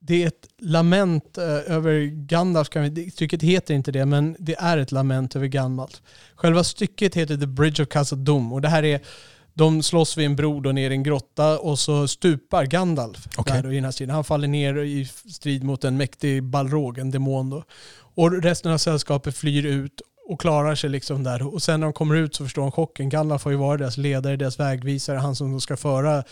Det 0.00 0.22
är 0.22 0.26
ett 0.26 0.48
lament 0.58 1.38
eh, 1.38 1.72
över 1.74 2.00
Gandalf. 2.26 2.68
Kan 2.68 2.94
vi, 2.94 3.10
stycket 3.10 3.42
heter 3.42 3.74
inte 3.74 3.92
det, 3.92 4.06
men 4.06 4.36
det 4.38 4.54
är 4.58 4.78
ett 4.78 4.92
lament 4.92 5.36
över 5.36 5.46
Gandalf. 5.46 6.02
Själva 6.34 6.64
stycket 6.64 7.14
heter 7.14 7.36
The 7.36 7.46
Bridge 7.46 7.82
of 7.82 7.88
Khazad-dûm 7.88 8.52
och 8.52 8.60
det 8.60 8.68
här 8.68 8.82
är 8.82 9.00
de 9.54 9.82
slåss 9.82 10.16
vid 10.16 10.26
en 10.26 10.36
bro 10.36 10.60
då 10.60 10.72
ner 10.72 10.90
i 10.90 10.94
en 10.94 11.02
grotta 11.02 11.58
och 11.58 11.78
så 11.78 12.08
stupar 12.08 12.66
Gandalf 12.66 13.28
Okej. 13.36 13.56
där 13.56 13.62
då 13.62 13.72
i 13.72 13.74
den 13.74 13.84
här 13.84 13.90
striden. 13.90 14.14
Han 14.14 14.24
faller 14.24 14.48
ner 14.48 14.78
i 14.78 15.06
strid 15.06 15.64
mot 15.64 15.84
en 15.84 15.96
mäktig 15.96 16.42
balrog, 16.42 16.98
en 16.98 17.10
demon 17.10 17.50
då. 17.50 17.64
Och 18.14 18.42
resten 18.42 18.72
av 18.72 18.78
sällskapet 18.78 19.36
flyr 19.36 19.66
ut 19.66 20.00
och 20.28 20.40
klarar 20.40 20.74
sig 20.74 20.90
liksom 20.90 21.22
där. 21.22 21.54
Och 21.54 21.62
sen 21.62 21.80
när 21.80 21.86
de 21.86 21.92
kommer 21.92 22.14
ut 22.14 22.34
så 22.34 22.44
förstår 22.44 22.62
de 22.62 22.72
chocken. 22.72 23.08
Gandalf 23.08 23.44
har 23.44 23.50
ju 23.50 23.56
varit 23.56 23.78
deras 23.78 23.96
ledare, 23.96 24.36
deras 24.36 24.60
vägvisare, 24.60 25.18
han 25.18 25.36
som 25.36 25.60
ska 25.60 25.76
föra 25.76 26.24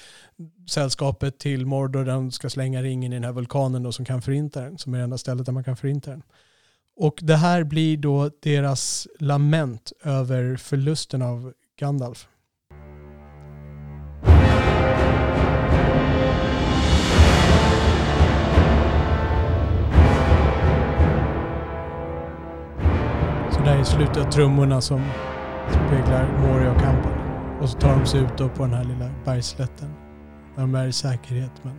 sällskapet 0.71 1.39
till 1.39 1.67
Mordor 1.67 2.05
där 2.05 2.13
de 2.13 2.31
ska 2.31 2.51
slänga 2.51 2.83
ringen 2.83 3.13
i 3.13 3.17
den 3.17 3.25
här 3.25 3.33
vulkanen 3.33 3.83
då 3.83 3.93
som 3.93 4.05
kan 4.05 4.23
förinta 4.23 4.61
den, 4.61 4.79
som 4.79 4.95
är 4.95 4.99
det 4.99 5.05
enda 5.05 5.19
stället 5.19 5.47
där 5.47 5.53
man 5.53 5.65
kan 5.65 5.77
förinta 5.77 6.11
den. 6.11 6.23
Och 6.97 7.19
det 7.23 7.37
här 7.37 7.65
blir 7.65 7.97
då 7.97 8.31
deras 8.43 9.09
lament 9.19 9.93
över 10.05 10.57
förlusten 10.57 11.23
av 11.23 11.53
Gandalf. 11.79 12.29
För 23.63 23.69
där 23.69 23.79
är 23.79 23.85
slutet 23.85 24.17
av 24.17 24.31
trummorna 24.31 24.81
som 24.81 25.01
speglar 25.69 26.29
Moria-kampen. 26.41 27.13
Och 27.61 27.69
så 27.69 27.79
tar 27.79 27.99
de 27.99 28.07
sig 28.07 28.21
ut 28.21 28.39
då 28.39 28.49
på 28.49 28.63
den 28.63 28.75
här 28.75 28.85
lilla 28.85 29.11
bergsslätten. 29.25 29.89
Där 30.55 30.63
de 30.63 30.75
är 30.75 30.87
i 30.87 30.93
säkerhet. 30.93 31.51
Men... 31.63 31.73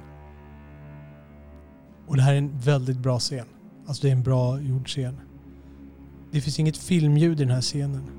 Och 2.07 2.15
det 2.15 2.21
här 2.21 2.33
är 2.33 2.37
en 2.37 2.59
väldigt 2.59 2.97
bra 2.97 3.19
scen. 3.19 3.45
Alltså 3.87 4.01
det 4.01 4.07
är 4.07 4.15
en 4.15 4.23
bra 4.23 4.59
gjord 4.59 4.87
scen. 4.87 5.19
Det 6.31 6.41
finns 6.41 6.59
inget 6.59 6.77
filmljud 6.77 7.41
i 7.41 7.43
den 7.43 7.53
här 7.53 7.61
scenen. 7.61 8.09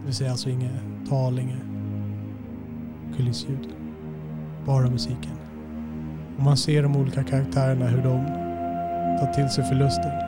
Det 0.00 0.06
vill 0.06 0.14
säga 0.14 0.30
alltså 0.30 0.50
inget 0.50 1.08
tal, 1.08 1.38
inget 1.38 1.62
kulissljud. 3.16 3.68
Bara 4.66 4.90
musiken. 4.90 5.36
Och 6.36 6.42
man 6.42 6.56
ser 6.56 6.82
de 6.82 6.96
olika 6.96 7.24
karaktärerna 7.24 7.86
hur 7.86 8.02
de 8.02 8.26
tar 9.20 9.32
till 9.32 9.48
sig 9.48 9.64
förlusten. 9.64 10.23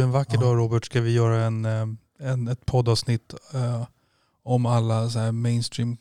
Du, 0.00 0.04
en 0.04 0.10
vacker 0.10 0.34
Ja. 0.34 0.40
dag 0.40 0.56
Robert 0.58 0.84
ska 0.86 1.00
vi 1.00 1.12
göra 1.12 1.44
en, 1.44 1.64
eh, 1.64 1.86
en, 2.30 2.48
ett 2.48 2.66
poddavsnitt 2.66 3.34
eh, 3.54 3.86
om 4.44 4.66
alla 4.66 5.10
så 5.10 5.18
här 5.18 5.32
mainstream 5.32 5.96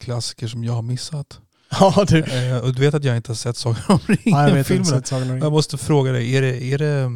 klassiker 0.00 0.46
som 0.46 0.64
jag 0.64 0.72
har 0.72 0.82
missat. 0.82 1.40
Ja, 1.80 2.04
du. 2.08 2.18
Eh, 2.24 2.58
och 2.58 2.74
du 2.74 2.80
vet 2.80 2.94
att 2.94 3.04
jag 3.04 3.16
inte 3.16 3.30
har 3.30 3.36
sett 3.36 3.56
Sagan 3.56 3.82
om 3.88 3.98
jag 4.08 4.18
ringen-filmerna. 4.26 5.00
ringen. 5.00 5.38
Jag 5.38 5.52
måste 5.52 5.78
fråga 5.78 6.12
dig, 6.12 6.36
är 6.36 6.42
det, 6.42 6.62
är, 6.64 6.78
det, 6.78 7.10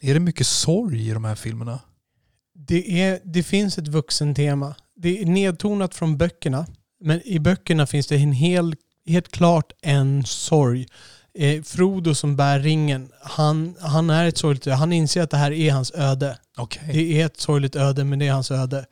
är 0.00 0.14
det 0.14 0.20
mycket 0.20 0.46
sorg 0.46 1.08
i 1.08 1.12
de 1.12 1.24
här 1.24 1.34
filmerna? 1.34 1.80
Det, 2.54 3.02
är, 3.02 3.20
det 3.24 3.42
finns 3.42 3.78
ett 3.78 3.88
vuxentema. 3.88 4.74
Det 4.96 5.22
är 5.22 5.26
nedtonat 5.26 5.94
från 5.94 6.16
böckerna. 6.18 6.66
Men 7.00 7.22
i 7.26 7.38
böckerna 7.38 7.86
finns 7.86 8.06
det 8.06 8.16
en 8.16 8.32
hel, 8.32 8.74
helt 9.06 9.28
klart 9.30 9.72
en 9.82 10.24
sorg. 10.24 10.86
Eh, 11.38 11.62
Frodo 11.62 12.14
som 12.14 12.36
bär 12.36 12.58
ringen, 12.58 13.08
han, 13.20 13.74
han 13.80 14.10
är 14.10 14.26
ett 14.26 14.38
sorgligt 14.38 14.66
öde. 14.66 14.76
Han 14.76 14.92
inser 14.92 15.22
att 15.22 15.30
det 15.30 15.36
här 15.36 15.52
är 15.52 15.72
hans 15.72 15.92
öde. 15.94 16.38
Okej. 16.56 16.90
Det 16.92 17.20
är 17.20 17.26
ett 17.26 17.40
sorgligt 17.40 17.76
öde, 17.76 18.04
men 18.04 18.18
det 18.18 18.26
är 18.26 18.32
hans 18.32 18.50
öde. 18.50 18.86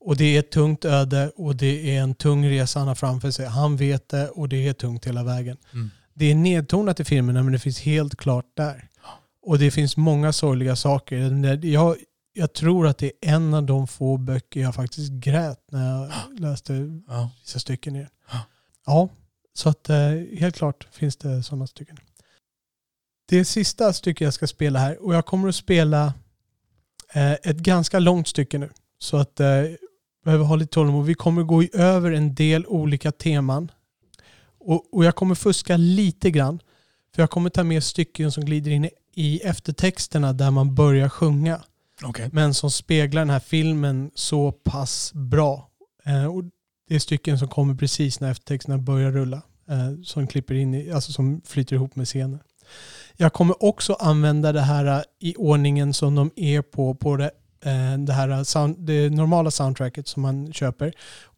Och 0.00 0.16
det 0.16 0.24
är 0.24 0.40
ett 0.40 0.50
tungt 0.50 0.84
öde 0.84 1.32
och 1.36 1.56
det 1.56 1.96
är 1.96 2.02
en 2.02 2.14
tung 2.14 2.46
resa 2.46 2.78
han 2.78 2.88
har 2.88 2.94
framför 2.94 3.30
sig. 3.30 3.46
Han 3.46 3.76
vet 3.76 4.08
det 4.08 4.28
och 4.28 4.48
det 4.48 4.68
är 4.68 4.72
tungt 4.72 5.06
hela 5.06 5.24
vägen. 5.24 5.56
Mm. 5.72 5.90
Det 6.14 6.30
är 6.30 6.34
nedtonat 6.34 7.00
i 7.00 7.04
filmerna 7.04 7.42
men 7.42 7.52
det 7.52 7.58
finns 7.58 7.80
helt 7.80 8.16
klart 8.16 8.44
där. 8.54 8.88
Och 9.42 9.58
det 9.58 9.70
finns 9.70 9.96
många 9.96 10.32
sorgliga 10.32 10.76
saker. 10.76 11.16
Jag, 11.66 11.96
jag 12.32 12.52
tror 12.52 12.86
att 12.86 12.98
det 12.98 13.06
är 13.06 13.34
en 13.34 13.54
av 13.54 13.62
de 13.62 13.86
få 13.86 14.16
böcker 14.16 14.60
jag 14.60 14.74
faktiskt 14.74 15.12
grät 15.12 15.60
när 15.70 15.90
jag 15.90 16.10
läste 16.40 16.72
vissa 17.42 17.58
stycken 17.58 17.96
i 17.96 17.98
den. 17.98 18.08
Ja. 18.86 19.08
Så 19.56 19.68
att 19.68 19.90
eh, 19.90 20.10
helt 20.38 20.56
klart 20.56 20.88
finns 20.90 21.16
det 21.16 21.42
sådana 21.42 21.66
stycken. 21.66 21.96
Det 23.28 23.44
sista 23.44 23.92
stycket 23.92 24.24
jag 24.24 24.34
ska 24.34 24.46
spela 24.46 24.78
här 24.78 25.04
och 25.06 25.14
jag 25.14 25.26
kommer 25.26 25.48
att 25.48 25.54
spela 25.54 26.14
eh, 27.12 27.32
ett 27.32 27.56
ganska 27.56 27.98
långt 27.98 28.28
stycke 28.28 28.58
nu. 28.58 28.70
Så 28.98 29.16
att 29.16 29.40
eh, 29.40 29.46
behöver 30.24 30.44
ha 30.44 30.56
lite 30.56 30.72
tålamod. 30.72 31.06
Vi 31.06 31.14
kommer 31.14 31.42
gå 31.42 31.62
över 31.72 32.12
en 32.12 32.34
del 32.34 32.66
olika 32.66 33.12
teman. 33.12 33.70
Och, 34.58 34.94
och 34.94 35.04
jag 35.04 35.14
kommer 35.14 35.34
fuska 35.34 35.76
lite 35.76 36.30
grann. 36.30 36.60
För 37.14 37.22
jag 37.22 37.30
kommer 37.30 37.50
ta 37.50 37.64
med 37.64 37.84
stycken 37.84 38.32
som 38.32 38.44
glider 38.44 38.70
in 38.70 38.90
i- 39.14 39.40
eftertexterna 39.40 40.32
där 40.32 40.50
man 40.50 40.74
börjar 40.74 41.08
sjunga. 41.08 41.62
Okej. 42.02 42.28
men 42.32 42.54
som 42.54 42.70
speglar 42.70 43.20
den 43.22 43.30
här 43.30 43.40
filmen 43.40 44.10
så 44.14 44.52
pass 44.52 45.12
bra. 45.14 45.68
Eh, 46.04 46.26
och 46.26 46.44
det 46.88 46.94
är 46.94 46.98
stycken 46.98 47.38
som 47.38 47.48
kommer 47.48 47.74
precis 47.74 48.20
när 48.20 48.30
eftertexterna 48.30 48.78
börjar 48.78 49.12
rulla. 49.12 49.42
Eh, 49.68 50.02
som 50.04 50.26
klipper 50.26 50.54
in 50.54 50.74
i, 50.74 50.90
alltså 50.90 51.12
som 51.12 51.40
flyter 51.44 51.76
ihop 51.76 51.96
med 51.96 52.06
scenen. 52.06 52.40
Jag 53.16 53.32
kommer 53.32 53.64
också 53.64 53.92
använda 53.92 54.52
det 54.52 54.60
här 54.60 54.84
eh, 54.84 55.02
i 55.20 55.34
ordningen 55.36 55.94
som 55.94 56.14
de 56.14 56.30
är 56.36 56.62
på, 56.62 56.94
på 56.94 57.16
det, 57.16 57.30
eh, 57.64 57.98
det 57.98 58.12
här 58.12 58.44
sound, 58.44 58.76
det 58.78 59.10
normala 59.10 59.50
soundtracket 59.50 60.08
som 60.08 60.22
man 60.22 60.52
köper. 60.52 60.92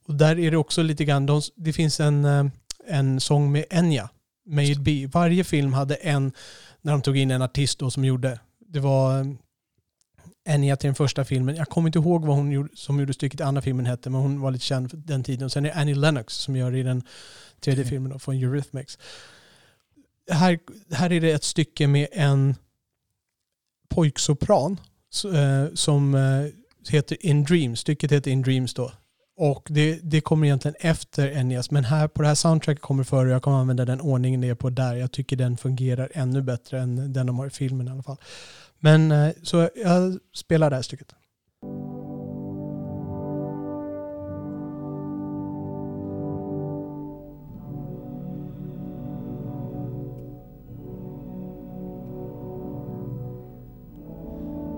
Och 0.07 0.15
där 0.15 0.39
är 0.39 0.51
det 0.51 0.57
också 0.57 0.83
lite 0.83 1.05
grann, 1.05 1.27
de, 1.27 1.43
det 1.57 1.73
finns 1.73 2.01
en, 2.01 2.25
eh, 2.25 2.45
en 2.87 3.21
sång 3.21 3.53
med 3.53 3.65
Enya, 3.71 4.09
May 4.47 4.71
It 4.71 4.79
Be. 4.79 5.07
Varje 5.07 5.45
film 5.45 5.73
hade 5.73 5.95
en, 5.95 6.33
när 6.83 6.93
de 6.93 7.03
tog 7.03 7.17
in 7.17 7.31
en 7.31 7.43
artist 7.43 7.79
då 7.79 7.91
som 7.91 8.05
gjorde, 8.05 8.41
det 8.69 8.81
var 8.81 9.21
eh, 9.21 9.27
Enya 10.49 10.77
till 10.77 10.89
den 10.89 10.95
första 10.95 11.25
filmen. 11.25 11.57
Jag 11.57 11.69
kommer 11.69 11.89
inte 11.89 11.99
ihåg 11.99 12.25
vad 12.25 12.37
hon 12.37 12.53
gjorde, 12.53 12.69
som 12.75 13.01
gjorde 13.01 13.15
stycket 13.15 13.41
i 13.41 13.43
andra 13.43 13.63
filmen 13.63 13.87
hette, 13.87 14.11
men 14.11 14.21
hon 14.21 14.41
var 14.41 14.51
lite 14.51 14.65
känd 14.65 14.91
för 14.91 14.97
den 14.97 15.25
tiden. 15.25 15.45
Och 15.45 15.53
sen 15.53 15.65
är 15.65 15.69
det 15.69 15.75
Annie 15.75 15.95
Lennox 15.95 16.35
som 16.35 16.57
gör 16.57 16.71
det 16.71 16.79
i 16.79 16.83
den 16.83 17.03
tredje 17.61 17.83
Okej. 17.83 17.91
filmen 17.91 18.13
då, 18.13 18.19
från 18.19 18.35
Eurythmics. 18.35 18.99
Här, 20.31 20.59
här 20.91 21.13
är 21.13 21.21
det 21.21 21.31
ett 21.31 21.45
stycke 21.45 21.87
med 21.87 22.09
en 22.13 22.55
pojksopran 23.89 24.81
eh, 25.35 25.75
som 25.75 26.15
eh, 26.15 26.47
heter 26.89 27.27
In 27.27 27.45
Dreams. 27.45 27.81
Stycket 27.81 28.13
heter 28.13 28.31
In 28.31 28.43
Dreams 28.43 28.75
då. 28.75 28.93
Och 29.41 29.69
det, 29.71 30.01
det 30.03 30.21
kommer 30.21 30.47
egentligen 30.47 30.75
efter 30.81 31.31
Enias, 31.37 31.71
men 31.71 31.85
här 31.85 32.09
på 32.09 32.23
det 32.23 32.29
här 32.29 32.35
soundtracket 32.35 32.83
kommer 32.83 33.05
före. 33.05 33.31
Jag 33.31 33.43
kommer 33.43 33.57
använda 33.57 33.85
den 33.85 34.01
ordningen 34.01 34.41
det 34.41 34.49
är 34.49 34.55
på 34.55 34.71
där. 34.71 34.95
Jag 34.95 35.13
tycker 35.13 35.37
den 35.37 35.57
fungerar 35.57 36.11
ännu 36.15 36.43
bättre 36.43 36.81
än 36.81 37.13
den 37.13 37.27
de 37.27 37.39
har 37.39 37.47
i 37.47 37.51
filmen 37.51 37.89
i 37.89 37.91
alla 37.91 38.03
fall. 38.03 38.17
Men 38.79 39.13
eh, 39.13 39.31
så 39.43 39.69
jag 39.75 40.19
spelar 40.35 40.71
det 40.71 40.77
här 40.77 40.83
stycket. 40.83 41.09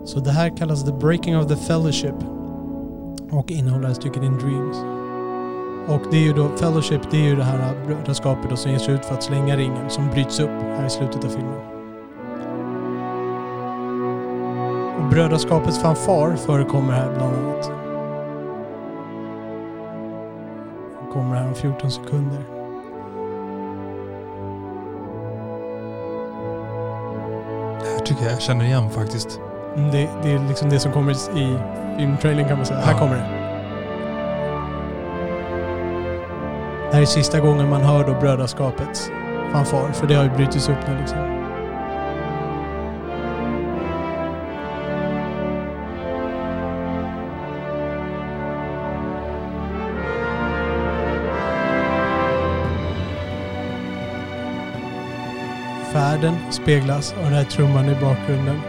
Så 0.07 0.21
det 0.21 0.31
här 0.31 0.57
kallas 0.57 0.85
The 0.85 0.93
Breaking 0.93 1.37
of 1.37 1.49
the 1.49 1.57
Fellowship 1.57 2.39
och 3.31 3.51
innehåller 3.51 3.93
stycket 3.93 4.22
In 4.22 4.39
Dreams. 4.39 4.76
Och 5.89 6.11
det 6.11 6.16
är 6.16 6.22
ju 6.22 6.33
då, 6.33 6.49
Fellowship, 6.57 7.11
det 7.11 7.16
är 7.16 7.28
ju 7.28 7.37
det 7.37 7.45
här 7.45 7.87
brödraskapet 7.87 8.59
som 8.59 8.70
ger 8.70 8.78
sig 8.78 8.95
ut 8.95 9.05
för 9.05 9.14
att 9.14 9.22
slänga 9.22 9.57
ringen 9.57 9.91
som 9.91 10.09
bryts 10.11 10.41
upp 10.41 10.51
här 10.51 10.87
i 10.87 10.91
slutet 10.91 11.24
av 11.24 11.28
filmen. 11.28 11.61
Och 14.99 15.11
brödraskapets 15.11 15.78
fanfar 15.78 16.37
förekommer 16.37 16.93
här 16.93 17.14
bland 17.14 17.37
annat. 17.37 17.66
Den 21.01 21.12
kommer 21.12 21.37
här 21.37 21.49
om 21.49 21.55
14 21.55 21.91
sekunder. 21.91 22.45
Det 27.81 27.87
här 27.87 27.99
tycker 28.05 28.22
jag 28.22 28.33
jag 28.33 28.43
känner 28.43 28.64
igen 28.64 28.91
faktiskt. 28.91 29.41
Det, 29.77 30.09
det 30.23 30.33
är 30.33 30.49
liksom 30.49 30.71
det 30.71 30.81
som 30.81 30.93
kommer 30.93 31.12
i 31.39 31.59
filmtrailern 31.99 32.49
kan 32.49 32.57
man 32.57 32.66
säga. 32.66 32.81
Här 32.81 32.93
Ja. 32.93 32.99
kommer 32.99 33.16
det. 33.16 33.23
Det 36.91 36.95
här 36.97 37.03
är 37.03 37.07
sista 37.07 37.41
gången 37.41 37.68
man 37.68 37.81
hör 37.83 38.05
då 38.07 38.14
brödraskapets 38.21 39.11
fanfar. 39.53 39.93
För 39.93 40.07
det 40.07 40.14
har 40.14 40.25
ju 40.25 40.31
brutits 40.31 40.68
upp 40.68 40.77
nu 40.89 40.99
liksom. 41.01 41.18
Färden 55.93 56.35
speglas 56.51 57.12
av 57.18 57.25
den 57.25 57.33
här 57.33 57.45
trumman 57.45 57.89
i 57.89 57.95
bakgrunden. 57.95 58.61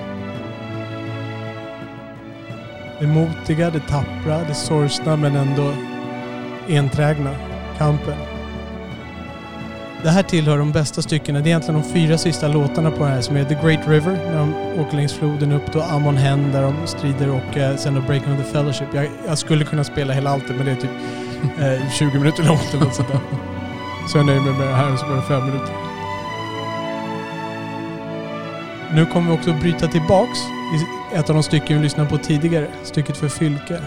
Det 3.01 3.07
modiga, 3.07 3.69
det 3.69 3.79
tappra, 3.79 4.43
det 4.47 4.53
sorgsna 4.53 5.15
men 5.15 5.35
ändå 5.35 5.73
enträgna 6.69 7.35
kampen. 7.77 8.17
Det 10.03 10.09
här 10.09 10.23
tillhör 10.23 10.57
de 10.57 10.71
bästa 10.71 11.01
styckena. 11.01 11.39
Det 11.39 11.45
är 11.45 11.47
egentligen 11.47 11.81
de 11.81 11.89
fyra 11.89 12.17
sista 12.17 12.47
låtarna 12.47 12.91
på 12.91 13.03
det 13.03 13.09
här 13.09 13.21
som 13.21 13.35
är 13.35 13.43
The 13.43 13.55
Great 13.55 13.87
River 13.87 14.11
när 14.11 14.37
de 14.37 14.53
åker 14.81 14.95
längs 14.95 15.13
floden 15.13 15.51
upp 15.51 15.73
då 15.73 15.81
Amon 15.81 16.17
Hen 16.17 16.51
där 16.51 16.61
de 16.61 16.87
strider 16.87 17.29
och 17.29 17.57
eh, 17.57 17.75
sen 17.75 17.93
då 17.95 18.01
Breaking 18.01 18.33
of 18.33 18.45
the 18.45 18.51
Fellowship. 18.51 18.87
Jag, 18.93 19.09
jag 19.27 19.37
skulle 19.37 19.65
kunna 19.65 19.83
spela 19.83 20.13
hela 20.13 20.29
alltet 20.29 20.55
men 20.55 20.65
det 20.65 20.71
är 20.71 20.75
typ 20.75 20.91
eh, 21.59 21.91
20 21.91 22.19
minuter 22.19 22.43
långt 22.43 22.69
eller 22.73 22.85
något 22.85 22.95
sånt 22.95 23.07
där. 23.07 23.19
Så 24.11 24.17
jag 24.17 24.25
nöjer 24.25 24.41
mig 24.41 24.53
med 24.53 24.67
det 24.67 24.75
här 24.75 24.95
som 24.95 25.17
är 25.17 25.21
fem 25.21 25.45
minuter. 25.45 25.75
Nu 28.93 29.05
kommer 29.05 29.31
vi 29.31 29.37
också 29.37 29.53
bryta 29.53 29.87
tillbaks 29.87 30.39
i 30.73 30.85
ett 31.15 31.29
av 31.29 31.35
de 31.35 31.43
stycken 31.43 31.77
vi 31.77 31.83
lyssnade 31.83 32.09
på 32.09 32.17
tidigare. 32.17 32.67
Stycket 32.83 33.17
för 33.17 33.27
Fylke. 33.27 33.79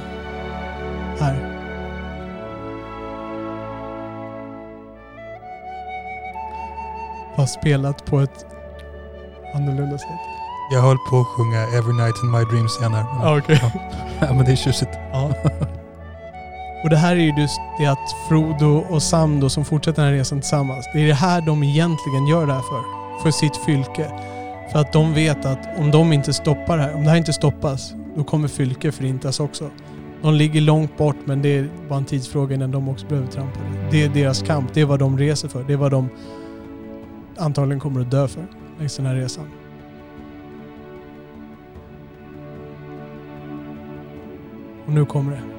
Här. 1.20 1.51
Fast 7.37 7.55
spelat 7.55 8.05
på 8.05 8.20
ett 8.20 8.47
annorlunda 9.55 9.99
sätt. 9.99 10.09
Jag 10.72 10.80
höll 10.80 10.99
på 11.11 11.20
att 11.20 11.26
sjunga 11.26 11.61
Every 11.62 11.93
Night 11.93 12.16
in 12.22 12.30
My 12.30 12.45
Dreams 12.45 12.78
igen 12.78 12.95
här. 12.95 13.05
Men, 13.12 13.22
Ja, 13.22 13.39
okej. 13.39 13.61
ja, 14.20 14.32
men 14.35 14.45
det 14.45 14.53
är 14.53 14.57
tjusigt. 14.57 14.91
Ja. 15.12 15.30
Och 16.85 16.91
det 16.91 16.97
här 16.97 17.16
är 17.16 17.20
ju 17.20 17.41
just 17.41 17.61
det 17.78 17.87
att 17.87 18.14
Frodo 18.28 18.85
och 18.91 19.03
Sam 19.03 19.41
då 19.41 19.49
som 19.49 19.64
fortsätter 19.64 20.03
den 20.03 20.12
här 20.12 20.18
resan 20.18 20.41
tillsammans. 20.41 20.87
Det 20.95 21.03
är 21.03 21.07
det 21.07 21.14
här 21.14 21.41
de 21.41 21.62
egentligen 21.62 22.26
gör 22.26 22.47
det 22.47 22.53
här 22.53 22.62
för. 22.62 22.82
För 23.22 23.30
sitt 23.30 23.57
fylke. 23.57 24.11
För 24.75 24.81
att 24.81 24.93
de 24.93 25.14
vet 25.14 25.45
att 25.45 25.79
om 25.79 25.91
de 25.91 26.12
inte 26.12 26.33
stoppar 26.33 26.77
det 26.77 26.83
här, 26.83 26.95
om 26.95 27.05
det 27.05 27.11
här 27.11 27.16
inte 27.16 27.33
stoppas, 27.33 27.95
då 28.16 28.25
kommer 28.25 28.49
fylke 28.49 28.93
förintas 28.93 29.41
också. 29.41 29.70
De 30.22 30.35
ligger 30.35 30.61
långt 30.61 30.97
bort 30.97 31.16
men 31.25 31.43
det 31.43 31.49
är 31.49 31.68
bara 31.89 31.99
en 31.99 32.05
tidsfråga 32.05 32.55
innan 32.55 32.70
de 32.70 32.89
också 32.89 33.07
behöver 33.07 33.29
trampa 33.29 33.59
det. 33.61 33.91
Det 33.91 34.05
är 34.05 34.09
deras 34.09 34.43
kamp, 34.43 34.75
det 34.75 34.81
är 34.81 34.85
vad 34.85 34.99
de 34.99 35.18
reser 35.18 35.49
för. 35.49 35.64
Det 35.64 35.72
är 35.72 35.77
vad 35.77 35.91
de 35.91 36.09
antagligen 37.37 37.81
kommer 37.81 38.01
att 38.01 38.11
dö 38.11 38.29
för 38.29 38.47
längs 38.79 38.97
den 38.97 39.07
här 39.07 39.14
resan. 39.14 39.47
Och 44.87 44.93
nu 44.93 45.05
kommer 45.05 45.33
det. 45.33 45.54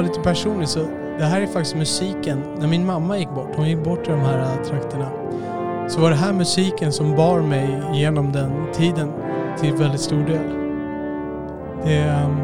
Vara 0.00 0.08
lite 0.08 0.20
personlig 0.20 0.68
så 0.68 0.80
det 1.18 1.24
här 1.24 1.40
är 1.40 1.46
faktiskt 1.46 1.76
musiken. 1.76 2.42
När 2.58 2.66
min 2.66 2.86
mamma 2.86 3.18
gick 3.18 3.28
bort, 3.28 3.56
hon 3.56 3.68
gick 3.68 3.84
bort 3.84 4.08
i 4.08 4.10
de 4.10 4.20
här 4.20 4.38
äh, 4.38 4.62
trakterna. 4.62 5.10
Så 5.88 6.00
var 6.00 6.10
det 6.10 6.16
här 6.16 6.32
musiken 6.32 6.92
som 6.92 7.16
bar 7.16 7.40
mig 7.40 7.82
genom 7.94 8.32
den 8.32 8.52
tiden 8.72 9.12
till 9.60 9.72
väldigt 9.72 10.00
stor 10.00 10.16
del. 10.26 10.48
Det 11.84 11.98
ähm, 11.98 12.36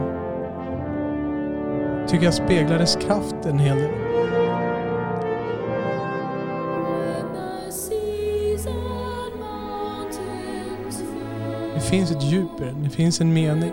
tycker 2.09 2.25
jag 2.25 2.35
speglar 2.35 2.79
dess 2.79 2.97
kraft 2.97 3.37
en 3.45 3.59
hel 3.59 3.77
del. 3.77 3.91
Det 11.75 11.81
finns 11.81 12.11
ett 12.11 12.23
djup 12.23 12.61
i 12.61 12.65
den, 12.65 12.83
det 12.83 12.91
finns 12.91 13.21
en 13.21 13.33
mening. 13.33 13.73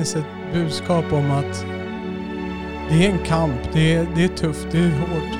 Finns 0.00 0.16
ett 0.16 0.52
budskap 0.52 1.12
om 1.12 1.30
att 1.30 1.64
det 2.90 3.06
är 3.06 3.10
en 3.10 3.24
kamp, 3.24 3.60
det 3.72 3.94
är, 3.94 4.06
det 4.14 4.24
är 4.24 4.28
tufft, 4.28 4.66
det 4.72 4.78
är 4.78 4.90
hårt. 4.90 5.38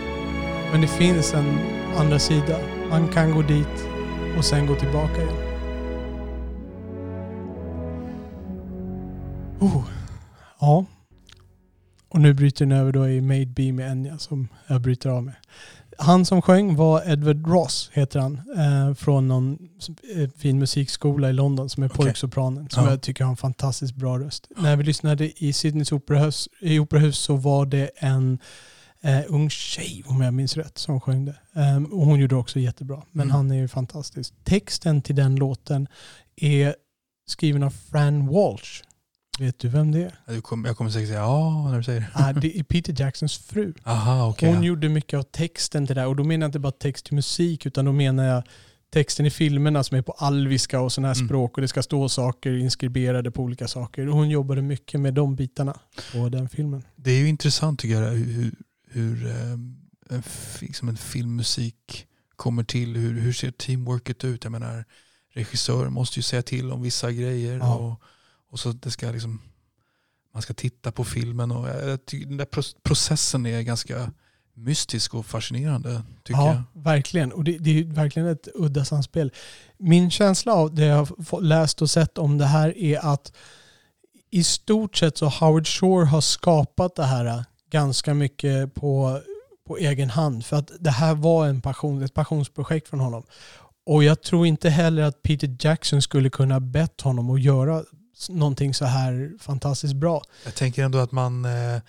Men 0.73 0.81
det 0.81 0.87
finns 0.87 1.35
en 1.35 1.59
andra 1.99 2.19
sida. 2.19 2.59
Man 2.91 3.09
kan 3.09 3.35
gå 3.35 3.43
dit 3.43 3.89
och 4.39 4.45
sen 4.45 4.67
gå 4.67 4.75
tillbaka 4.75 5.23
igen. 5.23 5.35
Oh. 9.61 9.85
Ja. 10.61 10.85
Och 12.09 12.21
nu 12.21 12.35
bryter 12.35 12.67
den 12.67 12.79
över 12.79 12.93
då 12.93 13.09
i 13.09 13.21
Made 13.21 13.47
Be 13.47 13.73
med 13.73 13.91
Enya 13.91 14.19
som 14.19 14.49
jag 14.67 14.81
bryter 14.81 15.11
av 15.11 15.23
med. 15.23 15.35
Han 15.99 16.25
som 16.25 16.43
sjöng 16.43 16.77
var 16.77 17.11
Edward 17.11 17.47
Ross, 17.47 17.91
heter 17.93 18.21
han. 18.21 18.41
Eh, 18.57 18.95
från 18.95 19.29
någon 19.29 19.70
fin 20.37 20.59
musikskola 20.59 21.31
i 21.31 21.33
London 21.33 21.69
som 21.69 21.83
är 21.83 21.87
Okej. 21.89 21.97
pojksopranen. 21.97 22.71
Som 22.71 22.85
Ja. 22.85 22.91
jag 22.91 23.03
tycker 23.03 23.25
har 23.25 23.31
en 23.31 23.37
fantastiskt 23.37 23.95
bra 23.95 24.19
röst. 24.19 24.47
När 24.57 24.77
vi 24.77 24.85
lyssnade 24.85 25.45
i 25.45 25.53
Sydneys 25.53 25.93
operahus, 25.93 26.49
i 26.61 26.79
operahus 26.79 27.19
så 27.19 27.37
var 27.37 27.67
det 27.67 27.91
en 27.97 28.39
eh, 29.03 29.21
ung 29.29 29.51
tjej, 29.51 30.03
om 30.07 30.21
jag 30.21 30.35
minns 30.35 30.57
rätt, 30.57 30.79
som 30.79 31.01
sjöng 31.01 31.25
det. 31.25 31.37
Ehm, 31.55 31.85
och 31.87 32.07
hon 32.07 32.19
gjorde 32.21 32.35
också 32.37 32.59
jättebra. 32.59 33.03
Men 33.11 33.23
Mm. 33.27 33.35
han 33.37 33.51
är 33.51 33.55
ju 33.57 33.69
fantastisk. 33.69 34.35
Texten 34.45 35.03
till 35.03 35.17
den 35.17 35.37
låten 35.37 35.89
är 36.37 36.75
skriven 37.27 37.63
av 37.63 37.71
Fran 37.91 38.27
Walsh. 38.27 38.83
Vet 39.39 39.59
du 39.59 39.69
vem 39.69 39.93
det 39.93 40.03
är? 40.03 40.13
Du 40.35 40.41
kom, 40.41 40.65
jag 40.65 40.77
kommer 40.77 40.91
säkert 40.91 41.09
säga 41.09 41.21
ja 41.21 41.69
när 41.71 41.77
du 41.79 41.85
säger 41.85 42.01
det. 42.01 42.07
Ah, 42.15 42.33
det 42.33 42.59
är 42.59 42.63
Peter 42.63 42.95
Jacksons 43.01 43.39
fru. 43.39 43.75
Aha, 43.85 44.29
okej. 44.29 44.53
Hon 44.55 44.63
gjorde 44.63 44.89
mycket 44.89 45.19
av 45.19 45.23
texten 45.23 45.87
till 45.87 45.95
det 45.97 46.01
där. 46.03 46.09
Och 46.09 46.17
då 46.17 46.25
menar 46.25 46.45
jag 46.45 46.49
inte 46.49 46.59
bara 46.59 46.73
text 46.73 47.05
till 47.05 47.15
musik 47.15 47.67
utan 47.67 47.85
då 47.85 47.93
menar 47.93 48.25
jag 48.25 48.43
texten 48.91 49.27
i 49.27 49.31
filmerna 49.31 49.85
som 49.85 49.97
är 49.97 50.03
på 50.03 50.13
alviska 50.13 50.81
och 50.81 50.93
sådana 50.93 51.09
här 51.09 51.15
Mm. 51.15 51.29
språk 51.29 51.57
och 51.57 51.61
det 51.63 51.69
ska 51.69 51.83
stå 51.83 52.09
saker 52.09 52.53
inskriberade 52.57 53.31
på 53.31 53.43
olika 53.43 53.69
saker. 53.69 54.09
Och 54.09 54.17
hon 54.17 54.31
jobbade 54.31 54.63
mycket 54.63 55.01
med 55.01 55.15
de 55.15 55.37
bitarna 55.37 55.79
på 56.13 56.29
den 56.29 56.49
filmen. 56.49 56.83
Det 56.97 57.11
är 57.11 57.19
ju 57.19 57.29
intressant 57.29 57.81
tycker 57.81 58.03
jag 58.03 58.11
hur, 58.11 58.53
hur 58.89 59.27
eh, 59.27 59.51
en, 59.53 60.23
liksom 60.61 60.89
en 60.89 60.97
filmmusik 60.97 62.07
kommer 62.37 62.65
till. 62.65 62.97
Hur, 62.97 63.21
hur 63.21 63.33
ser 63.33 63.51
teamworket 63.51 64.25
ut? 64.25 64.45
Jag 64.45 64.51
menar, 64.51 64.85
regissören 65.33 65.93
måste 65.93 66.19
ju 66.19 66.23
säga 66.23 66.43
till 66.43 66.73
om 66.73 66.83
vissa 66.83 67.13
grejer. 67.13 67.59
Ja. 67.59 67.75
Och, 67.75 68.01
och 68.51 68.61
så 68.61 68.73
det 68.73 68.91
ska 68.91 69.11
liksom, 69.11 69.41
man 70.35 70.43
ska 70.43 70.55
titta 70.55 70.93
på 70.93 71.05
filmen. 71.05 71.51
Och 71.53 71.69
jag, 71.69 71.89
jag 71.91 72.05
tycker 72.07 72.27
den 72.27 72.37
där 72.37 72.45
pro- 72.45 72.81
processen 72.83 73.47
är 73.47 73.63
ganska 73.63 74.13
mystisk 74.65 75.15
och 75.15 75.27
fascinerande. 75.27 76.03
Tycker 76.23 76.41
ja, 76.41 76.65
jag. 76.75 76.83
verkligen. 76.83 77.33
Och 77.33 77.45
det, 77.45 77.59
det 77.59 77.79
är 77.79 77.85
verkligen 77.85 78.29
ett 78.29 78.49
udda 78.55 78.85
samspel. 78.85 79.33
Min 79.79 80.11
känsla 80.11 80.53
av 80.53 80.75
det 80.75 80.85
jag 80.85 81.09
har 81.31 81.41
läst 81.41 81.83
och 81.83 81.91
sett 81.91 82.19
om 82.19 82.39
det 82.39 82.47
här 82.47 82.79
är 82.79 83.13
att 83.13 83.33
i 84.31 84.45
stort 84.45 84.97
sett 84.97 85.19
så 85.19 85.29
Howard 85.29 85.67
Shore 85.67 86.07
har 86.07 86.21
skapat 86.21 86.97
det 86.97 87.05
här 87.05 87.45
ganska 87.71 88.15
mycket 88.15 88.75
på, 88.75 89.21
på 89.67 89.77
egen 89.77 90.11
hand. 90.11 90.47
För 90.47 90.57
att 90.57 90.71
det 90.81 90.91
här 90.91 91.15
var 91.15 91.47
en 91.47 91.61
passion, 91.61 92.03
ett 92.03 92.15
passionsprojekt 92.15 92.89
från 92.89 93.01
honom. 93.01 93.23
Och 93.87 94.05
jag 94.05 94.23
tror 94.23 94.47
inte 94.47 94.71
heller 94.71 95.03
att 95.03 95.23
Peter 95.23 95.57
Jackson 95.61 96.03
skulle 96.03 96.31
kunna 96.31 96.61
bett 96.61 97.01
honom 97.01 97.31
att 97.31 97.41
göra 97.41 97.85
någonting 98.29 98.75
så 98.75 98.85
här 98.85 99.33
fantastiskt 99.39 99.95
bra. 99.95 100.23
Jag 100.45 100.55
tänker 100.55 100.85
ändå 100.85 100.99
att 100.99 101.13
man 101.13 101.45
eh, 101.45 101.81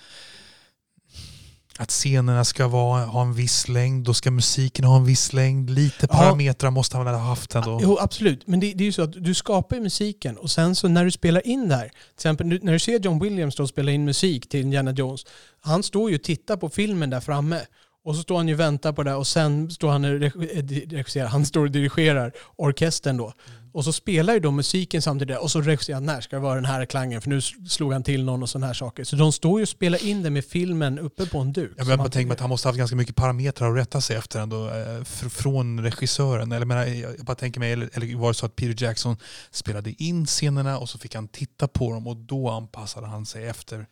att 1.79 1.89
scenerna 1.91 2.45
ska 2.45 2.67
vara, 2.67 3.05
ha 3.05 3.21
en 3.21 3.33
viss 3.33 3.67
längd, 3.67 4.05
då 4.05 4.13
ska 4.13 4.31
musiken 4.31 4.85
ha 4.85 4.97
en 4.97 5.05
viss 5.05 5.33
längd. 5.33 5.69
Lite 5.69 6.07
Ja. 6.11 6.17
parametrar 6.17 6.71
måste 6.71 6.97
han 6.97 7.05
väl 7.05 7.15
ha 7.15 7.21
haft 7.21 7.55
ändå. 7.55 7.79
Jo, 7.83 7.97
absolut. 8.01 8.47
Men 8.47 8.59
det, 8.59 8.73
det 8.73 8.83
är 8.83 8.85
ju 8.85 8.91
så 8.91 9.01
att 9.01 9.13
du 9.23 9.33
skapar 9.33 9.75
ju 9.75 9.81
musiken 9.81 10.37
och 10.37 10.51
sen 10.51 10.75
så 10.75 10.87
när 10.87 11.05
du 11.05 11.11
spelar 11.11 11.47
in 11.47 11.69
det 11.69 11.75
här, 11.75 11.87
till 11.87 11.93
exempel 12.15 12.47
när 12.63 12.73
du 12.73 12.79
ser 12.79 12.99
John 12.99 13.19
Williams 13.19 13.55
då 13.55 13.67
spela 13.67 13.91
in 13.91 14.05
musik 14.05 14.49
till 14.49 14.59
Indiana 14.61 14.91
Jones, 14.91 15.25
han 15.61 15.83
står 15.83 16.09
ju 16.09 16.15
och 16.15 16.23
tittar 16.23 16.57
på 16.57 16.69
filmen 16.69 17.09
där 17.09 17.19
framme. 17.19 17.59
Och 18.03 18.15
så 18.15 18.21
står 18.21 18.37
han 18.37 18.47
ju 18.47 18.53
och 18.53 18.59
väntar 18.59 18.93
på 18.93 19.03
det 19.03 19.13
och 19.15 19.27
sen 19.27 19.71
står 19.71 19.89
han 19.91 20.05
och 20.05 20.11
eh, 20.11 20.63
regisserar, 20.89 21.27
han 21.27 21.45
står 21.45 21.61
och 21.65 21.71
dirigerar 21.71 22.31
orkestern 22.55 23.17
då. 23.17 23.33
Och 23.73 23.83
så 23.83 23.93
spelar 23.93 24.33
ju 24.33 24.39
de 24.39 24.55
musiken 24.55 25.01
samtidigt 25.01 25.37
och 25.37 25.51
så 25.51 25.61
regisserar 25.61 25.93
han, 25.95 26.05
när 26.05 26.21
ska 26.21 26.35
det 26.35 26.41
vara 26.41 26.55
den 26.55 26.65
här 26.65 26.85
klangen 26.85 27.21
för 27.21 27.29
nu 27.29 27.41
slog 27.69 27.93
han 27.93 28.03
till 28.03 28.23
någon 28.23 28.43
och 28.43 28.49
sådana 28.49 28.67
här 28.67 28.73
saker. 28.73 29.03
Så 29.03 29.15
de 29.15 29.31
står 29.31 29.59
ju 29.59 29.63
och 29.63 29.69
spelar 29.69 30.05
in 30.05 30.23
det 30.23 30.29
med 30.29 30.45
filmen 30.45 30.99
uppe 30.99 31.25
på 31.25 31.39
en 31.39 31.53
duk. 31.53 31.71
Jag 31.77 31.85
han- 31.85 32.11
tänker 32.11 32.27
mig 32.27 32.33
att 32.33 32.39
han 32.39 32.49
måste 32.49 32.67
ha 32.67 32.71
haft 32.71 32.77
ganska 32.77 32.95
mycket 32.95 33.15
parametrar 33.15 33.71
att 33.71 33.77
rätta 33.77 34.01
sig 34.01 34.15
efter 34.17 34.39
ändå, 34.39 34.67
eh, 34.67 34.71
fr- 35.01 35.29
från 35.29 35.83
regissören. 35.83 36.51
Eller, 36.51 36.65
menar, 36.65 36.85
jag 36.85 37.15
bara 37.25 37.35
tänker 37.35 37.59
mig, 37.59 37.71
eller, 37.71 37.89
eller 37.93 38.15
var 38.15 38.27
det 38.27 38.33
så 38.33 38.45
att 38.45 38.55
Peter 38.55 38.83
Jackson 38.85 39.17
spelade 39.51 40.03
in 40.03 40.25
scenerna 40.25 40.77
och 40.79 40.89
så 40.89 40.97
fick 40.97 41.15
han 41.15 41.27
titta 41.27 41.67
på 41.67 41.91
dem 41.93 42.07
och 42.07 42.17
då 42.17 42.49
anpassade 42.49 43.07
han 43.07 43.25
sig 43.25 43.47
efter. 43.47 43.85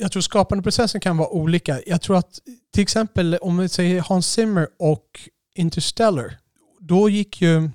jag 0.00 0.12
tror 0.12 0.22
skapandeprocessen 0.22 1.00
kan 1.00 1.16
vara 1.16 1.28
olika. 1.28 1.80
Jag 1.86 2.02
tror 2.02 2.16
att 2.16 2.38
till 2.74 2.82
exempel 2.82 3.34
om 3.42 3.56
vi 3.58 3.68
säger 3.68 4.00
Hans 4.00 4.26
Zimmer 4.32 4.68
och 4.78 5.04
Interstellar, 5.54 6.38
då 6.80 7.08
gick 7.08 7.40
ju 7.40 7.56
eh, 7.56 7.70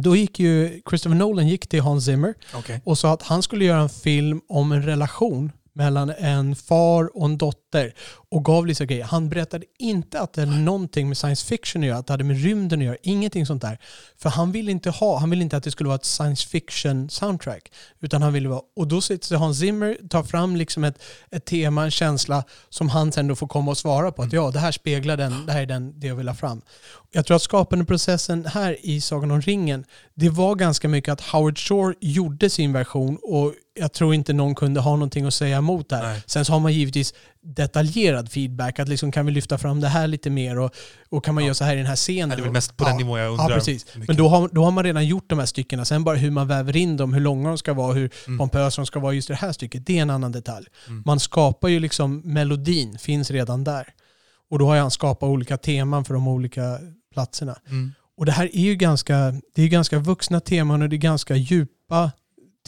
då 0.00 0.16
gick 0.16 0.40
ju 0.40 0.80
Christopher 0.88 1.16
Nolan 1.16 1.48
gick 1.48 1.68
till 1.68 1.80
Hans 1.80 2.04
Zimmer 2.04 2.34
Okay. 2.58 2.80
och 2.84 2.98
sa 2.98 3.12
att 3.12 3.22
han 3.22 3.42
skulle 3.42 3.64
göra 3.64 3.80
en 3.80 3.88
film 3.88 4.40
om 4.48 4.72
en 4.72 4.82
relation 4.82 5.52
mellan 5.72 6.10
en 6.18 6.56
far 6.56 7.16
och 7.16 7.24
en 7.24 7.38
dotter 7.38 7.67
och 8.30 8.44
gav 8.44 8.66
lite 8.66 8.86
grejer. 8.86 9.04
Han 9.04 9.28
berättade 9.28 9.66
inte 9.78 10.20
att 10.20 10.32
det 10.32 10.40
hade 10.40 10.58
någonting 10.58 11.08
med 11.08 11.16
science 11.16 11.46
fiction 11.46 11.82
att 11.82 11.88
göra, 11.88 11.98
att 11.98 12.06
det 12.06 12.12
hade 12.12 12.24
med 12.24 12.42
rymden 12.42 12.78
att 12.78 12.84
göra, 12.84 12.96
ingenting 13.02 13.46
sånt 13.46 13.62
där. 13.62 13.78
För 14.16 14.30
han 14.30 14.52
ville 14.52 14.70
inte 14.70 14.90
ha, 14.90 15.18
han 15.18 15.30
ville 15.30 15.42
inte 15.42 15.56
att 15.56 15.64
det 15.64 15.70
skulle 15.70 15.88
vara 15.88 15.96
ett 15.96 16.04
science 16.04 16.48
fiction 16.48 17.10
soundtrack. 17.10 17.72
Utan 18.00 18.22
han 18.22 18.32
ville 18.32 18.48
vara, 18.48 18.60
och 18.76 18.88
då 18.88 19.00
sitter 19.00 19.36
Hans 19.36 19.58
Zimmer, 19.58 19.96
tar 20.10 20.22
fram 20.22 20.56
liksom 20.56 20.84
ett, 20.84 21.02
ett 21.30 21.44
tema, 21.44 21.84
en 21.84 21.90
känsla 21.90 22.44
som 22.68 22.88
han 22.88 23.12
sen 23.12 23.26
då 23.26 23.34
får 23.34 23.48
komma 23.48 23.70
och 23.70 23.78
svara 23.78 24.12
på. 24.12 24.22
Att 24.22 24.32
ja, 24.32 24.50
det 24.50 24.58
här 24.58 24.72
speglar 24.72 25.16
den, 25.16 25.46
det 25.46 25.52
här 25.52 25.62
är 25.62 25.66
den, 25.66 26.00
det 26.00 26.06
jag 26.06 26.16
vill 26.16 26.28
ha 26.28 26.34
fram. 26.34 26.62
Jag 27.12 27.26
tror 27.26 27.36
att 27.36 27.42
skapandeprocessen 27.42 28.46
här 28.46 28.76
i 28.82 29.00
Sagan 29.00 29.30
om 29.30 29.40
ringen, 29.40 29.84
det 30.14 30.28
var 30.28 30.54
ganska 30.54 30.88
mycket 30.88 31.12
att 31.12 31.20
Howard 31.20 31.58
Shore 31.58 31.94
gjorde 32.00 32.50
sin 32.50 32.72
version 32.72 33.18
och 33.22 33.54
jag 33.74 33.92
tror 33.92 34.14
inte 34.14 34.32
någon 34.32 34.54
kunde 34.54 34.80
ha 34.80 34.90
någonting 34.90 35.26
att 35.26 35.34
säga 35.34 35.56
emot 35.56 35.88
där. 35.88 36.02
Nej. 36.02 36.22
Sen 36.26 36.44
så 36.44 36.52
har 36.52 36.60
man 36.60 36.72
givetvis 36.72 37.14
detaljerad 37.56 38.32
feedback, 38.32 38.78
att 38.78 38.88
liksom 38.88 39.12
kan 39.12 39.26
vi 39.26 39.32
lyfta 39.32 39.58
fram 39.58 39.80
det 39.80 39.88
här 39.88 40.06
lite 40.06 40.30
mer 40.30 40.58
och, 40.58 40.74
och 41.08 41.24
kan 41.24 41.34
man 41.34 41.44
Ja. 41.44 41.46
göra 41.48 41.54
så 41.54 41.64
här 41.64 41.74
i 41.74 41.76
den 41.76 41.86
här 41.86 41.96
scenen. 41.96 42.28
Det 42.28 42.34
är 42.42 42.42
väl 42.42 42.52
mest 42.52 42.76
på 42.76 42.84
den 42.84 42.92
Ja. 42.92 42.98
nivån 42.98 43.18
jag 43.20 43.30
undrar. 43.30 43.50
Ja, 43.50 43.54
precis. 43.54 43.86
Men 44.06 44.16
då 44.16 44.28
har, 44.28 44.48
då 44.52 44.64
har 44.64 44.70
man 44.70 44.84
redan 44.84 45.06
gjort 45.06 45.24
de 45.30 45.38
här 45.38 45.46
styckena. 45.46 45.84
Sen 45.84 46.04
bara 46.04 46.16
hur 46.16 46.30
man 46.30 46.48
väver 46.48 46.76
in 46.76 46.96
dem, 46.96 47.12
hur 47.12 47.20
långa 47.20 47.48
de 47.48 47.58
ska 47.58 47.72
vara, 47.74 47.92
hur 47.92 48.10
Mm. 48.26 48.38
pompösa 48.38 48.80
de 48.82 48.86
ska 48.86 49.00
vara 49.00 49.12
just 49.12 49.30
i 49.30 49.32
det 49.32 49.36
här 49.38 49.52
stycket, 49.52 49.86
det 49.86 49.98
är 49.98 50.02
en 50.02 50.10
annan 50.10 50.32
detalj. 50.32 50.66
Mm. 50.88 51.02
Man 51.06 51.20
skapar 51.20 51.68
ju 51.68 51.80
liksom, 51.80 52.20
melodin 52.24 52.98
finns 52.98 53.30
redan 53.30 53.64
där. 53.64 53.88
Och 54.50 54.58
då 54.58 54.66
har 54.66 54.76
han 54.76 54.90
skapat 54.90 55.26
olika 55.28 55.56
teman 55.56 56.04
för 56.04 56.14
de 56.14 56.28
olika 56.28 56.78
platserna. 57.12 57.56
Mm. 57.68 57.92
Och 58.16 58.26
det 58.26 58.32
här 58.32 58.44
är 58.56 58.60
ju 58.60 58.74
ganska, 58.74 59.34
det 59.54 59.62
är 59.62 59.68
ganska 59.68 59.98
vuxna 59.98 60.40
teman 60.40 60.82
och 60.82 60.88
det 60.88 60.96
är 60.96 60.98
ganska 60.98 61.36
djupa 61.36 62.10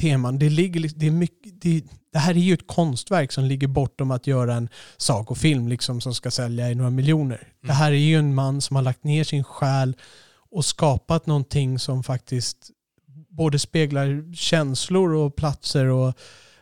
teman. 0.01 0.39
Det, 0.39 0.49
ligger, 0.51 0.91
det, 0.97 1.07
är 1.07 1.11
mycket, 1.11 1.61
det, 1.63 1.83
det 2.13 2.19
här 2.19 2.35
är 2.35 2.39
ju 2.39 2.55
ett 2.55 2.67
konstverk 2.67 3.33
som 3.33 3.45
ligger 3.45 3.69
bortom 3.69 4.11
att 4.11 4.27
göra 4.27 4.55
en 4.55 4.69
sagofilm 4.97 5.69
liksom, 5.69 6.01
som 6.01 6.15
ska 6.15 6.31
sälja 6.31 6.71
i 6.71 6.75
några 6.75 6.91
miljoner. 6.91 7.49
Det 7.63 7.73
här 7.73 7.93
är 7.93 7.97
ju 7.97 8.17
en 8.19 8.35
man 8.35 8.61
som 8.61 8.77
har 8.77 8.83
lagt 8.83 9.05
ner 9.05 9.25
sin 9.25 9.45
själ 9.45 9.97
och 10.51 10.65
skapat 10.65 11.27
någonting 11.27 11.79
som 11.79 12.03
faktiskt 12.03 12.71
både 13.29 13.59
speglar 13.59 14.35
känslor 14.35 15.15
och 15.15 15.37
platser 15.37 15.87
och, 15.87 16.15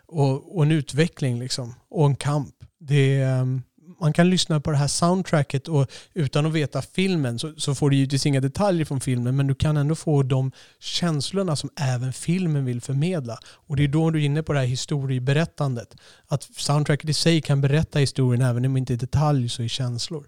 och, 0.07 0.57
och 0.57 0.63
en 0.63 0.73
utveckling 0.73 1.39
liksom, 1.39 1.75
och 1.91 2.07
en 2.07 2.17
kamp. 2.17 2.55
Det 2.81 3.21
är, 3.21 3.41
um, 3.41 3.63
man 4.01 4.13
kan 4.13 4.31
lyssna 4.31 4.61
på 4.61 4.71
det 4.71 4.77
här 4.77 4.89
soundtracket 4.89 5.69
och 5.69 5.91
utan 6.15 6.47
att 6.47 6.53
veta 6.53 6.83
filmen 6.83 7.39
så, 7.39 7.55
så 7.57 7.75
får 7.75 7.91
du 7.91 7.97
givetvis 7.97 8.27
inga 8.27 8.41
detaljer 8.41 8.85
från 8.85 9.01
filmen 9.01 9.37
men 9.37 9.47
du 9.47 9.55
kan 9.55 9.77
ändå 9.77 9.95
få 9.95 10.23
de 10.23 10.53
känslorna 10.79 11.57
som 11.57 11.71
även 11.77 12.13
filmen 12.13 12.65
vill 12.65 12.81
förmedla. 12.81 13.39
Och 13.45 13.77
det 13.77 13.85
är 13.85 13.89
då 13.89 14.11
du 14.11 14.21
är 14.21 14.25
inne 14.25 14.43
på 14.43 14.53
det 14.53 14.59
här 14.59 14.67
historieberättandet. 14.67 15.97
Att 16.27 16.43
soundtracket 16.43 17.11
i 17.11 17.15
sig 17.15 17.41
kan 17.43 17.61
berätta 17.61 17.99
historien 17.99 18.43
även 18.43 18.65
om 18.65 18.77
inte 18.77 18.93
i 18.93 18.97
detalj 18.97 19.49
så 19.49 19.63
i 19.63 19.69
känslor. 19.69 20.27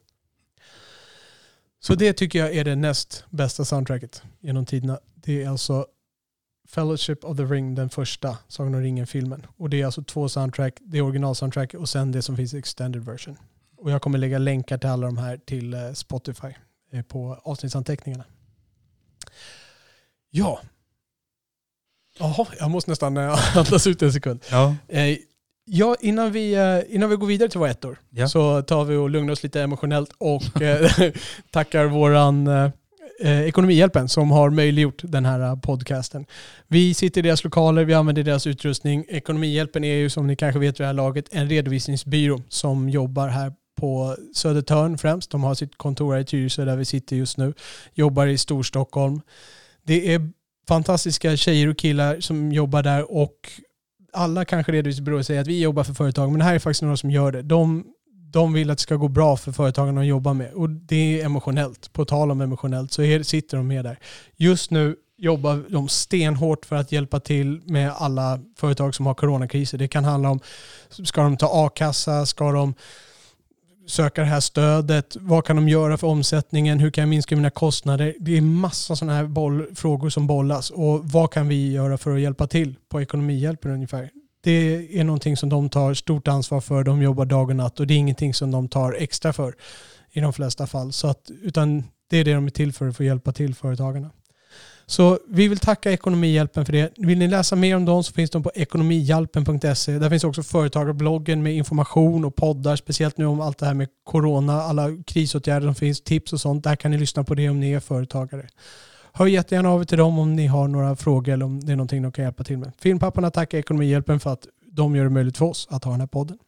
Så 1.80 1.94
det 1.94 2.12
tycker 2.12 2.38
jag 2.38 2.56
är 2.56 2.64
det 2.64 2.76
näst 2.76 3.24
bästa 3.30 3.64
soundtracket 3.64 4.22
genom 4.40 4.66
tiderna. 4.66 4.98
Det 5.14 5.42
är 5.42 5.48
alltså 5.48 5.86
Fellowship 6.68 7.24
of 7.24 7.36
the 7.36 7.44
Ring, 7.44 7.74
den 7.74 7.90
första 7.90 8.38
Sagan 8.48 8.74
om 8.74 8.80
ringen-filmen. 8.80 9.47
Och 9.56 9.70
det 9.70 9.80
är 9.80 9.86
alltså 9.86 10.02
två 10.02 10.28
soundtrack, 10.28 10.74
det 10.80 10.98
är 10.98 11.02
originalsoundtrack 11.02 11.74
och 11.74 11.88
sen 11.88 12.12
det 12.12 12.22
som 12.22 12.36
finns 12.36 12.55
i 12.55 12.59
extended 12.59 13.05
version. 13.05 13.36
Och 13.81 13.90
jag 13.90 14.02
kommer 14.02 14.19
lägga 14.19 14.39
länkar 14.39 14.78
till 14.78 14.89
alla 14.90 15.07
de 15.07 15.19
här 15.19 15.36
till 15.36 15.74
eh, 15.74 15.93
Spotify 15.93 16.48
eh, 16.93 17.02
på 17.02 17.40
avsnittsanteckningarna. 17.43 18.24
Ja. 20.31 20.61
Jaha, 22.19 22.47
jag 22.59 22.70
måste 22.70 22.90
nästan 22.90 23.16
eh, 23.16 23.57
andas 23.57 23.86
ut 23.86 24.02
en 24.02 24.12
sekund. 24.12 24.44
Ja. 24.51 24.77
Ja, 25.73 25.97
innan 26.01 26.32
vi, 26.32 26.57
innan 26.89 27.11
vi 27.11 27.16
går 27.16 27.27
vidare 27.27 27.48
till 27.48 27.59
våra 27.59 27.70
ettor 27.70 27.98
Ja. 28.11 28.28
så 28.28 28.62
tar 28.62 28.85
vi 28.85 28.97
och 28.97 29.11
lugnar 29.11 29.32
oss 29.32 29.43
lite 29.43 29.62
emotionellt 29.62 30.11
och 30.19 30.43
tackar 31.51 31.85
våran, 31.85 32.47
eh, 33.20 33.40
Ekonomihjälpen 33.48 34.09
som 34.09 34.31
har 34.31 34.51
möjliggjort 34.51 35.02
den 35.02 35.24
här 35.24 35.57
podcasten. 35.57 36.27
Vi 36.69 36.94
sitter 36.94 37.19
i 37.19 37.23
deras 37.23 37.44
lokaler, 37.44 37.85
vi 37.85 37.94
använder 37.94 38.23
deras 38.23 38.47
utrustning. 38.47 39.05
Ekonomihjälpen 39.09 39.85
är 39.85 39.94
ju 39.94 40.11
som 40.11 40.27
ni 40.27 40.36
kanske 40.36 40.59
vet 40.59 40.81
vid 40.81 40.85
det 40.85 40.86
här 40.86 40.94
laget 40.94 41.24
en 41.31 41.48
redovisningsbyrå 41.48 42.43
som 42.48 42.89
jobbar 42.89 43.28
här 43.28 43.52
på 43.81 44.16
Södertörn 44.35 44.98
främst. 44.98 45.31
De 45.31 45.43
har 45.43 45.55
sitt 45.55 45.78
kontor 45.78 46.12
här 46.12 46.20
i 46.20 46.24
Tyresö 46.24 46.65
där 46.65 46.77
vi 46.77 46.85
sitter 46.85 47.16
just 47.16 47.36
nu. 47.36 47.55
Jobbar 47.94 48.27
i 48.27 48.39
Storstockholm. 48.39 49.20
Det 49.82 50.15
är 50.15 50.31
fantastiska 50.69 51.36
tjejer 51.36 51.69
och 51.69 51.78
killar 51.78 52.20
som 52.20 52.52
jobbar 52.52 52.82
där 52.82 53.12
och 53.12 53.35
alla 54.12 54.44
kanske 54.44 54.73
redovisningsbyråer 54.73 55.23
säger 55.23 55.40
att 55.40 55.47
vi 55.47 55.61
jobbar 55.61 55.85
för 55.85 55.94
företag, 55.94 56.31
men 56.31 56.39
det 56.39 56.44
här 56.44 56.55
är 56.55 56.59
faktiskt 56.59 56.82
några 56.82 56.97
som 56.97 57.11
gör 57.11 57.32
det. 57.32 57.43
De, 57.43 57.85
de 58.32 58.52
vill 58.52 58.70
att 58.70 58.78
det 58.78 58.82
ska 58.82 58.97
gå 58.97 59.09
bra 59.09 59.36
för 59.36 59.52
företagen 59.52 59.94
de 59.94 60.07
jobbar 60.07 60.35
med 60.35 60.52
och 60.52 60.70
det 60.70 61.20
är 61.20 61.24
emotionellt. 61.24 61.93
På 61.93 62.05
tal 62.05 62.31
om 62.31 62.40
emotionellt 62.40 62.93
så 62.93 63.02
är, 63.02 63.23
sitter 63.23 63.57
de 63.57 63.66
med 63.66 63.85
där. 63.85 63.98
Just 64.36 64.70
nu 64.70 64.97
jobbar 65.19 65.65
de 65.69 65.89
stenhårt 65.89 66.66
för 66.66 66.77
att 66.77 66.93
hjälpa 66.93 67.20
till 67.20 67.61
med 67.65 67.93
alla 67.97 68.40
företag 68.57 68.94
som 68.94 69.07
har 69.07 69.15
coronakriser. 69.15 69.78
Det 69.78 69.89
kan 69.89 70.05
handla 70.05 70.31
om, 70.31 70.40
ska 71.05 71.23
de 71.23 71.36
ta 71.36 71.66
a-kassa, 71.66 72.27
ska 72.27 72.52
de 72.52 72.74
söka 73.91 74.21
det 74.21 74.27
här 74.27 74.41
stödet, 74.41 75.17
vad 75.21 75.45
kan 75.45 75.57
de 75.57 75.69
göra 75.69 75.97
för 75.97 76.07
omsättningen, 76.07 76.79
hur 76.79 76.91
kan 76.91 77.03
jag 77.03 77.09
minska 77.09 77.37
mina 77.37 77.51
kostnader? 77.51 78.15
Det 78.21 78.37
är 78.37 78.41
massa 78.41 78.97
sådana 78.97 79.17
här 79.17 79.25
boll, 79.25 79.67
frågor 79.75 80.11
som 80.11 80.27
bollas 80.27 80.71
och 80.71 81.05
vad 81.05 81.31
kan 81.31 81.49
vi 81.49 81.73
göra 81.73 81.99
för 81.99 82.15
att 82.15 82.21
hjälpa 82.21 82.47
till 82.47 82.77
på 82.89 83.03
ekonomihjälpen 83.03 83.71
ungefär? 83.71 84.11
Det 84.43 84.89
är 84.99 85.05
någonting 85.05 85.37
som 85.37 85.49
de 85.49 85.69
tar 85.71 85.95
stort 85.95 86.29
ansvar 86.29 86.61
för, 86.61 86.85
de 86.85 87.03
jobbar 87.03 87.25
dag 87.25 87.51
och 87.51 87.57
natt 87.57 87.81
och 87.81 87.87
det 87.87 87.95
är 87.95 87.99
ingenting 87.99 88.35
som 88.35 88.51
de 88.51 88.69
tar 88.69 88.93
extra 88.93 89.33
för 89.33 89.55
i 90.12 90.21
de 90.21 90.33
flesta 90.33 90.67
fall. 90.67 90.93
Så 90.93 91.09
att, 91.09 91.31
utan 91.43 91.85
det 92.11 92.17
är 92.17 92.25
det 92.25 92.35
de 92.35 92.47
är 92.47 92.51
till 92.51 92.73
för, 92.73 92.93
för 92.93 93.05
att 93.05 93.07
hjälpa 93.07 93.33
till 93.33 93.55
företagarna. 93.55 94.11
Så 94.91 95.19
vi 95.29 95.49
vill 95.49 95.59
tacka 95.59 95.93
Ekonomihjälpen 95.93 96.67
för 96.67 96.73
det. 96.73 96.93
Vill 96.97 97.19
ni 97.19 97.29
läsa 97.29 97.57
mer 97.57 97.77
om 97.77 97.85
dem 97.85 98.05
så 98.05 98.12
finns 98.12 98.31
de 98.31 98.43
på 98.43 98.51
ekonomihjälpen.se. 98.55 99.99
Där 99.99 100.11
finns 100.11 100.25
också 100.25 100.43
företagarbloggen 100.43 101.43
med 101.43 101.55
information 101.55 102.25
och 102.25 102.37
poddar, 102.37 102.77
speciellt 102.77 103.19
nu 103.19 103.27
om 103.27 103.41
allt 103.41 103.59
det 103.59 103.67
här 103.67 103.75
med 103.75 103.89
corona, 104.05 104.62
alla 104.62 104.89
krisåtgärder 105.07 105.67
som 105.67 105.75
finns, 105.75 106.01
tips 106.01 106.33
och 106.33 106.41
sånt. 106.41 106.65
Där 106.65 106.77
kan 106.77 106.91
ni 106.91 106.99
lyssna 106.99 107.25
på 107.25 107.35
det 107.35 107.49
om 107.49 107.61
ni 107.61 107.73
är 107.73 107.81
företagare. 107.81 108.49
Hör 109.12 109.27
jättegärna 109.27 109.71
av 109.71 109.81
er 109.81 109.85
till 109.85 109.99
dem 109.99 110.19
om 110.19 110.37
ni 110.37 110.47
har 110.47 110.69
några 110.69 110.97
frågor 110.97 111.33
eller 111.33 111.45
om 111.45 111.61
det 111.61 111.73
är 111.73 111.77
någonting 111.77 112.03
de 112.03 112.12
kan 112.12 112.25
hjälpa 112.25 112.45
till 112.45 112.59
med. 112.59 112.73
Filmpapparna 112.81 113.31
tackar 113.31 113.59
Ekonomihjälpen 113.59 114.21
för 114.21 114.33
att 114.33 114.47
de 114.73 114.97
gör 114.97 115.05
det 115.05 115.11
möjligt 115.11 115.37
för 115.37 115.45
oss 115.47 115.69
att 115.71 115.85
ha 115.85 115.91
den 115.91 116.01
här 116.01 116.07
podden. 116.07 116.39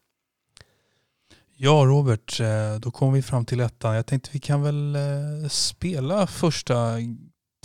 Ja 1.57 1.83
Robert, 1.87 2.41
eh, 2.41 2.81
då 2.81 2.91
kom 2.91 3.13
vi 3.13 3.23
fram 3.23 3.45
till 3.45 3.61
ettan. 3.61 3.95
Jag 3.95 4.07
tänkte 4.07 4.31
vi 4.33 4.39
kan 4.39 4.63
väl 4.63 4.97
eh, 4.97 5.49
spela 5.49 6.27
första 6.27 6.99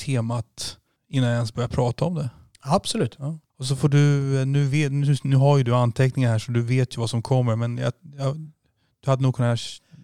temat 0.05 0.77
innan 1.09 1.29
jag 1.29 1.35
ens 1.35 1.53
börjar 1.53 1.67
prata 1.69 2.05
om 2.05 2.15
det. 2.15 2.29
Absolut. 2.61 3.15
Ja. 3.19 3.39
Och 3.59 3.65
så 3.65 3.75
får 3.75 3.89
du, 3.89 4.39
eh, 4.39 4.45
nu, 4.45 4.67
vet, 4.67 4.91
nu, 4.91 5.15
nu 5.23 5.35
har 5.35 5.57
ju 5.57 5.63
du 5.63 5.75
anteckningar 5.75 6.31
här 6.31 6.39
så 6.39 6.51
du 6.51 6.61
vet 6.61 6.97
ju 6.97 6.99
vad 6.99 7.09
som 7.09 7.21
kommer 7.21 7.55
men 7.55 7.77
jag, 7.77 7.93
jag, 8.17 8.35
du 9.03 9.09
hade 9.09 9.21
nog 9.21 9.35
kunnat 9.35 9.59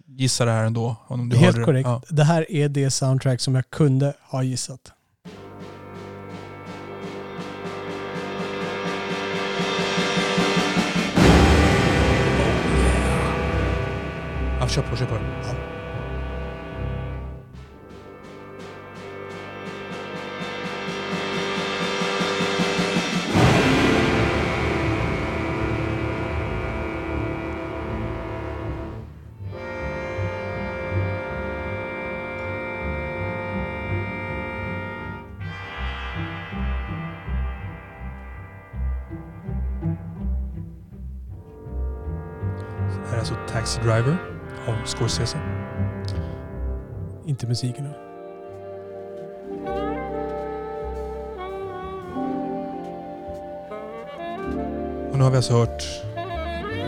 gissa 0.06 0.44
det 0.44 0.50
här 0.50 0.64
ändå. 0.64 0.96
Om 1.06 1.28
du 1.28 1.36
Helt 1.36 1.46
hörde 1.46 1.58
det. 1.58 1.64
korrekt. 1.64 1.86
Ja. 1.86 2.02
Det 2.16 2.24
här 2.24 2.50
är 2.50 2.68
det 2.68 2.90
soundtrack 2.90 3.40
som 3.40 3.54
jag 3.54 3.70
kunde 3.70 4.14
ha 4.30 4.42
gissat. 4.42 4.92
Ja, 14.60 14.68
kör 14.68 14.82
på, 14.82 14.96
kör 14.96 15.06
på. 15.06 15.14
Det 15.14 15.73
alltså 43.24 43.52
Taxi 43.52 43.80
Driver 43.80 44.16
av 44.68 44.86
Scorsese. 44.86 45.38
Inte 47.26 47.46
musiken. 47.46 47.84
då. 47.84 47.90
Och 55.10 55.18
nu 55.18 55.24
har 55.24 55.30
vi 55.30 55.36
alltså 55.36 55.52
hört 55.52 55.84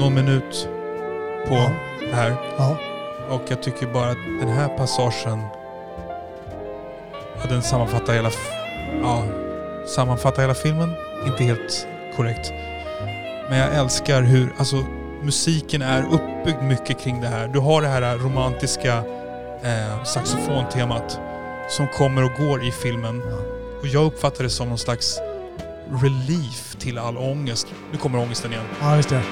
någon 0.00 0.14
minut 0.14 0.68
på 1.48 1.54
Ja. 1.54 1.70
det 2.00 2.14
här. 2.16 2.36
Ja. 2.58 2.76
Och 3.30 3.42
jag 3.48 3.62
tycker 3.62 3.86
bara 3.86 4.10
att 4.10 4.40
den 4.40 4.48
här 4.48 4.68
passagen, 4.68 5.42
ja, 7.42 7.48
den 7.48 7.62
sammanfattar 7.62 8.14
hela, 8.14 8.30
ja, 9.02 9.24
sammanfattar 9.86 10.42
hela 10.42 10.54
filmen. 10.54 10.90
Inte 11.26 11.44
helt 11.44 11.86
korrekt. 12.16 12.52
Men 13.48 13.58
jag 13.58 13.74
älskar 13.74 14.22
hur, 14.22 14.54
alltså 14.58 14.76
musiken 15.26 15.82
är 15.82 16.02
uppbyggd 16.12 16.62
mycket 16.62 17.00
kring 17.00 17.20
det 17.20 17.28
här. 17.28 17.48
Du 17.48 17.58
har 17.58 17.82
det 17.82 17.88
här 17.88 18.18
romantiska 18.18 18.96
eh, 19.62 20.04
saxofontemat 20.04 21.20
som 21.68 21.88
kommer 21.88 22.24
och 22.24 22.30
går 22.38 22.64
i 22.64 22.72
filmen. 22.72 23.22
Och 23.80 23.86
jag 23.86 24.04
uppfattar 24.04 24.44
det 24.44 24.50
som 24.50 24.68
någon 24.68 24.78
slags 24.78 25.18
relief 26.02 26.76
till 26.78 26.98
all 26.98 27.16
ångest. 27.16 27.66
Nu 27.92 27.98
kommer 27.98 28.18
ångesten 28.18 28.52
igen. 28.52 28.64
ja, 28.80 28.96
just 28.96 29.08
det. 29.08 29.22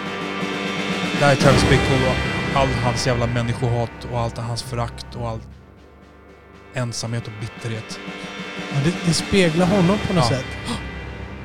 Här 1.21 1.33
är 1.33 1.37
Travis 1.37 1.63
Bickle 1.71 1.97
och 2.09 2.61
all 2.61 2.69
hans 2.69 3.07
jävla 3.07 3.27
människohat 3.27 3.91
och 4.13 4.21
allt 4.21 4.39
hans 4.39 4.63
förakt 4.63 5.07
och 5.17 5.29
all 5.29 5.41
ensamhet 6.75 7.27
och 7.27 7.33
bitterhet. 7.41 7.99
Ja, 8.73 8.79
det, 8.85 8.95
det 9.07 9.15
speglar 9.15 9.67
honom 9.67 9.99
på 10.09 10.15
något 10.15 10.25
Ja. 10.31 10.37
sätt. 10.37 10.45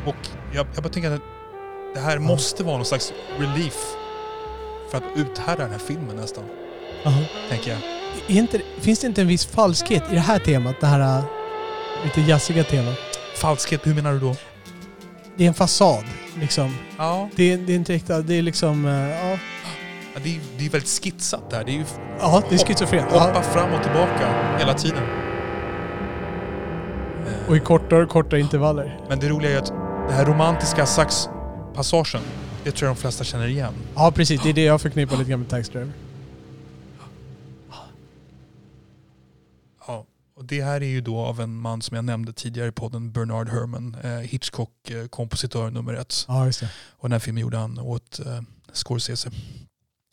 Och 0.06 0.16
jag, 0.54 0.68
jag 0.76 0.84
bara 0.84 0.90
tänker 0.94 1.12
att 1.12 1.22
det 1.94 2.00
här 2.00 2.20
måste 2.20 2.64
vara 2.64 2.76
någon 2.76 2.86
slags 2.86 3.14
relief 3.40 3.76
för 4.92 4.98
att 4.98 5.04
uthärda 5.16 5.64
den 5.64 5.72
här 5.72 5.80
filmen 5.80 6.16
nästan, 6.16 6.44
Aha. 7.06 7.22
tänker 7.50 7.70
jag. 7.72 7.80
Inte, 8.28 8.62
finns 8.80 9.00
det 9.00 9.08
inte 9.08 9.22
en 9.22 9.28
viss 9.28 9.46
falskhet 9.46 10.04
i 10.12 10.14
det 10.16 10.20
här 10.22 10.40
temat? 10.40 10.76
Det 10.80 10.88
här 10.88 11.18
äh, 11.18 11.24
lite 12.04 12.22
jazziga 12.22 12.64
temat. 12.64 12.96
Falskhet, 13.36 13.88
hur 13.88 13.94
menar 13.96 14.14
du 14.14 14.20
då? 14.20 14.36
Det 15.38 15.44
är 15.44 15.48
en 15.48 15.54
fasad. 15.54 16.04
Liksom. 16.40 16.76
Ja, 16.98 17.30
Det, 17.36 17.54
är- 17.54 17.58
det 17.58 17.72
är 17.74 17.76
inte 17.76 17.94
äkta. 17.96 18.20
Det 18.22 18.34
är 18.38 18.42
liksom... 18.42 18.86
äh, 18.86 18.92
ja, 19.10 19.38
det 20.24 20.36
är, 20.36 20.40
det 20.58 20.66
är 20.66 20.70
väldigt 20.70 20.90
skitsat 21.04 21.50
där. 21.50 21.64
Det 21.64 21.72
är 21.72 21.74
ju 21.74 21.86
ja, 22.20 22.44
det 22.50 22.56
är 22.56 22.60
schizofrent. 22.66 23.12
hoppa 23.12 23.32
Ja. 23.36 23.42
fram 23.42 23.74
och 23.74 23.84
tillbaka 23.84 24.56
hela 24.60 24.74
tiden. 24.74 25.04
Och 27.48 27.58
i 27.58 27.60
kortare 27.60 28.04
och 28.04 28.10
kortare 28.10 28.40
intervaller. 28.40 29.00
Men 29.10 29.20
det 29.20 29.30
roliga 29.30 29.52
är 29.52 29.58
att 29.58 29.68
den 30.08 30.12
här 30.18 30.26
romantiska 30.26 30.86
saxpassagen, 30.86 32.22
det 32.72 32.76
tror 32.78 32.88
jag 32.88 32.96
de 32.96 33.02
flesta 33.02 33.24
känner 33.24 33.48
igen. 33.48 33.74
Ja, 33.96 34.12
precis. 34.12 34.44
Det 34.44 34.50
är 34.50 34.54
det 34.54 34.64
jag 34.64 34.82
förknippar 34.82 35.18
lite 35.18 35.30
grann 35.30 35.40
med 35.40 35.50
Taxi 35.50 35.72
Driver. 35.72 35.92
Ja, 39.88 40.06
och 40.36 40.46
det 40.46 40.62
här 40.62 40.82
är 40.82 40.88
ju 40.88 41.02
då 41.02 41.20
av 41.20 41.42
en 41.42 41.56
man 41.56 41.82
som 41.82 41.96
jag 41.96 42.06
nämnde 42.06 42.34
tidigare 42.34 42.68
i 42.68 42.72
podden, 42.72 43.12
Bernard 43.12 43.50
Herrmann, 43.50 43.96
eh, 44.04 44.10
Hitchcock-kompositör 44.10 45.72
nummer 45.72 45.94
ett. 45.94 46.26
Ja, 46.28 46.46
just 46.46 46.60
det. 46.60 46.70
Och 46.92 47.10
den 47.10 47.12
här 47.12 47.20
filmen 47.20 47.42
gjorde 47.42 47.58
han 47.58 47.80
åt 47.80 48.20
eh, 48.20 48.42
Scorsese. 48.74 49.32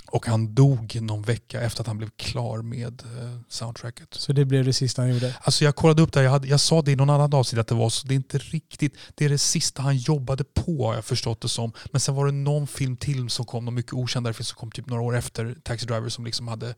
Och 0.08 0.26
han 0.26 0.54
dog 0.54 0.98
någon 1.02 1.22
vecka 1.22 1.60
efter 1.60 1.80
att 1.80 1.86
han 1.86 1.98
blev 1.98 2.10
klar 2.16 2.62
med 2.62 3.02
eh, 3.02 3.40
soundtracket. 3.48 4.14
Så 4.14 4.32
det 4.32 4.44
blev 4.44 4.64
det 4.64 4.72
sista 4.72 5.02
han 5.02 5.10
gjorde. 5.14 5.36
Alltså 5.40 5.64
jag 5.64 5.76
kollade 5.76 6.02
upp 6.02 6.12
det 6.12 6.22
jag, 6.22 6.30
hade, 6.30 6.48
jag 6.48 6.60
sa 6.60 6.82
det 6.82 6.92
i 6.92 6.96
någon 6.96 7.10
annan 7.10 7.34
avsnitt 7.34 7.60
att 7.60 7.68
det 7.68 7.74
var 7.74 7.90
så, 7.90 8.06
det 8.06 8.14
är 8.14 8.16
inte 8.16 8.38
riktigt, 8.38 8.96
det 9.14 9.24
är 9.24 9.28
det 9.28 9.38
sista 9.38 9.82
han 9.82 9.96
jobbade 9.96 10.44
på 10.44 10.86
har 10.86 10.94
jag 10.94 11.04
förstått 11.04 11.40
det 11.40 11.48
som. 11.48 11.72
Men 11.90 12.00
sen 12.00 12.14
var 12.14 12.26
det 12.26 12.32
någon 12.32 12.66
film 12.66 12.96
till 12.96 13.30
som 13.30 13.46
kom, 13.46 13.64
någon 13.64 13.74
mycket 13.74 13.92
okändare 13.92 14.34
film 14.34 14.44
som 14.44 14.56
kom 14.56 14.70
typ 14.70 14.86
några 14.86 15.02
år 15.02 15.16
efter 15.16 15.56
Taxi 15.62 15.86
Driver 15.86 16.08
som 16.08 16.24
liksom 16.24 16.48
hade 16.48 16.74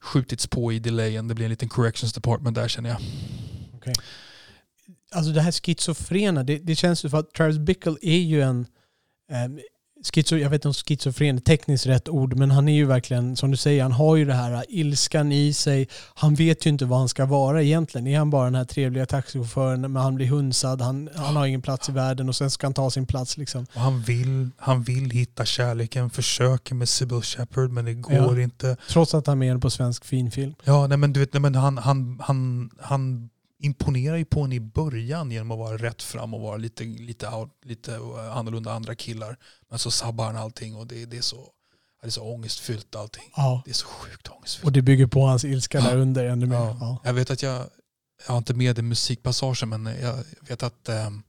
skjutits 0.00 0.46
på 0.46 0.72
i 0.72 0.78
delayen. 0.78 1.28
Det 1.28 1.34
blev 1.34 1.46
en 1.46 1.50
liten 1.50 1.68
corrections 1.68 2.12
department 2.12 2.54
där 2.54 2.68
känner 2.68 2.90
jag. 2.90 3.00
Alltså 5.10 5.32
det 5.32 5.40
här 5.40 5.52
schizofrena, 5.52 6.42
det, 6.42 6.58
det 6.58 6.76
känns 6.76 7.04
ju 7.04 7.08
för 7.08 7.18
att 7.18 7.32
Travis 7.32 7.58
Bickle 7.58 7.96
är 8.02 8.18
ju 8.18 8.42
en... 8.42 8.66
Schizo, 10.04 10.36
jag 10.36 10.50
vet 10.50 10.58
inte 10.58 10.68
om 10.68 10.74
schizofren 10.74 11.36
är 11.36 11.40
tekniskt 11.40 11.86
rätt 11.86 12.08
ord, 12.08 12.36
men 12.36 12.50
han 12.50 12.68
är 12.68 12.72
ju 12.74 12.84
verkligen, 12.86 13.36
som 13.36 13.50
du 13.50 13.56
säger, 13.56 13.82
han 13.82 13.92
har 13.92 14.16
ju 14.16 14.24
det 14.24 14.34
här 14.34 14.64
ilskan 14.68 15.32
i 15.32 15.52
sig. 15.52 15.88
Han 16.14 16.34
vet 16.34 16.66
ju 16.66 16.70
inte 16.70 16.84
vad 16.84 16.98
han 16.98 17.08
ska 17.08 17.26
vara 17.26 17.62
egentligen. 17.62 18.06
Är 18.06 18.18
han 18.18 18.30
bara 18.30 18.44
den 18.44 18.54
här 18.54 18.64
trevliga 18.64 19.06
taxichauffören, 19.06 19.80
men 19.80 19.96
han 19.96 20.14
blir 20.14 20.26
hunsad, 20.26 20.80
han, 20.80 21.08
han 21.14 21.36
har 21.36 21.46
ingen 21.46 21.62
plats 21.62 21.88
i 21.88 21.92
världen 21.92 22.28
och 22.28 22.36
sen 22.36 22.50
ska 22.50 22.66
han 22.66 22.74
ta 22.74 22.90
sin 22.90 23.06
plats 23.06 23.36
liksom. 23.36 23.66
Och 23.74 23.80
han, 23.80 24.00
vill, 24.02 24.50
han 24.58 24.82
vill 24.82 25.10
hitta 25.10 25.44
kärleken, 25.44 26.10
försöker 26.10 26.74
med 26.74 26.88
Sybil 26.88 27.20
Shepherd 27.22 27.70
men 27.70 27.84
det 27.84 27.94
går 27.94 28.14
Ja. 28.38 28.42
inte. 28.42 28.76
Trots 28.88 29.14
att 29.14 29.26
han 29.26 29.42
är 29.42 29.52
med 29.54 29.62
på 29.62 29.70
svensk 29.70 30.04
finfilm. 30.04 30.54
Ja, 30.64 30.86
nej 30.86 30.98
men 30.98 31.12
du 31.12 31.20
vet, 31.20 31.32
nej, 31.32 31.40
men 31.40 31.54
han, 31.54 31.78
han, 31.78 32.20
han, 32.22 32.70
han 32.80 33.28
imponerar 33.58 34.16
ju 34.16 34.24
på 34.24 34.40
en 34.40 34.52
i 34.52 34.60
början 34.60 35.30
genom 35.30 35.50
att 35.50 35.58
vara 35.58 35.76
rätt 35.76 36.02
fram 36.02 36.34
och 36.34 36.40
vara 36.40 36.56
lite, 36.56 36.84
lite, 36.84 37.28
out, 37.28 37.50
lite 37.64 37.96
annorlunda 38.32 38.72
andra 38.72 38.94
killar. 38.94 39.38
Men 39.70 39.78
så 39.78 39.90
sabbar 39.90 40.26
han 40.26 40.36
allting 40.36 40.76
och 40.76 40.86
det, 40.86 41.04
det, 41.04 41.16
är, 41.16 41.22
så, 41.22 41.48
det 42.02 42.06
är 42.06 42.10
så 42.10 42.34
ångestfyllt 42.34 42.96
allting. 42.96 43.32
Ja. 43.36 43.62
Det 43.64 43.70
är 43.70 43.74
så 43.74 43.86
sjukt 43.86 44.28
ångestfyllt. 44.28 44.64
Och 44.64 44.72
det 44.72 44.82
bygger 44.82 45.06
på 45.06 45.20
hans 45.20 45.44
ilska 45.44 45.80
där 45.80 45.96
under 45.96 46.24
ännu 46.24 46.46
mer. 46.46 46.56
Ja. 46.56 46.76
Ja. 46.80 46.98
Jag 47.04 47.14
vet 47.14 47.30
att 47.30 47.42
jag, 47.42 47.66
jag 48.26 48.32
har 48.32 48.38
inte 48.38 48.54
med 48.54 48.78
i 48.78 48.82
musikpassagen 48.82 49.68
men 49.68 49.86
jag 49.86 50.24
vet 50.48 50.62
att 50.62 50.88
um, 50.88 51.22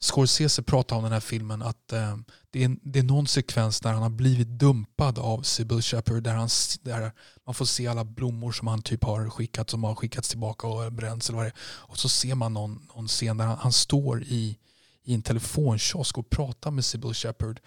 Scorsese 0.00 0.62
pratar 0.62 0.96
om 0.96 1.02
den 1.02 1.12
här 1.12 1.20
filmen 1.20 1.62
att 1.62 1.92
ehm, 1.92 2.24
det, 2.50 2.64
är, 2.64 2.76
det 2.82 2.98
är 2.98 3.02
någon 3.02 3.26
sekvens 3.26 3.80
där 3.80 3.92
han 3.92 4.02
har 4.02 4.10
blivit 4.10 4.48
dumpad 4.48 5.18
av 5.18 5.42
Sybil 5.42 5.82
Shepherd 5.82 6.22
där, 6.22 6.34
han, 6.34 6.48
där 6.82 7.12
man 7.46 7.54
får 7.54 7.64
se 7.64 7.86
alla 7.86 8.04
blommor 8.04 8.52
som 8.52 8.68
han 8.68 8.82
typ 8.82 9.04
har 9.04 9.30
skickat 9.30 9.70
som 9.70 9.84
har 9.84 9.94
skickats 9.94 10.28
tillbaka 10.28 10.66
och 10.66 10.92
bränns 10.92 11.28
eller 11.28 11.36
vad 11.36 11.46
det 11.46 11.50
är. 11.50 11.56
Och 11.60 11.98
så 11.98 12.08
ser 12.08 12.34
man 12.34 12.54
någon, 12.54 12.88
någon 12.94 13.08
scen 13.08 13.36
där 13.36 13.44
han, 13.44 13.58
han 13.58 13.72
står 13.72 14.22
i, 14.22 14.58
i 15.02 15.14
en 15.14 15.22
telefonkiosk 15.22 16.18
och 16.18 16.30
pratar 16.30 16.70
med 16.70 16.84
Sybil 16.84 17.14
Shepherd. 17.14 17.60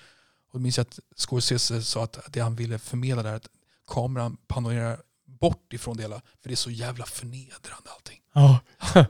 Och 0.49 0.56
jag 0.56 0.62
minns 0.62 0.80
att 0.80 0.99
Scorsese 1.16 1.84
sa 1.84 2.03
att 2.03 2.20
det 2.30 2.40
han 2.40 2.56
ville 2.56 2.80
förmedla 2.80 3.24
där 3.24 3.32
är 3.32 3.36
att 3.36 3.48
kameran 3.88 4.38
panorerar 4.48 5.02
bort 5.26 5.74
ifrån 5.74 5.98
det 5.98 6.03
hela. 6.03 6.22
För 6.41 6.49
det 6.49 6.53
är 6.53 6.56
så 6.56 6.72
jävla 6.72 7.06
förnedrande 7.06 7.90
allting. 7.90 8.20
Ja. 8.34 8.60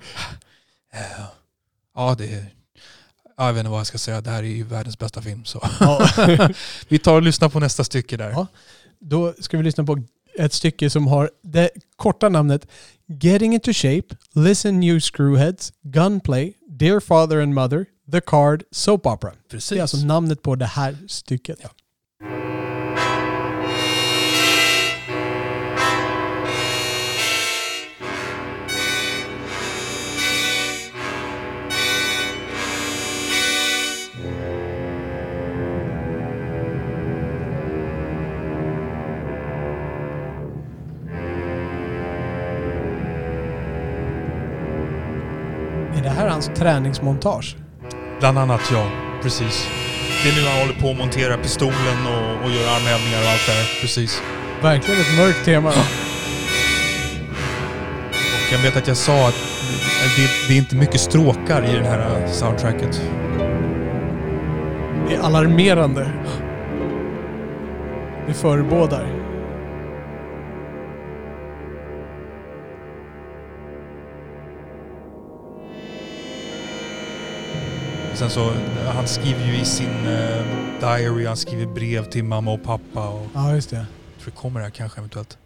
Eh, 0.93 1.25
Ja, 1.93 2.15
det 2.17 2.33
är... 2.33 2.60
Ja, 3.37 3.45
jag 3.45 3.53
vet 3.53 3.59
inte 3.59 3.69
vad 3.69 3.79
jag 3.79 3.87
ska 3.87 3.97
säga. 3.97 4.21
Det 4.21 4.29
här 4.29 4.43
är 4.43 4.47
ju 4.47 4.63
världens 4.63 4.99
bästa 4.99 5.21
film. 5.21 5.45
Så. 5.45 5.67
Ja. 5.79 6.09
Vi 6.87 6.99
tar 6.99 7.15
och 7.15 7.21
lyssnar 7.21 7.49
på 7.49 7.59
nästa 7.59 7.83
stycke 7.83 8.17
där. 8.17 8.29
Ja. 8.29 8.47
Då 8.99 9.33
ska 9.39 9.57
vi 9.57 9.63
lyssna 9.63 9.83
på 9.83 10.03
ett 10.37 10.53
stycke 10.53 10.89
som 10.89 11.07
har 11.07 11.29
det 11.43 11.69
korta 11.95 12.29
namnet 12.29 12.67
Getting 13.21 13.53
into 13.53 13.73
shape, 13.73 14.15
Listen 14.33 14.83
you 14.83 14.99
screwheads, 14.99 15.73
Gunplay, 15.81 16.53
Dear 16.67 16.99
father 16.99 17.41
and 17.41 17.53
mother, 17.53 17.85
The 18.11 18.21
card, 18.21 18.63
Soap 18.71 19.05
opera. 19.05 19.31
Precis. 19.49 19.69
Det 19.69 19.77
är 19.77 19.81
alltså 19.81 19.97
namnet 19.97 20.41
på 20.41 20.55
det 20.55 20.65
här 20.65 20.97
stycket. 21.07 21.59
Ja. 21.63 21.69
Hans 46.41 46.59
träningsmontage? 46.59 47.55
Bland 48.19 48.37
annat, 48.37 48.61
ja. 48.73 48.87
Precis. 49.21 49.67
Det 50.23 50.29
är 50.29 50.35
nu 50.35 50.47
han 50.49 50.59
håller 50.59 50.81
på 50.81 50.89
att 50.89 50.97
montera 50.97 51.37
pistolen 51.37 52.07
och, 52.07 52.45
och 52.45 52.51
gör 52.51 52.67
armhävningar 52.67 53.21
och 53.21 53.29
allt 53.29 53.45
det 53.47 53.51
här. 53.51 53.81
Precis. 53.81 54.21
Verkligen 54.61 55.01
ett 55.01 55.17
mörkt 55.17 55.45
tema. 55.45 55.69
Och 58.09 58.53
jag 58.53 58.59
vet 58.59 58.77
att 58.77 58.87
jag 58.87 58.97
sa 58.97 59.27
att 59.27 59.35
det, 60.17 60.47
det 60.47 60.53
är 60.53 60.57
inte 60.57 60.75
mycket 60.75 61.01
stråkar 61.01 61.63
i 61.63 61.79
det 61.79 61.85
här 61.85 62.27
soundtracket. 62.27 63.01
Det 65.07 65.15
är 65.15 65.19
alarmerande. 65.19 66.11
Det 68.27 68.33
förebådar. 68.33 69.20
Sen 78.21 78.29
så, 78.29 78.51
han 78.93 79.07
skriver 79.07 79.45
ju 79.45 79.61
i 79.61 79.65
sin 79.65 80.07
eh, 80.07 80.45
diary, 80.79 81.25
han 81.25 81.37
skriver 81.37 81.65
brev 81.65 82.05
till 82.05 82.23
mamma 82.23 82.51
och 82.51 82.63
pappa 82.63 83.09
och 83.09 83.27
Ja, 83.33 83.55
just 83.55 83.69
det. 83.69 83.75
jag 83.75 83.85
tror 84.23 84.31
det 84.31 84.37
kommer 84.41 84.59
här 84.61 84.69
kanske 84.69 84.99
eventuellt. 84.99 85.37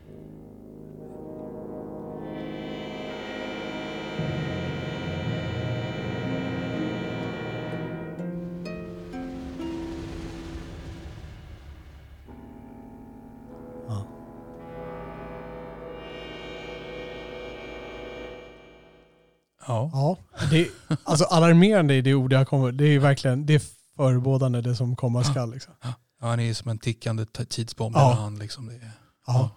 Alltså 21.23 21.35
alarmerande 21.35 21.93
är 21.93 22.01
det 22.01 22.13
ord 22.13 22.33
jag 22.33 22.47
kommer. 22.47 22.71
Det 22.71 22.85
är 22.85 22.99
verkligen 22.99 23.45
det 23.45 23.55
är 23.55 23.61
förebådande 23.95 24.61
det 24.61 24.75
som 24.75 24.95
komma 24.95 25.23
skall. 25.23 25.51
Liksom. 25.53 25.73
Ja, 25.83 25.93
han 26.19 26.39
är 26.39 26.53
som 26.53 26.71
en 26.71 26.77
tickande 26.77 27.25
tidsbomb. 27.25 27.95
Ja. 27.95 28.13
Han, 28.13 28.39
liksom. 28.39 28.67
det 28.67 28.73
är, 28.73 28.91
Ja. 29.27 29.49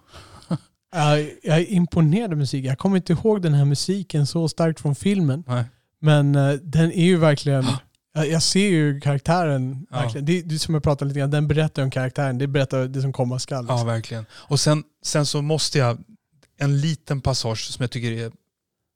Jag, 1.43 1.57
är 1.57 1.71
imponerad 1.71 2.31
av 2.31 2.37
musik. 2.37 2.65
Jag 2.65 2.77
kommer 2.77 2.97
inte 2.97 3.13
ihåg 3.13 3.41
den 3.41 3.53
här 3.53 3.65
musiken 3.65 4.27
så 4.27 4.49
starkt 4.49 4.79
från 4.79 4.95
filmen. 4.95 5.43
nej. 5.47 5.65
Men 6.01 6.35
eh, 6.35 6.53
den 6.53 6.91
är 6.91 7.05
ju 7.05 7.17
verkligen... 7.17 7.65
Jag, 8.13 8.43
ser 8.43 8.69
ju 8.69 8.99
karaktären. 8.99 9.87
Ja. 9.91 9.99
Verkligen. 9.99 10.25
Det, 10.25 10.41
det 10.41 10.55
är 10.55 10.59
som 10.59 10.73
jag 10.73 10.83
pratade 10.83 11.07
lite 11.07 11.19
grann, 11.19 11.31
den 11.31 11.47
berättar 11.47 11.83
om 11.83 11.91
karaktären. 11.91 12.37
Det 12.37 12.47
berättar 12.47 12.87
det 12.87 13.01
som 13.01 13.13
komma 13.13 13.39
skall. 13.39 13.65
Ja, 13.67 13.73
Liksom. 13.73 13.87
verkligen. 13.87 14.25
Och 14.33 14.59
sen, 14.59 14.83
sen 15.05 15.25
så 15.25 15.41
måste 15.41 15.77
jag, 15.77 15.97
en 16.57 16.81
liten 16.81 17.21
passage 17.21 17.59
som 17.59 17.83
jag 17.83 17.91
tycker 17.91 18.11
är, 18.11 18.31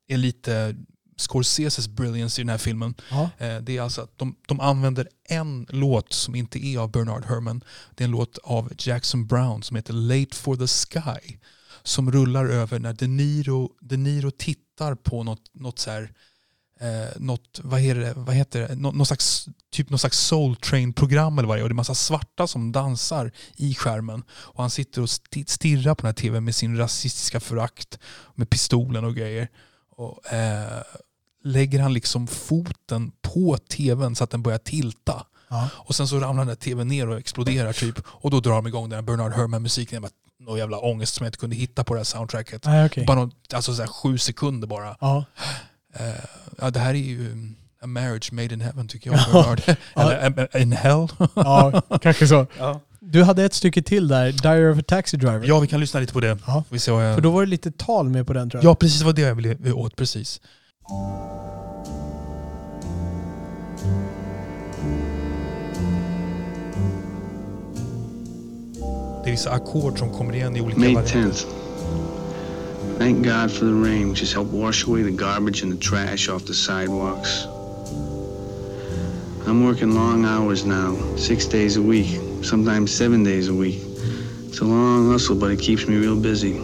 är 0.08 0.16
lite 0.16 0.76
Scorseses 1.16 1.88
brilliance 1.88 2.40
i 2.40 2.44
den 2.44 2.48
här 2.48 2.58
filmen. 2.58 2.94
Ja. 3.10 3.30
Eh, 3.38 3.56
Det 3.58 3.76
är 3.76 3.82
alltså 3.82 4.00
att 4.00 4.18
de, 4.18 4.36
de 4.46 4.60
använder 4.60 5.08
en 5.28 5.66
låt 5.70 6.12
som 6.12 6.34
inte 6.34 6.66
är 6.66 6.78
av 6.78 6.90
Bernard 6.90 7.24
Herrmann. 7.24 7.64
Det 7.94 8.04
är 8.04 8.06
en 8.06 8.10
låt 8.10 8.38
av 8.44 8.72
Jackson 8.78 9.26
Brown 9.26 9.62
som 9.62 9.76
heter 9.76 9.92
Late 9.92 10.36
for 10.36 10.56
the 10.56 10.66
Sky. 10.66 11.36
Som 11.82 12.12
rullar 12.12 12.46
över 12.46 12.78
när 12.78 12.92
De 12.92 13.06
Niro, 13.06 13.70
De 13.80 13.96
Niro 13.96 14.30
tittar 14.30 14.94
på 14.94 15.22
något, 15.22 15.50
något 15.54 15.78
så 15.78 15.90
här, 15.90 16.02
eh, 16.80 17.08
något, 17.20 17.60
vad, 17.62 17.80
det, 17.82 18.12
vad 18.16 18.34
heter 18.34 18.68
det, 18.68 18.74
Nå, 18.74 18.92
någon 18.92 19.06
slags, 19.06 19.48
typ 19.72 19.90
någon 19.90 19.98
slags 19.98 20.18
soul 20.18 20.56
train 20.56 20.92
program 20.92 21.38
eller 21.38 21.48
vad 21.48 21.56
det 21.56 21.60
är. 21.60 21.62
Och 21.62 21.68
det 21.68 21.72
är 21.72 21.74
massa 21.74 21.94
svarta 21.94 22.46
som 22.46 22.72
dansar 22.72 23.32
i 23.56 23.74
skärmen. 23.74 24.22
Och 24.30 24.62
han 24.62 24.70
sitter 24.70 25.02
och 25.02 25.08
sti- 25.08 25.44
stirrar 25.50 25.94
på 25.94 26.02
den 26.02 26.08
här 26.08 26.14
tvn 26.14 26.44
med 26.44 26.54
sin 26.54 26.76
rasistiska 26.76 27.40
förakt. 27.40 27.98
Med 28.34 28.50
pistolen 28.50 29.04
och 29.04 29.14
grejer. 29.16 29.48
Och, 29.96 30.32
eh, 30.32 30.82
lägger 31.44 31.80
han 31.80 31.92
liksom 31.92 32.26
foten 32.26 33.12
på 33.22 33.56
tvn 33.58 34.14
så 34.16 34.24
att 34.24 34.30
den 34.30 34.42
börjar 34.42 34.58
tilta. 34.58 35.26
Ja. 35.48 35.68
Och 35.74 35.94
sen 35.94 36.08
så 36.08 36.20
ramlar 36.20 36.44
den 36.44 36.48
där 36.48 36.54
tvn 36.54 36.88
ner 36.88 37.08
och 37.08 37.18
exploderar 37.18 37.72
typ. 37.72 37.98
Och 38.06 38.30
då 38.30 38.40
drar 38.40 38.54
de 38.54 38.66
igång 38.66 38.88
den 38.88 38.96
här 38.96 39.02
Bernard 39.02 39.32
Herrmann-musiken. 39.32 40.06
Någon 40.40 40.58
jävla 40.58 40.78
ångest 40.78 41.14
som 41.14 41.24
jag 41.24 41.28
inte 41.28 41.38
kunde 41.38 41.56
hitta 41.56 41.84
på 41.84 41.94
det 41.94 42.00
här 42.00 42.04
soundtracket. 42.04 42.64
Nej, 42.64 42.86
okej. 42.86 43.04
Bara 43.06 43.18
någon, 43.18 43.32
alltså 43.54 43.74
så 43.74 43.82
här 43.82 43.88
sju 43.88 44.18
sekunder 44.18 44.68
bara. 44.68 44.96
Ja. 45.00 45.24
Eh, 45.94 46.24
ja, 46.58 46.70
det 46.70 46.80
här 46.80 46.90
är 46.90 46.98
ju 46.98 47.26
mm, 47.26 47.56
a 47.82 47.86
marriage 47.86 48.32
made 48.32 48.54
in 48.54 48.60
heaven 48.60 48.88
tycker 48.88 49.10
jag. 49.10 49.20
Ja. 49.32 49.32
Bernard. 49.32 49.76
Eller 49.96 50.48
eh, 50.56 50.62
in 50.62 50.72
hell. 50.72 51.08
ja, 51.34 51.82
kanske 52.02 52.28
så. 52.28 52.46
ja. 52.58 52.80
Du 53.14 53.22
hade 53.22 53.44
ett 53.44 53.54
stycke 53.54 53.82
till 53.82 54.08
där, 54.08 54.32
Diary 54.32 54.72
of 54.72 54.78
a 54.78 54.82
Taxi 54.86 55.16
Driver. 55.16 55.44
ja, 55.46 55.60
vi 55.60 55.66
kan 55.66 55.80
lyssna 55.80 56.00
lite 56.00 56.12
på 56.12 56.20
det. 56.20 56.38
Ja. 56.46 56.64
Vi 56.68 56.78
ser 56.78 56.92
vad 56.92 57.08
jag... 57.08 57.14
För 57.14 57.22
då 57.22 57.30
var 57.30 57.40
det 57.44 57.50
lite 57.50 57.70
tal 57.70 58.08
med 58.08 58.26
på 58.26 58.32
den 58.32 58.50
tror 58.50 58.62
jag. 58.64 58.70
Ja, 58.70 58.74
precis. 58.74 58.98
Det 58.98 59.04
var 59.04 59.12
det 59.12 59.22
jag 59.22 59.34
ville 59.34 59.72
åt. 59.72 59.96
Precis. 59.96 60.40
Det 69.24 69.28
är 69.28 69.30
vissa 69.30 69.50
ackord 69.50 69.98
som 69.98 70.10
kommer 70.10 70.34
igen 70.34 70.56
i 70.56 70.60
olika 70.60 70.80
May 70.80 70.94
varianter. 70.94 71.20
10th. 71.20 71.46
Thank 72.98 73.16
God 73.16 73.52
for 73.52 73.66
the 73.66 73.90
rain, 73.90 74.10
which 74.10 74.20
has 74.20 74.34
helped 74.34 74.60
wash 74.60 74.88
away 74.88 75.02
the 75.02 75.10
garbage 75.10 75.62
and 75.64 75.72
the 75.72 75.88
trash 75.88 76.28
off 76.28 76.44
the 76.46 76.54
sidewalks. 76.54 77.46
I'm 79.46 79.66
working 79.66 79.94
long 79.94 80.24
hours 80.24 80.64
now, 80.64 81.16
six 81.16 81.46
days 81.48 81.76
a 81.76 81.82
week, 81.82 82.20
sometimes 82.44 82.92
seven 82.92 83.24
days 83.24 83.48
a 83.48 83.54
week. 83.54 83.80
It's 84.46 84.60
a 84.60 84.64
long 84.64 85.10
hustle, 85.10 85.34
but 85.34 85.50
it 85.50 85.58
keeps 85.58 85.86
me 85.88 85.96
real 85.96 86.20
busy. 86.20 86.60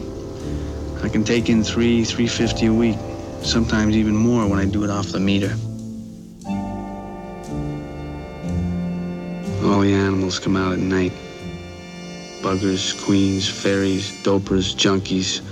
I 1.02 1.09
can 1.09 1.24
take 1.24 1.48
in 1.48 1.65
three, 1.65 2.05
three 2.05 2.28
fifty 2.28 2.66
a 2.66 2.73
week, 2.73 2.98
sometimes 3.43 3.97
even 3.97 4.15
more 4.15 4.47
when 4.47 4.59
I 4.59 4.66
do 4.66 4.85
it 4.85 4.90
off 4.90 5.09
the 5.09 5.20
meter. 5.20 5.55
All 9.65 9.81
the 9.81 9.93
animals 9.93 10.39
come 10.39 10.57
out 10.57 10.73
at 10.73 10.78
night 10.78 11.12
buggers, 12.43 12.98
queens, 13.05 13.48
fairies, 13.48 14.11
dopers, 14.23 14.74
junkies, 14.74 15.43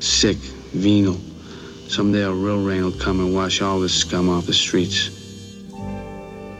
sick, 0.00 0.36
venal. 0.72 1.18
Someday 1.88 2.22
a 2.22 2.32
real 2.32 2.62
rain 2.62 2.84
will 2.84 2.92
come 2.92 3.20
and 3.20 3.34
wash 3.34 3.60
all 3.60 3.80
this 3.80 3.94
scum 3.94 4.28
off 4.28 4.46
the 4.46 4.54
streets. 4.54 5.15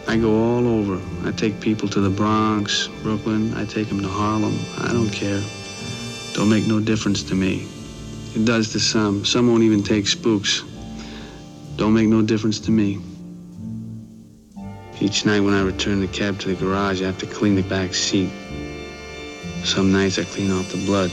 I 0.08 0.16
go 0.16 0.32
all 0.34 0.68
over. 0.68 1.00
I 1.26 1.32
take 1.32 1.60
people 1.60 1.88
to 1.88 2.00
the 2.00 2.10
Bronx, 2.10 2.88
Brooklyn. 3.02 3.54
I 3.54 3.64
take 3.64 3.88
them 3.88 4.00
to 4.02 4.08
Harlem. 4.08 4.56
I 4.78 4.92
don't 4.92 5.10
care. 5.10 5.42
Don't 6.32 6.48
make 6.48 6.66
no 6.66 6.78
difference 6.78 7.24
to 7.24 7.34
me. 7.34 7.66
It 8.34 8.44
does 8.44 8.70
to 8.72 8.80
some. 8.80 9.24
Some 9.24 9.48
won't 9.48 9.64
even 9.64 9.82
take 9.82 10.06
spooks. 10.06 10.62
Don't 11.76 11.92
make 11.92 12.06
no 12.06 12.22
difference 12.22 12.60
to 12.60 12.70
me. 12.70 13.00
Each 15.00 15.26
night 15.26 15.40
when 15.40 15.54
I 15.54 15.62
return 15.62 16.00
the 16.00 16.06
cab 16.06 16.38
to 16.40 16.48
the 16.48 16.54
garage, 16.54 17.02
I 17.02 17.06
have 17.06 17.18
to 17.18 17.26
clean 17.26 17.56
the 17.56 17.62
back 17.62 17.92
seat. 17.92 18.30
Some 19.64 19.92
nights 19.92 20.18
I 20.18 20.24
clean 20.24 20.52
off 20.52 20.70
the 20.70 20.84
blood. 20.86 21.10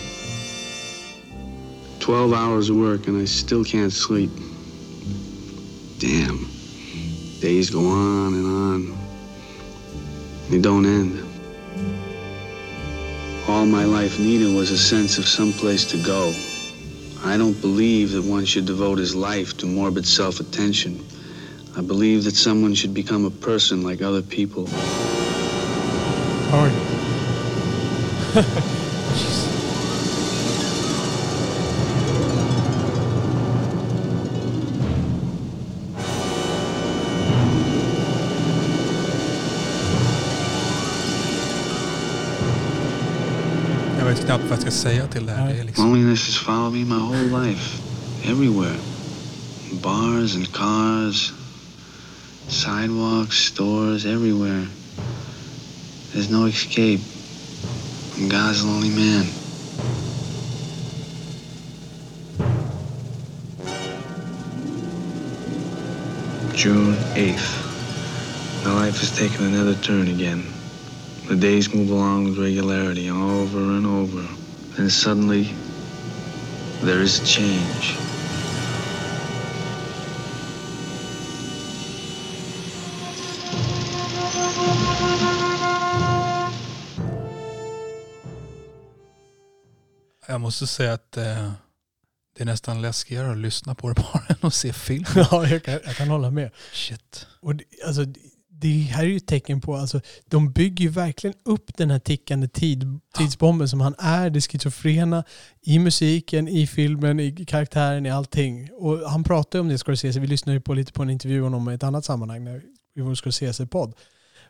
Twelve 1.99 2.33
hours 2.33 2.69
of 2.69 2.75
work 2.75 3.07
and 3.07 3.19
I 3.19 3.25
still 3.25 3.63
can't 3.63 3.91
sleep. 3.91 4.29
Damn. 5.97 6.52
Days 7.43 7.69
go 7.69 7.85
on 7.85 8.33
and 8.35 8.45
on. 8.47 8.97
They 10.49 10.59
don't 10.59 10.85
end. 10.85 11.21
All 13.49 13.65
my 13.65 13.83
life 13.83 14.17
needed 14.17 14.55
was 14.55 14.71
a 14.71 14.77
sense 14.77 15.17
of 15.17 15.27
some 15.27 15.51
place 15.51 15.83
to 15.91 16.01
go. 16.01 16.33
I 17.21 17.35
don't 17.35 17.59
believe 17.59 18.11
that 18.11 18.23
one 18.23 18.45
should 18.45 18.65
devote 18.65 18.97
his 18.97 19.13
life 19.13 19.57
to 19.57 19.65
morbid 19.65 20.07
self 20.07 20.39
attention. 20.39 21.05
I 21.75 21.81
believe 21.81 22.23
that 22.23 22.37
someone 22.37 22.75
should 22.75 22.93
become 22.93 23.25
a 23.25 23.29
person 23.29 23.83
like 23.83 24.01
other 24.01 24.21
people. 24.21 24.67
Oj. 26.53 26.71
knappt 44.37 44.49
vad 44.49 44.51
jag 44.51 44.61
ska 44.61 44.71
säga 44.71 45.07
till 45.07 45.25
det 45.25 45.31
här. 45.31 45.53
Det 45.53 45.59
är 45.59 45.63
liksom, 45.63 45.85
Loneliness 45.85 46.25
has 46.25 46.37
followed 46.37 46.73
me 46.73 46.85
my 46.85 47.01
whole 47.01 47.45
life. 47.45 47.81
Everywhere. 48.25 48.77
In 49.71 49.77
bars 49.77 50.35
and 50.35 50.51
cars, 50.53 51.33
sidewalks, 52.47 53.35
stores, 53.35 54.05
everywhere. 54.05 54.67
There's 56.13 56.31
no 56.31 56.47
escape. 56.47 57.01
I'm 58.17 58.29
God's 58.29 58.65
lonely 58.65 58.89
man. 58.89 59.25
June 66.55 66.95
8th. 67.15 68.65
My 68.65 68.85
life 68.85 68.99
has 68.99 69.11
taken 69.11 69.45
another 69.45 69.75
turn 69.75 70.07
again. 70.07 70.43
The 71.27 71.35
days 71.35 71.73
move 71.73 71.91
along 71.91 72.25
with 72.25 72.37
regularity 72.37 73.09
over 73.09 73.59
and 73.59 73.85
over. 73.85 74.23
Then 74.75 74.89
suddenly, 74.89 75.49
there 76.81 77.01
is 77.01 77.21
a 77.21 77.25
change. 77.25 77.97
jag 90.33 90.41
måste 90.41 90.67
säga 90.67 90.93
att 90.93 91.17
eh, 91.17 91.51
det 92.35 92.43
är 92.43 92.45
nästan 92.45 92.81
läskigare 92.81 93.31
att 93.31 93.37
lyssna 93.37 93.75
på 93.75 93.89
det 93.89 93.95
bara 93.95 94.23
än 94.29 94.35
att 94.41 94.53
se 94.53 94.73
film. 94.73 95.05
Ja, 95.15 95.47
jag 95.47 95.63
kan, 95.63 95.73
jag 95.73 95.95
kan 95.95 96.09
hålla 96.09 96.31
med. 96.31 96.51
Shit. 96.73 97.27
Och 97.39 97.55
det, 97.55 97.63
alltså, 97.85 98.05
det 98.63 98.69
här 98.69 99.03
är 99.03 99.07
ju 99.07 99.17
ett 99.17 99.27
tecken 99.27 99.61
på, 99.61 99.75
alltså, 99.75 100.01
de 100.25 100.51
bygger 100.51 100.85
ju 100.85 100.91
verkligen 100.91 101.35
upp 101.43 101.77
den 101.77 101.91
här 101.91 101.99
tickande 101.99 102.47
tid, 102.47 102.99
tidsbomben 103.17 103.69
som 103.69 103.81
han 103.81 103.95
är, 103.97 104.29
det 104.29 104.41
schizofrena 104.41 105.23
i 105.61 105.79
musiken, 105.79 106.47
i 106.47 106.67
filmen, 106.67 107.19
i 107.19 107.45
karaktären, 107.45 108.05
i 108.05 108.09
allting. 108.09 108.69
Och 108.73 108.97
han 109.09 109.23
pratar 109.23 109.59
ju 109.59 109.61
om 109.61 109.67
det, 109.67 109.77
Scorsese, 109.77 110.19
vi 110.19 110.27
lyssnade 110.27 110.55
ju 110.55 110.61
på 110.61 110.73
lite 110.73 110.93
på 110.93 111.03
en 111.03 111.09
intervju 111.09 111.35
med 111.35 111.43
honom 111.43 111.69
i 111.69 111.73
ett 111.73 111.83
annat 111.83 112.05
sammanhang 112.05 112.43
när 112.43 112.61
vi 112.95 113.01
var 113.01 113.09
hos 113.09 113.21
Scorsese-podd. 113.21 113.93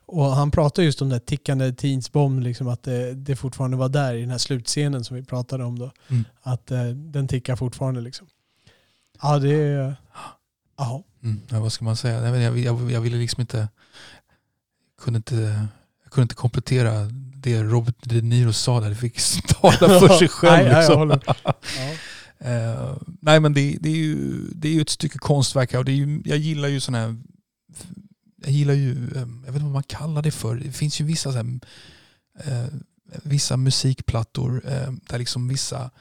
Och 0.06 0.26
han 0.26 0.52
pratar 0.52 0.84
just 0.84 1.02
om 1.02 1.12
här 1.12 1.20
tickande 1.20 1.74
tidsbomb, 1.74 2.40
liksom 2.40 2.68
att 2.68 2.84
det, 2.84 3.14
det 3.14 3.36
fortfarande 3.36 3.78
var 3.78 3.90
där 3.90 4.14
i 4.14 4.22
den 4.22 4.32
här 4.32 4.38
slutscenen 4.38 5.04
som 5.04 5.16
vi 5.16 5.24
pratade 5.24 5.64
om 5.64 5.80
då. 5.80 5.92
Mm. 6.08 6.24
Att 6.42 6.72
eh, 6.72 6.86
den 6.86 7.28
tickar 7.28 7.56
fortfarande 7.56 8.02
liksom. 8.02 8.28
Ja, 9.22 9.40
det 9.40 9.54
är... 9.54 9.96
Ja. 10.78 11.04
Mm, 11.24 11.42
ja, 11.50 11.60
vad 11.60 11.74
ska 11.74 11.86
man 11.86 11.96
säga? 11.96 12.28
Jag, 12.28 12.42
jag, 12.42 12.60
jag, 12.60 12.92
jag 12.92 13.02
ville 13.02 13.18
liksom 13.18 13.42
inte 13.42 13.68
kunde 15.02 15.18
inte, 15.18 15.68
jag 16.04 16.12
kunde 16.12 16.24
inte 16.24 16.36
komplettera 16.36 17.10
det 17.36 17.64
Robert 17.64 17.96
De 18.04 18.22
Niro 18.22 18.54
sa 18.54 18.80
där. 18.80 18.90
Det 18.90 18.96
fick 18.96 19.48
tala 19.48 20.00
för 20.00 20.08
sig 20.18 20.28
själv. 20.28 20.64
Nej, 20.64 20.74
nej, 20.74 20.82
liksom. 20.82 21.00
håller. 21.00 21.22
Ja. 21.46 21.54
Eh, 22.50 22.98
nej 23.22 23.40
men 23.40 23.54
det, 23.54 23.78
det, 23.82 23.90
är 23.90 23.96
ju, 23.96 24.38
det 24.56 24.68
är 24.68 24.74
ju 24.74 24.82
ett 24.82 24.90
stycke 24.90 25.18
konstverk 25.18 25.74
och 25.74 25.86
det 25.86 25.92
är 25.92 25.96
ju, 25.96 26.22
jag 26.26 26.38
gillar 26.38 26.68
ju 26.68 26.80
sådana 26.80 27.06
här 27.06 27.18
jag 28.44 28.52
gillar 28.52 28.74
ju, 28.74 28.92
eh, 28.92 29.20
jag 29.20 29.26
vet 29.26 29.56
inte 29.56 29.64
vad 29.64 29.72
man 29.72 29.84
kallar 29.84 30.22
det 30.22 30.32
för, 30.32 30.56
det 30.56 30.72
finns 30.72 31.02
ju 31.02 31.06
vissa, 31.06 31.32
så 31.32 31.38
här, 31.38 31.60
eh, 32.40 32.66
vissa 33.24 33.58
musikplattor 33.58 34.62
eh, 34.66 34.92
där 35.10 35.18
liksom 35.20 35.48
vissa 35.48 35.92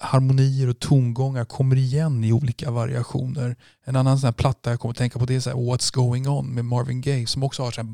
harmonier 0.00 0.68
och 0.68 0.78
tongångar 0.78 1.44
kommer 1.44 1.76
igen 1.76 2.24
i 2.24 2.32
olika 2.32 2.70
variationer. 2.70 3.56
En 3.84 3.96
annan 3.96 4.18
sån 4.18 4.26
här 4.26 4.32
platta 4.32 4.70
jag 4.70 4.80
kommer 4.80 4.90
att 4.92 4.98
tänka 4.98 5.18
på 5.18 5.26
det 5.26 5.34
är 5.34 5.40
så 5.40 5.50
här 5.50 5.56
What's 5.56 5.94
going 5.94 6.28
on 6.28 6.54
med 6.54 6.64
Marvin 6.64 7.00
Gaye 7.00 7.26
som 7.26 7.42
också 7.42 7.62
har 7.62 7.70
så 7.70 7.80
här 7.82 7.90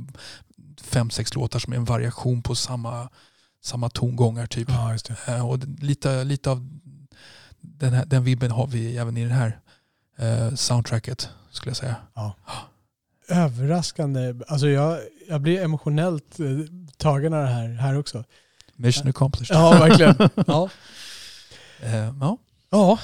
fem, 0.83 1.11
sex 1.11 1.35
låtar 1.35 1.59
som 1.59 1.73
är 1.73 1.77
en 1.77 1.85
variation 1.85 2.43
på 2.43 2.55
samma, 2.55 3.09
samma 3.63 3.89
tongångar 3.91 4.47
typ. 4.47 4.69
ja, 4.71 4.93
just 4.93 5.07
det. 5.27 5.35
Eh, 5.35 5.49
Och 5.49 5.59
lite, 5.79 6.25
lite 6.25 6.51
av 6.51 6.69
den, 7.61 7.93
här, 7.93 8.05
den 8.05 8.25
vibben 8.25 8.51
har 8.51 8.67
vi 8.67 8.97
även 8.97 9.17
i 9.17 9.25
det 9.25 9.35
här 9.35 9.61
eh, 10.19 10.55
soundtracket 10.55 11.29
skulle 11.51 11.71
jag 11.71 11.77
säga. 11.77 11.97
Överraskande. 13.29 14.35
Alltså 14.49 14.69
jag, 14.69 14.99
jag 15.29 15.41
blir 15.41 15.63
emotionellt 15.63 16.41
eh, 16.41 16.47
tagen 16.97 17.35
av 17.35 17.43
det 17.43 17.49
här, 17.49 17.69
här 17.69 17.99
också. 17.99 18.25
Mission 18.77 19.09
accomplished. 19.09 19.57
Ja, 19.57 19.71
verkligen. 19.71 20.15
Ja. 20.47 20.69
Eh, 21.83 22.15
ja. 22.21 22.39
ja. 22.71 22.99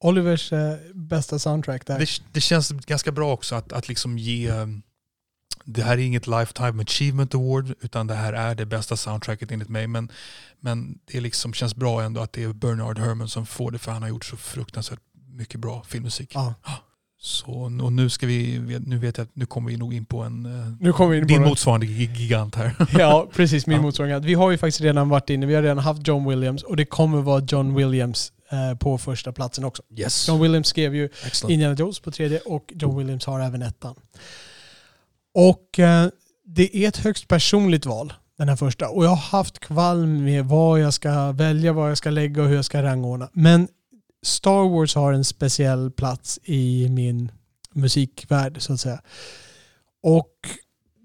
Olivers 0.00 0.52
eh, 0.52 0.76
bästa 0.94 1.38
soundtrack 1.38 1.86
där. 1.86 1.98
Det, 1.98 2.08
det 2.32 2.40
känns 2.40 2.70
ganska 2.70 3.12
bra 3.12 3.32
också 3.32 3.54
att, 3.54 3.72
att 3.72 3.88
liksom 3.88 4.18
ge 4.18 4.48
eh, 4.48 4.66
det 5.64 5.82
här 5.82 5.92
är 5.92 5.98
inget 5.98 6.26
Lifetime 6.26 6.82
Achievement 6.82 7.34
Award 7.34 7.74
utan 7.80 8.06
det 8.06 8.14
här 8.14 8.32
är 8.32 8.54
det 8.54 8.66
bästa 8.66 8.96
soundtracket 8.96 9.52
enligt 9.52 9.68
mig. 9.68 9.86
Men, 9.86 10.10
men 10.60 10.98
det 11.04 11.20
liksom 11.20 11.52
känns 11.52 11.74
bra 11.74 12.02
ändå 12.02 12.20
att 12.20 12.32
det 12.32 12.42
är 12.42 12.52
Bernard 12.52 12.98
Herrmann 12.98 13.28
som 13.28 13.46
får 13.46 13.70
det 13.70 13.78
för 13.78 13.92
han 13.92 14.02
har 14.02 14.08
gjort 14.08 14.24
så 14.24 14.36
fruktansvärt 14.36 15.00
mycket 15.12 15.60
bra 15.60 15.82
filmmusik. 15.84 16.30
Ja. 16.34 16.54
Så, 17.24 17.52
och 17.82 17.92
nu 17.92 18.08
ska 18.10 18.26
vi, 18.26 18.58
nu 18.86 18.98
vet 18.98 19.18
jag 19.18 19.24
att 19.24 19.30
nu 19.36 19.46
kommer 19.46 19.70
vi 19.70 19.76
nog 19.76 19.94
in 19.94 20.04
på 20.04 20.22
en 20.22 20.42
Nu 20.80 20.92
kommer 20.92 21.10
vi 21.10 21.16
in 21.16 21.22
på 21.24 21.28
din 21.28 21.40
något- 21.40 21.48
motsvarande 21.48 21.86
gig- 21.86 22.16
gigant 22.16 22.54
här. 22.54 22.74
Ja, 22.98 23.28
precis. 23.32 23.66
Min 23.66 23.76
Ja. 23.76 23.82
motsvarighet. 23.82 24.24
Vi 24.24 24.34
har 24.34 24.50
ju 24.50 24.58
faktiskt 24.58 24.80
redan 24.80 25.08
varit 25.08 25.30
inne, 25.30 25.46
vi 25.46 25.54
har 25.54 25.62
redan 25.62 25.78
haft 25.78 26.08
John 26.08 26.28
Williams 26.28 26.62
och 26.62 26.76
det 26.76 26.84
kommer 26.84 27.22
vara 27.22 27.42
John 27.48 27.74
Williams 27.74 28.32
eh, 28.50 28.78
på 28.78 28.98
första 28.98 29.32
platsen 29.32 29.64
också. 29.64 29.82
Yes. 29.96 30.28
John 30.28 30.40
Williams 30.42 30.66
skrev 30.68 30.94
ju 30.94 31.04
Excellent. 31.04 31.52
Indiana 31.52 31.74
Jones 31.74 32.00
på 32.00 32.10
tredje 32.10 32.38
och 32.38 32.72
John 32.74 32.98
Williams 32.98 33.26
har 33.26 33.40
även 33.40 33.62
ettan. 33.62 33.94
Och 35.34 35.78
eh, 35.78 36.08
det 36.46 36.76
är 36.84 36.88
ett 36.88 36.96
högst 36.96 37.28
personligt 37.28 37.86
val, 37.86 38.12
den 38.38 38.48
här 38.48 38.56
första. 38.56 38.88
Och 38.88 39.04
jag 39.04 39.08
har 39.10 39.38
haft 39.38 39.58
kvalm 39.58 40.24
med 40.24 40.44
vad 40.44 40.80
jag 40.80 40.94
ska 40.94 41.32
välja, 41.32 41.72
vad 41.72 41.90
jag 41.90 41.98
ska 41.98 42.10
lägga 42.10 42.42
och 42.42 42.48
hur 42.48 42.56
jag 42.56 42.64
ska 42.64 42.82
rangordna. 42.82 43.28
Men 43.32 43.68
Star 44.22 44.68
Wars 44.68 44.94
har 44.94 45.12
en 45.12 45.24
speciell 45.24 45.90
plats 45.90 46.38
i 46.44 46.88
min 46.88 47.32
musikvärld 47.74 48.62
så 48.62 48.72
att 48.72 48.80
säga. 48.80 49.02
Och 50.02 50.32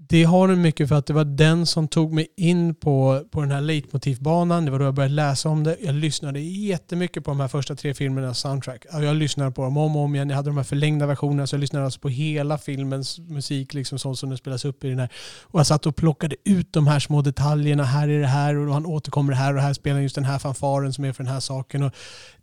det 0.09 0.23
har 0.23 0.47
den 0.47 0.61
mycket 0.61 0.89
för 0.89 0.95
att 0.95 1.05
det 1.05 1.13
var 1.13 1.25
den 1.25 1.65
som 1.65 1.87
tog 1.87 2.13
mig 2.13 2.27
in 2.37 2.75
på, 2.75 3.23
på 3.31 3.41
den 3.41 3.51
här 3.51 3.61
leitmotivbanan. 3.61 4.65
Det 4.65 4.71
var 4.71 4.79
då 4.79 4.85
jag 4.85 4.93
började 4.93 5.13
läsa 5.13 5.49
om 5.49 5.63
det. 5.63 5.77
Jag 5.81 5.95
lyssnade 5.95 6.39
jättemycket 6.39 7.23
på 7.23 7.31
de 7.31 7.39
här 7.39 7.47
första 7.47 7.75
tre 7.75 7.93
filmernas 7.93 8.39
soundtrack. 8.39 8.85
Jag 8.91 9.15
lyssnade 9.15 9.51
på 9.51 9.63
dem 9.63 9.77
om 9.77 9.95
och 9.95 10.01
om 10.01 10.15
igen. 10.15 10.29
Jag 10.29 10.35
hade 10.35 10.49
de 10.49 10.57
här 10.57 10.63
förlängda 10.63 11.05
versionerna 11.05 11.47
så 11.47 11.55
jag 11.55 11.59
lyssnade 11.59 11.85
alltså 11.85 11.99
på 11.99 12.09
hela 12.09 12.57
filmens 12.57 13.19
musik, 13.19 13.73
liksom 13.73 13.99
sånt 13.99 14.19
som 14.19 14.29
den 14.29 14.37
spelas 14.37 14.65
upp 14.65 14.83
i 14.83 14.89
den 14.89 14.99
här. 14.99 15.09
Och 15.43 15.59
jag 15.59 15.67
satt 15.67 15.85
och 15.85 15.95
plockade 15.95 16.35
ut 16.45 16.73
de 16.73 16.87
här 16.87 16.99
små 16.99 17.21
detaljerna. 17.21 17.83
Här 17.83 18.07
är 18.07 18.19
det 18.19 18.27
här 18.27 18.55
och 18.55 18.73
han 18.73 18.85
återkommer 18.85 19.33
här 19.33 19.55
och 19.55 19.61
här 19.61 19.73
spelar 19.73 19.99
just 19.99 20.15
den 20.15 20.25
här 20.25 20.39
fanfaren 20.39 20.93
som 20.93 21.05
är 21.05 21.13
för 21.13 21.23
den 21.23 21.33
här 21.33 21.39
saken. 21.39 21.83
Och 21.83 21.93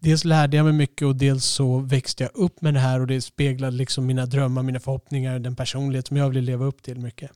dels 0.01 0.25
lärde 0.25 0.57
jag 0.57 0.65
mig 0.65 0.73
mycket 0.73 1.07
och 1.07 1.17
dels 1.17 1.45
så 1.45 1.79
växte 1.79 2.23
jag 2.23 2.31
upp 2.35 2.63
med 2.63 2.75
det 2.75 2.81
här 2.81 3.01
och 3.01 3.07
det 3.07 3.21
speglade 3.21 3.77
liksom 3.77 4.07
mina 4.07 4.27
drömmar, 4.27 4.63
mina 4.63 4.81
förhoppningar, 4.81 5.39
den 5.39 5.57
personlighet 5.57 6.07
som 6.07 6.17
jag 6.17 6.29
ville 6.29 6.41
leva 6.41 6.65
upp 6.65 6.83
till 6.83 7.01
mycket. 7.01 7.31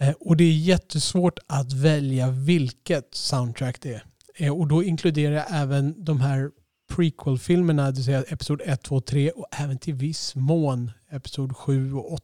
Eh, 0.00 0.14
Och 0.20 0.36
det 0.36 0.44
är 0.44 0.52
jättesvårt 0.52 1.38
att 1.46 1.72
välja 1.72 2.30
vilket 2.30 3.14
soundtrack 3.14 3.80
det 3.80 3.94
är. 3.94 4.04
Eh, 4.36 4.52
Och 4.52 4.66
då 4.68 4.82
inkluderar 4.82 5.34
jag 5.34 5.46
även 5.50 6.04
de 6.04 6.20
här 6.20 6.50
prequel-filmerna, 6.94 7.86
det 7.90 7.92
vill 7.96 8.04
säga 8.04 8.22
Episod 8.22 8.60
1, 8.64 8.82
2, 8.82 9.00
3 9.00 9.30
och 9.30 9.46
även 9.58 9.78
till 9.78 9.94
viss 9.94 10.34
mån 10.34 10.90
Episod 11.10 11.56
7 11.56 11.94
och 11.94 12.12
8. 12.12 12.22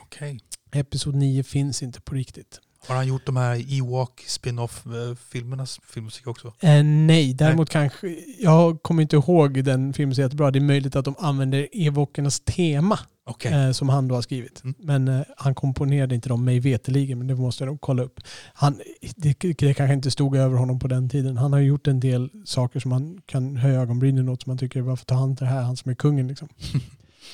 Okej. 0.00 0.40
Episod 0.72 1.14
9 1.14 1.42
finns 1.44 1.82
inte 1.82 2.00
på 2.00 2.14
riktigt. 2.14 2.60
Har 2.88 2.96
han 2.96 3.06
gjort 3.08 3.26
de 3.26 3.36
här 3.36 3.78
Ewok 3.78 4.24
spin-off-filmernas 4.26 5.80
filmmusik 5.88 6.26
också? 6.26 6.52
Eh, 6.60 6.84
nej, 6.84 7.34
däremot 7.34 7.70
kanske... 7.70 8.16
Jag 8.38 8.82
kommer 8.82 9.02
inte 9.02 9.16
ihåg 9.16 9.64
den 9.64 9.92
filmen 9.92 10.14
så 10.14 10.20
jättebra. 10.20 10.50
Det 10.50 10.58
är 10.58 10.60
möjligt 10.60 10.96
att 10.96 11.04
de 11.04 11.14
använder 11.18 11.68
evokernas 11.72 12.40
tema 12.40 12.98
Okej. 13.26 13.52
eh, 13.52 13.72
som 13.72 13.88
han 13.88 14.08
då 14.08 14.14
har 14.14 14.22
skrivit. 14.22 14.64
Mm. 14.64 14.74
Men 14.78 15.08
eh, 15.08 15.22
han 15.36 15.54
komponerade 15.54 16.14
inte 16.14 16.28
dem 16.28 16.44
mig 16.44 16.60
veteligen, 16.60 17.18
men 17.18 17.26
det 17.26 17.34
måste 17.34 17.64
jag 17.64 17.68
nog 17.68 17.80
kolla 17.80 18.02
upp. 18.02 18.20
Han, 18.54 18.80
det, 19.16 19.38
det 19.40 19.74
kanske 19.74 19.94
inte 19.94 20.10
stod 20.10 20.36
över 20.36 20.56
honom 20.56 20.78
på 20.78 20.88
den 20.88 21.08
tiden. 21.08 21.36
Han 21.36 21.52
har 21.52 21.60
gjort 21.60 21.86
en 21.86 22.00
del 22.00 22.30
saker 22.44 22.80
som 22.80 22.88
man 22.88 23.20
kan 23.26 23.56
höja 23.56 23.80
ögonbrynen 23.80 24.28
åt, 24.28 24.42
som 24.42 24.50
man 24.50 24.58
tycker, 24.58 24.80
varför 24.80 25.04
tar 25.04 25.16
han 25.16 25.30
inte 25.30 25.44
det 25.44 25.50
här? 25.50 25.62
Han 25.62 25.76
som 25.76 25.90
är 25.90 25.94
kungen 25.94 26.28
liksom. 26.28 26.48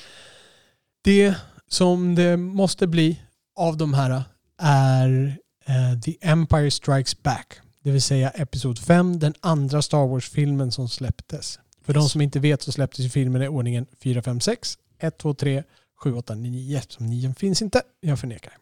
det 1.03 1.35
som 1.67 2.15
det 2.15 2.37
måste 2.37 2.87
bli 2.87 3.19
av 3.55 3.77
de 3.77 3.93
här 3.93 4.23
är 4.61 5.37
eh, 5.65 5.99
The 5.99 6.15
Empire 6.21 6.71
Strikes 6.71 7.23
Back. 7.23 7.53
Det 7.83 7.91
vill 7.91 8.01
säga 8.01 8.29
Episod 8.29 8.79
5, 8.79 9.19
den 9.19 9.33
andra 9.39 9.81
Star 9.81 10.07
Wars-filmen 10.07 10.71
som 10.71 10.89
släpptes. 10.89 11.59
För 11.85 11.93
de 11.93 12.09
som 12.09 12.21
inte 12.21 12.39
vet 12.39 12.61
så 12.61 12.71
släpptes 12.71 13.05
ju 13.05 13.09
filmen 13.09 13.41
i 13.41 13.47
ordningen 13.47 13.85
4, 14.03 14.21
5, 14.21 14.39
6, 14.39 14.77
1, 14.99 15.17
2, 15.17 15.33
3, 15.33 15.63
7, 16.03 16.13
8, 16.13 16.35
9. 16.35 16.77
Eftersom 16.77 17.09
9 17.09 17.33
finns 17.33 17.61
inte. 17.61 17.81
Jag 18.01 18.19
förnekar. 18.19 18.53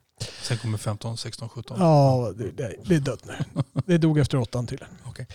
Sen 0.41 0.57
kommer 0.57 0.77
15, 0.77 1.17
16, 1.17 1.49
17. 1.49 1.77
Ja, 1.79 2.33
det, 2.37 2.51
det, 2.51 2.75
det 2.85 2.95
är 2.95 2.99
dött 2.99 3.25
nu. 3.25 3.63
Det 3.85 3.97
dog 3.97 4.19
efter 4.19 4.37
åttan 4.37 4.67
tydligen. 4.67 4.93
Okej. 5.05 5.27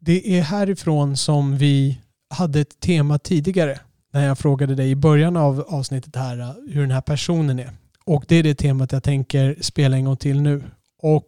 Det 0.00 0.38
är 0.38 0.42
härifrån 0.42 1.16
som 1.16 1.56
vi 1.56 2.00
hade 2.30 2.60
ett 2.60 2.80
tema 2.80 3.18
tidigare. 3.18 3.80
När 4.12 4.26
jag 4.26 4.38
frågade 4.38 4.74
dig 4.74 4.90
i 4.90 4.94
början 4.94 5.36
av 5.36 5.64
avsnittet 5.68 6.16
här 6.16 6.40
uh, 6.40 6.52
hur 6.68 6.80
den 6.80 6.90
här 6.90 7.00
personen 7.00 7.58
är. 7.58 7.72
Och 8.04 8.24
det 8.28 8.36
är 8.36 8.42
det 8.42 8.54
temat 8.54 8.92
jag 8.92 9.02
tänker 9.02 9.56
spela 9.60 9.96
en 9.96 10.04
gång 10.04 10.16
till 10.16 10.40
nu. 10.40 10.62
Och 11.02 11.26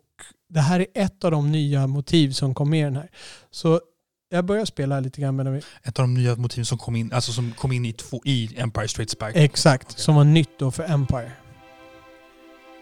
det 0.48 0.60
här 0.60 0.80
är 0.80 0.86
ett 0.94 1.24
av 1.24 1.30
de 1.30 1.52
nya 1.52 1.86
motiv 1.86 2.30
som 2.30 2.54
kom 2.54 2.70
med 2.70 2.80
i 2.80 2.84
den 2.84 2.96
här. 2.96 3.10
Så 3.50 3.80
jag 4.30 4.44
börjar 4.44 4.64
spela 4.64 5.00
lite 5.00 5.20
grann 5.20 5.36
medan 5.36 5.52
vi... 5.52 5.60
Ett 5.82 5.98
av 5.98 6.02
de 6.02 6.14
nya 6.14 6.36
motiven 6.36 6.64
som 6.64 6.78
kom 6.78 6.96
in, 6.96 7.12
alltså 7.12 7.32
som 7.32 7.52
kom 7.52 7.72
in 7.72 7.84
i, 7.84 7.92
två, 7.92 8.20
i 8.24 8.50
Empire 8.56 8.88
Strikes 8.88 9.18
Back. 9.18 9.36
Exakt, 9.36 9.86
Okej. 9.90 10.00
som 10.00 10.14
var 10.14 10.24
nytt 10.24 10.58
då 10.58 10.70
för 10.70 10.90
Empire. 10.90 11.32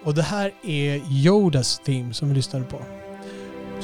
Och 0.05 0.15
det 0.15 0.23
här 0.23 0.53
är 0.63 1.03
Yodas 1.11 1.81
theme 1.85 2.15
som 2.15 2.29
vi 2.29 2.35
lyssnade 2.35 2.65
på. 2.65 2.81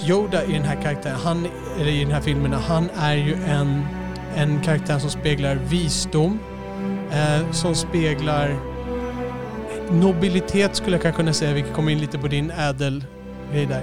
Yoda 0.08 0.44
i 0.44 0.52
den 0.52 0.62
här 0.62 0.82
karaktären, 0.82 1.16
han, 1.16 1.46
eller 1.80 1.90
i 1.90 2.00
den 2.00 2.12
här 2.12 2.20
filmen, 2.20 2.52
han 2.52 2.90
är 2.90 3.14
ju 3.14 3.34
en, 3.34 3.86
en 4.36 4.62
karaktär 4.62 4.98
som 4.98 5.10
speglar 5.10 5.54
visdom, 5.54 6.38
eh, 7.12 7.52
som 7.52 7.74
speglar 7.74 8.75
nobilitet 9.92 10.76
skulle 10.76 10.96
jag 10.96 11.02
kanske 11.02 11.22
kunna 11.22 11.32
säga, 11.32 11.54
vilket 11.54 11.74
kommer 11.74 11.92
in 11.92 11.98
lite 11.98 12.18
på 12.18 12.28
din 12.28 12.50
ädelgrej 12.50 13.66
där. 13.68 13.82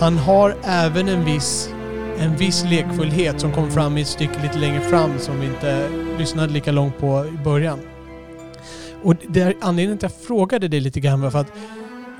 Han 0.00 0.18
har 0.18 0.56
även 0.64 1.08
en 1.08 1.24
viss, 1.24 1.70
en 2.18 2.36
viss 2.36 2.64
lekfullhet 2.64 3.40
som 3.40 3.52
kom 3.52 3.70
fram 3.70 3.98
i 3.98 4.00
ett 4.00 4.08
stycke 4.08 4.42
lite 4.42 4.58
längre 4.58 4.80
fram 4.80 5.18
som 5.18 5.40
vi 5.40 5.46
inte 5.46 5.88
lyssnade 6.18 6.52
lika 6.52 6.72
långt 6.72 6.98
på 6.98 7.26
i 7.26 7.44
början. 7.44 7.78
Och 9.02 9.14
det 9.28 9.40
är 9.40 9.54
anledningen 9.60 9.98
till 9.98 10.06
att 10.06 10.12
jag 10.12 10.26
frågade 10.26 10.68
dig 10.68 10.80
lite 10.80 11.00
grann 11.00 11.20
var 11.20 11.30
för 11.30 11.38
att 11.38 11.52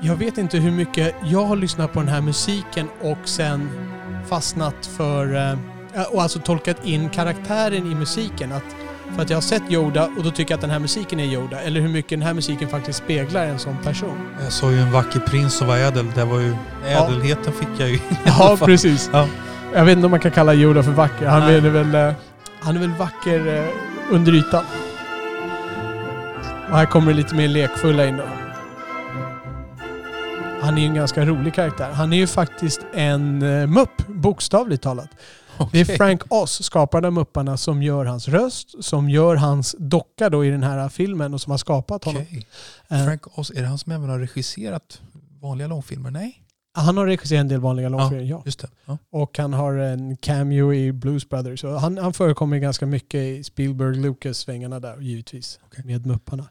jag 0.01 0.15
vet 0.15 0.37
inte 0.37 0.57
hur 0.57 0.71
mycket 0.71 1.15
jag 1.25 1.45
har 1.45 1.55
lyssnat 1.55 1.93
på 1.93 1.99
den 1.99 2.09
här 2.09 2.21
musiken 2.21 2.87
och 3.01 3.17
sen 3.25 3.69
fastnat 4.27 4.85
för 4.85 5.35
eh, 5.35 5.57
och 6.11 6.21
alltså 6.21 6.39
tolkat 6.39 6.85
in 6.85 7.09
karaktären 7.09 7.91
i 7.91 7.95
musiken. 7.95 8.51
Att, 8.51 8.75
för 9.15 9.21
att 9.21 9.29
jag 9.29 9.37
har 9.37 9.41
sett 9.41 9.71
Yoda 9.71 10.09
och 10.17 10.23
då 10.23 10.31
tycker 10.31 10.51
jag 10.51 10.57
att 10.57 10.61
den 10.61 10.69
här 10.69 10.79
musiken 10.79 11.19
är 11.19 11.25
Yoda. 11.25 11.61
Eller 11.61 11.81
hur 11.81 11.89
mycket 11.89 12.09
den 12.09 12.21
här 12.21 12.33
musiken 12.33 12.69
faktiskt 12.69 12.99
speglar 12.99 13.45
en 13.45 13.59
sån 13.59 13.77
person. 13.83 14.27
Jag 14.43 14.51
sa 14.51 14.71
ju 14.71 14.79
en 14.79 14.91
vacker 14.91 15.19
prins 15.19 15.53
som 15.53 15.67
var 15.67 15.77
ädel. 15.77 16.11
Det 16.15 16.25
var 16.25 16.39
ju, 16.39 16.55
ädelheten 16.85 17.53
fick 17.53 17.69
jag 17.77 17.89
ju. 17.89 17.99
Ja, 18.25 18.57
precis. 18.65 19.09
Ja. 19.13 19.27
Jag 19.73 19.85
vet 19.85 19.95
inte 19.95 20.05
om 20.05 20.11
man 20.11 20.19
kan 20.19 20.31
kalla 20.31 20.53
Yoda 20.53 20.83
för 20.83 20.91
vacker. 20.91 21.25
Han 21.25 21.39
Nej. 21.39 21.55
är 21.55 21.61
väl, 21.61 21.95
eh, 21.95 22.13
han 22.59 22.75
är 22.75 22.79
väl 22.79 22.89
vacker 22.89 23.57
eh, 23.57 24.15
under 24.15 24.35
ytan. 24.35 24.63
Och 26.69 26.77
här 26.77 26.85
kommer 26.85 27.11
det 27.11 27.17
lite 27.17 27.35
mer 27.35 27.47
lekfulla 27.47 28.05
in 28.05 28.17
då. 28.17 28.23
Han 30.61 30.77
är 30.77 30.81
ju 30.81 30.87
en 30.87 30.95
ganska 30.95 31.25
rolig 31.25 31.53
karaktär. 31.53 31.91
Han 31.91 32.13
är 32.13 32.17
ju 32.17 32.27
faktiskt 32.27 32.81
en 32.93 33.43
uh, 33.43 33.67
mupp, 33.67 34.07
bokstavligt 34.07 34.83
talat. 34.83 35.09
Det 35.71 35.79
är. 35.79 35.85
Frank 35.97 36.21
Oz, 36.29 36.63
skaparen 36.63 37.05
av 37.05 37.13
Mupparna, 37.13 37.57
som 37.57 37.83
gör 37.83 38.05
hans 38.05 38.27
röst, 38.27 38.83
som 38.83 39.09
gör 39.09 39.35
hans 39.35 39.75
docka 39.79 40.29
då 40.29 40.45
i 40.45 40.49
den 40.49 40.63
här 40.63 40.89
filmen 40.89 41.33
och 41.33 41.41
som 41.41 41.51
har 41.51 41.57
skapat 41.57 42.03
honom. 42.03 42.21
Okej. 42.21 42.47
Eh, 42.89 43.05
Frank 43.05 43.37
Oz, 43.37 43.51
är 43.51 43.61
det 43.61 43.67
han 43.67 43.77
som 43.77 43.91
även 43.91 44.09
har 44.09 44.19
regisserat 44.19 45.01
vanliga 45.41 45.67
långfilmer? 45.67 46.11
Nej, 46.11 46.39
Han 46.73 46.97
har 46.97 47.05
regisserat 47.05 47.39
en 47.39 47.47
del 47.47 47.59
vanliga 47.59 47.89
långfilmer, 47.89 48.23
ja. 48.23 48.41
just 48.45 48.59
det. 48.59 48.69
Ja. 48.85 48.97
Och 49.11 49.37
han 49.37 49.53
har 49.53 49.73
en 49.73 50.17
cameo 50.17 50.73
i 50.73 50.91
Blues 50.91 51.29
Brothers. 51.29 51.63
Han, 51.63 51.97
han 51.97 52.13
förekommer 52.13 52.57
ganska 52.57 52.85
mycket 52.85 53.19
i 53.19 53.43
Spielberg-Lucas-svängarna 53.43 54.79
där 54.79 55.01
givetvis. 55.01 55.59
Okej. 55.65 55.85
Med 55.85 56.05
Mupparna. 56.05 56.49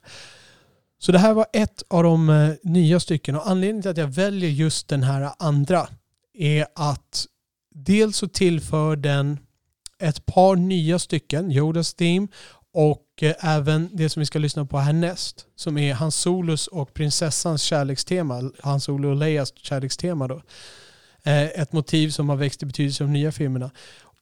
Så 0.98 1.12
det 1.12 1.18
här 1.18 1.34
var 1.34 1.46
ett 1.52 1.82
av 1.88 2.02
de 2.02 2.28
eh, 2.28 2.50
nya 2.62 3.00
stycken. 3.00 3.36
Och 3.36 3.50
anledningen 3.50 3.82
till 3.82 3.90
att 3.90 3.96
jag 3.96 4.06
väljer 4.06 4.50
just 4.50 4.88
den 4.88 5.02
här 5.02 5.30
andra 5.38 5.86
är 6.34 6.66
att 6.74 7.26
dels 7.74 8.16
så 8.16 8.28
tillför 8.28 8.96
den 8.96 9.38
ett 9.98 10.26
par 10.26 10.56
nya 10.56 10.98
stycken, 10.98 11.52
Yodas 11.52 11.94
Theme 11.94 12.28
och 12.72 13.06
eh, 13.20 13.34
även 13.40 13.90
det 13.92 14.08
som 14.08 14.20
vi 14.20 14.26
ska 14.26 14.38
lyssna 14.38 14.64
på 14.64 14.78
härnäst 14.78 15.46
som 15.56 15.78
är 15.78 15.94
Hans 15.94 16.16
Solus 16.16 16.66
och 16.66 16.94
prinsessans 16.94 17.62
kärlekstema, 17.62 18.50
Hans 18.60 18.84
Solo 18.84 19.08
och 19.08 19.16
Leias 19.16 19.52
kärlekstema 19.56 20.28
då. 20.28 20.42
Eh, 21.22 21.42
ett 21.42 21.72
motiv 21.72 22.10
som 22.10 22.28
har 22.28 22.36
växt 22.36 22.62
i 22.62 22.66
betydelse 22.66 23.04
i 23.04 23.06
de 23.06 23.12
nya 23.12 23.32
filmerna. 23.32 23.70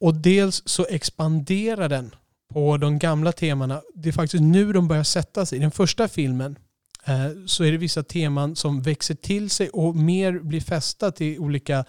Och 0.00 0.14
dels 0.14 0.62
så 0.66 0.86
expanderar 0.86 1.88
den 1.88 2.14
på 2.52 2.76
de 2.76 2.98
gamla 2.98 3.32
temana. 3.32 3.82
Det 3.94 4.08
är 4.08 4.12
faktiskt 4.12 4.42
nu 4.42 4.72
de 4.72 4.88
börjar 4.88 5.04
sätta 5.04 5.46
sig. 5.46 5.58
I 5.58 5.60
den 5.60 5.70
första 5.70 6.08
filmen 6.08 6.56
eh, 7.04 7.30
så 7.46 7.64
är 7.64 7.72
det 7.72 7.78
vissa 7.78 8.02
teman 8.02 8.56
som 8.56 8.82
växer 8.82 9.14
till 9.14 9.50
sig 9.50 9.68
och 9.68 9.96
mer 9.96 10.38
blir 10.38 10.60
fästa 10.60 11.12
till 11.12 11.38
olika, 11.38 11.84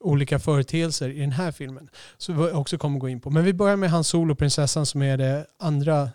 olika 0.00 0.38
företeelser 0.38 1.08
i 1.08 1.20
den 1.20 1.32
här 1.32 1.52
filmen. 1.52 1.88
Så 2.16 2.32
vi 2.32 2.52
också 2.52 2.78
kommer 2.78 2.98
gå 2.98 3.08
in 3.08 3.20
på. 3.20 3.30
Men 3.30 3.44
vi 3.44 3.52
börjar 3.52 3.76
med 3.76 3.90
Hans 3.90 4.08
Solo, 4.08 4.34
prinsessan, 4.34 4.86
som 4.86 5.02
är 5.02 5.16
det 5.16 5.46
andra 5.58 6.10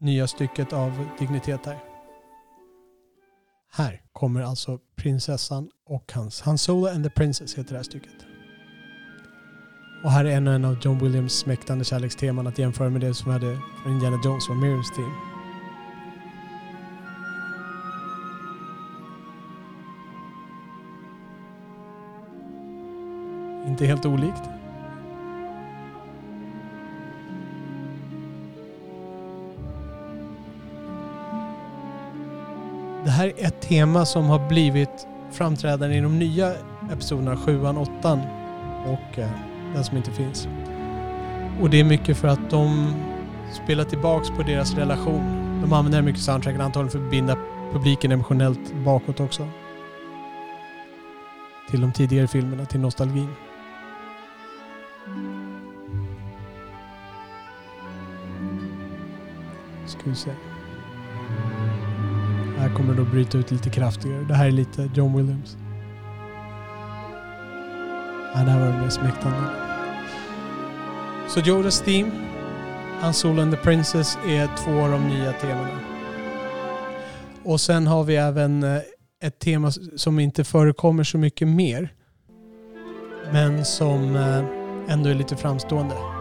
nya 0.00 0.26
stycket 0.26 0.72
av 0.72 1.06
dignitet 1.18 1.66
här. 1.66 1.78
Här 3.70 4.02
kommer 4.12 4.42
alltså 4.42 4.78
prinsessan 4.96 5.70
och 5.86 6.12
hans. 6.14 6.40
Han 6.40 6.58
Solo 6.58 6.88
and 6.88 7.04
the 7.04 7.10
Princess 7.10 7.58
heter 7.58 7.70
det 7.70 7.76
här 7.76 7.84
stycket. 7.84 8.14
Och 10.04 10.10
här 10.10 10.24
är 10.24 10.36
ännu 10.36 10.54
en 10.54 10.64
av 10.64 10.76
John 10.82 10.98
Williams 10.98 11.32
smäktande 11.32 11.84
kärleksteman 11.84 12.46
att 12.46 12.58
jämföra 12.58 12.90
med 12.90 13.00
det 13.00 13.14
som 13.14 13.30
hade 13.30 13.58
från 13.82 13.92
Indiana 13.92 14.20
Jones 14.24 14.48
och 14.48 14.56
Mirrors 14.56 14.90
team. 14.96 15.37
Inte 23.78 23.86
helt 23.86 24.06
olikt. 24.06 24.42
Det 33.04 33.10
här 33.10 33.26
är 33.26 33.46
ett 33.46 33.60
tema 33.60 34.06
som 34.06 34.24
har 34.24 34.48
blivit 34.48 35.06
framträdande 35.30 35.96
i 35.96 36.00
de 36.00 36.18
nya 36.18 36.54
episoderna, 36.92 37.36
sjuan, 37.36 37.78
åttan 37.78 38.20
och 38.86 39.18
eh, 39.18 39.30
den 39.74 39.84
som 39.84 39.96
inte 39.96 40.10
finns. 40.10 40.48
Och 41.60 41.70
det 41.70 41.80
är 41.80 41.84
mycket 41.84 42.16
för 42.16 42.28
att 42.28 42.50
de 42.50 42.94
spelar 43.64 43.84
tillbaks 43.84 44.30
på 44.30 44.42
deras 44.42 44.74
relation. 44.74 45.60
De 45.62 45.72
använder 45.72 46.02
mycket 46.02 46.22
soundtracken 46.22 46.60
antagligen 46.60 46.90
för 46.90 47.04
att 47.04 47.10
binda 47.10 47.36
publiken 47.72 48.12
emotionellt 48.12 48.74
bakåt 48.84 49.20
också. 49.20 49.48
Till 51.70 51.80
de 51.80 51.92
tidigare 51.92 52.28
filmerna, 52.28 52.64
till 52.64 52.80
nostalgin. 52.80 53.28
Ska 59.88 60.00
vi 60.04 60.14
se. 60.14 60.30
Här 62.58 62.74
kommer 62.76 62.94
det 62.94 63.02
att 63.02 63.10
bryta 63.10 63.38
ut 63.38 63.50
lite 63.50 63.70
kraftigare. 63.70 64.24
Det 64.24 64.34
här 64.34 64.46
är 64.46 64.50
lite 64.50 64.90
John 64.94 65.16
Williams. 65.16 65.56
Ja, 68.34 68.40
det 68.40 68.50
här 68.50 68.60
var 68.60 68.66
det 68.66 68.82
mer 68.82 68.88
smäktande. 68.88 69.38
Så 71.28 71.40
Jodas 71.40 71.80
Theme, 71.80 72.10
Han 73.00 73.14
Solo 73.14 73.42
and 73.42 73.52
the 73.52 73.58
Princess 73.58 74.18
är 74.26 74.50
två 74.64 74.80
av 74.80 74.90
de 74.90 75.08
nya 75.08 75.32
temana. 75.32 75.80
Och 77.44 77.60
sen 77.60 77.86
har 77.86 78.04
vi 78.04 78.16
även 78.16 78.62
eh, 78.62 78.80
ett 79.22 79.38
tema 79.38 79.70
som 79.96 80.18
inte 80.18 80.44
förekommer 80.44 81.04
så 81.04 81.18
mycket 81.18 81.48
mer. 81.48 81.92
Men 83.32 83.64
som 83.64 84.16
eh, 84.16 84.44
ändå 84.88 85.10
är 85.10 85.14
lite 85.14 85.36
framstående. 85.36 86.17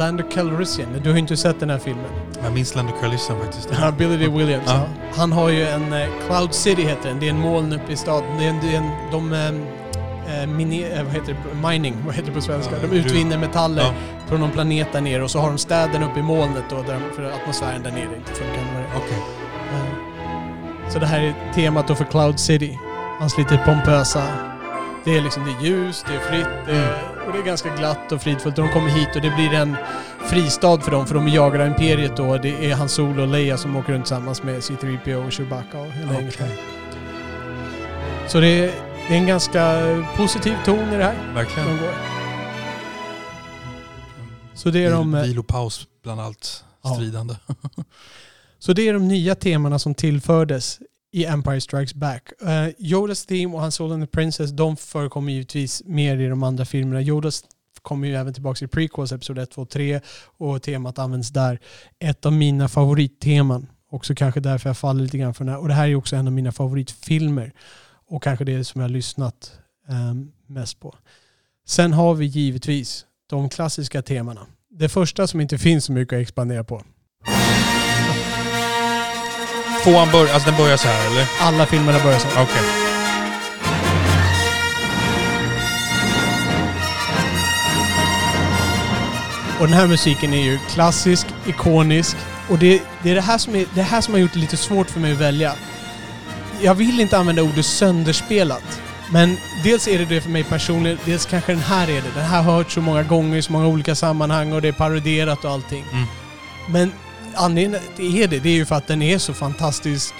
Lando 0.00 0.22
Calrissian. 0.34 0.88
Du 1.02 1.08
har 1.08 1.14
ju 1.14 1.18
inte 1.20 1.36
sett 1.36 1.60
den 1.60 1.70
här 1.70 1.78
filmen. 1.78 2.04
Jag 2.44 2.52
minns 2.52 2.74
Lando 2.74 2.92
Calrissian 3.00 3.40
faktiskt. 3.40 3.68
Ja, 3.80 3.90
Billy 3.90 4.16
D. 4.16 4.28
Williams. 4.28 4.64
Ja. 4.66 4.80
Han 5.16 5.32
har 5.32 5.48
ju 5.48 5.62
en 5.68 5.92
eh, 5.92 6.08
Cloud 6.26 6.54
City 6.54 6.82
heter 6.82 7.08
den. 7.08 7.20
Det 7.20 7.26
är 7.26 7.30
en 7.30 7.38
moln 7.40 7.72
uppe 7.72 7.92
i 7.92 7.96
staden. 7.96 8.38
Det 8.38 8.44
är 8.44 8.48
en, 8.48 8.58
det 8.62 8.74
är 8.74 8.76
en, 8.78 8.90
de 9.12 9.32
eh, 9.32 10.42
eh, 10.42 10.46
mini, 10.48 10.82
eh, 10.92 11.02
vad 11.04 11.12
heter 11.14 11.36
det? 11.62 11.68
mining, 11.68 11.96
vad 12.06 12.14
heter 12.14 12.28
det 12.28 12.34
på 12.34 12.40
svenska? 12.40 12.72
Ja, 12.82 12.88
de 12.88 12.96
utvinner 12.96 13.38
metaller 13.38 13.82
Ja. 13.82 13.92
från 14.28 14.40
någon 14.40 14.50
planet 14.50 14.88
där 14.92 15.00
nere 15.00 15.22
och 15.22 15.30
så 15.30 15.38
har 15.38 15.48
de 15.48 15.58
städen 15.58 16.02
uppe 16.02 16.20
i 16.20 16.22
molnet 16.22 16.64
då, 16.70 16.76
där, 16.76 17.00
för 17.16 17.22
atmosfären 17.24 17.82
där 17.82 17.90
nere 17.90 18.16
inte 18.16 18.32
funkar. 18.32 18.86
Okej. 18.96 19.18
Eh, 19.72 20.90
Så 20.92 20.98
det 20.98 21.06
här 21.06 21.20
är 21.20 21.34
temat 21.54 21.88
då 21.88 21.94
för 21.94 22.04
Cloud 22.04 22.40
City. 22.40 22.78
Hans 23.18 23.38
lite 23.38 23.56
pompösa. 23.66 24.22
Det 25.04 25.16
är 25.16 25.22
liksom 25.22 25.44
det 25.44 25.50
är 25.50 25.62
ljus, 25.70 26.04
det 26.08 26.14
är 26.14 26.20
fritt 26.20 26.66
det 26.66 26.72
är, 26.76 27.02
och 27.26 27.32
det 27.32 27.38
är 27.38 27.42
ganska 27.42 27.76
glatt 27.76 28.12
och 28.12 28.22
fridfullt. 28.22 28.56
De 28.56 28.68
kommer 28.72 28.88
hit 28.90 29.08
och 29.16 29.22
det 29.22 29.30
blir 29.30 29.52
en 29.54 29.76
fristad 30.30 30.80
för 30.80 30.90
dem 30.90 31.06
för 31.06 31.14
de 31.14 31.28
jagar 31.28 31.66
Imperiet 31.66 32.16
då. 32.16 32.36
Det 32.38 32.70
är 32.70 32.74
Han 32.74 32.88
Solo 32.88 33.22
och 33.22 33.28
Leia 33.28 33.56
som 33.58 33.76
åker 33.76 33.92
runt 33.92 34.04
tillsammans 34.04 34.42
med 34.42 34.64
C-3PO 34.64 35.26
och 35.26 35.32
Chewbacca 35.32 35.78
och 35.80 35.92
hela 35.92 36.12
Okej. 36.12 36.32
där. 36.38 36.50
Så 38.28 38.40
det 38.40 38.46
är, 38.48 38.66
det 39.08 39.14
är 39.14 39.18
en 39.18 39.26
ganska 39.26 39.80
positiv 40.16 40.56
ton 40.64 40.92
i 40.92 40.96
det 40.96 41.04
här. 41.04 41.14
De 41.28 41.34
Verkligen. 41.34 41.68
går. 41.78 41.92
Så 44.54 44.70
det 44.70 44.84
är 44.84 44.90
de... 44.92 45.22
Vilopaus 45.22 45.86
bland 46.02 46.20
allt 46.20 46.64
Ja. 46.82 46.94
stridande. 46.94 47.34
Så 48.58 48.72
det 48.72 48.88
är 48.88 48.92
de 48.92 49.08
nya 49.08 49.34
temana 49.34 49.78
som 49.78 49.94
tillfördes 49.94 50.78
i 51.12 51.24
Empire 51.24 51.60
Strikes 51.60 51.94
Back. 51.94 52.32
Uh, 52.42 52.68
Yodas 52.78 53.26
theme 53.26 53.54
och 53.54 53.60
Hans 53.60 53.74
Soul 53.74 53.92
and 53.92 54.02
the 54.02 54.06
Princess, 54.06 54.50
de 54.50 54.76
förekommer 54.76 55.32
givetvis 55.32 55.82
mer 55.84 56.18
i 56.18 56.28
de 56.28 56.42
andra 56.42 56.64
filmerna. 56.64 57.02
Yodas 57.02 57.44
kommer 57.82 58.08
ju 58.08 58.14
även 58.14 58.34
tillbaka 58.34 58.64
i 58.64 58.68
prequels, 58.68 59.12
episod 59.12 59.38
1, 59.38 59.50
2, 59.50 59.66
3 59.66 60.00
och 60.38 60.62
temat 60.62 60.98
används 60.98 61.30
där. 61.30 61.58
Ett 61.98 62.26
av 62.26 62.32
mina 62.32 62.68
favoritteman. 62.68 63.66
Också 63.90 64.14
kanske 64.14 64.40
därför 64.40 64.68
jag 64.68 64.78
faller 64.78 65.02
lite 65.02 65.18
grann 65.18 65.34
för 65.34 65.44
den 65.44 65.54
här. 65.54 65.60
Och 65.60 65.68
det 65.68 65.74
här 65.74 65.88
är 65.88 65.94
också 65.94 66.16
en 66.16 66.26
av 66.26 66.32
mina 66.32 66.52
favoritfilmer. 66.52 67.52
Och 68.08 68.22
kanske 68.22 68.44
det 68.44 68.64
som 68.64 68.80
jag 68.80 68.88
har 68.88 68.92
lyssnat 68.92 69.52
um, 69.88 70.32
mest 70.46 70.80
på. 70.80 70.94
Sen 71.66 71.92
har 71.92 72.14
vi 72.14 72.26
givetvis 72.26 73.06
de 73.26 73.48
klassiska 73.48 74.02
temana. 74.02 74.46
Det 74.70 74.88
första 74.88 75.26
som 75.26 75.40
inte 75.40 75.58
finns 75.58 75.84
så 75.84 75.92
mycket 75.92 76.16
att 76.16 76.22
expandera 76.22 76.64
på. 76.64 76.82
Tvåan 79.84 80.10
börjar, 80.12 80.34
alltså 80.34 80.50
den 80.50 80.58
börjar 80.58 80.76
så 80.76 80.88
här 80.88 81.10
eller? 81.10 81.26
Alla 81.40 81.66
filmerna 81.66 81.98
börjar 82.04 82.18
så. 82.18 82.28
Okej. 82.28 82.62
Och 89.60 89.66
den 89.66 89.76
här 89.76 89.86
musiken 89.86 90.34
är 90.34 90.42
ju 90.42 90.58
klassisk, 90.58 91.26
ikonisk. 91.46 92.16
Och 92.48 92.58
det, 92.58 92.82
det 93.02 93.10
är 93.10 93.14
det 93.14 93.20
här, 93.20 93.38
som 93.38 93.54
är, 93.54 93.66
det 93.74 93.82
här 93.82 94.00
som 94.00 94.14
har 94.14 94.20
gjort 94.20 94.32
det 94.32 94.38
lite 94.38 94.56
svårt 94.56 94.90
för 94.90 95.00
mig 95.00 95.12
att 95.12 95.18
välja. 95.18 95.54
Jag 96.62 96.74
vill 96.74 97.00
inte 97.00 97.18
använda 97.18 97.42
ordet 97.42 97.66
sönderspelat. 97.66 98.80
Men 99.12 99.36
dels 99.64 99.88
är 99.88 99.98
det 99.98 100.04
det 100.04 100.20
för 100.20 100.30
mig 100.30 100.44
personligen, 100.44 100.98
dels 101.04 101.26
kanske 101.26 101.52
den 101.52 101.62
här 101.62 101.90
är 101.90 102.02
det. 102.02 102.10
Den 102.14 102.24
här 102.24 102.42
har 102.42 102.52
hört 102.52 102.70
så 102.70 102.80
många 102.80 103.02
gånger 103.02 103.36
i 103.36 103.42
så 103.42 103.52
många 103.52 103.66
olika 103.66 103.94
sammanhang 103.94 104.52
och 104.52 104.62
det 104.62 104.68
är 104.68 104.72
paroderat 104.72 105.44
och 105.44 105.50
allting. 105.50 105.84
Mm. 105.92 106.06
Men 106.68 106.92
anledningen 107.34 107.80
att 107.80 107.96
det 107.96 108.22
är 108.22 108.28
det, 108.28 108.38
det 108.38 108.48
är 108.48 108.54
ju 108.54 108.66
för 108.66 108.74
att 108.74 108.86
den 108.86 109.02
är 109.02 109.18
så 109.18 109.34
fantastiskt 109.34 110.14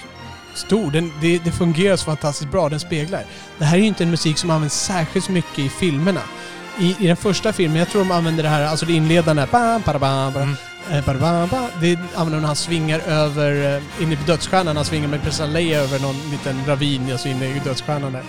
stor. 0.55 0.91
Den, 0.91 1.11
det, 1.21 1.37
det 1.43 1.51
fungerar 1.51 1.95
så 1.95 2.05
fantastiskt 2.05 2.51
bra, 2.51 2.69
den 2.69 2.79
speglar. 2.79 3.23
Det 3.57 3.65
här 3.65 3.77
är 3.77 3.81
ju 3.81 3.87
inte 3.87 4.03
en 4.03 4.11
musik 4.11 4.37
som 4.37 4.49
används 4.49 4.75
särskilt 4.85 5.29
mycket 5.29 5.59
i 5.59 5.69
filmerna. 5.69 6.21
I, 6.79 6.95
I 6.99 7.07
den 7.07 7.17
första 7.17 7.53
filmen, 7.53 7.77
jag 7.79 7.89
tror 7.89 8.01
de 8.01 8.11
använder 8.11 8.43
det 8.43 8.49
här, 8.49 8.65
alltså 8.65 8.85
det 8.85 8.93
inledande, 8.93 9.45
bam, 9.51 9.81
para, 9.81 9.99
bam, 9.99 10.33
bam, 10.33 10.55
Mm. 10.91 11.03
para, 11.03 11.17
bam, 11.17 11.49
bam, 11.49 11.67
det 11.81 11.97
använder 12.15 12.37
de 12.37 12.41
när 12.41 12.47
han 12.47 12.55
svingar 12.55 12.99
över, 12.99 13.75
eh, 13.75 14.03
inne 14.03 14.15
på 14.15 14.23
dödsstjärnan, 14.27 14.75
han 14.75 14.85
svingar 14.85 15.07
med 15.07 15.21
prinsessan 15.21 15.53
Leia 15.53 15.79
över 15.79 15.99
någon 15.99 16.15
liten 16.31 16.65
ravin, 16.67 17.11
alltså 17.11 17.27
inne 17.27 17.45
i 17.45 17.59
dödsstjärnan 17.63 18.11
där. 18.13 18.23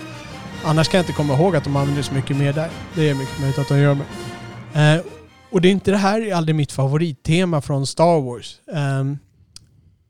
Annars 0.63 0.87
kan 0.87 0.97
jag 0.97 1.03
inte 1.03 1.13
komma 1.13 1.33
ihåg 1.33 1.55
att 1.55 1.63
de 1.63 1.75
använder 1.75 2.01
så 2.01 2.13
mycket 2.13 2.37
mer 2.37 2.53
där. 2.53 2.69
Det 2.95 3.09
är 3.09 3.13
mycket 3.13 3.39
möjligt 3.39 3.59
att 3.59 3.67
de 3.67 3.79
gör. 3.79 3.95
med. 3.95 4.95
Eh, 4.97 5.01
och 5.53 5.61
det 5.61 5.67
är 5.67 5.71
inte 5.71 5.91
det 5.91 5.97
här 5.97 6.21
är 6.21 6.33
aldrig 6.33 6.55
mitt 6.55 6.71
favorittema 6.71 7.61
från 7.61 7.87
Star 7.87 8.21
Wars. 8.21 8.59
Ehm, 8.73 9.17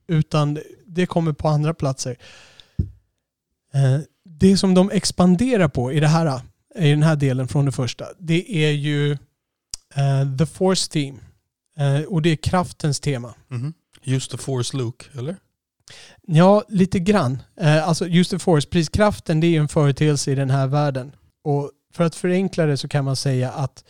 utan 0.07 0.59
det 0.85 1.05
kommer 1.05 1.33
på 1.33 1.47
andra 1.47 1.73
platser. 1.73 2.17
Eh, 3.73 3.99
det 4.23 4.57
som 4.57 4.73
de 4.73 4.91
expanderar 4.91 5.67
på 5.67 5.91
i 5.91 5.99
det 5.99 6.07
här, 6.07 6.41
i 6.75 6.89
den 6.89 7.03
här 7.03 7.15
delen 7.15 7.47
från 7.47 7.65
det 7.65 7.71
första, 7.71 8.05
det 8.19 8.65
är 8.65 8.71
ju 8.71 9.11
eh, 9.95 10.37
The 10.37 10.45
Force 10.45 10.91
Theme. 10.91 11.19
Eh, 11.77 12.01
och 12.03 12.21
det 12.21 12.29
är 12.29 12.35
kraftens 12.35 12.99
tema. 12.99 13.33
Mhm. 13.47 13.73
Just 14.03 14.31
the 14.31 14.37
force 14.37 14.77
Luke, 14.77 15.05
eller? 15.19 15.35
Ja, 16.27 16.63
lite 16.69 16.99
grann. 16.99 17.43
Eh, 17.57 17.87
alltså 17.87 18.07
just 18.07 18.31
the 18.31 18.39
force, 18.39 18.67
priskraften 18.69 19.39
det 19.39 19.47
är 19.47 19.51
ju 19.51 19.57
en 19.57 19.67
företeelse 19.67 20.31
i 20.31 20.35
den 20.35 20.49
här 20.49 20.67
världen. 20.67 21.15
Och 21.43 21.71
för 21.93 22.03
att 22.03 22.15
förenkla 22.15 22.65
det 22.65 22.77
så 22.77 22.87
kan 22.87 23.05
man 23.05 23.15
säga 23.15 23.51
att 23.51 23.83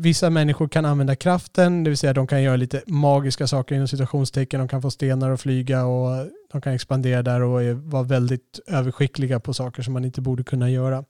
vissa 0.00 0.30
människor 0.30 0.68
kan 0.68 0.84
använda 0.84 1.16
kraften, 1.16 1.84
det 1.84 1.90
vill 1.90 1.98
säga 1.98 2.12
de 2.12 2.26
kan 2.26 2.42
göra 2.42 2.56
lite 2.56 2.82
magiska 2.86 3.46
saker 3.46 3.74
inom 3.74 3.88
situationstecken. 3.88 4.60
De 4.60 4.68
kan 4.68 4.82
få 4.82 4.90
stenar 4.90 5.30
att 5.30 5.40
flyga 5.40 5.84
och 5.84 6.26
de 6.52 6.60
kan 6.60 6.72
expandera 6.72 7.22
där 7.22 7.42
och 7.42 7.76
vara 7.76 8.02
väldigt 8.02 8.60
överskickliga 8.66 9.40
på 9.40 9.54
saker 9.54 9.82
som 9.82 9.92
man 9.92 10.04
inte 10.04 10.20
borde 10.20 10.44
kunna 10.44 10.70
göra. 10.70 11.04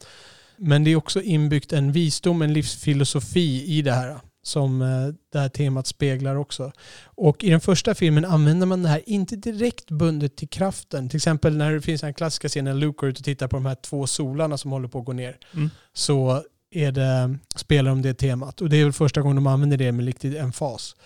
Men 0.57 0.85
det 0.85 0.91
är 0.91 0.97
också 0.97 1.23
inbyggt 1.23 1.73
en 1.73 1.93
visdom, 1.93 2.43
en 2.43 2.53
livsfilosofi 2.53 3.79
i 3.79 3.83
det 3.83 3.93
här 3.93 4.21
som 4.43 4.83
eh, 4.83 5.15
det 5.33 5.39
här 5.39 5.49
temat 5.49 5.87
speglar 5.87 6.37
också. 6.37 6.73
Och 7.05 7.45
i 7.45 7.51
den 7.51 7.61
första 7.61 7.95
filmen 7.95 8.25
använder 8.25 8.67
man 8.67 8.83
det 8.83 8.89
här 8.89 9.03
inte 9.07 9.37
direkt 9.37 9.91
bundet 9.91 10.37
till 10.37 10.49
kraften. 10.49 11.09
Till 11.09 11.17
exempel 11.17 11.57
när 11.57 11.73
det 11.73 11.81
finns 11.81 12.03
här 12.03 12.13
klassiska 12.13 12.49
scenen 12.49 12.75
när 12.75 12.81
Luke 12.81 12.97
går 12.97 13.09
ut 13.09 13.19
och 13.19 13.25
tittar 13.25 13.49
på 13.49 13.57
de 13.57 13.67
här 13.67 13.75
två 13.75 14.07
solarna 14.07 14.59
som 14.59 14.71
håller 14.71 14.89
på 14.89 14.99
att 14.99 15.05
gå 15.05 15.13
ner. 15.13 15.37
Mm. 15.55 15.71
Så 15.93 16.43
är 16.71 16.93
det, 16.93 17.39
spelar 17.57 17.91
de 17.91 18.03
det 18.03 18.15
temat. 18.15 18.61
Och 18.61 18.69
det 18.69 18.77
är 18.77 18.85
väl 18.85 18.93
första 18.93 19.21
gången 19.21 19.37
de 19.37 19.47
använder 19.47 19.77
det 19.77 19.93
med 19.93 20.05
riktig 20.05 20.37
emfas. 20.37 20.97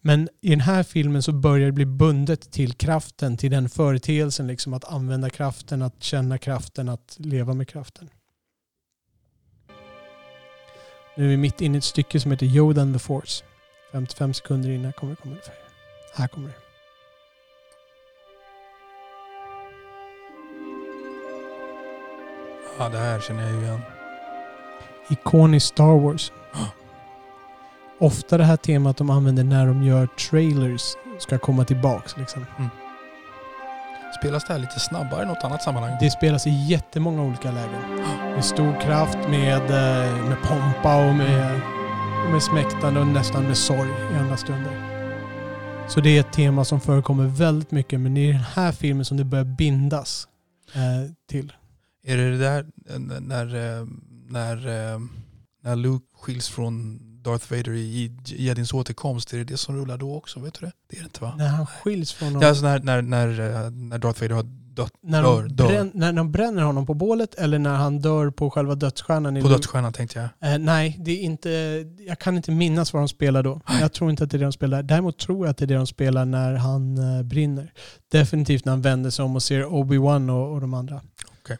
Men 0.00 0.28
i 0.40 0.50
den 0.50 0.60
här 0.60 0.82
filmen 0.82 1.22
så 1.22 1.32
börjar 1.32 1.66
det 1.66 1.72
bli 1.72 1.86
bundet 1.86 2.52
till 2.52 2.72
kraften, 2.72 3.36
till 3.36 3.50
den 3.50 3.68
företeelsen. 3.68 4.46
Liksom 4.46 4.74
att 4.74 4.84
använda 4.84 5.30
kraften, 5.30 5.82
att 5.82 6.02
känna 6.02 6.38
kraften, 6.38 6.88
att 6.88 7.16
leva 7.18 7.54
med 7.54 7.68
kraften. 7.68 8.10
Nu 11.16 11.24
är 11.24 11.28
vi 11.28 11.36
mitt 11.36 11.60
inne 11.60 11.76
i 11.76 11.78
ett 11.78 11.84
stycke 11.84 12.20
som 12.20 12.30
heter 12.30 12.46
Yoda 12.46 12.82
and 12.82 12.94
the 12.94 12.98
Force. 12.98 13.44
55 13.92 14.34
sekunder 14.34 14.70
innan 14.70 14.92
kommer 14.92 15.12
det 15.12 15.22
komma 15.22 15.32
ungefär. 15.32 15.54
Här 16.14 16.28
kommer 16.28 16.48
det. 16.48 16.54
Ja, 22.78 22.88
det 22.88 22.98
här 22.98 23.20
känner 23.20 23.42
jag 23.42 23.52
ju 23.52 23.60
igen. 23.60 23.99
Ikoniskt 25.10 25.68
Star 25.68 26.00
Wars. 26.00 26.32
Ofta 28.00 28.38
det 28.38 28.44
här 28.44 28.56
temat 28.56 28.96
de 28.96 29.10
använder 29.10 29.44
när 29.44 29.66
de 29.66 29.82
gör 29.82 30.06
trailers 30.06 30.82
ska 31.18 31.38
komma 31.38 31.64
tillbaks. 31.64 32.16
Liksom. 32.16 32.46
Spelas 34.20 34.44
det 34.46 34.52
här 34.52 34.60
lite 34.60 34.80
snabbare 34.80 35.22
i 35.22 35.26
något 35.26 35.44
annat 35.44 35.62
sammanhang? 35.62 35.96
Det 36.00 36.10
spelas 36.10 36.46
i 36.46 36.50
jättemånga 36.50 37.22
olika 37.22 37.50
lägen. 37.50 38.04
Med 38.34 38.44
stor 38.44 38.80
kraft, 38.80 39.18
med, 39.28 39.62
eh, 39.62 40.28
med 40.28 40.36
pompa 40.42 41.08
och 41.08 41.14
med, 41.14 41.60
med 42.32 42.42
smäktande 42.42 43.00
och 43.00 43.06
nästan 43.06 43.44
med 43.44 43.56
sorg 43.56 43.90
i 44.14 44.16
andra 44.16 44.36
stunder. 44.36 44.90
Så 45.88 46.00
det 46.00 46.16
är 46.16 46.20
ett 46.20 46.32
tema 46.32 46.64
som 46.64 46.80
förekommer 46.80 47.26
väldigt 47.26 47.70
mycket 47.70 48.00
men 48.00 48.14
det 48.14 48.20
är 48.20 48.32
den 48.32 48.42
här 48.42 48.72
filmen 48.72 49.04
som 49.04 49.16
det 49.16 49.24
börjar 49.24 49.44
bindas 49.44 50.28
eh, 50.74 51.12
till. 51.28 51.52
Är 52.04 52.16
det 52.16 52.30
det 52.30 52.38
där 52.38 52.66
eh, 52.90 52.98
när, 53.20 53.78
eh, 53.80 53.86
när, 54.30 54.56
eh, 54.92 55.00
när 55.62 55.76
Luke 55.76 56.06
skiljs 56.20 56.48
från 56.48 56.98
Darth 57.22 57.52
Vader 57.52 57.72
i 57.72 58.16
Jedins 58.26 58.74
återkomst? 58.74 59.32
Är 59.32 59.38
det 59.38 59.44
det 59.44 59.56
som 59.56 59.76
rullar 59.76 59.98
då 59.98 60.16
också? 60.16 60.40
Vet 60.40 60.54
du 60.60 60.66
det? 60.66 60.72
Det 60.90 60.96
är 60.96 61.00
det 61.00 61.04
inte 61.04 61.20
va? 61.20 61.34
När 61.38 61.48
han 61.48 61.66
skiljs 61.66 62.12
från 62.12 62.28
honom. 62.28 62.42
Ja, 62.42 62.48
alltså 62.48 62.64
när, 62.64 62.78
när, 62.78 63.02
när, 63.02 63.28
eh, 63.40 63.70
när 63.70 63.98
Darth 63.98 64.22
Vader 64.22 64.34
har 64.34 64.42
dött, 64.74 64.92
när, 65.02 65.22
dör, 65.22 65.42
de 65.42 65.48
dör. 65.48 65.68
brän, 65.68 65.90
när 65.94 66.12
de 66.12 66.32
bränner 66.32 66.62
honom 66.62 66.86
på 66.86 66.94
bålet 66.94 67.34
eller 67.34 67.58
när 67.58 67.74
han 67.74 68.00
dör 68.00 68.30
på 68.30 68.50
själva 68.50 68.74
dödsstjärnan. 68.74 69.42
På 69.42 69.48
dödsstjärnan 69.48 69.92
tänkte 69.92 70.30
jag. 70.40 70.52
Eh, 70.52 70.58
nej, 70.58 70.96
det 71.00 71.10
är 71.10 71.22
inte, 71.22 71.50
jag 72.06 72.18
kan 72.18 72.36
inte 72.36 72.50
minnas 72.50 72.92
vad 72.92 73.02
de 73.02 73.08
spelar 73.08 73.42
då. 73.42 73.60
Jag 73.80 73.92
tror 73.92 74.10
inte 74.10 74.24
att 74.24 74.30
det 74.30 74.36
är 74.36 74.38
det 74.38 74.44
de 74.44 74.52
spelar. 74.52 74.82
Däremot 74.82 75.18
tror 75.18 75.46
jag 75.46 75.50
att 75.50 75.56
det 75.56 75.64
är 75.64 75.66
det 75.66 75.74
de 75.74 75.86
spelar 75.86 76.24
när 76.24 76.54
han 76.54 76.98
eh, 76.98 77.22
brinner. 77.22 77.72
Definitivt 78.10 78.64
när 78.64 78.72
han 78.72 78.82
vänder 78.82 79.10
sig 79.10 79.24
om 79.24 79.36
och 79.36 79.42
ser 79.42 79.64
Obi-Wan 79.64 80.30
och, 80.30 80.52
och 80.52 80.60
de 80.60 80.74
andra. 80.74 81.00
Okej. 81.42 81.58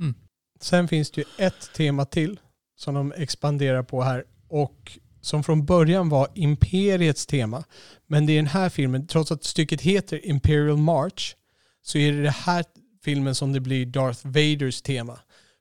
Mm. 0.00 0.14
Sen 0.60 0.88
finns 0.88 1.10
det 1.10 1.20
ju 1.20 1.46
ett 1.46 1.70
tema 1.76 2.04
till 2.04 2.40
som 2.76 2.94
de 2.94 3.12
expanderar 3.16 3.82
på 3.82 4.02
här 4.02 4.24
och 4.48 4.98
som 5.20 5.44
från 5.44 5.64
början 5.66 6.08
var 6.08 6.28
Imperiets 6.34 7.26
tema. 7.26 7.64
Men 8.06 8.26
det 8.26 8.32
är 8.32 8.36
den 8.36 8.46
här 8.46 8.68
filmen, 8.68 9.06
trots 9.06 9.32
att 9.32 9.44
stycket 9.44 9.80
heter 9.80 10.26
Imperial 10.26 10.76
March, 10.76 11.36
så 11.82 11.98
är 11.98 12.12
det 12.12 12.22
den 12.22 12.32
här 12.32 12.64
filmen 13.04 13.34
som 13.34 13.52
det 13.52 13.60
blir 13.60 13.86
Darth 13.86 14.20
Vaders 14.26 14.82
tema. 14.82 15.18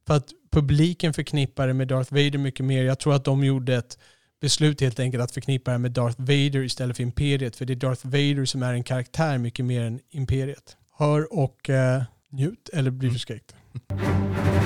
För 0.08 0.14
att 0.18 0.28
publiken 0.52 1.14
förknippar 1.14 1.68
det 1.68 1.74
med 1.74 1.88
Darth 1.88 2.14
Vader 2.14 2.38
mycket 2.38 2.66
mer. 2.66 2.84
Jag 2.84 3.00
tror 3.00 3.16
att 3.16 3.26
de 3.26 3.44
gjorde 3.44 3.76
ett 3.76 3.98
beslut 4.42 4.82
helt 4.82 5.00
enkelt 5.00 5.24
att 5.24 5.32
förknippa 5.32 5.72
det 5.72 5.78
med 5.78 5.92
Darth 5.92 6.20
Vader 6.20 6.64
istället 6.64 6.96
för 6.98 7.04
Imperiet. 7.04 7.56
För 7.56 7.66
det 7.66 7.74
är 7.74 7.76
Darth 7.76 8.06
Vader 8.06 8.46
som 8.46 8.64
är 8.64 8.74
en 8.74 8.84
karaktär 8.84 9.38
mycket 9.38 9.66
mer 9.66 9.82
än 9.82 10.00
Imperiet. 10.10 10.78
Hör 10.98 11.34
och 11.34 11.70
eh, 11.70 12.04
njut 12.32 12.70
eller 12.74 12.92
bli 12.92 13.08
Mm. 13.08 13.16
förskräckt. 13.16 13.56
Ja, 13.90 13.96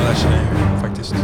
det 0.00 0.06
lär 0.06 0.14
känner 0.14 0.36
ju 0.36 0.80
faktiskt. 0.80 1.14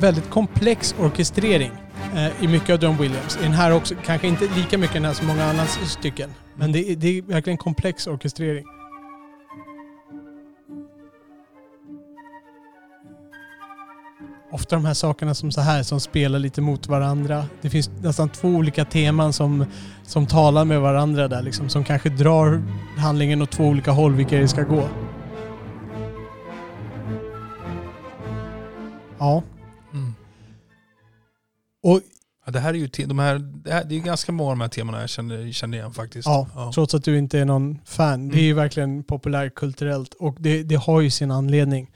Väldigt 0.00 0.30
komplex 0.30 0.94
orkestrering 0.98 1.72
eh, 2.14 2.44
i 2.44 2.48
mycket 2.48 2.70
av 2.70 2.82
John 2.82 2.96
Williams. 2.96 3.38
I 3.40 3.42
den 3.42 3.52
här 3.52 3.74
också, 3.74 3.94
kanske 4.04 4.28
inte 4.28 4.48
lika 4.56 4.78
mycket 4.78 4.94
den 4.94 5.04
här 5.04 5.12
som 5.12 5.26
många 5.26 5.44
andra 5.44 5.66
stycken. 5.66 6.30
Men 6.56 6.72
det 6.72 6.90
är, 6.92 6.96
det 6.96 7.18
är 7.18 7.22
verkligen 7.22 7.56
komplex 7.56 8.06
orkestrering. 8.06 8.64
Ofta 14.52 14.76
de 14.76 14.84
här 14.84 14.94
sakerna 14.94 15.34
som 15.34 15.52
så 15.52 15.60
här 15.60 15.82
som 15.82 16.00
spelar 16.00 16.38
lite 16.38 16.60
mot 16.60 16.86
varandra. 16.86 17.44
Det 17.60 17.70
finns 17.70 17.90
nästan 18.02 18.28
två 18.28 18.48
olika 18.48 18.84
teman 18.84 19.32
som, 19.32 19.64
som 20.02 20.26
talar 20.26 20.64
med 20.64 20.80
varandra 20.80 21.28
där 21.28 21.42
liksom. 21.42 21.68
Som 21.68 21.84
kanske 21.84 22.08
drar 22.08 22.62
handlingen 22.98 23.42
åt 23.42 23.50
två 23.50 23.64
olika 23.64 23.90
håll 23.90 24.14
vilka 24.14 24.36
det 24.36 24.48
ska 24.48 24.62
gå. 24.62 24.88
Ja. 29.18 29.42
Mm. 31.84 31.96
Och 31.96 32.02
Ja, 32.46 32.52
det 32.52 32.60
här 32.60 32.74
är 32.74 32.78
ju 32.78 33.06
de 33.06 33.18
här, 33.18 33.38
det, 33.38 33.72
här, 33.72 33.84
det 33.84 33.94
är 33.96 34.00
ganska 34.00 34.32
många 34.32 34.50
av 34.50 34.56
de 34.56 34.60
här 34.60 34.68
temana 34.68 35.00
jag 35.00 35.10
känner, 35.10 35.52
känner 35.52 35.78
igen 35.78 35.92
faktiskt. 35.92 36.26
Ja, 36.26 36.70
trots 36.74 36.94
att 36.94 37.04
du 37.04 37.18
inte 37.18 37.38
är 37.38 37.44
någon 37.44 37.78
fan. 37.84 38.28
Det 38.28 38.38
är 38.38 38.42
ju 38.42 38.54
verkligen 38.54 39.04
populärkulturellt 39.04 40.14
och 40.14 40.36
det, 40.40 40.62
det 40.62 40.74
har 40.74 41.00
ju 41.00 41.10
sin 41.10 41.30
anledning. 41.30 41.90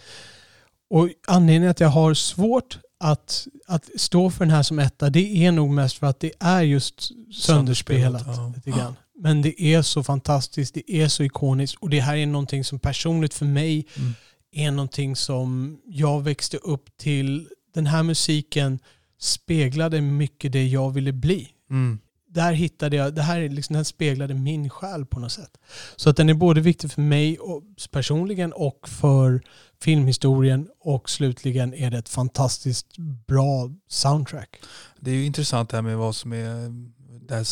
Och 0.91 1.09
anledningen 1.27 1.71
att 1.71 1.81
jag 1.81 1.89
har 1.89 2.15
svårt 2.15 2.79
att, 3.01 3.47
att 3.67 3.91
stå 3.97 4.31
för 4.31 4.45
den 4.45 4.55
här 4.55 4.63
som 4.63 4.79
etta, 4.79 5.11
det 5.11 5.47
är 5.47 5.53
nog 5.53 5.71
mest 5.71 5.99
för 5.99 6.07
att 6.07 6.21
det 6.21 6.33
är 6.41 6.63
just 6.63 7.03
sönderspelat. 7.35 7.43
Sönderspelat, 7.43 8.23
ja. 8.27 8.53
Lite 8.57 8.71
grann. 8.71 8.97
Men 9.19 9.43
det 9.43 9.63
är 9.63 9.83
så 9.83 10.03
fantastiskt, 10.03 10.75
det 10.75 10.93
är 10.93 11.09
så 11.09 11.23
ikoniskt 11.23 11.79
och 11.83 11.91
det 11.91 12.01
här 12.01 12.17
är 12.17 12.27
någonting 12.27 12.65
som 12.65 12.79
personligt 12.79 13.35
för 13.35 13.47
mig 13.47 13.87
Mm. 13.97 14.15
är 14.53 14.71
någonting 14.71 15.17
som 15.17 15.79
jag 15.87 16.23
växte 16.23 16.57
upp 16.57 16.97
till. 16.97 17.49
Den 17.75 17.87
här 17.87 18.03
musiken 18.03 18.79
speglade 19.19 20.01
mycket 20.01 20.53
det 20.53 20.67
jag 20.67 20.91
ville 20.91 21.13
bli 21.13 21.49
Mm. 21.71 21.99
där 22.29 22.53
hittade 22.53 22.97
jag, 22.97 23.15
det 23.15 23.23
här 23.23 23.41
är 23.41 23.49
liksom, 23.49 23.75
den 23.75 23.85
speglade 23.85 24.35
min 24.35 24.71
själ 24.71 25.07
på 25.07 25.21
något 25.21 25.33
sätt. 25.33 25.59
Så 25.97 26.11
att 26.11 26.17
den 26.17 26.29
är 26.29 26.35
både 26.35 26.61
viktig 26.61 26.93
för 26.93 27.03
mig 27.03 27.39
och, 27.39 27.63
personligen 27.91 28.53
och 28.53 28.89
för 28.89 29.43
filmhistorien 29.83 30.69
och 30.81 31.11
slutligen 31.11 31.75
är 31.75 31.91
det 31.91 31.99
ett 31.99 32.09
fantastiskt 32.09 32.97
bra 33.27 33.71
soundtrack. 33.89 34.61
Det 35.01 35.11
är 35.11 35.15
ju 35.15 35.25
intressant 35.27 35.71
det 35.71 35.77
här 35.77 35.83
med 35.83 35.97
vad 35.99 36.17
som 36.17 36.33
är 36.33 36.71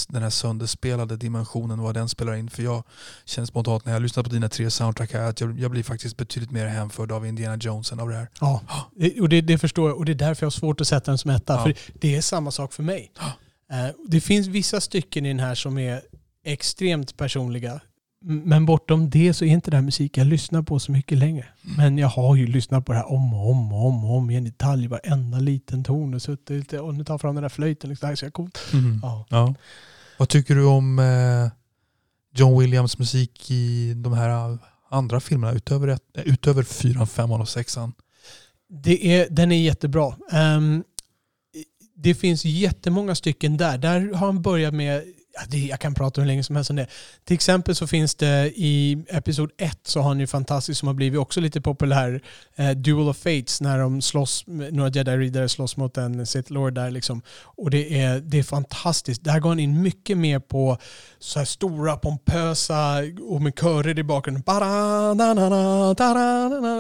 den 0.09 0.23
här 0.23 0.31
sönderspelade 0.31 1.17
dimensionen, 1.17 1.81
vad 1.81 1.95
den 1.95 2.09
spelar 2.09 2.35
in. 2.35 2.51
För 2.51 2.63
jag 2.63 2.85
känner 3.25 3.47
spontant 3.47 3.85
när 3.85 3.93
jag 3.93 4.03
lyssnar 4.03 4.23
på 4.23 4.31
dina 4.31 4.49
tre 4.49 4.71
soundtrack 4.71 5.13
här 5.13 5.29
att 5.31 5.41
jag, 5.41 5.59
jag 5.59 5.71
blir 5.71 5.83
faktiskt 5.83 6.17
betydligt 6.17 6.51
mer 6.51 6.67
hänförd 6.67 7.13
av 7.13 7.27
Indiana 7.27 7.57
Jones 7.57 7.93
än 7.93 8.01
av 8.01 8.09
det 8.09 8.15
här. 8.17 8.29
Ja, 8.41 8.61
det- 8.97 9.21
och 9.21 9.29
det, 9.29 9.41
det 9.41 9.59
förstår 9.59 9.89
jag 9.91 9.99
och 9.99 10.05
det 10.05 10.13
är 10.13 10.15
därför 10.15 10.45
jag 10.45 10.47
har 10.47 10.51
svårt 10.51 10.81
att 10.81 10.89
sätta 10.89 11.11
den 11.11 11.19
som 11.19 11.31
etta. 11.31 11.53
Ja. 11.55 11.63
För 11.63 11.75
det 12.01 12.17
är 12.17 12.21
samma 12.23 12.51
sak 12.51 12.73
för 12.73 12.83
mig. 12.83 13.13
Eh, 13.73 13.87
Det 14.09 14.21
finns 14.21 14.47
vissa 14.47 14.81
stycken 14.81 15.27
i 15.27 15.29
den 15.29 15.41
här 15.41 15.55
som 15.55 15.79
är 15.79 16.01
extremt 16.45 17.17
personliga. 17.17 17.81
Men 18.25 18.67
bortom 18.67 19.11
det 19.11 19.35
så 19.35 19.45
är 19.45 19.49
inte 19.49 19.71
det 19.71 19.77
här 19.77 19.85
musik 19.85 20.17
jag 20.17 20.27
lyssnar 20.27 20.63
på 20.63 20.79
så 20.79 20.93
mycket 20.93 21.19
längre. 21.19 21.47
Men 21.63 21.99
jag 21.99 22.09
har 22.09 22.37
ju 22.37 22.47
lyssnat 22.47 22.87
på 22.87 22.93
det 22.93 22.99
här 22.99 23.13
om 23.13 23.35
och 23.35 23.51
om 23.51 23.73
och 23.73 23.87
om, 23.87 24.05
och 24.05 24.17
om 24.17 24.31
igen 24.31 24.47
i 24.47 24.51
detalj. 24.51 24.87
Varenda 24.87 25.39
liten 25.39 25.85
ton 25.85 26.15
och 26.15 26.23
suttit 26.23 26.51
lite 26.51 26.81
och 26.81 26.95
nu 26.95 27.05
tar 27.05 27.19
fram 27.19 27.35
den 27.35 27.43
där 27.43 27.49
flöjten. 27.49 27.91
Liksom, 27.91 28.07
det 28.07 28.07
här 28.07 28.13
är 28.13 28.17
så 28.17 28.31
coolt. 28.31 28.59
Ja. 29.03 29.27
Ja. 29.29 29.55
Vad 30.19 30.29
tycker 30.29 30.55
du 30.55 30.65
om 30.65 30.99
eh, 30.99 31.51
John 32.35 32.59
Williams 32.61 32.99
musik 32.99 33.51
i 33.51 33.95
de 33.95 34.13
här 34.13 34.59
andra 34.91 35.21
filmerna 35.21 35.53
utöver, 35.53 35.89
ett, 35.89 36.03
eh, 36.17 36.23
utöver 36.27 36.63
fyran, 36.63 37.07
femman 37.07 37.41
och 37.41 37.49
sexan? 37.49 37.93
Det 38.69 39.07
är, 39.07 39.27
den 39.31 39.53
är 39.53 39.63
jättebra. 39.63 40.17
Ehm, 40.33 40.85
det 41.95 42.15
finns 42.15 42.45
jättemånga 42.45 43.15
stycken 43.15 43.57
där. 43.57 43.79
Där 43.79 44.13
har 44.15 44.27
han 44.27 44.43
börjat 44.43 44.75
med, 44.75 45.03
ja, 45.35 45.41
det, 45.49 45.59
jag 45.59 45.81
kan 45.81 45.95
prata 45.95 46.21
hur 46.21 46.29
länge 46.29 46.43
som 46.43 46.57
helst 46.57 46.71
om 46.71 46.77
det. 46.77 46.87
Till 47.25 47.35
exempel 47.35 47.75
så 47.75 47.87
finns 47.87 48.15
det 48.15 48.53
i 48.55 49.05
Episod 49.09 49.51
1 49.59 49.79
så 49.83 50.01
har 50.01 50.09
han 50.09 50.21
ju 50.21 50.27
fantastiskt 50.27 50.81
som 50.81 50.87
har 50.87 50.95
blivit 50.95 51.21
också 51.21 51.41
lite 51.41 51.61
populär, 51.61 52.23
eh, 52.57 52.71
Duel 52.71 53.09
of 53.09 53.17
Fates 53.17 53.61
när 53.61 53.79
de 53.79 54.03
slåss, 54.03 54.45
några 54.47 54.91
jedi-riddare 54.91 55.49
slåss 55.49 55.77
mot 55.77 55.97
en 55.97 56.27
Sith 56.27 56.53
Lord 56.53 56.75
där 56.75 56.91
liksom. 56.91 57.23
Och 57.43 57.71
det 57.71 58.01
är, 58.01 58.21
det 58.21 58.39
är 58.39 58.43
fantastiskt. 58.43 59.25
Där 59.25 59.41
går 59.41 59.49
han 59.49 59.61
in 59.61 59.83
mycket 59.83 60.19
mer 60.19 60.39
på 60.39 60.79
så 61.19 61.39
här 61.39 61.47
stora 61.47 61.97
pompösa 61.97 62.97
och 63.31 63.43
med 63.43 63.59
körer 63.59 63.99
i 63.99 64.03
bakgrunden. 64.03 64.43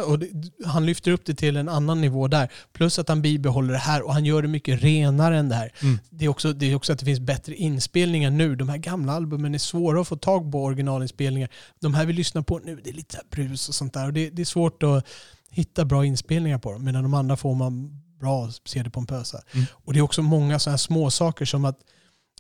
Och 0.07 0.19
det, 0.19 0.29
han 0.67 0.87
lyfter 0.87 1.11
upp 1.11 1.27
det 1.27 1.35
till 1.35 1.57
en 1.57 1.69
annan 1.69 2.01
nivå 2.01 2.29
där. 2.29 2.49
Plus 2.73 2.99
att 2.99 3.09
han 3.09 3.23
bibehåller 3.23 3.73
det 3.73 3.79
här 3.79 4.03
och 4.03 4.15
han 4.15 4.25
gör 4.25 4.43
det 4.43 4.49
mycket 4.49 4.83
renare 4.83 5.39
än 5.39 5.49
det 5.49 5.55
här. 5.55 5.73
Mm. 5.83 5.99
Det, 6.11 6.25
är 6.25 6.29
också, 6.29 6.53
det 6.53 6.73
är 6.73 6.75
också 6.75 6.93
att 6.93 6.99
det 6.99 7.05
finns 7.05 7.21
bättre 7.21 7.55
inspelningar 7.55 8.31
nu. 8.31 8.42
De 8.49 8.69
här 8.69 8.77
gamla 8.77 9.13
albumen 9.13 9.55
är 9.55 9.59
svåra 9.59 10.01
att 10.01 10.09
få 10.09 10.17
tag 10.17 10.53
på 10.53 10.65
originalinspelningar. 10.65 11.49
De 11.81 11.95
här 11.95 12.07
vi 12.07 12.13
lyssnar 12.13 12.43
på 12.43 12.59
nu, 12.59 12.81
det 12.85 12.91
är 12.91 12.95
lite 12.95 13.21
brus 13.31 13.69
och 13.69 13.75
sånt 13.75 13.95
där. 13.95 14.07
Och 14.07 14.13
det, 14.13 14.31
det 14.31 14.43
är 14.43 14.47
svårt 14.47 14.83
att 14.83 15.07
hitta 15.51 15.85
bra 15.85 16.05
inspelningar 16.05 16.59
på 16.59 16.73
dem. 16.73 16.85
Medan 16.85 17.03
de 17.03 17.15
andra 17.15 17.37
får 17.37 17.55
man 17.55 18.03
bra 18.21 18.51
CD-pompösa. 18.65 19.43
Mm. 19.53 19.67
Och 19.73 19.93
det 19.93 19.99
är 19.99 20.03
också 20.03 20.23
många 20.23 20.59
sådana 20.59 20.73
här 20.73 20.79
små 20.79 21.11
saker 21.11 21.45
som 21.45 21.65
att 21.65 21.79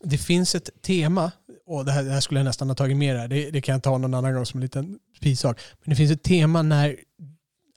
det 0.02 0.18
finns 0.18 0.54
ett 0.54 0.70
tema, 0.82 1.30
och 1.66 1.84
det 1.84 1.92
här, 1.92 2.02
det 2.02 2.10
här 2.10 2.20
skulle 2.20 2.40
jag 2.40 2.44
nästan 2.44 2.68
ha 2.68 2.74
tagit 2.74 2.96
med 2.96 3.16
här, 3.16 3.28
det, 3.28 3.50
det 3.50 3.60
kan 3.60 3.72
jag 3.72 3.82
ta 3.82 3.98
någon 3.98 4.14
annan 4.14 4.34
gång 4.34 4.46
som 4.46 4.58
en 4.58 4.62
liten 4.62 4.98
bisak. 5.20 5.60
Men 5.84 5.90
det 5.90 5.96
finns 5.96 6.10
ett 6.10 6.22
tema 6.22 6.62
när 6.62 6.96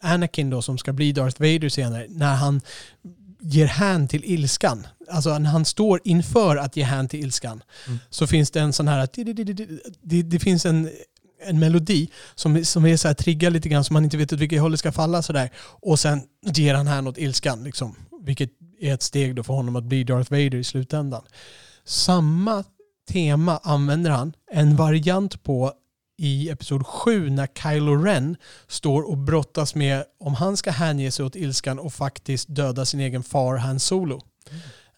Anakin 0.02 0.49
då, 0.49 0.61
som 0.61 0.77
ska 0.77 0.93
bli 0.93 1.11
Darth 1.11 1.41
Vader 1.41 1.69
senare, 1.69 2.06
när 2.10 2.35
han 2.35 2.61
ger 3.45 3.65
hän 3.65 4.07
till 4.07 4.23
ilskan. 4.23 4.88
Alltså 5.09 5.39
när 5.39 5.49
han 5.49 5.65
står 5.65 6.01
inför 6.03 6.57
att 6.57 6.77
ge 6.77 6.84
hän 6.84 7.07
till 7.07 7.19
ilskan. 7.19 7.63
Mm. 7.88 7.99
Så 8.09 8.27
finns 8.27 8.51
det 8.51 8.59
en 8.59 8.73
sån 8.73 8.88
här, 8.88 9.07
det, 10.01 10.22
det 10.22 10.39
finns 10.39 10.65
en, 10.65 10.89
en 11.45 11.59
melodi 11.59 12.09
som, 12.35 12.65
som 12.65 12.85
är 12.85 12.97
så 12.97 13.07
här 13.07 13.15
triggar 13.15 13.49
lite 13.49 13.69
grann 13.69 13.84
så 13.84 13.93
man 13.93 14.03
inte 14.03 14.17
vet 14.17 14.34
åt 14.34 14.39
vilket 14.39 14.61
håll 14.61 14.72
det 14.72 14.77
ska 14.77 14.91
falla 14.91 15.22
sådär. 15.22 15.49
Och 15.81 15.99
sen 15.99 16.22
ger 16.45 16.76
han 16.76 16.88
hän 16.88 17.07
åt 17.07 17.17
ilskan 17.17 17.63
liksom. 17.63 17.95
Vilket 18.22 18.49
är 18.80 18.93
ett 18.93 19.03
steg 19.03 19.35
då 19.35 19.43
för 19.43 19.53
honom 19.53 19.76
att 19.76 19.84
bli 19.84 20.03
Darth 20.03 20.31
Vader 20.31 20.55
i 20.55 20.63
slutändan. 20.63 21.23
Samma 21.85 22.63
tema 23.11 23.59
använder 23.63 24.11
han, 24.11 24.34
en 24.51 24.76
variant 24.76 25.43
på 25.43 25.73
i 26.17 26.49
episod 26.49 26.85
7 26.85 27.29
när 27.29 27.47
Kylo 27.47 27.95
Ren 28.03 28.37
står 28.67 29.09
och 29.09 29.17
brottas 29.17 29.75
med 29.75 30.03
om 30.19 30.33
han 30.33 30.57
ska 30.57 30.71
hänge 30.71 31.11
sig 31.11 31.25
åt 31.25 31.35
ilskan 31.35 31.79
och 31.79 31.93
faktiskt 31.93 32.47
döda 32.55 32.85
sin 32.85 32.99
egen 32.99 33.23
far 33.23 33.57
Han 33.57 33.79
Solo. 33.79 34.21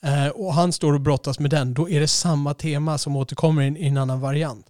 Eh, 0.04 0.28
och 0.28 0.54
han 0.54 0.74
står 0.74 0.94
och 0.94 1.02
brottas 1.02 1.40
med 1.40 1.52
den, 1.52 1.74
då 1.74 1.90
är 1.90 2.00
det 2.00 2.08
samma 2.08 2.54
tema 2.54 2.98
som 2.98 3.16
återkommer 3.16 3.62
i 3.62 3.68
en, 3.68 3.78
i 3.78 3.88
en 3.88 3.98
annan 3.98 4.20
variant. 4.20 4.66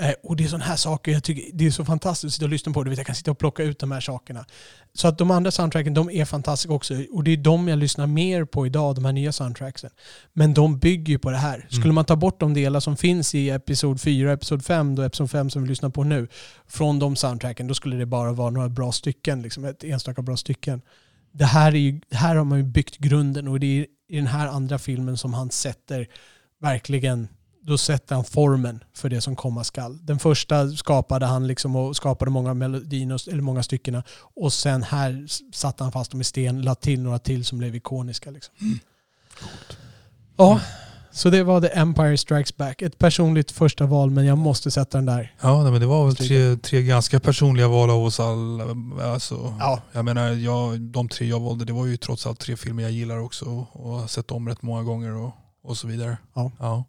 Eh, 0.00 0.12
och 0.22 0.36
det 0.36 0.44
är 0.44 0.48
sådana 0.48 0.64
här 0.64 0.76
saker, 0.76 1.12
jag 1.12 1.24
tycker 1.24 1.50
det 1.52 1.66
är 1.66 1.70
så 1.70 1.84
fantastiskt 1.84 2.24
att 2.24 2.32
sitta 2.32 2.44
och 2.44 2.50
lyssna 2.50 2.72
på. 2.72 2.84
Du 2.84 2.90
vet, 2.90 2.98
jag 2.98 3.06
kan 3.06 3.14
sitta 3.14 3.30
och 3.30 3.38
plocka 3.38 3.62
ut 3.62 3.78
de 3.78 3.92
här 3.92 4.00
sakerna. 4.00 4.44
Så 4.94 5.08
att 5.08 5.18
de 5.18 5.30
andra 5.30 5.50
soundtracken, 5.50 5.94
de 5.94 6.10
är 6.10 6.24
fantastiska 6.24 6.72
också. 6.72 6.94
Och 7.12 7.24
det 7.24 7.30
är 7.30 7.36
de 7.36 7.68
jag 7.68 7.78
lyssnar 7.78 8.06
mer 8.06 8.44
på 8.44 8.66
idag, 8.66 8.94
de 8.94 9.04
här 9.04 9.12
nya 9.12 9.32
soundtracksen. 9.32 9.90
Men 10.32 10.54
de 10.54 10.78
bygger 10.78 11.12
ju 11.12 11.18
på 11.18 11.30
det 11.30 11.36
här. 11.36 11.66
Skulle 11.70 11.92
man 11.92 12.04
ta 12.04 12.16
bort 12.16 12.40
de 12.40 12.54
delar 12.54 12.80
som 12.80 12.96
finns 12.96 13.34
i 13.34 13.50
Episod 13.50 14.00
4 14.00 14.28
och 14.28 14.34
Episod 14.34 14.64
5, 14.64 14.94
då 14.94 15.02
Episod 15.02 15.30
5 15.30 15.50
som 15.50 15.62
vi 15.62 15.68
lyssnar 15.68 15.90
på 15.90 16.04
nu, 16.04 16.28
från 16.66 16.98
de 16.98 17.16
soundtracken, 17.16 17.66
då 17.66 17.74
skulle 17.74 17.96
det 17.96 18.06
bara 18.06 18.32
vara 18.32 18.50
några 18.50 18.68
bra 18.68 18.92
stycken, 18.92 19.42
liksom 19.42 19.64
ett 19.64 19.84
enstaka 19.84 20.22
bra 20.22 20.36
stycken. 20.36 20.82
Det 21.32 21.44
här, 21.44 21.72
är 21.72 21.78
ju, 21.78 22.00
här 22.10 22.36
har 22.36 22.44
man 22.44 22.58
ju 22.58 22.64
byggt 22.64 22.98
grunden 22.98 23.48
och 23.48 23.60
det 23.60 23.80
är 23.80 23.86
i 24.08 24.16
den 24.16 24.26
här 24.26 24.48
andra 24.48 24.78
filmen 24.78 25.16
som 25.16 25.34
han 25.34 25.50
sätter 25.50 26.08
verkligen 26.60 27.28
då 27.66 27.78
sätter 27.78 28.14
han 28.14 28.24
formen 28.24 28.84
för 28.94 29.08
det 29.08 29.20
som 29.20 29.36
komma 29.36 29.64
skall. 29.64 30.06
Den 30.06 30.18
första 30.18 30.70
skapade 30.70 31.26
han 31.26 31.46
liksom 31.46 31.76
och 31.76 31.96
skapade 31.96 32.30
många 32.30 32.54
melodier, 32.54 33.30
eller 33.30 33.42
många 33.42 33.62
stycken. 33.62 34.02
Och 34.36 34.52
sen 34.52 34.82
här 34.82 35.26
satte 35.52 35.84
han 35.84 35.92
fast 35.92 36.10
dem 36.10 36.20
i 36.20 36.24
sten, 36.24 36.62
lade 36.62 36.80
till 36.80 37.00
några 37.00 37.18
till 37.18 37.44
som 37.44 37.58
blev 37.58 37.74
ikoniska. 37.76 38.30
Liksom. 38.30 38.54
Ja, 40.36 40.60
så 41.12 41.30
det 41.30 41.42
var 41.42 41.60
The 41.60 41.68
Empire 41.68 42.16
Strikes 42.16 42.56
Back. 42.56 42.82
Ett 42.82 42.98
personligt 42.98 43.50
första 43.50 43.86
val, 43.86 44.10
men 44.10 44.24
jag 44.26 44.38
måste 44.38 44.70
sätta 44.70 44.98
den 44.98 45.06
där. 45.06 45.34
Ja, 45.40 45.62
nej, 45.62 45.72
men 45.72 45.80
det 45.80 45.86
var 45.86 46.06
väl 46.06 46.16
tre, 46.16 46.56
tre 46.56 46.82
ganska 46.82 47.20
personliga 47.20 47.68
val 47.68 47.90
av 47.90 48.04
oss 48.04 48.20
alla. 48.20 48.64
Alltså, 49.12 49.54
Ja. 49.60 49.80
Jag 49.92 50.04
menar, 50.04 50.30
jag, 50.30 50.80
de 50.80 51.08
tre 51.08 51.26
jag 51.26 51.40
valde, 51.40 51.64
det 51.64 51.72
var 51.72 51.86
ju 51.86 51.96
trots 51.96 52.26
allt 52.26 52.40
tre 52.40 52.56
filmer 52.56 52.82
jag 52.82 52.92
gillar 52.92 53.18
också 53.18 53.66
och 53.72 53.90
har 53.90 54.06
sett 54.06 54.30
om 54.30 54.48
rätt 54.48 54.62
många 54.62 54.82
gånger 54.82 55.14
och, 55.14 55.30
och 55.62 55.76
så 55.76 55.86
vidare. 55.86 56.16
Ja. 56.34 56.50
Ja. 56.58 56.84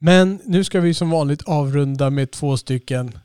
Men 0.00 0.40
nu 0.44 0.64
ska 0.64 0.80
vi 0.80 0.94
som 0.94 1.10
vanligt 1.10 1.42
avrunda 1.42 2.10
med 2.10 2.30
två 2.30 2.56
stycken 2.56 3.18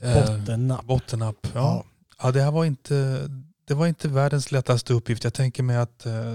Eh, 0.00 0.14
bottennapp. 0.14 0.84
Bottennapp. 0.84 1.36
Ja. 1.42 1.50
Ja. 1.54 1.84
Ja. 2.22 2.32
det 2.32 2.42
här 2.42 2.50
var 2.50 2.64
inte, 2.64 3.28
det 3.64 3.74
var 3.74 3.86
inte 3.86 4.08
världens 4.08 4.52
lättaste 4.52 4.92
uppgift. 4.92 5.24
Jag 5.24 5.34
tänker 5.34 5.62
mig 5.62 5.76
att 5.76 6.06
eh, 6.06 6.34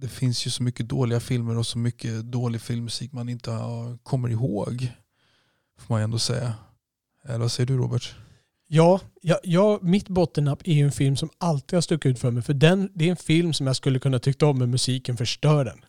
det 0.00 0.08
finns 0.08 0.46
ju 0.46 0.50
så 0.50 0.62
mycket 0.62 0.88
dåliga 0.88 1.20
filmer 1.20 1.58
och 1.58 1.66
så 1.66 1.78
mycket 1.78 2.22
dålig 2.22 2.60
filmmusik 2.60 3.12
man 3.12 3.28
inte 3.28 3.50
har, 3.50 3.98
kommer 4.02 4.28
ihåg. 4.28 4.92
Får 5.78 5.94
man 5.94 6.02
ändå 6.02 6.18
säga. 6.18 6.54
Eller 7.24 7.38
vad 7.38 7.52
säger 7.52 7.66
du 7.66 7.76
Robert? 7.76 8.14
Ja, 8.68 9.00
ja, 9.20 9.38
ja, 9.42 9.78
mitt 9.82 10.08
bottennapp 10.08 10.62
är 10.64 10.72
ju 10.72 10.84
en 10.84 10.92
film 10.92 11.16
som 11.16 11.30
alltid 11.38 11.76
har 11.76 11.80
stuckit 11.80 12.10
ut 12.10 12.18
för 12.18 12.30
mig. 12.30 12.42
För 12.42 12.54
den, 12.54 12.90
det 12.94 13.06
är 13.06 13.10
en 13.10 13.16
film 13.16 13.52
som 13.52 13.66
jag 13.66 13.76
skulle 13.76 13.98
kunna 13.98 14.18
tycka 14.18 14.46
om, 14.46 14.58
men 14.58 14.70
musiken 14.70 15.16
förstör 15.16 15.64
den. 15.64 15.84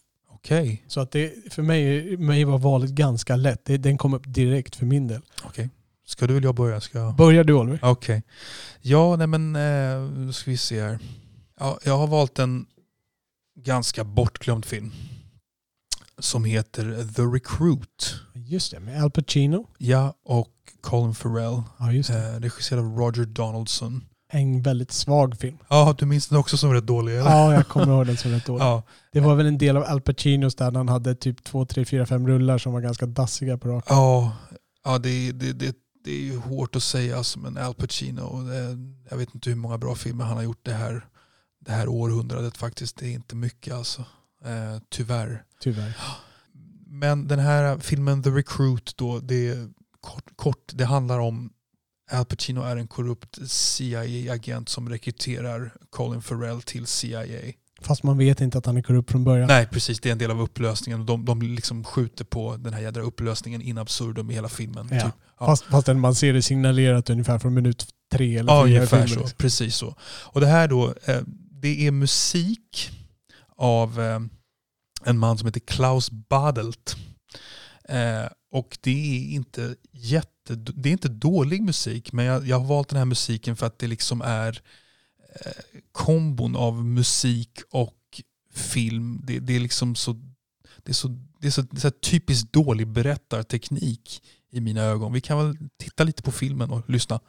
Okej. 0.46 0.84
Så 0.88 1.00
att 1.00 1.12
det, 1.12 1.54
för 1.54 1.62
mig, 1.62 2.18
mig 2.18 2.44
var 2.44 2.58
valet 2.58 2.90
ganska 2.90 3.36
lätt. 3.36 3.66
Det, 3.66 3.78
den 3.78 3.98
kom 3.98 4.14
upp 4.14 4.24
direkt 4.26 4.76
för 4.76 4.86
min 4.86 5.08
del. 5.08 5.22
okej. 5.44 5.70
Ska 6.06 6.28
du 6.28 6.38
eller 6.38 6.48
jag 6.48 6.56
börja? 6.56 6.82
Ska 6.82 6.98
jag... 6.98 7.16
Börjar 7.16 7.44
du 7.44 7.54
Oliver? 7.54 7.80
Okej. 7.84 8.24
Ja, 8.82 9.16
nej 9.16 9.28
men 9.28 9.56
eh, 9.56 10.32
ska 10.32 10.52
vi 10.52 10.58
se 10.58 10.82
här. 10.82 11.00
Ja, 11.60 11.80
jag 11.84 11.98
har 11.98 12.08
valt 12.08 12.40
en 12.40 12.66
ganska 13.60 14.04
bortglömd 14.04 14.66
film. 14.66 14.92
Som 16.20 16.46
heter 16.46 17.14
The 17.16 17.22
Recruit. 17.22 18.16
Just 18.34 18.72
det, 18.72 18.80
med 18.80 19.04
Al 19.04 19.12
Pacino. 19.12 19.68
Ja, 19.78 20.14
och 20.24 20.54
Colin 20.82 21.16
Farrell. 21.16 21.62
Ja, 21.80 21.92
just 21.92 22.10
det. 22.10 22.34
Eh, 22.34 22.40
regisserad 22.40 22.86
av 22.86 22.98
Roger 22.98 23.26
Donaldson. 23.26 24.04
En 24.36 24.62
väldigt 24.62 24.92
svag 24.92 25.38
film. 25.38 25.58
Ja, 25.70 25.96
du 25.98 26.06
minns 26.06 26.28
den 26.28 26.38
också 26.38 26.58
som 26.58 26.74
rätt 26.74 26.88
dålig 26.88 27.14
eller? 27.14 27.30
Ja, 27.30 27.54
jag 27.54 27.68
kommer 27.68 27.88
ihåg 27.88 28.06
den 28.08 28.18
som 28.18 28.32
rätt 28.32 28.46
dålig. 28.46 28.64
Ja, 28.64 28.84
Det 29.12 29.20
var 29.20 29.36
väl 29.36 29.46
en 29.46 29.58
del 29.58 29.78
av 29.78 29.84
Al 29.84 30.02
Pacinos 30.02 30.56
där 30.56 30.72
han 30.72 30.90
hade 30.90 31.16
typ 31.16 31.44
två, 31.44 31.66
tre, 31.66 31.86
fyra, 31.86 32.06
fem 32.06 32.28
rullar 32.28 32.58
som 32.58 32.74
var 32.74 32.82
ganska 32.82 33.06
dassiga 33.06 33.58
på 33.58 33.68
raken. 33.68 33.96
ja, 33.96 34.32
ja 34.84 34.98
det, 34.98 35.32
det, 35.32 35.54
det, 35.54 35.76
det 36.04 36.12
är 36.12 36.22
ju 36.22 36.38
hårt 36.38 36.76
att 36.76 36.84
säga 36.84 37.24
som 37.24 37.46
en 37.46 37.58
Al 37.58 37.74
Pacino. 37.74 38.44
Det, 38.44 38.78
jag 39.10 39.18
vet 39.18 39.36
inte 39.36 39.50
hur 39.50 39.58
många 39.58 39.78
bra 39.78 39.96
filmer 39.96 40.24
han 40.26 40.38
har 40.38 40.44
gjort 40.44 40.66
det 40.66 40.74
här, 40.74 41.06
det 41.60 41.72
här 41.72 41.88
århundradet 41.88 42.58
faktiskt. 42.58 42.98
Det 42.98 43.08
är 43.08 43.14
inte 43.14 43.36
mycket 43.36 43.74
alltså. 43.74 44.02
Eh, 44.46 44.82
tyvärr. 44.90 45.44
Tyvärr. 45.62 45.98
Men 46.88 47.28
den 47.28 47.40
här 47.40 47.78
filmen 47.78 48.24
The 48.24 48.30
Recruit 48.30 48.98
då, 48.98 49.20
det 49.20 49.58
kort, 50.02 50.32
kort 50.36 50.72
det 50.74 50.86
handlar 50.86 51.20
om 51.20 51.52
Al 52.12 52.26
Pacino 52.26 52.62
är 52.62 52.78
en 52.78 52.88
korrupt 52.88 53.40
CIA-agent 53.52 54.70
som 54.70 54.90
rekryterar 54.90 55.74
Colin 55.90 56.22
Farrell 56.22 56.62
till 56.62 56.86
CIA. 56.88 57.54
Fast 57.82 58.04
man 58.04 58.18
vet 58.18 58.42
inte 58.42 58.58
att 58.58 58.66
han 58.66 58.78
är 58.78 58.82
korrupt 58.82 59.12
från 59.12 59.24
början. 59.24 59.48
Nej 59.48 59.68
precis, 59.68 60.00
det 60.00 60.10
är 60.10 60.12
en 60.12 60.18
del 60.18 60.32
av 60.32 60.42
upplösningen. 60.42 61.06
De, 61.06 61.26
de 61.26 61.42
liksom 61.42 61.84
skjuter 61.84 62.26
på 62.26 62.58
den 62.58 62.74
här 62.74 62.82
jädra 62.82 63.02
upplösningen 63.02 63.62
in 63.62 63.78
absurdum 63.78 64.32
i 64.32 64.34
hela 64.34 64.50
filmen. 64.50 64.90
Ja. 64.92 65.02
Typ. 65.02 65.14
Ja. 65.40 65.46
Fast, 65.46 65.64
fast 65.64 65.88
man 65.88 66.16
ser 66.16 66.34
det 66.34 66.42
signalerat 66.42 67.10
ungefär 67.10 67.40
från 67.40 67.54
minut 67.54 67.88
tre 68.12 68.38
eller 68.38 68.54
Ja, 68.54 68.64
fyra 68.66 68.74
i 68.74 68.78
ungefär 68.78 69.08
så. 69.08 69.20
liksom. 69.20 69.38
Precis 69.38 69.76
så. 69.76 69.96
Och 70.04 70.42
det 70.42 70.48
här 70.48 70.68
då, 70.68 70.94
eh, 71.06 71.22
det 71.62 71.88
är 71.88 71.92
musik 71.92 72.92
av 73.58 74.02
eh, 74.02 74.20
en 75.04 75.18
man 75.18 75.38
som 75.38 75.46
heter 75.48 75.60
Klaus 75.60 76.12
Badelt. 76.12 76.96
Eh, 77.90 78.26
och 78.52 78.78
det 78.82 79.18
är 79.18 79.34
inte 79.34 79.76
jätte, 79.92 80.30
det 80.54 80.90
är 80.90 80.94
inte 80.94 81.10
dålig 81.10 81.62
musik, 81.62 82.14
men 82.14 82.26
jag, 82.26 82.48
jag 82.48 82.60
har 82.60 82.68
valt 82.68 82.90
den 82.90 82.98
här 82.98 83.06
musiken 83.06 83.56
för 83.56 83.66
att 83.66 83.80
det 83.80 83.88
liksom 83.88 84.22
är 84.22 84.62
eh, 85.46 85.52
kombon 85.92 86.56
av 86.56 86.86
musik 86.86 87.60
och 87.72 88.22
film. 88.54 89.22
Det, 89.24 89.40
det 89.40 89.56
är 89.56 89.60
liksom 89.60 89.96
så, 89.96 90.14
det 90.84 90.92
är 90.92 90.94
så, 90.94 91.08
det 91.40 91.48
är 91.48 91.52
så, 91.52 91.62
det 91.62 91.78
är 91.78 91.80
så 91.80 91.92
typiskt 91.92 92.54
dålig 92.54 92.88
berättarteknik 92.88 94.24
i 94.52 94.62
mina 94.62 94.82
ögon. 94.82 95.14
Vi 95.14 95.22
kan 95.22 95.38
väl 95.38 95.58
titta 95.78 96.04
lite 96.04 96.24
på 96.24 96.32
filmen 96.32 96.70
och 96.70 96.90
lyssna. 96.90 97.20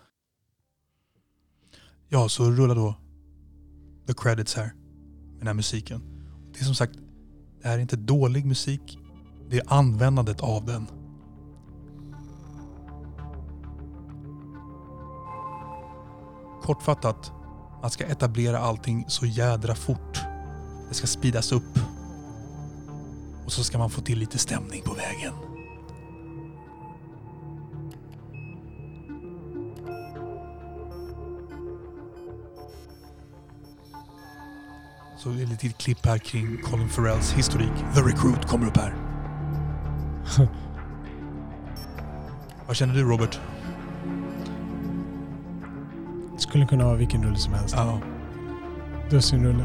Ja, 2.09 2.29
så 2.29 2.51
rullar 2.51 2.75
då 2.75 2.95
the 4.07 4.15
credits 4.15 4.55
här 4.55 4.73
med 5.33 5.39
den 5.39 5.47
här 5.47 5.55
musiken. 5.55 6.03
Det 6.53 6.61
är 6.61 6.65
som 6.65 6.75
sagt, 6.75 6.99
det 7.63 7.69
här 7.69 7.77
är 7.77 7.83
inte 7.83 7.97
dålig 7.97 8.47
musik. 8.47 8.99
Det 9.51 9.59
är 9.59 9.73
användandet 9.73 10.41
av 10.41 10.65
den. 10.65 10.87
Kortfattat, 16.67 17.33
man 17.83 17.91
ska 17.91 18.05
etablera 18.05 18.59
allting 18.59 19.05
så 19.09 19.27
jädra 19.27 19.75
fort. 19.75 20.21
Det 20.89 20.95
ska 20.95 21.07
speedas 21.07 21.53
upp. 21.53 21.79
Och 23.45 23.53
så 23.53 23.65
ska 23.65 23.79
man 23.79 23.91
få 23.91 24.01
till 24.01 24.19
lite 24.19 24.39
stämning 24.39 24.83
på 24.83 24.95
vägen. 24.95 25.33
Så 35.19 35.29
det 35.29 35.43
är 35.43 35.47
lite 35.47 35.69
klipp 35.69 36.07
här 36.07 36.19
kring 36.19 36.63
Colin 36.63 36.89
Farrells 36.89 37.33
historik. 37.33 37.73
The 37.95 38.01
Recruit 38.01 38.47
kommer 38.47 38.67
upp 38.67 38.77
här. 38.77 38.95
Vad 42.67 42.77
känner 42.77 42.95
du 42.95 43.03
Robert? 43.03 43.41
Skulle 46.37 46.67
kunna 46.67 46.85
vara 46.85 46.97
vilken 46.97 47.25
rulle 47.25 47.37
som 47.39 47.55
helst. 47.55 47.75
Ja. 47.79 47.99
Dussinrulle. 49.11 49.65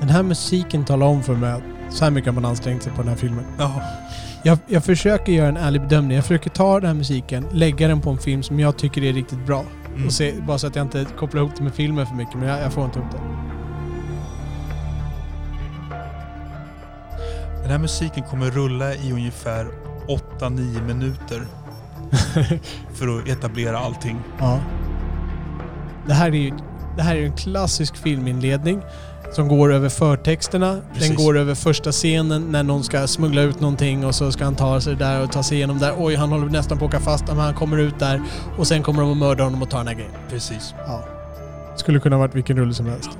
Den 0.00 0.08
här 0.08 0.22
musiken 0.22 0.84
talar 0.84 1.06
om 1.06 1.22
för 1.22 1.34
mig 1.34 1.52
att 1.52 1.62
så 1.90 2.04
här 2.04 2.10
mycket 2.10 2.34
har 2.34 2.40
man 2.40 2.50
ansträngt 2.50 2.82
sig 2.82 2.92
på 2.92 3.02
den 3.02 3.08
här 3.08 3.16
filmen. 3.16 3.44
ja. 3.58 3.82
Jag, 4.46 4.58
jag 4.66 4.84
försöker 4.84 5.32
göra 5.32 5.48
en 5.48 5.56
ärlig 5.56 5.82
bedömning. 5.82 6.14
Jag 6.16 6.24
försöker 6.24 6.50
ta 6.50 6.80
den 6.80 6.86
här 6.86 6.94
musiken, 6.94 7.46
lägga 7.52 7.88
den 7.88 8.00
på 8.00 8.10
en 8.10 8.18
film 8.18 8.42
som 8.42 8.60
jag 8.60 8.76
tycker 8.78 9.04
är 9.04 9.12
riktigt 9.12 9.46
bra. 9.46 9.64
Mm. 9.94 10.06
Och 10.06 10.12
se, 10.12 10.34
bara 10.46 10.58
så 10.58 10.66
att 10.66 10.76
jag 10.76 10.84
inte 10.84 11.06
kopplar 11.18 11.40
ihop 11.42 11.52
det 11.56 11.64
med 11.64 11.74
filmen 11.74 12.06
för 12.06 12.14
mycket, 12.14 12.34
men 12.34 12.48
jag, 12.48 12.60
jag 12.60 12.72
får 12.72 12.84
inte 12.84 12.98
ihop 12.98 13.10
det. 13.12 13.18
Den 17.62 17.70
här 17.70 17.78
musiken 17.78 18.22
kommer 18.22 18.50
rulla 18.50 18.94
i 18.94 19.12
ungefär 19.12 19.66
8-9 20.40 20.86
minuter 20.86 21.42
för 22.94 23.18
att 23.18 23.28
etablera 23.28 23.78
allting. 23.78 24.18
Ja. 24.38 24.60
Det 26.06 26.14
här 26.14 26.26
är 26.26 26.32
ju 26.32 26.52
det 26.96 27.02
här 27.02 27.16
är 27.16 27.24
en 27.24 27.36
klassisk 27.36 27.96
filminledning 27.96 28.82
som 29.32 29.48
går 29.48 29.72
över 29.72 29.88
förtexterna. 29.88 30.80
Precis. 30.92 31.08
Den 31.08 31.16
går 31.16 31.38
över 31.38 31.54
första 31.54 31.92
scenen 31.92 32.52
när 32.52 32.62
någon 32.62 32.84
ska 32.84 33.06
smuggla 33.06 33.42
ut 33.42 33.60
någonting 33.60 34.06
och 34.06 34.14
så 34.14 34.32
ska 34.32 34.44
han 34.44 34.54
ta 34.54 34.80
sig 34.80 34.96
där 34.96 35.22
och 35.22 35.32
ta 35.32 35.42
sig 35.42 35.56
igenom 35.56 35.78
där. 35.78 35.94
Oj, 35.98 36.14
han 36.14 36.32
håller 36.32 36.46
nästan 36.46 36.78
på 36.78 36.84
att 36.84 36.94
åka 36.94 37.00
fast, 37.00 37.26
men 37.26 37.38
han 37.38 37.54
kommer 37.54 37.78
ut 37.78 37.98
där 37.98 38.22
och 38.58 38.66
sen 38.66 38.82
kommer 38.82 39.00
de 39.02 39.10
att 39.10 39.16
mörda 39.16 39.44
honom 39.44 39.62
och 39.62 39.70
ta 39.70 39.78
den 39.78 39.86
här 39.86 39.94
grejen. 39.94 40.12
Precis. 40.30 40.74
Ja. 40.86 41.04
Skulle 41.76 42.00
kunna 42.00 42.18
varit 42.18 42.34
vilken 42.34 42.56
rulle 42.56 42.74
som 42.74 42.86
helst. 42.86 43.10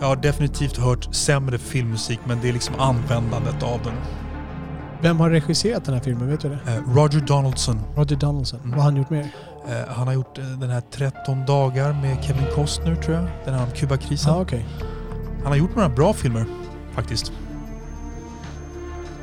Jag 0.00 0.06
har 0.06 0.16
definitivt 0.16 0.76
hört 0.76 1.14
sämre 1.14 1.58
filmmusik 1.58 2.20
men 2.24 2.40
det 2.40 2.48
är 2.48 2.52
liksom 2.52 2.74
användandet 2.78 3.62
av 3.62 3.80
den. 3.84 3.94
Vem 5.00 5.20
har 5.20 5.30
regisserat 5.30 5.84
den 5.84 5.94
här 5.94 6.00
filmen? 6.00 6.30
Vet 6.30 6.40
du 6.40 6.48
det? 6.48 6.72
Eh, 6.72 6.94
Roger 6.94 7.20
Donaldson. 7.20 7.80
Roger 7.96 8.16
Donaldson. 8.16 8.60
Mm. 8.60 8.70
Vad 8.70 8.78
har 8.78 8.90
han 8.90 8.96
gjort 8.96 9.10
mer? 9.10 9.28
Eh, 9.68 9.88
han 9.88 10.06
har 10.06 10.14
gjort 10.14 10.38
eh, 10.38 10.44
den 10.44 10.70
här 10.70 10.80
13 10.80 11.46
dagar 11.46 11.92
med 11.92 12.24
Kevin 12.24 12.46
Costner 12.54 12.94
tror 12.94 13.16
jag. 13.16 13.24
Den 13.44 13.54
här 13.54 13.64
om 13.64 13.70
Kubakrisen. 13.70 14.32
Ja, 14.34 14.40
okej. 14.40 14.66
Han 15.42 15.46
har 15.46 15.56
gjort 15.56 15.74
några 15.76 15.88
bra 15.88 16.12
filmer 16.12 16.44
faktiskt. 16.92 17.32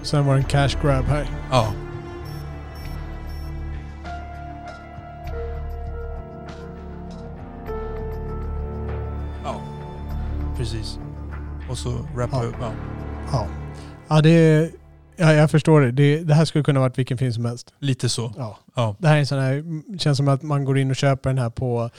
Sen 0.03 0.25
var 0.25 0.33
det 0.33 0.39
en 0.39 0.45
cash 0.45 0.69
grab 0.81 1.05
här. 1.05 1.29
Ja. 1.51 1.67
Ja, 9.43 9.61
precis. 10.57 10.99
Och 11.69 11.77
så 11.77 11.89
rappa 12.17 12.37
Ja. 12.37 12.43
upp. 12.43 12.55
Ja. 12.61 12.71
Ja. 13.31 13.47
Ja, 14.07 14.21
det 14.21 14.29
är... 14.29 14.69
Ja, 15.17 15.33
jag 15.33 15.51
förstår 15.51 15.81
det. 15.81 15.91
det. 15.91 16.23
Det 16.23 16.33
här 16.33 16.45
skulle 16.45 16.63
kunna 16.63 16.79
varit 16.79 16.97
vilken 16.97 17.17
film 17.17 17.33
som 17.33 17.45
helst. 17.45 17.73
Lite 17.79 18.09
så. 18.09 18.33
Ja. 18.37 18.57
Ja. 18.75 18.95
Det 18.99 19.07
här 19.07 19.15
är 19.15 19.19
en 19.19 19.27
sån 19.27 19.39
här... 19.39 19.63
känns 19.97 20.17
som 20.17 20.27
att 20.27 20.41
man 20.41 20.65
går 20.65 20.77
in 20.77 20.89
och 20.89 20.95
köper 20.95 21.29
den 21.29 21.37
här 21.37 21.49
på, 21.49 21.89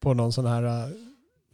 på 0.00 0.14
någon 0.14 0.32
sån 0.32 0.46
här... 0.46 0.92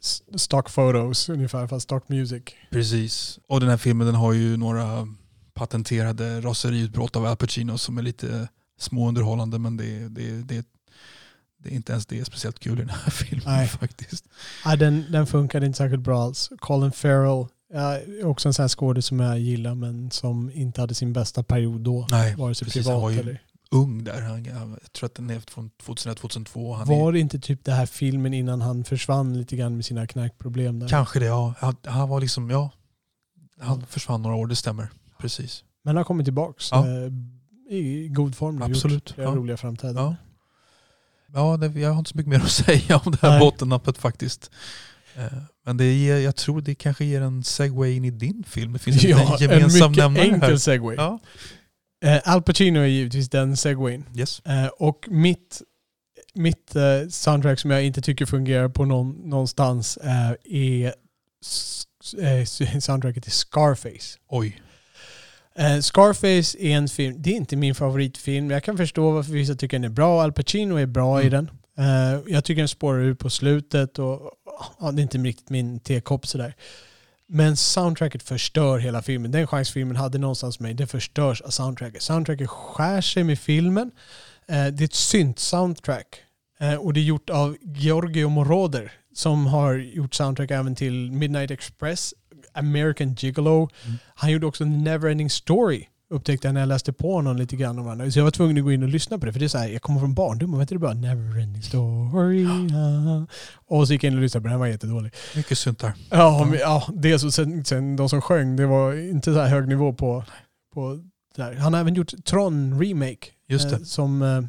s- 0.00 0.22
stock 0.40 0.74
photos 0.74 1.28
ungefär, 1.28 1.66
fast 1.66 1.84
stock 1.84 2.08
music. 2.08 2.42
Precis. 2.70 3.38
Och 3.48 3.60
den 3.60 3.68
här 3.68 3.76
filmen 3.76 4.06
den 4.06 4.16
har 4.16 4.32
ju 4.32 4.56
några 4.56 5.08
patenterade 5.54 6.40
raseriutbrott 6.40 7.16
av 7.16 7.26
Al 7.26 7.36
Pacino 7.36 7.78
som 7.78 7.98
är 7.98 8.02
lite 8.02 8.48
småunderhållande 8.78 9.58
men 9.58 9.76
det, 9.76 10.08
det, 10.08 10.42
det, 10.42 10.66
det 11.58 11.70
är 11.70 11.74
inte 11.74 11.92
ens 11.92 12.06
det 12.06 12.24
speciellt 12.24 12.58
kul 12.58 12.78
i 12.78 12.80
den 12.80 12.90
här 12.90 13.10
filmen 13.10 13.44
Nej. 13.46 13.68
faktiskt. 13.80 14.24
Ja, 14.64 14.76
den, 14.76 15.04
den 15.12 15.26
funkade 15.26 15.66
inte 15.66 15.76
särskilt 15.78 16.02
bra 16.02 16.22
alls. 16.24 16.50
Colin 16.58 16.92
Farrell, 16.92 17.46
ja, 17.72 17.98
också 18.24 18.48
en 18.48 18.54
sån 18.54 18.62
här 18.62 18.68
skådespelare 18.68 19.02
som 19.02 19.20
jag 19.20 19.40
gillar 19.40 19.74
men 19.74 20.10
som 20.10 20.50
inte 20.54 20.80
hade 20.80 20.94
sin 20.94 21.12
bästa 21.12 21.42
period 21.42 21.80
då. 21.80 22.06
Nej, 22.10 22.34
Vare 22.36 22.54
sig 22.54 22.64
precis. 22.64 22.86
Han 22.86 22.94
privat 22.94 23.02
var 23.02 23.10
ju 23.10 23.18
eller... 23.18 23.42
ung 23.70 24.04
där. 24.04 24.20
Han, 24.20 24.44
jag 24.82 24.92
tror 24.92 25.06
att 25.06 25.14
den 25.14 25.30
är 25.30 25.40
från 25.40 25.70
2001-2002. 25.82 26.76
Han 26.76 26.88
Var 26.88 27.12
är, 27.12 27.16
inte 27.16 27.38
typ 27.38 27.64
det 27.64 27.72
här 27.72 27.86
filmen 27.86 28.34
innan 28.34 28.60
han 28.60 28.84
försvann 28.84 29.38
lite 29.38 29.56
grann 29.56 29.76
med 29.76 29.84
sina 29.84 30.06
knarkproblem 30.06 30.78
där? 30.78 30.88
kanske 30.88 31.18
det, 31.18 31.26
ja. 31.26 31.54
Han, 31.58 31.76
han 31.84 32.08
var 32.08 32.20
liksom, 32.20 32.50
ja. 32.50 32.70
Han 33.60 33.86
försvann 33.86 34.22
några 34.22 34.36
år, 34.36 34.46
det 34.46 34.56
stämmer. 34.56 34.88
Precis. 35.18 35.64
Men 35.82 35.90
han 35.90 35.96
har 35.96 36.04
kommit 36.04 36.26
tillbaks 36.26 36.68
Ja. 36.72 36.86
eh, 36.86 37.12
i 37.76 38.08
god 38.08 38.36
form. 38.36 38.62
Absolut, 38.62 38.94
Gjort 38.94 39.10
flera 39.14 39.28
ja. 39.28 39.34
roliga 39.34 39.56
framträdanden. 39.56 40.04
Ja. 40.04 40.16
Ja, 41.34 41.56
det, 41.56 41.80
jag 41.80 41.90
har 41.90 41.98
inte 41.98 42.10
så 42.10 42.16
mycket 42.16 42.30
mer 42.30 42.40
att 42.40 42.50
säga 42.66 43.00
om 43.04 43.12
det 43.12 43.18
här 43.22 43.30
Nej. 43.30 43.40
bottennappet 43.40 43.98
faktiskt. 43.98 44.50
Eh, 45.16 45.24
Men 45.66 45.76
det 45.76 45.92
ger, 45.92 46.16
jag 46.18 46.36
tror 46.36 46.60
det 46.60 46.74
kanske 46.74 47.04
ger 47.04 47.20
en 47.22 47.44
segway 47.44 47.92
in 47.96 48.04
i 48.04 48.10
din 48.10 48.44
film. 48.46 48.72
Det 48.72 48.78
finns 48.78 49.04
en 49.04 49.10
Ja, 49.18 49.32
liten 49.40 49.50
en 49.50 49.58
gemensam 49.58 49.90
mycket 49.90 50.04
nämnare 50.04 50.24
enkel 50.24 50.50
här. 50.50 50.56
segway. 50.56 50.96
Ja. 50.96 51.18
Eh, 52.04 52.20
Al 52.24 52.42
Pacino 52.42 52.80
är 52.80 52.86
givetvis 52.86 53.28
den 53.30 53.56
segwayn. 53.56 54.04
Yes. 54.16 54.40
Eh, 54.40 54.66
och 54.66 55.06
mitt, 55.10 55.62
mitt 56.34 56.72
soundtrack 57.10 57.58
som 57.60 57.70
jag 57.70 57.84
inte 57.84 58.00
tycker 58.02 58.26
fungerar 58.26 58.68
på 58.68 58.84
någon, 58.84 59.10
någonstans 59.30 59.98
är 60.44 60.94
soundtracket 62.80 63.22
till 63.22 63.32
Scarface. 63.32 64.18
Oj. 64.28 64.62
Scarface 65.82 66.56
är 66.58 66.70
en 66.76 66.88
film, 66.88 67.22
det 67.22 67.30
är 67.30 67.34
inte 67.34 67.56
min 67.56 67.74
favoritfilm. 67.74 68.50
Jag 68.50 68.64
kan 68.64 68.76
förstå 68.76 69.10
varför 69.10 69.32
vissa 69.32 69.54
tycker 69.54 69.78
den 69.78 69.84
är 69.84 69.88
bra. 69.94 70.22
Al 70.22 70.32
Pacino 70.32 70.76
är 70.76 70.86
bra 70.86 71.22
i 71.22 71.26
Mm. 71.26 71.30
den. 71.46 71.50
Eh, 71.86 72.20
jag 72.26 72.44
tycker 72.44 72.60
den 72.62 72.68
spårar 72.68 73.00
ur 73.00 73.14
på 73.14 73.30
slutet 73.30 73.98
och 73.98 74.30
ja, 74.80 74.92
det 74.92 75.00
är 75.00 75.02
inte 75.02 75.18
riktigt 75.18 75.50
min 75.50 75.80
tekopp 75.80 76.26
sådär. 76.26 76.54
Men 77.26 77.56
soundtracket 77.56 78.22
förstör 78.22 78.78
hela 78.78 79.02
filmen. 79.02 79.30
Den 79.30 79.46
chans 79.46 79.70
filmen 79.70 79.96
hade 79.96 80.18
någonstans 80.18 80.60
med 80.60 80.68
mig, 80.68 80.74
det 80.74 80.86
förstörs 80.86 81.40
av 81.40 81.50
soundtracket. 81.50 82.02
Soundtracket 82.02 82.50
skär 82.50 83.00
sig 83.00 83.24
med 83.24 83.38
filmen. 83.38 83.90
Eh, 84.48 84.66
det 84.66 84.82
är 84.82 84.84
ett 84.84 84.94
synt-soundtrack. 84.94 86.22
Eh, 86.60 86.74
och 86.74 86.92
det 86.92 87.00
är 87.00 87.04
gjort 87.04 87.30
av 87.30 87.56
Giorgio 87.62 88.28
Moroder 88.28 88.92
som 89.14 89.46
har 89.46 89.74
gjort 89.74 90.14
soundtrack 90.14 90.50
även 90.50 90.74
till 90.74 91.12
Midnight 91.12 91.50
Express, 91.50 92.14
American 92.52 93.14
Gigolo. 93.14 93.68
Mm. 93.84 93.98
Han 94.14 94.30
gjorde 94.30 94.46
också 94.46 94.64
Neverending 94.64 95.30
Story 95.30 95.86
upptäckte 96.10 96.48
jag 96.48 96.54
när 96.54 96.60
jag 96.60 96.68
läste 96.68 96.92
på 96.92 97.14
honom 97.14 97.36
lite 97.36 97.56
grann 97.56 97.78
om 97.78 97.84
honom. 97.84 98.12
Så 98.12 98.18
jag 98.18 98.24
var 98.24 98.30
tvungen 98.30 98.58
att 98.58 98.64
gå 98.64 98.72
in 98.72 98.82
och 98.82 98.88
lyssna 98.88 99.18
på 99.18 99.26
det. 99.26 99.32
För 99.32 99.40
det 99.40 99.46
är 99.46 99.48
så 99.48 99.58
här, 99.58 99.68
jag 99.68 99.82
kommer 99.82 100.00
från 100.00 100.14
barndomen, 100.14 100.58
vet 100.58 100.68
du 100.68 100.74
det 100.74 100.78
bra? 100.78 100.92
Neverending 100.92 101.62
Story. 101.62 102.46
ah. 102.46 103.26
Och 103.66 103.86
så 103.86 103.92
gick 103.92 104.04
jag 104.04 104.10
in 104.10 104.16
och 104.16 104.22
lyssnade 104.22 104.42
på 104.42 104.46
den, 104.46 104.52
den 104.52 104.60
var 104.60 104.66
jättedålig. 104.66 105.12
Mycket 105.36 105.58
synt 105.58 105.78
där. 105.78 105.92
Ja, 106.10 106.46
men, 106.50 106.58
ja 106.58 106.88
dels 106.94 107.24
och 107.24 107.34
sen, 107.34 107.64
sen 107.64 107.96
de 107.96 108.08
som 108.08 108.20
sjöng, 108.20 108.56
det 108.56 108.66
var 108.66 109.10
inte 109.10 109.32
så 109.32 109.40
här 109.40 109.48
hög 109.48 109.68
nivå 109.68 109.92
på... 109.92 110.24
på 110.74 111.00
där. 111.36 111.54
Han 111.54 111.74
har 111.74 111.80
även 111.80 111.94
gjort 111.94 112.24
Tron 112.24 112.80
Remake. 112.80 113.26
Just 113.48 113.70
det. 113.70 113.76
Eh, 113.76 113.82
som, 113.82 114.22
eh, 114.22 114.42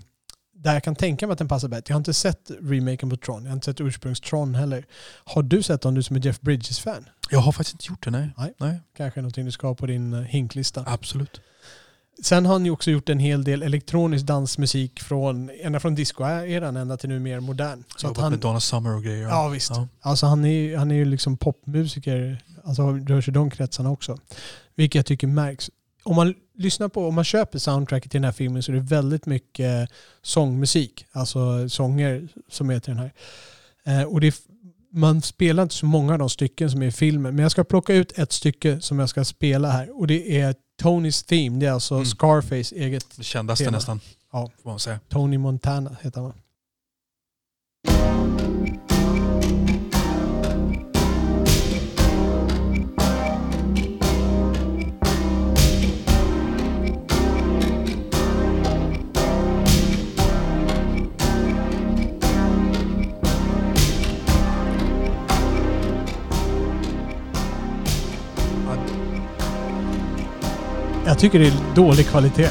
där 0.55 0.73
jag 0.73 0.83
kan 0.83 0.95
tänka 0.95 1.27
mig 1.27 1.31
att 1.31 1.39
den 1.39 1.47
passar 1.47 1.67
bättre. 1.67 1.91
Jag 1.91 1.95
har 1.95 1.99
inte 1.99 2.13
sett 2.13 2.51
remaken 2.61 3.09
på 3.09 3.17
Tron. 3.17 3.43
Jag 3.43 3.49
har 3.49 3.53
inte 3.53 3.65
sett 3.65 3.79
ursprungs-Tron 3.79 4.55
heller. 4.55 4.85
Har 5.23 5.43
du 5.43 5.63
sett 5.63 5.81
den 5.81 5.93
du 5.93 6.03
som 6.03 6.15
är 6.15 6.25
Jeff 6.25 6.41
Bridges-fan? 6.41 7.09
Jag 7.29 7.39
har 7.39 7.51
faktiskt 7.51 7.73
inte 7.73 7.85
gjort 7.89 8.03
det, 8.03 8.11
nej. 8.11 8.29
Nej. 8.38 8.53
nej. 8.57 8.79
Kanske 8.97 9.21
någonting 9.21 9.45
du 9.45 9.51
ska 9.51 9.67
ha 9.67 9.75
på 9.75 9.85
din 9.85 10.13
eh, 10.13 10.21
hinklista. 10.21 10.83
Absolut. 10.88 11.41
Sen 12.23 12.45
har 12.45 12.53
han 12.53 12.65
ju 12.65 12.71
också 12.71 12.91
gjort 12.91 13.09
en 13.09 13.19
hel 13.19 13.43
del 13.43 13.63
elektronisk 13.63 14.25
dansmusik 14.25 14.99
från, 14.99 15.49
ända 15.61 15.79
från 15.79 15.95
disco-eran 15.95 16.77
ända 16.77 16.97
till 16.97 17.09
nu 17.09 17.19
mer 17.19 17.39
modern. 17.39 17.83
Så 17.88 17.95
att 17.97 18.03
Jobbat 18.03 18.23
han, 18.23 18.31
med 18.31 18.39
Donna 18.39 18.59
Summer 18.59 18.95
och 18.95 19.03
grejer. 19.03 19.27
ja 19.27 19.47
visst. 19.47 19.69
Ja. 19.69 19.88
Alltså 20.01 20.25
han 20.25 20.45
är, 20.45 20.77
han 20.77 20.91
är 20.91 20.95
ju 20.95 21.05
liksom 21.05 21.38
popmusiker, 21.38 22.43
alltså 22.63 22.91
rör 22.91 23.21
sig 23.21 23.31
i 23.31 23.33
de 23.33 23.49
kretsarna 23.51 23.91
också. 23.91 24.17
Vilket 24.75 24.95
jag 24.95 25.05
tycker 25.05 25.27
märks. 25.27 25.69
Om 26.03 26.15
man 26.15 26.33
lyssnar 26.57 26.89
på, 26.89 27.07
om 27.07 27.15
man 27.15 27.23
köper 27.23 27.59
soundtracket 27.59 28.11
till 28.11 28.21
den 28.21 28.25
här 28.25 28.31
filmen 28.31 28.63
så 28.63 28.71
är 28.71 28.75
det 28.75 28.81
väldigt 28.81 29.25
mycket 29.25 29.89
sångmusik. 30.21 31.05
Alltså 31.11 31.69
sånger 31.69 32.27
som 32.49 32.69
är 32.69 32.79
till 32.79 32.95
den 32.95 33.03
här. 33.03 33.13
Eh, 33.83 34.03
och 34.03 34.21
det 34.21 34.35
man 34.93 35.22
spelar 35.22 35.63
inte 35.63 35.76
så 35.76 35.85
många 35.85 36.13
av 36.13 36.19
de 36.19 36.30
stycken 36.30 36.72
som 36.72 36.81
är 36.81 36.85
i 36.88 36.91
filmen. 36.91 37.35
Men 37.35 37.43
jag 37.43 37.51
ska 37.51 37.63
plocka 37.63 37.93
ut 37.93 38.11
ett 38.18 38.31
stycke 38.31 38.81
som 38.81 38.99
jag 38.99 39.09
ska 39.09 39.26
spela 39.26 39.72
här. 39.72 39.99
Och 39.99 40.07
det 40.07 40.39
är 40.39 40.55
Tonys 40.81 41.23
Theme. 41.23 41.59
Det 41.59 41.65
är 41.65 41.72
alltså 41.72 41.93
Mm. 41.95 42.05
Scarface 42.05 42.76
eget. 42.76 43.05
Det 43.15 43.23
kändaste 43.23 43.65
Tema. 43.65 43.77
nästan. 43.77 43.99
Ja. 44.31 44.49
Tony 45.09 45.38
Montana 45.38 45.97
heter 46.01 46.22
han. 46.22 46.34
Tycker 71.22 71.39
det 71.39 71.48
är 71.48 71.76
dålig 71.76 72.07
kvalitet. 72.07 72.49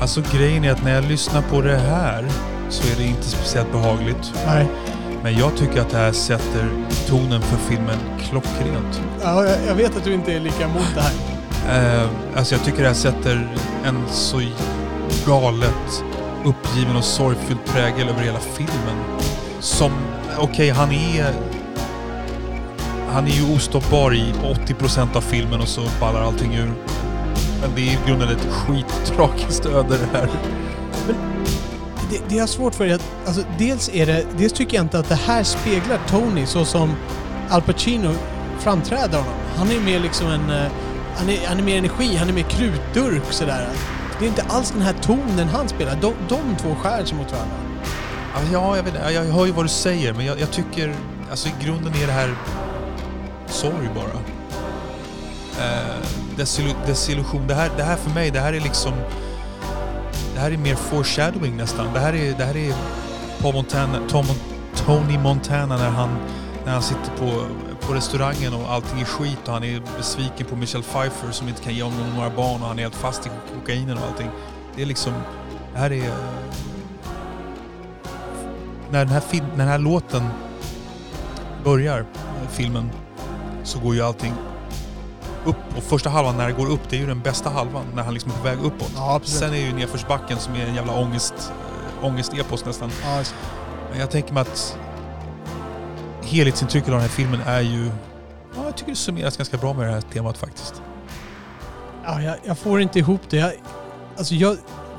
Alltså 0.00 0.22
grejen 0.32 0.64
är 0.64 0.72
att 0.72 0.84
när 0.84 0.94
jag 0.94 1.04
lyssnar 1.04 1.42
på 1.42 1.60
det 1.60 1.76
här 1.76 2.28
så 2.68 2.92
är 2.92 2.96
det 2.96 3.04
inte 3.04 3.22
speciellt 3.22 3.72
behagligt. 3.72 4.32
Nej. 4.46 4.66
Men 5.22 5.38
jag 5.38 5.56
tycker 5.56 5.80
att 5.80 5.90
det 5.90 5.96
här 5.96 6.12
sätter 6.12 6.68
tonen 7.08 7.42
för 7.42 7.56
filmen 7.56 7.98
klockrent. 8.18 9.02
Ja, 9.22 9.44
jag, 9.44 9.58
jag 9.66 9.74
vet 9.74 9.96
att 9.96 10.04
du 10.04 10.14
inte 10.14 10.32
är 10.32 10.40
lika 10.40 10.64
emot 10.64 10.86
det 10.94 11.00
här. 11.00 12.02
Eh, 12.02 12.08
alltså 12.36 12.54
jag 12.54 12.64
tycker 12.64 12.82
det 12.82 12.88
här 12.88 12.94
sätter 12.94 13.56
en 13.84 14.02
så 14.08 14.40
galet 15.26 16.04
uppgiven 16.44 16.96
och 16.96 17.04
sorgfylld 17.04 17.64
prägel 17.64 18.08
över 18.08 18.22
hela 18.22 18.40
filmen. 18.40 19.04
Som, 19.60 19.92
okej 20.38 20.70
han 20.70 20.92
är... 20.92 21.32
Han 23.12 23.26
är 23.26 23.30
ju 23.30 23.54
ostoppbar 23.54 24.14
i 24.14 24.34
80% 24.66 25.16
av 25.16 25.20
filmen 25.20 25.60
och 25.60 25.68
så 25.68 25.80
ballar 26.00 26.20
allting 26.20 26.54
ur. 26.54 26.72
Men 27.60 27.70
det 27.74 27.80
är 27.80 27.92
i 27.92 27.98
grunden 28.06 28.28
ett 28.28 28.46
skittragiskt 28.52 29.66
öde 29.66 29.98
det 29.98 30.18
här. 30.18 30.28
Det, 32.10 32.20
det 32.28 32.34
jag 32.34 32.42
har 32.42 32.46
svårt 32.46 32.74
för 32.74 32.86
är 32.86 32.94
att, 32.94 33.04
alltså, 33.26 33.42
dels 33.58 33.90
är 33.92 34.06
det, 34.06 34.26
dels 34.38 34.52
tycker 34.52 34.76
jag 34.76 34.84
inte 34.84 34.98
att 34.98 35.08
det 35.08 35.14
här 35.14 35.42
speglar 35.42 35.98
Tony 36.08 36.46
så 36.46 36.64
som 36.64 36.94
Al 37.50 37.62
Pacino 37.62 38.14
framträder 38.58 39.18
honom. 39.18 39.34
Han 39.56 39.70
är 39.70 39.80
mer 39.80 40.00
liksom 40.00 40.26
en, 40.26 40.50
eh, 40.50 40.72
han 41.16 41.28
är, 41.28 41.46
han 41.46 41.58
är 41.58 41.62
mer 41.62 41.78
energi, 41.78 42.16
han 42.16 42.28
är 42.28 42.32
mer 42.32 42.42
krutdurk 42.42 43.22
sådär. 43.30 43.68
Det 44.18 44.24
är 44.24 44.28
inte 44.28 44.42
alls 44.42 44.70
den 44.70 44.82
här 44.82 44.94
tonen 45.02 45.48
han 45.48 45.68
spelar. 45.68 45.98
De, 46.00 46.12
de 46.28 46.56
två 46.58 46.74
skär 46.74 47.04
sig 47.04 47.18
mot 47.18 47.32
varandra. 47.32 47.56
Ja, 48.34 48.40
Ja, 48.52 48.76
jag, 48.76 48.82
vet, 48.82 48.94
jag 49.14 49.24
hör 49.24 49.46
ju 49.46 49.52
vad 49.52 49.64
du 49.64 49.68
säger 49.68 50.12
men 50.12 50.26
jag, 50.26 50.40
jag 50.40 50.50
tycker... 50.50 50.94
Alltså 51.30 51.48
i 51.48 51.52
grunden 51.64 51.94
är 51.94 52.06
det 52.06 52.12
här 52.12 52.34
sorg 53.46 53.90
bara. 53.94 54.20
Eh, 55.66 56.19
desillusion. 56.86 57.46
Det 57.46 57.54
här, 57.54 57.70
det 57.76 57.82
här 57.82 57.96
för 57.96 58.10
mig, 58.10 58.30
det 58.30 58.40
här 58.40 58.52
är 58.52 58.60
liksom... 58.60 58.92
Det 60.34 60.40
här 60.40 60.50
är 60.50 60.56
mer 60.56 60.74
foreshadowing 60.74 61.56
nästan. 61.56 61.92
Det 61.94 62.00
här 62.00 62.14
är, 62.14 62.34
det 62.38 62.44
här 62.44 62.56
är 62.56 62.74
Paul 63.40 63.54
Montana, 63.54 64.08
Tom, 64.08 64.24
Tony 64.74 65.18
Montana 65.18 65.76
när 65.76 65.90
han, 65.90 66.08
när 66.64 66.72
han 66.72 66.82
sitter 66.82 67.10
på, 67.18 67.46
på 67.80 67.92
restaurangen 67.92 68.54
och 68.54 68.72
allting 68.72 69.00
är 69.00 69.04
skit 69.04 69.38
och 69.46 69.52
han 69.52 69.64
är 69.64 69.82
besviken 69.96 70.46
på 70.46 70.56
Michelle 70.56 70.84
Pfeiffer 70.84 71.30
som 71.30 71.48
inte 71.48 71.62
kan 71.62 71.74
ge 71.74 71.82
honom 71.82 72.14
några 72.16 72.30
barn 72.30 72.62
och 72.62 72.68
han 72.68 72.78
är 72.78 72.82
helt 72.82 72.94
fast 72.94 73.26
i 73.26 73.30
kokainen 73.54 73.98
och 73.98 74.04
allting. 74.04 74.30
Det 74.76 74.82
är 74.82 74.86
liksom... 74.86 75.12
Det 75.72 75.78
här 75.78 75.92
är... 75.92 76.14
När 78.90 79.04
den 79.04 79.08
här, 79.08 79.22
när 79.32 79.56
den 79.56 79.68
här 79.68 79.78
låten 79.78 80.22
börjar, 81.64 81.98
eh, 81.98 82.48
filmen, 82.50 82.90
så 83.64 83.78
går 83.78 83.94
ju 83.94 84.02
allting 84.02 84.34
upp. 85.44 85.76
Och 85.76 85.82
första 85.82 86.10
halvan 86.10 86.36
när 86.36 86.46
det 86.46 86.52
går 86.52 86.70
upp, 86.70 86.80
det 86.88 86.96
är 86.96 87.00
ju 87.00 87.06
den 87.06 87.20
bästa 87.20 87.50
halvan. 87.50 87.84
När 87.94 88.02
han 88.02 88.14
liksom 88.14 88.32
är 88.32 88.36
på 88.36 88.44
väg 88.44 88.58
uppåt. 88.58 88.92
Ja. 88.94 89.20
Sen 89.24 89.52
är 89.52 89.58
ju 89.58 89.72
nedförsbacken 89.72 90.38
som 90.38 90.54
är 90.54 90.66
en 90.66 90.74
jävla 90.74 91.00
ångest, 91.00 91.34
äh, 92.00 92.04
ångest-epos 92.04 92.64
nästan. 92.64 92.90
Ja, 93.04 93.22
Men 93.90 94.00
jag 94.00 94.10
tänker 94.10 94.34
mig 94.34 94.40
att 94.40 94.78
helhetsintrycket 96.22 96.88
av 96.88 96.92
den 96.92 97.02
här 97.02 97.08
filmen 97.08 97.40
är 97.40 97.60
ju... 97.60 97.90
Ja, 98.56 98.64
jag 98.64 98.76
tycker 98.76 98.90
det 98.92 98.96
summeras 98.96 99.36
ganska 99.36 99.56
bra 99.56 99.72
med 99.72 99.86
det 99.86 99.92
här 99.92 100.00
temat 100.00 100.38
faktiskt. 100.38 100.82
Ja, 102.04 102.22
jag, 102.22 102.36
jag 102.44 102.58
får 102.58 102.80
inte 102.80 102.98
ihop 102.98 103.20
det. 103.30 103.36
Jag, 103.36 103.52
alltså 104.18 104.34
jag, 104.34 104.56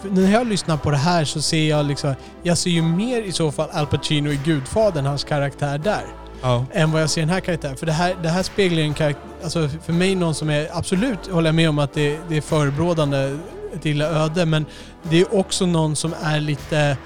när 0.10 0.32
jag 0.32 0.48
lyssnar 0.48 0.78
på 0.78 0.92
det 0.92 0.98
här 0.98 1.26
så 1.26 1.42
ser 1.42 1.70
jag 1.70 1.86
liksom... 1.86 2.16
Jag 2.44 2.58
ser 2.58 2.70
ju 2.70 2.82
mer 2.82 3.22
i 3.22 3.32
så 3.32 3.52
fall 3.52 3.70
Al 3.72 3.88
Pacino 3.88 4.30
i 4.30 4.40
Gudfadern, 4.46 5.06
hans 5.06 5.24
karaktär 5.24 5.78
där. 5.78 6.04
Ja. 6.42 6.66
än 6.74 6.92
vad 6.92 7.02
jag 7.02 7.10
ser 7.10 7.22
den 7.22 7.30
här 7.30 7.40
karaktären. 7.40 7.78
För 7.78 7.86
det 7.86 7.92
här, 7.92 8.16
det 8.24 8.30
här 8.30 8.44
speglar 8.44 8.78
ju 8.80 8.84
en 8.88 8.94
karaktär, 8.94 9.24
alltså 9.44 9.70
för 9.86 9.94
mig 9.94 10.16
någon 10.16 10.36
som 10.36 10.50
är, 10.50 10.68
absolut 10.72 11.28
håller 11.32 11.48
jag 11.48 11.56
med 11.56 11.70
om 11.70 11.80
att 11.80 11.94
det, 11.94 12.20
det 12.30 12.38
är 12.38 12.42
förebrådande 12.42 13.38
ett 13.76 13.86
illa 13.86 14.06
öde, 14.06 14.46
men 14.46 14.66
det 15.04 15.22
är 15.22 15.36
också 15.36 15.66
någon 15.66 15.96
som 15.96 16.14
är 16.24 16.40
lite, 16.40 16.98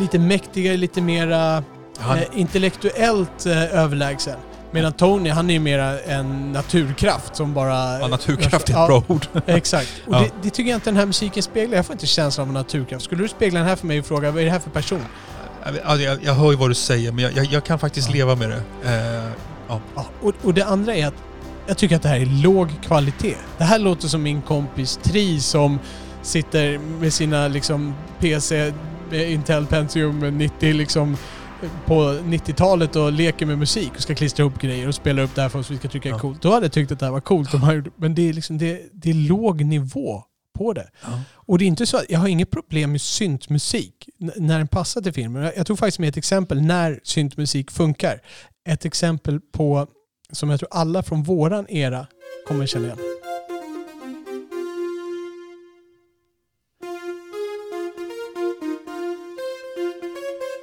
lite 0.00 0.18
mäktigare, 0.18 0.76
lite 0.76 1.00
mera 1.00 1.64
Han, 1.98 2.18
eh, 2.18 2.24
intellektuellt 2.34 3.46
eh, 3.46 3.74
överlägsen. 3.78 4.36
Medan 4.74 4.92
Tony, 4.92 5.30
han 5.30 5.50
är 5.50 5.54
ju 5.54 5.60
mera 5.60 6.00
en 6.00 6.52
naturkraft 6.52 7.36
som 7.36 7.54
bara... 7.54 7.98
ja, 8.00 8.08
naturkraft 8.08 8.54
är 8.68 8.72
ett 8.72 8.78
Ja, 8.78 8.86
bra 8.86 9.02
ord. 9.08 9.26
Exakt. 9.46 9.88
Och 10.06 10.14
Ja. 10.14 10.18
det, 10.20 10.30
det 10.42 10.50
tycker 10.50 10.70
jag 10.70 10.76
inte 10.76 10.90
den 10.90 10.96
här 10.96 11.06
musiken 11.06 11.42
speglar. 11.42 11.76
Jag 11.76 11.86
får 11.86 11.92
inte 11.94 12.06
känslan 12.06 12.42
av 12.44 12.48
en 12.48 12.54
naturkraft. 12.54 13.04
Skulle 13.04 13.22
du 13.22 13.28
spegla 13.28 13.58
den 13.60 13.68
här 13.68 13.76
för 13.76 13.86
mig 13.86 13.98
och 14.00 14.06
fråga 14.06 14.30
vad 14.30 14.40
är 14.40 14.44
det 14.44 14.50
här 14.52 14.58
för 14.58 14.70
person? 14.70 15.04
Jag, 15.84 16.00
jag, 16.00 16.18
jag 16.24 16.34
hör 16.34 16.50
ju 16.50 16.56
vad 16.56 16.70
du 16.70 16.74
säger, 16.74 17.12
men 17.12 17.24
jag, 17.24 17.32
jag, 17.32 17.44
jag 17.44 17.64
kan 17.64 17.78
faktiskt 17.78 18.08
Ja. 18.08 18.14
leva 18.14 18.34
med 18.36 18.50
det. 18.50 18.62
Eh, 18.84 19.30
ja. 19.68 19.80
Ja, 19.94 20.06
och, 20.22 20.32
och 20.42 20.54
det 20.54 20.62
andra 20.62 20.94
är 20.94 21.06
att 21.06 21.14
jag 21.66 21.78
tycker 21.78 21.96
att 21.96 22.02
det 22.02 22.08
här 22.08 22.20
är 22.20 22.42
låg 22.42 22.68
kvalitet. 22.82 23.34
Det 23.58 23.64
här 23.64 23.78
låter 23.78 24.08
som 24.08 24.22
min 24.22 24.42
kompis 24.42 24.98
Tri 25.02 25.40
som 25.40 25.78
sitter 26.22 26.78
med 26.78 27.12
sina 27.12 27.48
liksom 27.48 27.94
PC, 28.20 28.72
med 29.10 29.30
Intel 29.30 29.66
Pentium 29.66 30.38
90 30.38 30.72
liksom 30.74 31.16
på 31.86 31.94
90-talet 32.24 32.96
och 32.96 33.12
leker 33.12 33.46
med 33.46 33.58
musik 33.58 33.90
och 33.96 34.02
ska 34.02 34.14
klistra 34.14 34.42
ihop 34.42 34.58
grejer 34.60 34.88
och 34.88 34.94
spela 34.94 35.22
upp 35.22 35.34
det 35.34 35.42
här 35.42 35.48
för 35.48 35.58
oss 35.58 35.70
vi 35.70 35.76
ska 35.78 35.88
tycka 35.88 36.08
är 36.08 36.12
Ja. 36.12 36.18
coolt. 36.18 36.42
Då 36.42 36.52
hade 36.52 36.64
jag 36.66 36.72
tyckt 36.72 36.92
att 36.92 36.98
det 36.98 37.04
här 37.06 37.12
var 37.12 37.20
coolt. 37.20 37.52
han 37.52 37.74
gjorde- 37.74 37.90
Men 37.96 38.14
det 38.14 38.28
är, 38.28 38.32
liksom, 38.32 38.58
det, 38.58 38.80
det 38.92 39.10
är 39.10 39.14
låg 39.14 39.64
nivå 39.64 40.22
på 40.52 40.72
det. 40.72 40.90
Ja. 41.02 41.20
Och 41.34 41.58
det 41.58 41.64
är 41.64 41.66
inte 41.66 41.86
så 41.86 41.96
att 41.96 42.04
jag 42.08 42.18
har 42.18 42.28
inget 42.28 42.50
problem 42.50 42.92
med 42.92 43.00
syntmusik 43.00 44.08
när 44.36 44.58
den 44.58 44.68
passar 44.68 45.00
till 45.00 45.12
filmen. 45.12 45.42
Jag- 45.42 45.56
Jag 45.56 45.66
tog 45.66 45.78
faktiskt 45.78 45.98
med 45.98 46.08
ett 46.08 46.16
exempel 46.16 46.62
när 46.62 47.00
syntmusik 47.02 47.70
funkar. 47.70 48.20
Ett 48.68 48.84
exempel 48.84 49.40
på 49.40 49.86
som 50.32 50.50
jag 50.50 50.60
tror 50.60 50.68
alla 50.72 51.02
från 51.02 51.22
våran 51.22 51.66
era 51.68 52.06
kommer 52.48 52.66
känna 52.66 52.84
igen. 52.84 52.98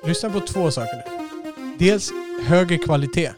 Lyssna 0.05 0.29
på 0.29 0.39
två 0.39 0.71
saker 0.71 0.95
nu. 0.95 1.03
Dels 1.79 2.11
högre 2.43 2.77
kvalitet. 2.77 3.31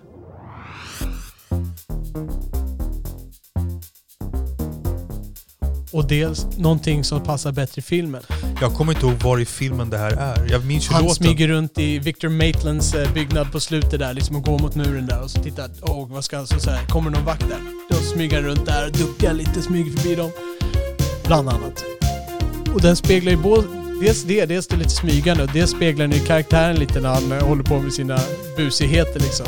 Dels 6.12 6.48
någonting 6.58 7.04
som 7.04 7.24
passar 7.24 7.52
bättre 7.52 7.80
i 7.80 7.82
filmen. 7.82 8.22
Jag 8.62 8.74
kommer 8.74 8.94
inte 8.94 9.06
ihåg 9.06 9.16
var 9.16 9.40
i 9.40 9.46
filmen 9.46 9.90
det 9.90 9.98
här 9.98 10.12
är. 10.12 10.52
Jag 10.52 10.66
minns 10.66 10.90
ju 10.90 10.94
Han 10.94 11.04
låten. 11.04 11.16
smyger 11.16 11.48
runt 11.48 11.78
i 11.80 12.00
Victor 12.00 12.30
Maitlands 12.30 12.94
eh, 12.94 13.14
byggnad 13.14 13.52
på 13.52 13.60
slutet 13.60 14.00
där, 14.00 14.14
liksom 14.14 14.36
och 14.36 14.44
går 14.44 14.60
mot 14.60 14.76
muren 14.76 15.08
där 15.08 15.24
och 15.24 15.32
så 15.32 15.44
tittar, 15.44 15.70
åh 15.82 16.08
vad 16.10 16.24
ska 16.24 16.38
alltså 16.38 16.60
så 16.60 16.70
här, 16.70 16.86
kommer 16.86 17.12
någon 17.12 17.26
vakt 17.26 17.50
där? 17.50 17.60
Då 17.90 17.96
smyger 17.96 18.36
han 18.36 18.46
runt 18.46 18.66
där, 18.66 18.90
duckar 18.90 19.34
lite, 19.34 19.62
smyger 19.62 19.92
förbi 19.92 20.16
dem. 20.16 20.32
Bland 21.26 21.50
annat. 21.50 21.84
Och 22.74 22.82
den 22.82 22.96
speglar 22.96 23.32
ju 23.32 23.38
både, 23.38 23.68
dels 24.02 24.24
det, 24.24 24.46
dels 24.46 24.68
det 24.68 24.76
lite 24.76 24.90
smygande 24.90 25.44
och 25.44 25.50
dels 25.54 25.72
speglar 25.72 26.08
den 26.08 26.18
ju 26.18 26.26
karaktären 26.26 26.76
lite 26.76 27.02
när 27.02 27.10
han 27.10 27.32
eh, 27.32 27.48
håller 27.48 27.64
på 27.64 27.80
med 27.80 27.94
sina 27.94 28.20
busigheter 28.58 29.20
liksom. 29.20 29.46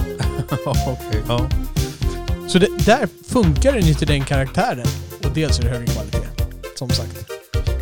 okej. 0.66 1.22
ja. 1.28 1.50
Så 2.48 2.60
det, 2.60 2.68
där 2.86 3.08
funkar 3.28 3.74
den 3.74 3.88
ju 3.88 3.94
till 3.94 4.08
den 4.08 4.24
karaktären. 4.26 4.88
Och 5.24 5.32
dels 5.34 5.60
är 5.60 5.64
det 5.64 5.70
högre 5.70 5.88
kvalitet. 5.88 6.23
Som 6.90 7.06
sagt. 7.06 7.30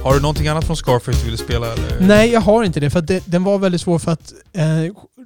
Har 0.04 0.14
du 0.14 0.20
någonting 0.22 0.48
annat 0.48 0.66
från 0.66 0.78
Scarface 0.78 1.18
du 1.24 1.30
vill 1.30 1.38
spela? 1.38 1.74
Eller? 1.74 2.00
Nej, 2.08 2.30
jag 2.32 2.42
har 2.42 2.64
inte 2.64 2.80
det. 2.80 2.90
För 2.90 3.02
det, 3.02 3.24
den 3.26 3.44
var 3.44 3.58
väldigt 3.60 3.82
svår 3.82 4.00
för 4.00 4.12
att 4.12 4.34
eh, 4.54 4.64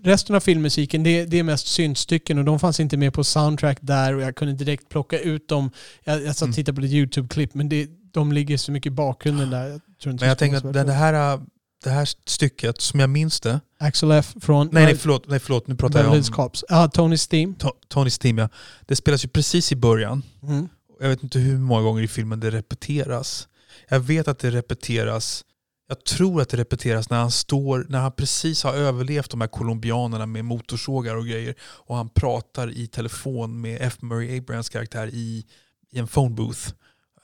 resten 0.03 0.35
av 0.35 0.39
filmmusiken, 0.39 1.03
det, 1.03 1.25
det 1.25 1.39
är 1.39 1.43
mest 1.43 1.67
syntstycken 1.67 2.37
och 2.37 2.45
de 2.45 2.59
fanns 2.59 2.79
inte 2.79 2.97
med 2.97 3.13
på 3.13 3.23
soundtrack 3.23 3.77
där 3.81 4.13
och 4.15 4.21
jag 4.21 4.35
kunde 4.35 4.53
direkt 4.53 4.89
plocka 4.89 5.19
ut 5.19 5.49
dem. 5.49 5.71
Jag, 6.03 6.23
jag 6.23 6.35
satt 6.35 6.41
och 6.41 6.45
Mm. 6.47 6.53
tittade 6.55 6.75
på 6.75 6.81
lite 6.81 6.95
YouTube-klipp 6.95 7.53
men 7.53 7.69
det, 7.69 7.87
de 8.13 8.31
ligger 8.31 8.57
så 8.57 8.71
mycket 8.71 8.87
i 8.87 8.91
bakgrunden 8.91 9.49
där. 9.49 9.67
Jag 9.67 9.81
tror 10.03 10.11
inte 10.11 10.21
Men 10.23 10.29
jag 10.29 10.37
tänker 10.37 10.57
att 10.57 10.73
det, 10.87 10.93
här, 10.93 11.39
det 11.83 11.89
här 11.89 12.09
stycket, 12.25 12.81
som 12.81 12.99
jag 12.99 13.09
minns 13.09 13.39
det... 13.39 13.59
Axel 13.79 14.11
F 14.11 14.33
från 14.41 14.69
Nej, 14.71 14.85
nej 14.85 14.95
förlåt, 14.97 15.27
nej, 15.27 15.39
förlåt 15.39 15.67
nu 15.67 15.75
pratar 15.75 15.99
jag 15.99 16.05
Beverly 16.05 16.27
om 16.27 16.33
Cops. 16.33 16.63
Ja, 16.69 16.87
Tony's 16.93 17.29
Theme. 17.29 17.53
To- 17.59 17.71
Tonys 17.87 18.19
Team. 18.19 18.37
Ja. 18.37 18.49
Det 18.85 18.95
spelas 18.95 19.23
ju 19.25 19.27
precis 19.29 19.71
i 19.71 19.75
början. 19.75 20.23
Mm. 20.43 20.67
Jag 21.01 21.09
vet 21.09 21.23
inte 21.23 21.39
hur 21.39 21.57
många 21.57 21.81
gånger 21.81 22.03
i 22.03 22.07
filmen 22.07 22.39
det 22.39 22.51
repeteras. 22.51 23.47
Jag 23.87 23.99
vet 23.99 24.27
att 24.27 24.39
det 24.39 24.51
repeteras, 24.51 25.45
jag 25.87 26.03
tror 26.03 26.41
att 26.41 26.49
det 26.49 26.57
repeteras 26.57 27.09
när 27.09 27.17
han 27.17 27.31
står, 27.31 27.85
när 27.89 27.99
han 27.99 28.11
precis 28.11 28.63
har 28.63 28.73
överlevt 28.73 29.31
de 29.31 29.41
här 29.41 29.47
colombianerna 29.47 30.25
med 30.25 30.45
motorsågar 30.45 31.15
och 31.15 31.25
grejer 31.25 31.55
och 31.61 31.95
han 31.95 32.09
pratar 32.09 32.71
i 32.77 32.87
telefon 32.87 33.61
med 33.61 33.77
F. 33.81 33.97
Murray 34.01 34.37
Abrahams 34.37 34.69
karaktär 34.69 35.09
i, 35.13 35.45
i 35.91 35.99
en 35.99 36.07
phone 36.07 36.35
booth. 36.35 36.69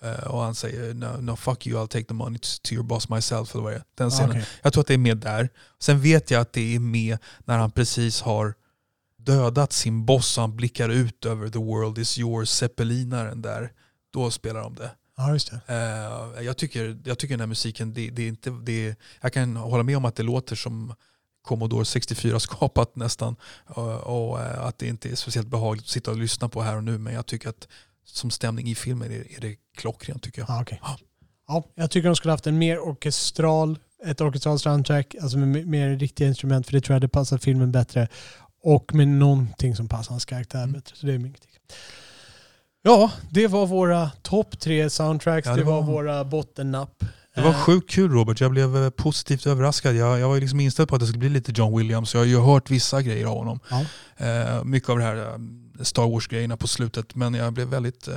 Eh, 0.01 0.27
och 0.27 0.41
han 0.41 0.55
säger 0.55 0.93
no, 0.93 1.21
no 1.21 1.35
fuck 1.35 1.67
you, 1.67 1.83
I'll 1.83 1.88
take 1.88 2.05
the 2.05 2.13
money 2.13 2.39
to, 2.61 2.73
your 2.73 2.83
boss 2.83 3.09
myself. 3.09 3.55
Eller 3.55 3.63
vad 3.63 3.73
det. 3.73 3.83
Den 3.95 4.11
scenen. 4.11 4.29
Okej. 4.29 4.45
Jag 4.61 4.73
tror 4.73 4.81
att 4.81 4.88
det 4.88 4.93
är 4.93 4.97
med 4.97 5.17
där. 5.17 5.49
Sen 5.79 6.01
vet 6.01 6.31
jag 6.31 6.41
att 6.41 6.53
det 6.53 6.75
är 6.75 6.79
med 6.79 7.17
när 7.45 7.57
han 7.57 7.71
precis 7.71 8.21
har 8.21 8.53
dödat 9.17 9.73
sin 9.73 10.05
boss 10.05 10.38
och 10.38 10.41
han 10.41 10.55
blickar 10.55 10.89
ut 10.89 11.25
över 11.25 11.49
the 11.49 11.59
world 11.59 11.97
is 11.97 12.19
yours, 12.19 12.49
zeppelinaren 12.49 13.41
där. 13.41 13.71
Då 14.13 14.31
spelar 14.31 14.61
de 14.61 14.75
det. 14.75 14.91
Ja, 15.22 15.34
just 15.34 15.52
det. 15.52 15.61
Eh, 16.38 16.43
jag, 16.43 16.57
tycker, 16.57 16.98
jag 17.06 17.18
tycker 17.18 17.34
den 17.34 17.39
här 17.39 17.48
musiken, 17.48 17.93
det, 17.93 18.10
det 18.10 18.23
är 18.23 18.27
inte, 18.27 18.49
det 18.49 18.88
är, 18.88 18.95
jag 19.22 19.34
kan 19.34 19.56
hålla 19.56 19.84
med 19.84 19.98
om 19.98 20.06
att 20.06 20.15
det 20.15 20.23
låter 20.23 20.56
som 20.56 20.93
Commodore 21.41 21.85
64 21.85 22.39
skapat 22.39 22.95
nästan. 22.95 23.35
Och, 23.65 24.30
och 24.31 24.39
eh, 24.41 24.65
att 24.65 24.77
det 24.80 24.88
inte 24.88 25.10
är 25.10 25.15
speciellt 25.15 25.48
behagligt 25.48 25.85
att 25.85 25.89
sitta 25.89 26.11
och 26.11 26.18
lyssna 26.18 26.49
på 26.49 26.61
här 26.61 26.76
och 26.76 26.84
nu. 26.84 26.98
Men 26.98 27.14
jag 27.14 27.26
tycker 27.26 27.49
att 27.49 27.68
som 28.06 28.31
stämning 28.31 28.68
i 28.68 28.76
filmen 28.76 29.11
är, 29.11 29.41
det 29.41 29.56
klockrent 29.77 30.23
tycker 30.23 30.41
jag. 30.41 30.49
Ja, 30.49 30.61
okej. 30.61 30.81
Ja, 31.48 31.64
jag 31.76 31.91
tycker 31.91 32.10
de 32.10 32.15
skulle 32.15 32.31
haft 32.31 32.48
en 32.48 32.57
mer 32.57 32.80
orkestral, 32.80 33.80
ett 34.06 34.22
orkestralt 34.22 34.61
soundtrack, 34.61 35.15
alltså 35.22 35.38
med 35.38 35.68
mer 35.68 35.89
riktiga 35.89 36.27
instrument, 36.27 36.65
för 36.65 36.73
det 36.73 36.81
tror 36.81 36.93
jag 36.93 36.95
hade 36.95 37.07
passat 37.10 37.43
filmen 37.43 37.72
bättre. 37.72 38.07
Och 38.64 38.93
med 38.95 39.07
någonting 39.07 39.76
som 39.76 39.88
passar 39.88 40.11
hans 40.11 40.26
karaktär 40.26 40.60
Mm. 40.64 40.72
bättre. 40.72 40.95
Så 40.95 41.06
det 41.06 41.14
är 41.14 41.18
min 41.18 41.34
kritik. 41.34 41.60
Ja, 42.83 43.11
det 43.29 43.47
var 43.47 43.65
våra 43.65 44.09
topp 44.09 44.59
tre 44.59 44.89
soundtracks. 44.89 45.47
Ja, 45.47 45.51
det, 45.53 45.61
det 45.61 45.65
var, 45.65 45.81
våra 45.81 46.23
bottennapp. 46.23 47.03
Det 47.35 47.41
var 47.41 47.49
Eh, 47.49 47.55
sjukt 47.55 47.89
kul 47.89 48.11
Robert, 48.11 48.41
jag 48.41 48.51
blev 48.51 48.77
eh, 48.83 48.89
positivt 48.89 49.47
överraskad. 49.47 49.95
Jag, 49.95 50.19
jag 50.19 50.29
var 50.29 50.39
liksom 50.39 50.59
inställd 50.59 50.89
på 50.89 50.95
att 50.95 51.01
det 51.01 51.07
skulle 51.07 51.19
bli 51.19 51.29
lite 51.29 51.51
John 51.55 51.77
Williams. 51.77 52.13
Jag 52.13 52.21
har 52.21 52.25
ju 52.25 52.39
hört 52.39 52.69
vissa 52.69 53.01
grejer 53.01 53.25
av 53.25 53.37
honom. 53.37 53.59
Ja. 53.69 53.85
Eh, 54.25 54.63
mycket 54.63 54.89
av 54.89 54.97
det 54.97 55.03
här 55.03 55.15
eh, 55.15 55.83
Star 55.83 56.07
Wars-grejerna 56.11 56.57
på 56.57 56.67
slutet. 56.67 57.15
Men 57.15 57.33
jag 57.33 57.53
blev 57.53 57.67
väldigt 57.67 58.07
eh, 58.07 58.15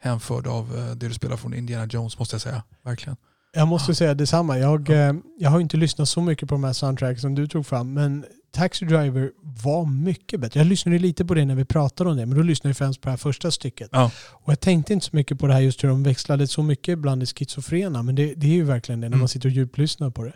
hänförd 0.00 0.46
av 0.46 0.94
det 0.96 1.08
du 1.08 1.14
spelar 1.14 1.36
från 1.36 1.54
Indiana 1.54 1.86
Jones 1.86 2.18
måste 2.18 2.34
jag 2.34 2.42
säga. 2.42 2.62
Verkligen. 2.84 3.16
Jag 3.52 3.68
måste 3.68 3.94
säga 3.94 4.14
detsamma. 4.14 4.58
Jag, 4.58 4.90
jag 5.38 5.50
har 5.50 5.60
inte 5.60 5.76
lyssnat 5.76 6.08
så 6.08 6.20
mycket 6.20 6.48
på 6.48 6.54
de 6.54 6.64
här 6.64 6.72
soundtracks 6.72 7.20
som 7.20 7.34
du 7.34 7.46
tog 7.46 7.66
fram, 7.66 7.92
men 7.92 8.24
Taxi 8.50 8.84
Driver 8.84 9.32
var 9.64 9.86
mycket 9.86 10.40
bättre. 10.40 10.60
Jag 10.60 10.66
lyssnade 10.66 10.98
lite 10.98 11.24
på 11.24 11.34
det 11.34 11.44
när 11.44 11.54
vi 11.54 11.64
pratade 11.64 12.10
om 12.10 12.16
det, 12.16 12.26
men 12.26 12.36
då 12.36 12.42
lyssnade 12.42 12.68
jag 12.70 12.76
främst 12.76 13.00
på 13.00 13.06
det 13.06 13.10
här 13.10 13.16
första 13.16 13.50
stycket. 13.50 13.88
Ja. 13.92 14.10
Och 14.30 14.52
jag 14.52 14.60
tänkte 14.60 14.92
inte 14.92 15.06
så 15.06 15.16
mycket 15.16 15.38
på 15.38 15.46
det 15.46 15.52
här 15.54 15.60
just 15.60 15.84
hur 15.84 15.88
de 15.88 16.02
växlade 16.02 16.46
så 16.46 16.62
mycket 16.62 16.98
bland 16.98 17.22
det 17.22 17.26
schizofrena, 17.26 18.02
men 18.02 18.14
det, 18.14 18.34
det 18.34 18.46
är 18.46 18.50
ju 18.52 18.64
verkligen 18.64 19.00
det 19.00 19.04
när 19.08 19.14
Mm. 19.14 19.18
man 19.18 19.28
sitter 19.28 19.48
och 19.48 19.52
djuplyssnar 19.52 20.10
på 20.10 20.24
det. 20.24 20.32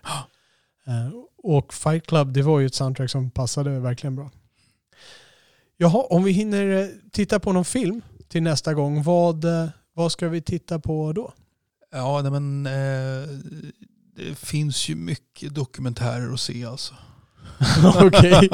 Eh, 0.86 1.10
och 1.42 1.74
Fight 1.74 2.06
Club, 2.06 2.32
det 2.32 2.42
var 2.42 2.60
ju 2.60 2.66
ett 2.66 2.74
soundtrack 2.74 3.10
som 3.10 3.30
passade 3.30 3.78
verkligen 3.80 4.16
bra. 4.16 4.30
Jaha, 5.76 6.02
om 6.10 6.24
vi 6.24 6.32
hinner 6.32 6.82
eh, 6.82 6.86
titta 7.12 7.40
på 7.40 7.52
någon 7.52 7.64
film 7.64 8.02
till 8.28 8.42
nästa 8.42 8.74
gång, 8.74 9.02
vad, 9.02 9.44
eh, 9.44 9.68
vad 9.94 10.12
ska 10.12 10.28
vi 10.28 10.42
titta 10.42 10.78
på 10.78 11.12
då? 11.12 11.32
Ja, 11.92 12.22
nej, 12.22 12.30
men 12.40 12.66
eh, 12.66 13.28
det 14.16 14.34
finns 14.38 14.88
ju 14.88 14.94
mycket 14.94 15.54
dokumentärer 15.54 16.32
att 16.32 16.40
se 16.40 16.64
alltså. 16.64 16.94
Okej. 18.06 18.48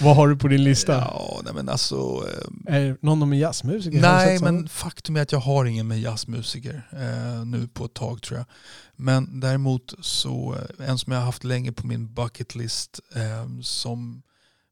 Vad 0.00 0.16
har 0.16 0.28
du 0.28 0.36
på 0.36 0.48
din 0.48 0.64
lista? 0.64 0.92
Ja, 0.92 1.40
nej 1.44 1.54
men 1.54 1.68
alltså... 1.68 2.24
Eh, 2.66 2.74
Är 2.74 2.96
någon 3.00 3.28
med 3.28 3.38
jazzmusiker? 3.38 4.00
Nej, 4.00 4.38
men 4.40 4.68
faktum 4.68 5.16
är 5.16 5.22
att 5.22 5.32
jag 5.32 5.38
har 5.38 5.64
ingen 5.64 5.88
med 5.88 6.00
jazzmusiker 6.00 6.88
eh, 6.92 7.44
nu 7.44 7.68
på 7.68 7.84
ett 7.84 7.94
tag 7.94 8.22
tror 8.22 8.38
jag. 8.38 8.46
Men 8.96 9.40
däremot 9.40 9.94
så, 10.00 10.56
eh, 10.78 10.88
en 10.88 10.98
som 10.98 11.12
jag 11.12 11.20
har 11.20 11.26
haft 11.26 11.44
länge 11.44 11.72
på 11.72 11.86
min 11.86 12.14
bucket 12.14 12.54
list 12.54 13.00
eh, 13.14 13.60
som 13.62 14.22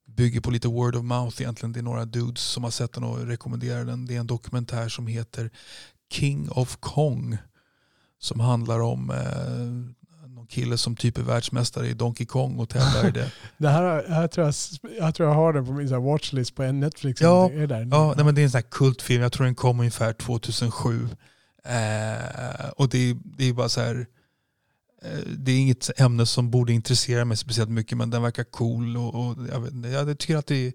bygger 0.06 0.40
på 0.40 0.50
lite 0.50 0.68
word 0.68 0.96
of 0.96 1.04
mouth 1.04 1.42
egentligen. 1.42 1.72
Det 1.72 1.80
är 1.80 1.82
några 1.82 2.04
dudes 2.04 2.42
som 2.42 2.64
har 2.64 2.70
sett 2.70 2.92
den 2.92 3.04
och 3.04 3.26
rekommenderar 3.26 3.84
den. 3.84 4.06
Det 4.06 4.16
är 4.16 4.20
en 4.20 4.26
dokumentär 4.26 4.88
som 4.88 5.06
heter 5.06 5.50
King 6.12 6.50
of 6.50 6.76
Kong. 6.80 7.38
Som 8.18 8.40
handlar 8.40 8.80
om 8.80 9.10
eh, 9.10 9.94
kille 10.50 10.78
som 10.78 10.96
typ 10.96 11.18
är 11.18 11.22
världsmästare 11.22 11.88
i 11.88 11.92
Donkey 11.94 12.26
Kong 12.26 12.58
och 12.58 12.68
tävlar 12.68 13.08
i 13.08 13.10
det. 13.10 13.30
Det 13.58 13.68
här, 13.68 14.04
här 14.08 14.28
tror 14.28 14.46
jag, 14.46 14.54
jag 14.98 15.14
tror 15.14 15.28
jag 15.28 15.36
har 15.36 15.52
den 15.52 15.66
på 15.66 15.72
min 15.72 15.88
så 15.88 16.00
watchlist 16.00 16.54
på 16.54 16.72
Netflix. 16.72 17.20
Ja, 17.20 17.50
är 17.50 17.66
där. 17.66 17.88
Ja, 17.90 18.14
nej, 18.16 18.24
men 18.24 18.34
det 18.34 18.40
är 18.40 18.44
en 18.44 18.50
sån 18.50 18.58
här 18.58 18.70
kultfilm. 18.70 19.22
Jag 19.22 19.32
tror 19.32 19.44
den 19.44 19.54
kom 19.54 19.78
ungefär 19.80 20.12
2007. 20.12 21.08
Eh, 21.64 22.68
och 22.76 22.88
det, 22.88 23.10
är- 23.10 23.16
det 23.24 23.44
är 23.48 23.52
bara 23.52 23.68
så 23.68 23.80
här... 23.80 24.06
eh, 25.02 25.18
Det 25.38 25.52
är 25.52 25.58
inget 25.60 26.00
ämne 26.00 26.26
som 26.26 26.50
borde 26.50 26.72
intressera 26.72 27.24
mig 27.24 27.36
speciellt 27.36 27.70
mycket 27.70 27.98
men 27.98 28.10
den 28.10 28.22
verkar 28.22 28.44
cool. 28.44 28.96
Och, 28.96 29.14
och 29.14 29.36
jag, 29.52 29.60
vet, 29.60 29.92
jag 29.92 30.18
tycker 30.18 30.36
att 30.36 30.46
det 30.46 30.66
är 30.66 30.72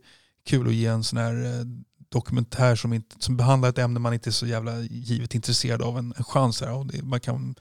kul 0.47 0.67
att 0.67 0.73
ge 0.73 0.85
en 0.85 1.03
sån 1.03 1.19
här 1.19 1.45
eh, 1.45 1.65
dokumentär 2.09 2.75
som, 2.75 2.93
inte, 2.93 3.15
som 3.19 3.37
behandlar 3.37 3.69
ett 3.69 3.77
ämne 3.77 3.99
man 3.99 4.13
inte 4.13 4.29
är 4.29 4.31
så 4.31 4.47
jävla 4.47 4.79
givet 4.79 5.35
intresserad 5.35 5.81
av 5.81 5.97
en, 5.97 6.13
en 6.17 6.23
chans. 6.23 6.61
Här. 6.61 6.71
Och 6.73 6.85
det, 6.85 7.03
man 7.03 7.19
kan, 7.19 7.55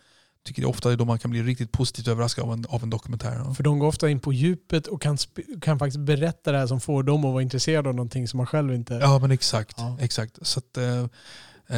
tycker 0.45 0.63
det 0.63 0.67
är 0.67 0.71
ofta 0.71 0.97
då 0.97 1.05
man 1.05 1.19
kan 1.19 1.31
bli 1.31 1.43
riktigt 1.43 1.73
positivt 1.73 2.09
överraskad 2.09 2.45
av 2.45 2.53
en, 2.53 2.67
av 2.69 2.83
en 2.83 2.91
dokumentär. 2.91 3.55
För 3.55 3.63
de 3.63 3.79
går 3.79 3.87
ofta 3.87 4.11
in 4.11 4.21
på 4.21 4.33
djupet 4.33 4.87
och 4.87 5.03
kan, 5.03 5.19
kan 5.61 5.79
faktiskt 5.79 6.01
berätta 6.01 6.53
det 6.53 6.59
här 6.59 6.67
som 6.67 6.81
får 6.81 7.03
dem 7.03 7.25
att 7.25 7.33
vara 7.33 7.43
intresserade 7.43 7.89
av 7.89 7.95
någonting 7.95 8.29
som 8.29 8.37
man 8.37 8.47
själv 8.47 8.75
inte... 8.75 8.95
Ja 8.95 9.19
men 9.19 9.31
exakt. 9.31 9.75
Ja. 9.79 9.99
exakt. 10.01 10.47
Så 10.47 10.59
att, 10.59 10.77
eh, 10.77 10.99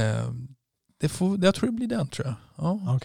eh, 0.01 0.31
det 1.01 1.09
får, 1.09 1.45
jag 1.45 1.55
tror 1.55 1.67
det 1.67 1.73
blir 1.73 1.89
den 1.89 2.09
tror 2.09 2.27
jag. 2.27 2.35
Ja. 2.57 2.99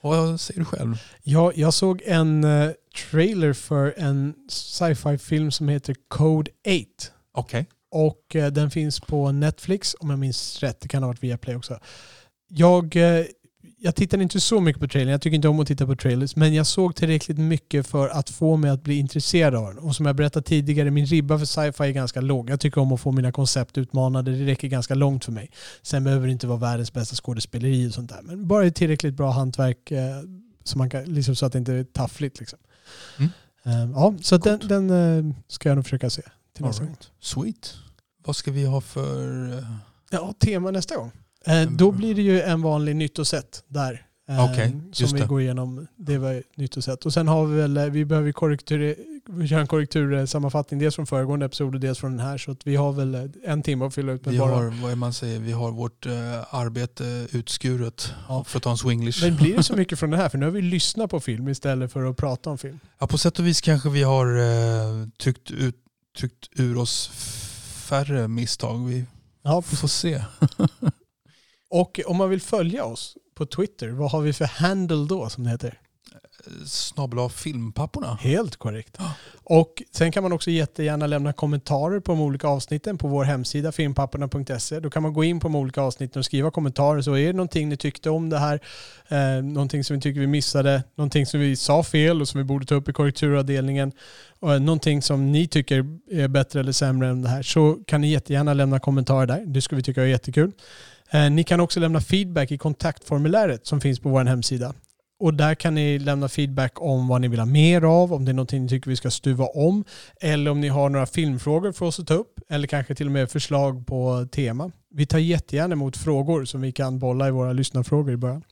Och 0.00 0.10
vad 0.10 0.40
säger 0.40 0.60
du 0.60 0.64
själv? 0.64 1.02
Ja, 1.22 1.52
jag 1.54 1.74
såg 1.74 2.02
en 2.06 2.44
eh, 2.44 2.70
trailer 3.10 3.52
för 3.52 3.94
en 3.96 4.34
sci-fi 4.48 5.18
film 5.18 5.50
som 5.50 5.68
heter 5.68 5.96
Code 6.08 6.50
8. 6.66 7.12
Okej. 7.34 7.66
Och 7.90 8.36
eh, 8.36 8.52
den 8.52 8.70
finns 8.70 9.00
på 9.00 9.32
Netflix 9.32 9.96
om 10.00 10.10
jag 10.10 10.18
minns 10.18 10.62
rätt. 10.62 10.80
Det 10.80 10.88
kan 10.88 11.02
ha 11.02 11.08
varit 11.08 11.22
via 11.22 11.38
Play 11.38 11.56
också. 11.56 11.78
Jag, 12.48 12.96
eh, 12.96 13.24
jag 13.82 13.94
tittade 13.94 14.22
inte 14.22 14.40
så 14.40 14.60
mycket 14.60 14.80
på 14.82 14.88
trailern. 14.88 15.12
Jag 15.12 15.20
tycker 15.22 15.34
inte 15.34 15.48
om 15.48 15.60
att 15.60 15.66
titta 15.66 15.86
på 15.86 15.96
trailers. 15.96 16.36
Men 16.36 16.54
jag 16.54 16.66
såg 16.66 16.96
tillräckligt 16.96 17.38
mycket 17.38 17.86
för 17.86 18.08
att 18.08 18.30
få 18.30 18.56
mig 18.56 18.70
att 18.70 18.82
bli 18.82 18.94
intresserad 18.98 19.54
av 19.54 19.64
den. 19.74 19.78
Och 19.78 19.96
som 19.96 20.06
jag 20.06 20.16
berättade 20.16 20.46
tidigare, 20.46 20.90
min 20.90 21.06
ribba 21.06 21.38
för 21.38 21.44
sci-fi 21.46 21.84
är 21.84 21.90
ganska 21.92 22.20
låg. 22.20 22.50
Jag 22.50 22.60
tycker 22.60 22.80
om 22.80 22.92
att 22.92 23.00
få 23.00 23.12
mina 23.12 23.32
koncept 23.32 23.78
utmanade. 23.78 24.30
Det 24.36 24.46
räcker 24.46 24.68
ganska 24.68 24.94
långt 24.94 25.24
för 25.24 25.32
mig. 25.32 25.50
Sen 25.82 26.04
behöver 26.04 26.26
det 26.26 26.32
inte 26.32 26.46
vara 26.46 26.58
världens 26.58 26.92
bästa 26.92 27.16
skådespeleri 27.16 27.88
och 27.88 27.94
sånt 27.94 28.10
där. 28.10 28.20
Men 28.22 28.46
bara 28.48 28.66
ett 28.66 28.74
tillräckligt 28.74 29.14
bra 29.14 29.30
hantverk 29.30 29.90
eh, 29.90 29.98
så, 30.64 30.78
man 30.78 30.90
kan, 30.90 31.04
liksom 31.04 31.36
så 31.36 31.46
att 31.46 31.52
det 31.52 31.58
inte 31.58 31.72
är 31.72 31.84
taffligt. 31.84 32.38
Liksom. 32.40 32.58
Mm. 33.18 33.30
Eh, 33.64 33.90
ja, 33.94 34.14
så 34.22 34.36
den, 34.36 34.60
den 34.64 34.90
eh, 34.90 35.34
ska 35.48 35.68
jag 35.68 35.76
nog 35.76 35.84
försöka 35.84 36.10
se 36.10 36.22
till 36.56 36.64
nästa 36.64 36.84
gång. 36.84 36.92
right. 36.92 37.10
Sweet. 37.20 37.74
Vad 38.24 38.36
ska 38.36 38.50
vi 38.50 38.64
ha 38.64 38.80
för... 38.80 39.48
eh, 39.58 39.64
Ja, 40.12 40.34
tema 40.38 40.70
nästa 40.70 40.96
gång. 40.96 41.10
Eh, 41.46 41.70
då 41.70 41.92
blir 41.92 42.14
det 42.14 42.22
ju 42.22 42.40
en 42.40 42.62
vanlig 42.62 42.96
nytt 42.96 43.18
och 43.18 43.26
sett 43.26 43.64
där. 43.68 44.06
Eh, 44.28 44.44
Okej, 44.44 44.76
som 44.92 45.08
vi 45.18 45.20
går 45.20 45.40
igenom. 45.40 45.86
Det 45.96 46.18
var 46.18 46.42
nytt 46.56 46.76
och 46.76 47.12
sen 47.12 47.28
har 47.28 47.46
vi 47.46 47.56
väl, 47.60 47.76
eh, 47.76 47.84
vi 47.84 48.04
behöver 48.04 48.32
korrektur, 48.32 48.96
vi 49.28 49.48
kör 49.48 49.58
en 49.58 49.66
korrektursammanfattning 49.66 50.80
dels 50.80 50.94
från 50.94 51.06
föregående 51.06 51.46
episod 51.46 51.74
och 51.74 51.80
dels 51.80 51.98
från 51.98 52.16
den 52.16 52.26
här. 52.26 52.38
Så 52.38 52.50
att 52.50 52.66
vi 52.66 52.76
har 52.76 52.92
väl 52.92 53.30
en 53.44 53.62
timme 53.62 53.84
att 53.84 53.94
fylla 53.94 54.12
ut 54.12 54.24
med 54.24 54.32
Vi 54.32 54.38
bara. 54.40 54.54
har, 54.54 54.82
vad 54.82 54.98
man 54.98 55.12
säger, 55.12 55.40
vi 55.40 55.52
har 55.52 55.70
vårt 55.72 56.06
eh, 56.06 56.12
arbete 56.54 57.26
utskuret. 57.32 58.14
Ja. 58.28 58.44
För 58.44 58.56
att 58.56 58.62
ta 58.62 58.70
en 58.70 58.76
swinglish. 58.78 59.24
Men 59.24 59.36
blir 59.36 59.56
det 59.56 59.62
så 59.62 59.76
mycket 59.76 59.98
från 59.98 60.10
det 60.10 60.16
här? 60.16 60.28
För 60.28 60.38
nu 60.38 60.46
har 60.46 60.50
vi 60.52 60.62
lyssnat 60.62 61.10
på 61.10 61.20
film 61.20 61.48
istället 61.48 61.92
för 61.92 62.04
att 62.10 62.16
prata 62.16 62.50
om 62.50 62.58
film. 62.58 62.78
Ja, 62.98 63.06
på 63.06 63.18
sätt 63.18 63.38
och 63.38 63.46
vis 63.46 63.60
kanske 63.60 63.88
vi 63.90 64.02
har 64.02 64.36
eh, 64.38 65.08
tryckt, 65.22 65.50
ut, 65.50 65.76
tryckt 66.18 66.48
ur 66.56 66.78
oss 66.78 67.08
färre 67.88 68.28
misstag. 68.28 68.86
Vi 68.86 69.04
Ja, 69.42 69.62
får 69.62 69.88
se. 69.88 70.22
och 71.70 72.00
om 72.06 72.16
man 72.16 72.30
vill 72.30 72.40
följa 72.40 72.84
oss 72.84 73.16
på 73.34 73.46
Twitter, 73.46 73.88
vad 73.88 74.10
har 74.10 74.20
vi 74.20 74.32
för 74.32 74.44
handle 74.44 75.06
då 75.08 75.28
som 75.28 75.44
det 75.44 75.50
heter? 75.50 75.80
Snabla 76.66 77.28
filmpapporna. 77.28 78.18
Helt 78.20 78.56
korrekt. 78.56 78.98
Och 79.44 79.82
sen 79.90 80.12
kan 80.12 80.22
man 80.22 80.32
också 80.32 80.50
jättegärna 80.50 81.06
lämna 81.06 81.32
kommentarer 81.32 82.00
på 82.00 82.12
de 82.12 82.20
olika 82.20 82.48
avsnitten 82.48 82.98
på 82.98 83.08
vår 83.08 83.24
hemsida 83.24 83.72
filmpapporna.se. 83.72 84.80
Då 84.80 84.90
kan 84.90 85.02
man 85.02 85.12
gå 85.12 85.24
in 85.24 85.40
på 85.40 85.48
de 85.48 85.54
olika 85.54 85.80
avsnitten 85.80 86.20
och 86.20 86.24
skriva 86.24 86.50
kommentarer. 86.50 87.02
Så 87.02 87.16
är 87.16 87.26
det 87.26 87.32
någonting 87.32 87.68
ni 87.68 87.76
tyckte 87.76 88.10
om 88.10 88.30
det 88.30 88.38
här, 88.38 88.60
eh, 89.08 89.42
någonting 89.42 89.84
som 89.84 89.96
vi 89.96 90.02
tycker 90.02 90.20
vi 90.20 90.26
missade, 90.26 90.82
någonting 90.94 91.26
som 91.26 91.40
vi 91.40 91.56
sa 91.56 91.82
fel 91.82 92.20
och 92.20 92.28
som 92.28 92.38
vi 92.38 92.44
borde 92.44 92.66
ta 92.66 92.74
upp 92.74 92.88
i 92.88 92.92
korrekturavdelningen, 92.92 93.92
och 94.40 94.54
eh, 94.54 94.60
någonting 94.60 95.02
som 95.02 95.32
ni 95.32 95.48
tycker 95.48 95.86
är 96.10 96.28
bättre 96.28 96.60
eller 96.60 96.72
sämre 96.72 97.08
än 97.08 97.22
det 97.22 97.28
här, 97.28 97.42
så 97.42 97.78
kan 97.86 98.00
ni 98.00 98.10
jättegärna 98.10 98.54
lämna 98.54 98.80
kommentarer 98.80 99.26
där. 99.26 99.44
Det 99.46 99.60
skulle 99.60 99.76
vi 99.76 99.82
tycka 99.82 100.02
är 100.02 100.06
jättekul. 100.06 100.52
Eh, 101.12 101.30
ni 101.30 101.44
kan 101.44 101.60
också 101.60 101.80
lämna 101.80 102.00
feedback 102.00 102.50
i 102.50 102.58
kontaktformuläret 102.58 103.66
som 103.66 103.80
finns 103.80 104.00
på 104.00 104.08
vår 104.08 104.24
hemsida. 104.24 104.74
Och 105.20 105.34
där 105.34 105.54
kan 105.54 105.74
ni 105.74 105.98
lämna 105.98 106.28
feedback 106.28 106.72
om 106.82 107.08
vad 107.08 107.20
ni 107.20 107.28
vill 107.28 107.38
ha 107.38 107.46
mer 107.46 107.82
av, 107.82 108.12
om 108.12 108.24
det 108.24 108.30
är 108.30 108.34
någonting 108.34 108.62
ni 108.62 108.68
tycker 108.68 108.90
vi 108.90 108.96
ska 108.96 109.10
stuva 109.10 109.44
om, 109.44 109.84
eller 110.20 110.50
om 110.50 110.60
ni 110.60 110.68
har 110.68 110.88
några 110.88 111.06
filmfrågor 111.06 111.72
för 111.72 111.86
oss 111.86 112.00
att 112.00 112.06
ta 112.06 112.14
upp, 112.14 112.40
eller 112.48 112.68
kanske 112.68 112.94
till 112.94 113.06
och 113.06 113.12
med 113.12 113.30
förslag 113.30 113.86
på 113.86 114.26
tema. 114.32 114.70
Vi 114.90 115.06
tar 115.06 115.18
jättegärna 115.18 115.72
emot 115.72 115.96
frågor 115.96 116.44
som 116.44 116.60
vi 116.60 116.72
kan 116.72 116.98
bolla 116.98 117.28
i 117.28 117.30
våra 117.30 117.52
lyssnarfrågor 117.52 118.12
i 118.12 118.16
början. 118.16 118.42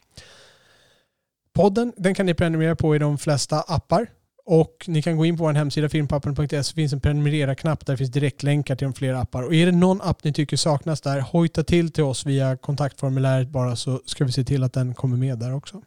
Podden 1.53 1.93
den 1.97 2.15
kan 2.15 2.27
ni 2.27 2.35
prenumerera 2.35 2.77
på 2.77 2.97
i 2.97 2.99
de 2.99 3.19
flesta 3.19 3.61
appar. 3.61 4.07
Och 4.51 4.85
ni 4.87 5.03
kan 5.03 5.17
gå 5.17 5.27
in 5.27 5.37
på 5.37 5.45
vår 5.45 5.53
hemsida 5.53 5.89
filmpappen.se. 5.89 6.75
Finns 6.75 6.93
en 6.93 7.01
prenumerera-knapp 7.01 7.87
där 7.87 7.93
det 7.93 7.97
finns 7.97 8.11
direktlänkar 8.11 8.77
till 8.77 8.85
de 8.85 8.95
flera 8.95 9.21
appar. 9.21 9.43
Och 9.43 9.55
är 9.55 9.67
det 9.67 9.73
någon 9.73 10.01
app 10.03 10.25
ni 10.25 10.33
tycker 10.33 10.57
saknas 10.57 11.01
där, 11.01 11.21
hojta 11.21 11.65
till 11.65 11.93
till 11.93 12.05
oss 12.05 12.27
via 12.27 12.57
kontaktformuläret 12.57 13.49
bara 13.49 13.77
så 13.77 14.01
ska 14.05 14.25
vi 14.25 14.33
se 14.33 14.45
till 14.45 14.65
att 14.65 14.73
den 14.73 14.95
kommer 14.95 15.17
med 15.17 15.39
där 15.39 15.55
också. 15.55 15.83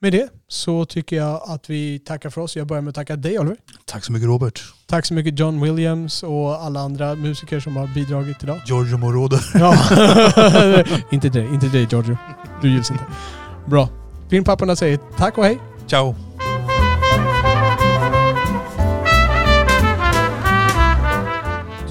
Med 0.00 0.12
det 0.12 0.28
så 0.48 0.84
tycker 0.84 1.16
jag 1.16 1.42
att 1.46 1.70
vi 1.70 1.98
tackar 1.98 2.30
för 2.30 2.40
oss. 2.40 2.56
Jag 2.56 2.66
börjar 2.66 2.82
med 2.82 2.88
att 2.88 2.94
tacka 2.94 3.16
dig 3.16 3.38
Oliver. 3.38 3.56
Tack 3.84 4.04
så 4.04 4.12
mycket 4.12 4.26
Robert. 4.26 4.62
Tack 4.86 5.06
så 5.06 5.14
mycket 5.14 5.38
John 5.38 5.60
Williams 5.60 6.22
och 6.22 6.62
alla 6.62 6.80
andra 6.80 7.14
musiker 7.14 7.60
som 7.60 7.76
har 7.76 7.86
bidragit 7.94 8.42
idag. 8.42 8.60
Giorgio 8.66 8.96
Moroder. 8.96 9.40
Ja. 9.54 9.74
inte 11.10 11.28
dig, 11.28 11.46
inte 11.54 11.68
dig 11.68 11.86
Giorgio. 11.90 12.16
Du 12.62 12.70
gills 12.70 12.90
inte. 12.90 13.04
Bra. 13.66 13.88
Filmpapporna 14.30 14.76
säger 14.76 14.98
tack 15.16 15.38
och 15.38 15.44
hej. 15.44 15.58
Ciao. 15.86 16.23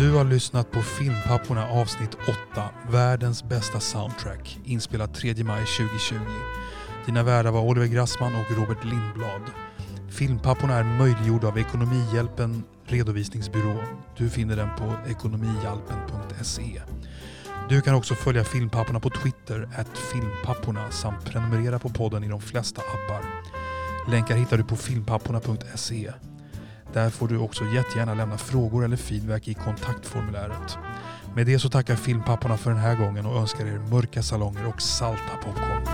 Du 0.03 0.11
har 0.11 0.23
lyssnat 0.23 0.71
på 0.71 0.81
Filmpapporna 0.81 1.67
avsnitt 1.67 2.17
8, 2.53 2.69
Världens 2.89 3.43
bästa 3.43 3.79
soundtrack, 3.79 4.59
inspelat 4.63 5.13
3 5.13 5.43
maj 5.43 5.65
2020. 5.65 6.15
Dina 7.05 7.23
värdar 7.23 7.51
var 7.51 7.61
Oliver 7.61 7.87
Grassman 7.87 8.35
och 8.35 8.57
Robert 8.57 8.83
Lindblad. 8.83 9.41
Filmpapporna 10.09 10.73
är 10.73 10.83
möjliggjorda 10.83 11.47
av 11.47 11.57
Ekonomihjälpen 11.57 12.63
redovisningsbyrå. 12.85 13.75
Du 14.17 14.29
finner 14.29 14.55
den 14.55 14.69
på 14.77 14.95
ekonomihjälpen.se. 15.09 16.81
Du 17.69 17.81
kan 17.81 17.95
också 17.95 18.15
följa 18.15 18.43
Filmpapporna 18.43 18.99
på 18.99 19.09
Twitter, 19.09 19.69
at 19.77 19.97
filmpapporna 19.97 20.91
samt 20.91 21.25
prenumerera 21.25 21.79
på 21.79 21.89
podden 21.89 22.23
i 22.23 22.27
de 22.27 22.41
flesta 22.41 22.81
appar. 22.81 23.25
Länkar 24.11 24.35
hittar 24.35 24.57
du 24.57 24.63
på 24.63 24.75
filmpapporna.se. 24.75 26.11
Där 26.93 27.09
får 27.09 27.27
du 27.27 27.37
också 27.37 27.63
jättegärna 27.63 28.13
lämna 28.13 28.37
frågor 28.37 28.85
eller 28.85 28.97
feedback 28.97 29.47
i 29.47 29.53
kontaktformuläret. 29.53 30.77
Med 31.35 31.45
det 31.45 31.59
så 31.59 31.69
tackar 31.69 31.95
Filmpapporna 31.95 32.57
för 32.57 32.69
den 32.69 32.79
här 32.79 32.95
gången 32.95 33.25
och 33.25 33.41
önskar 33.41 33.65
er 33.65 33.79
mörka 33.79 34.23
salonger 34.23 34.67
och 34.67 34.81
salta 34.81 35.37
popcorn. 35.43 35.92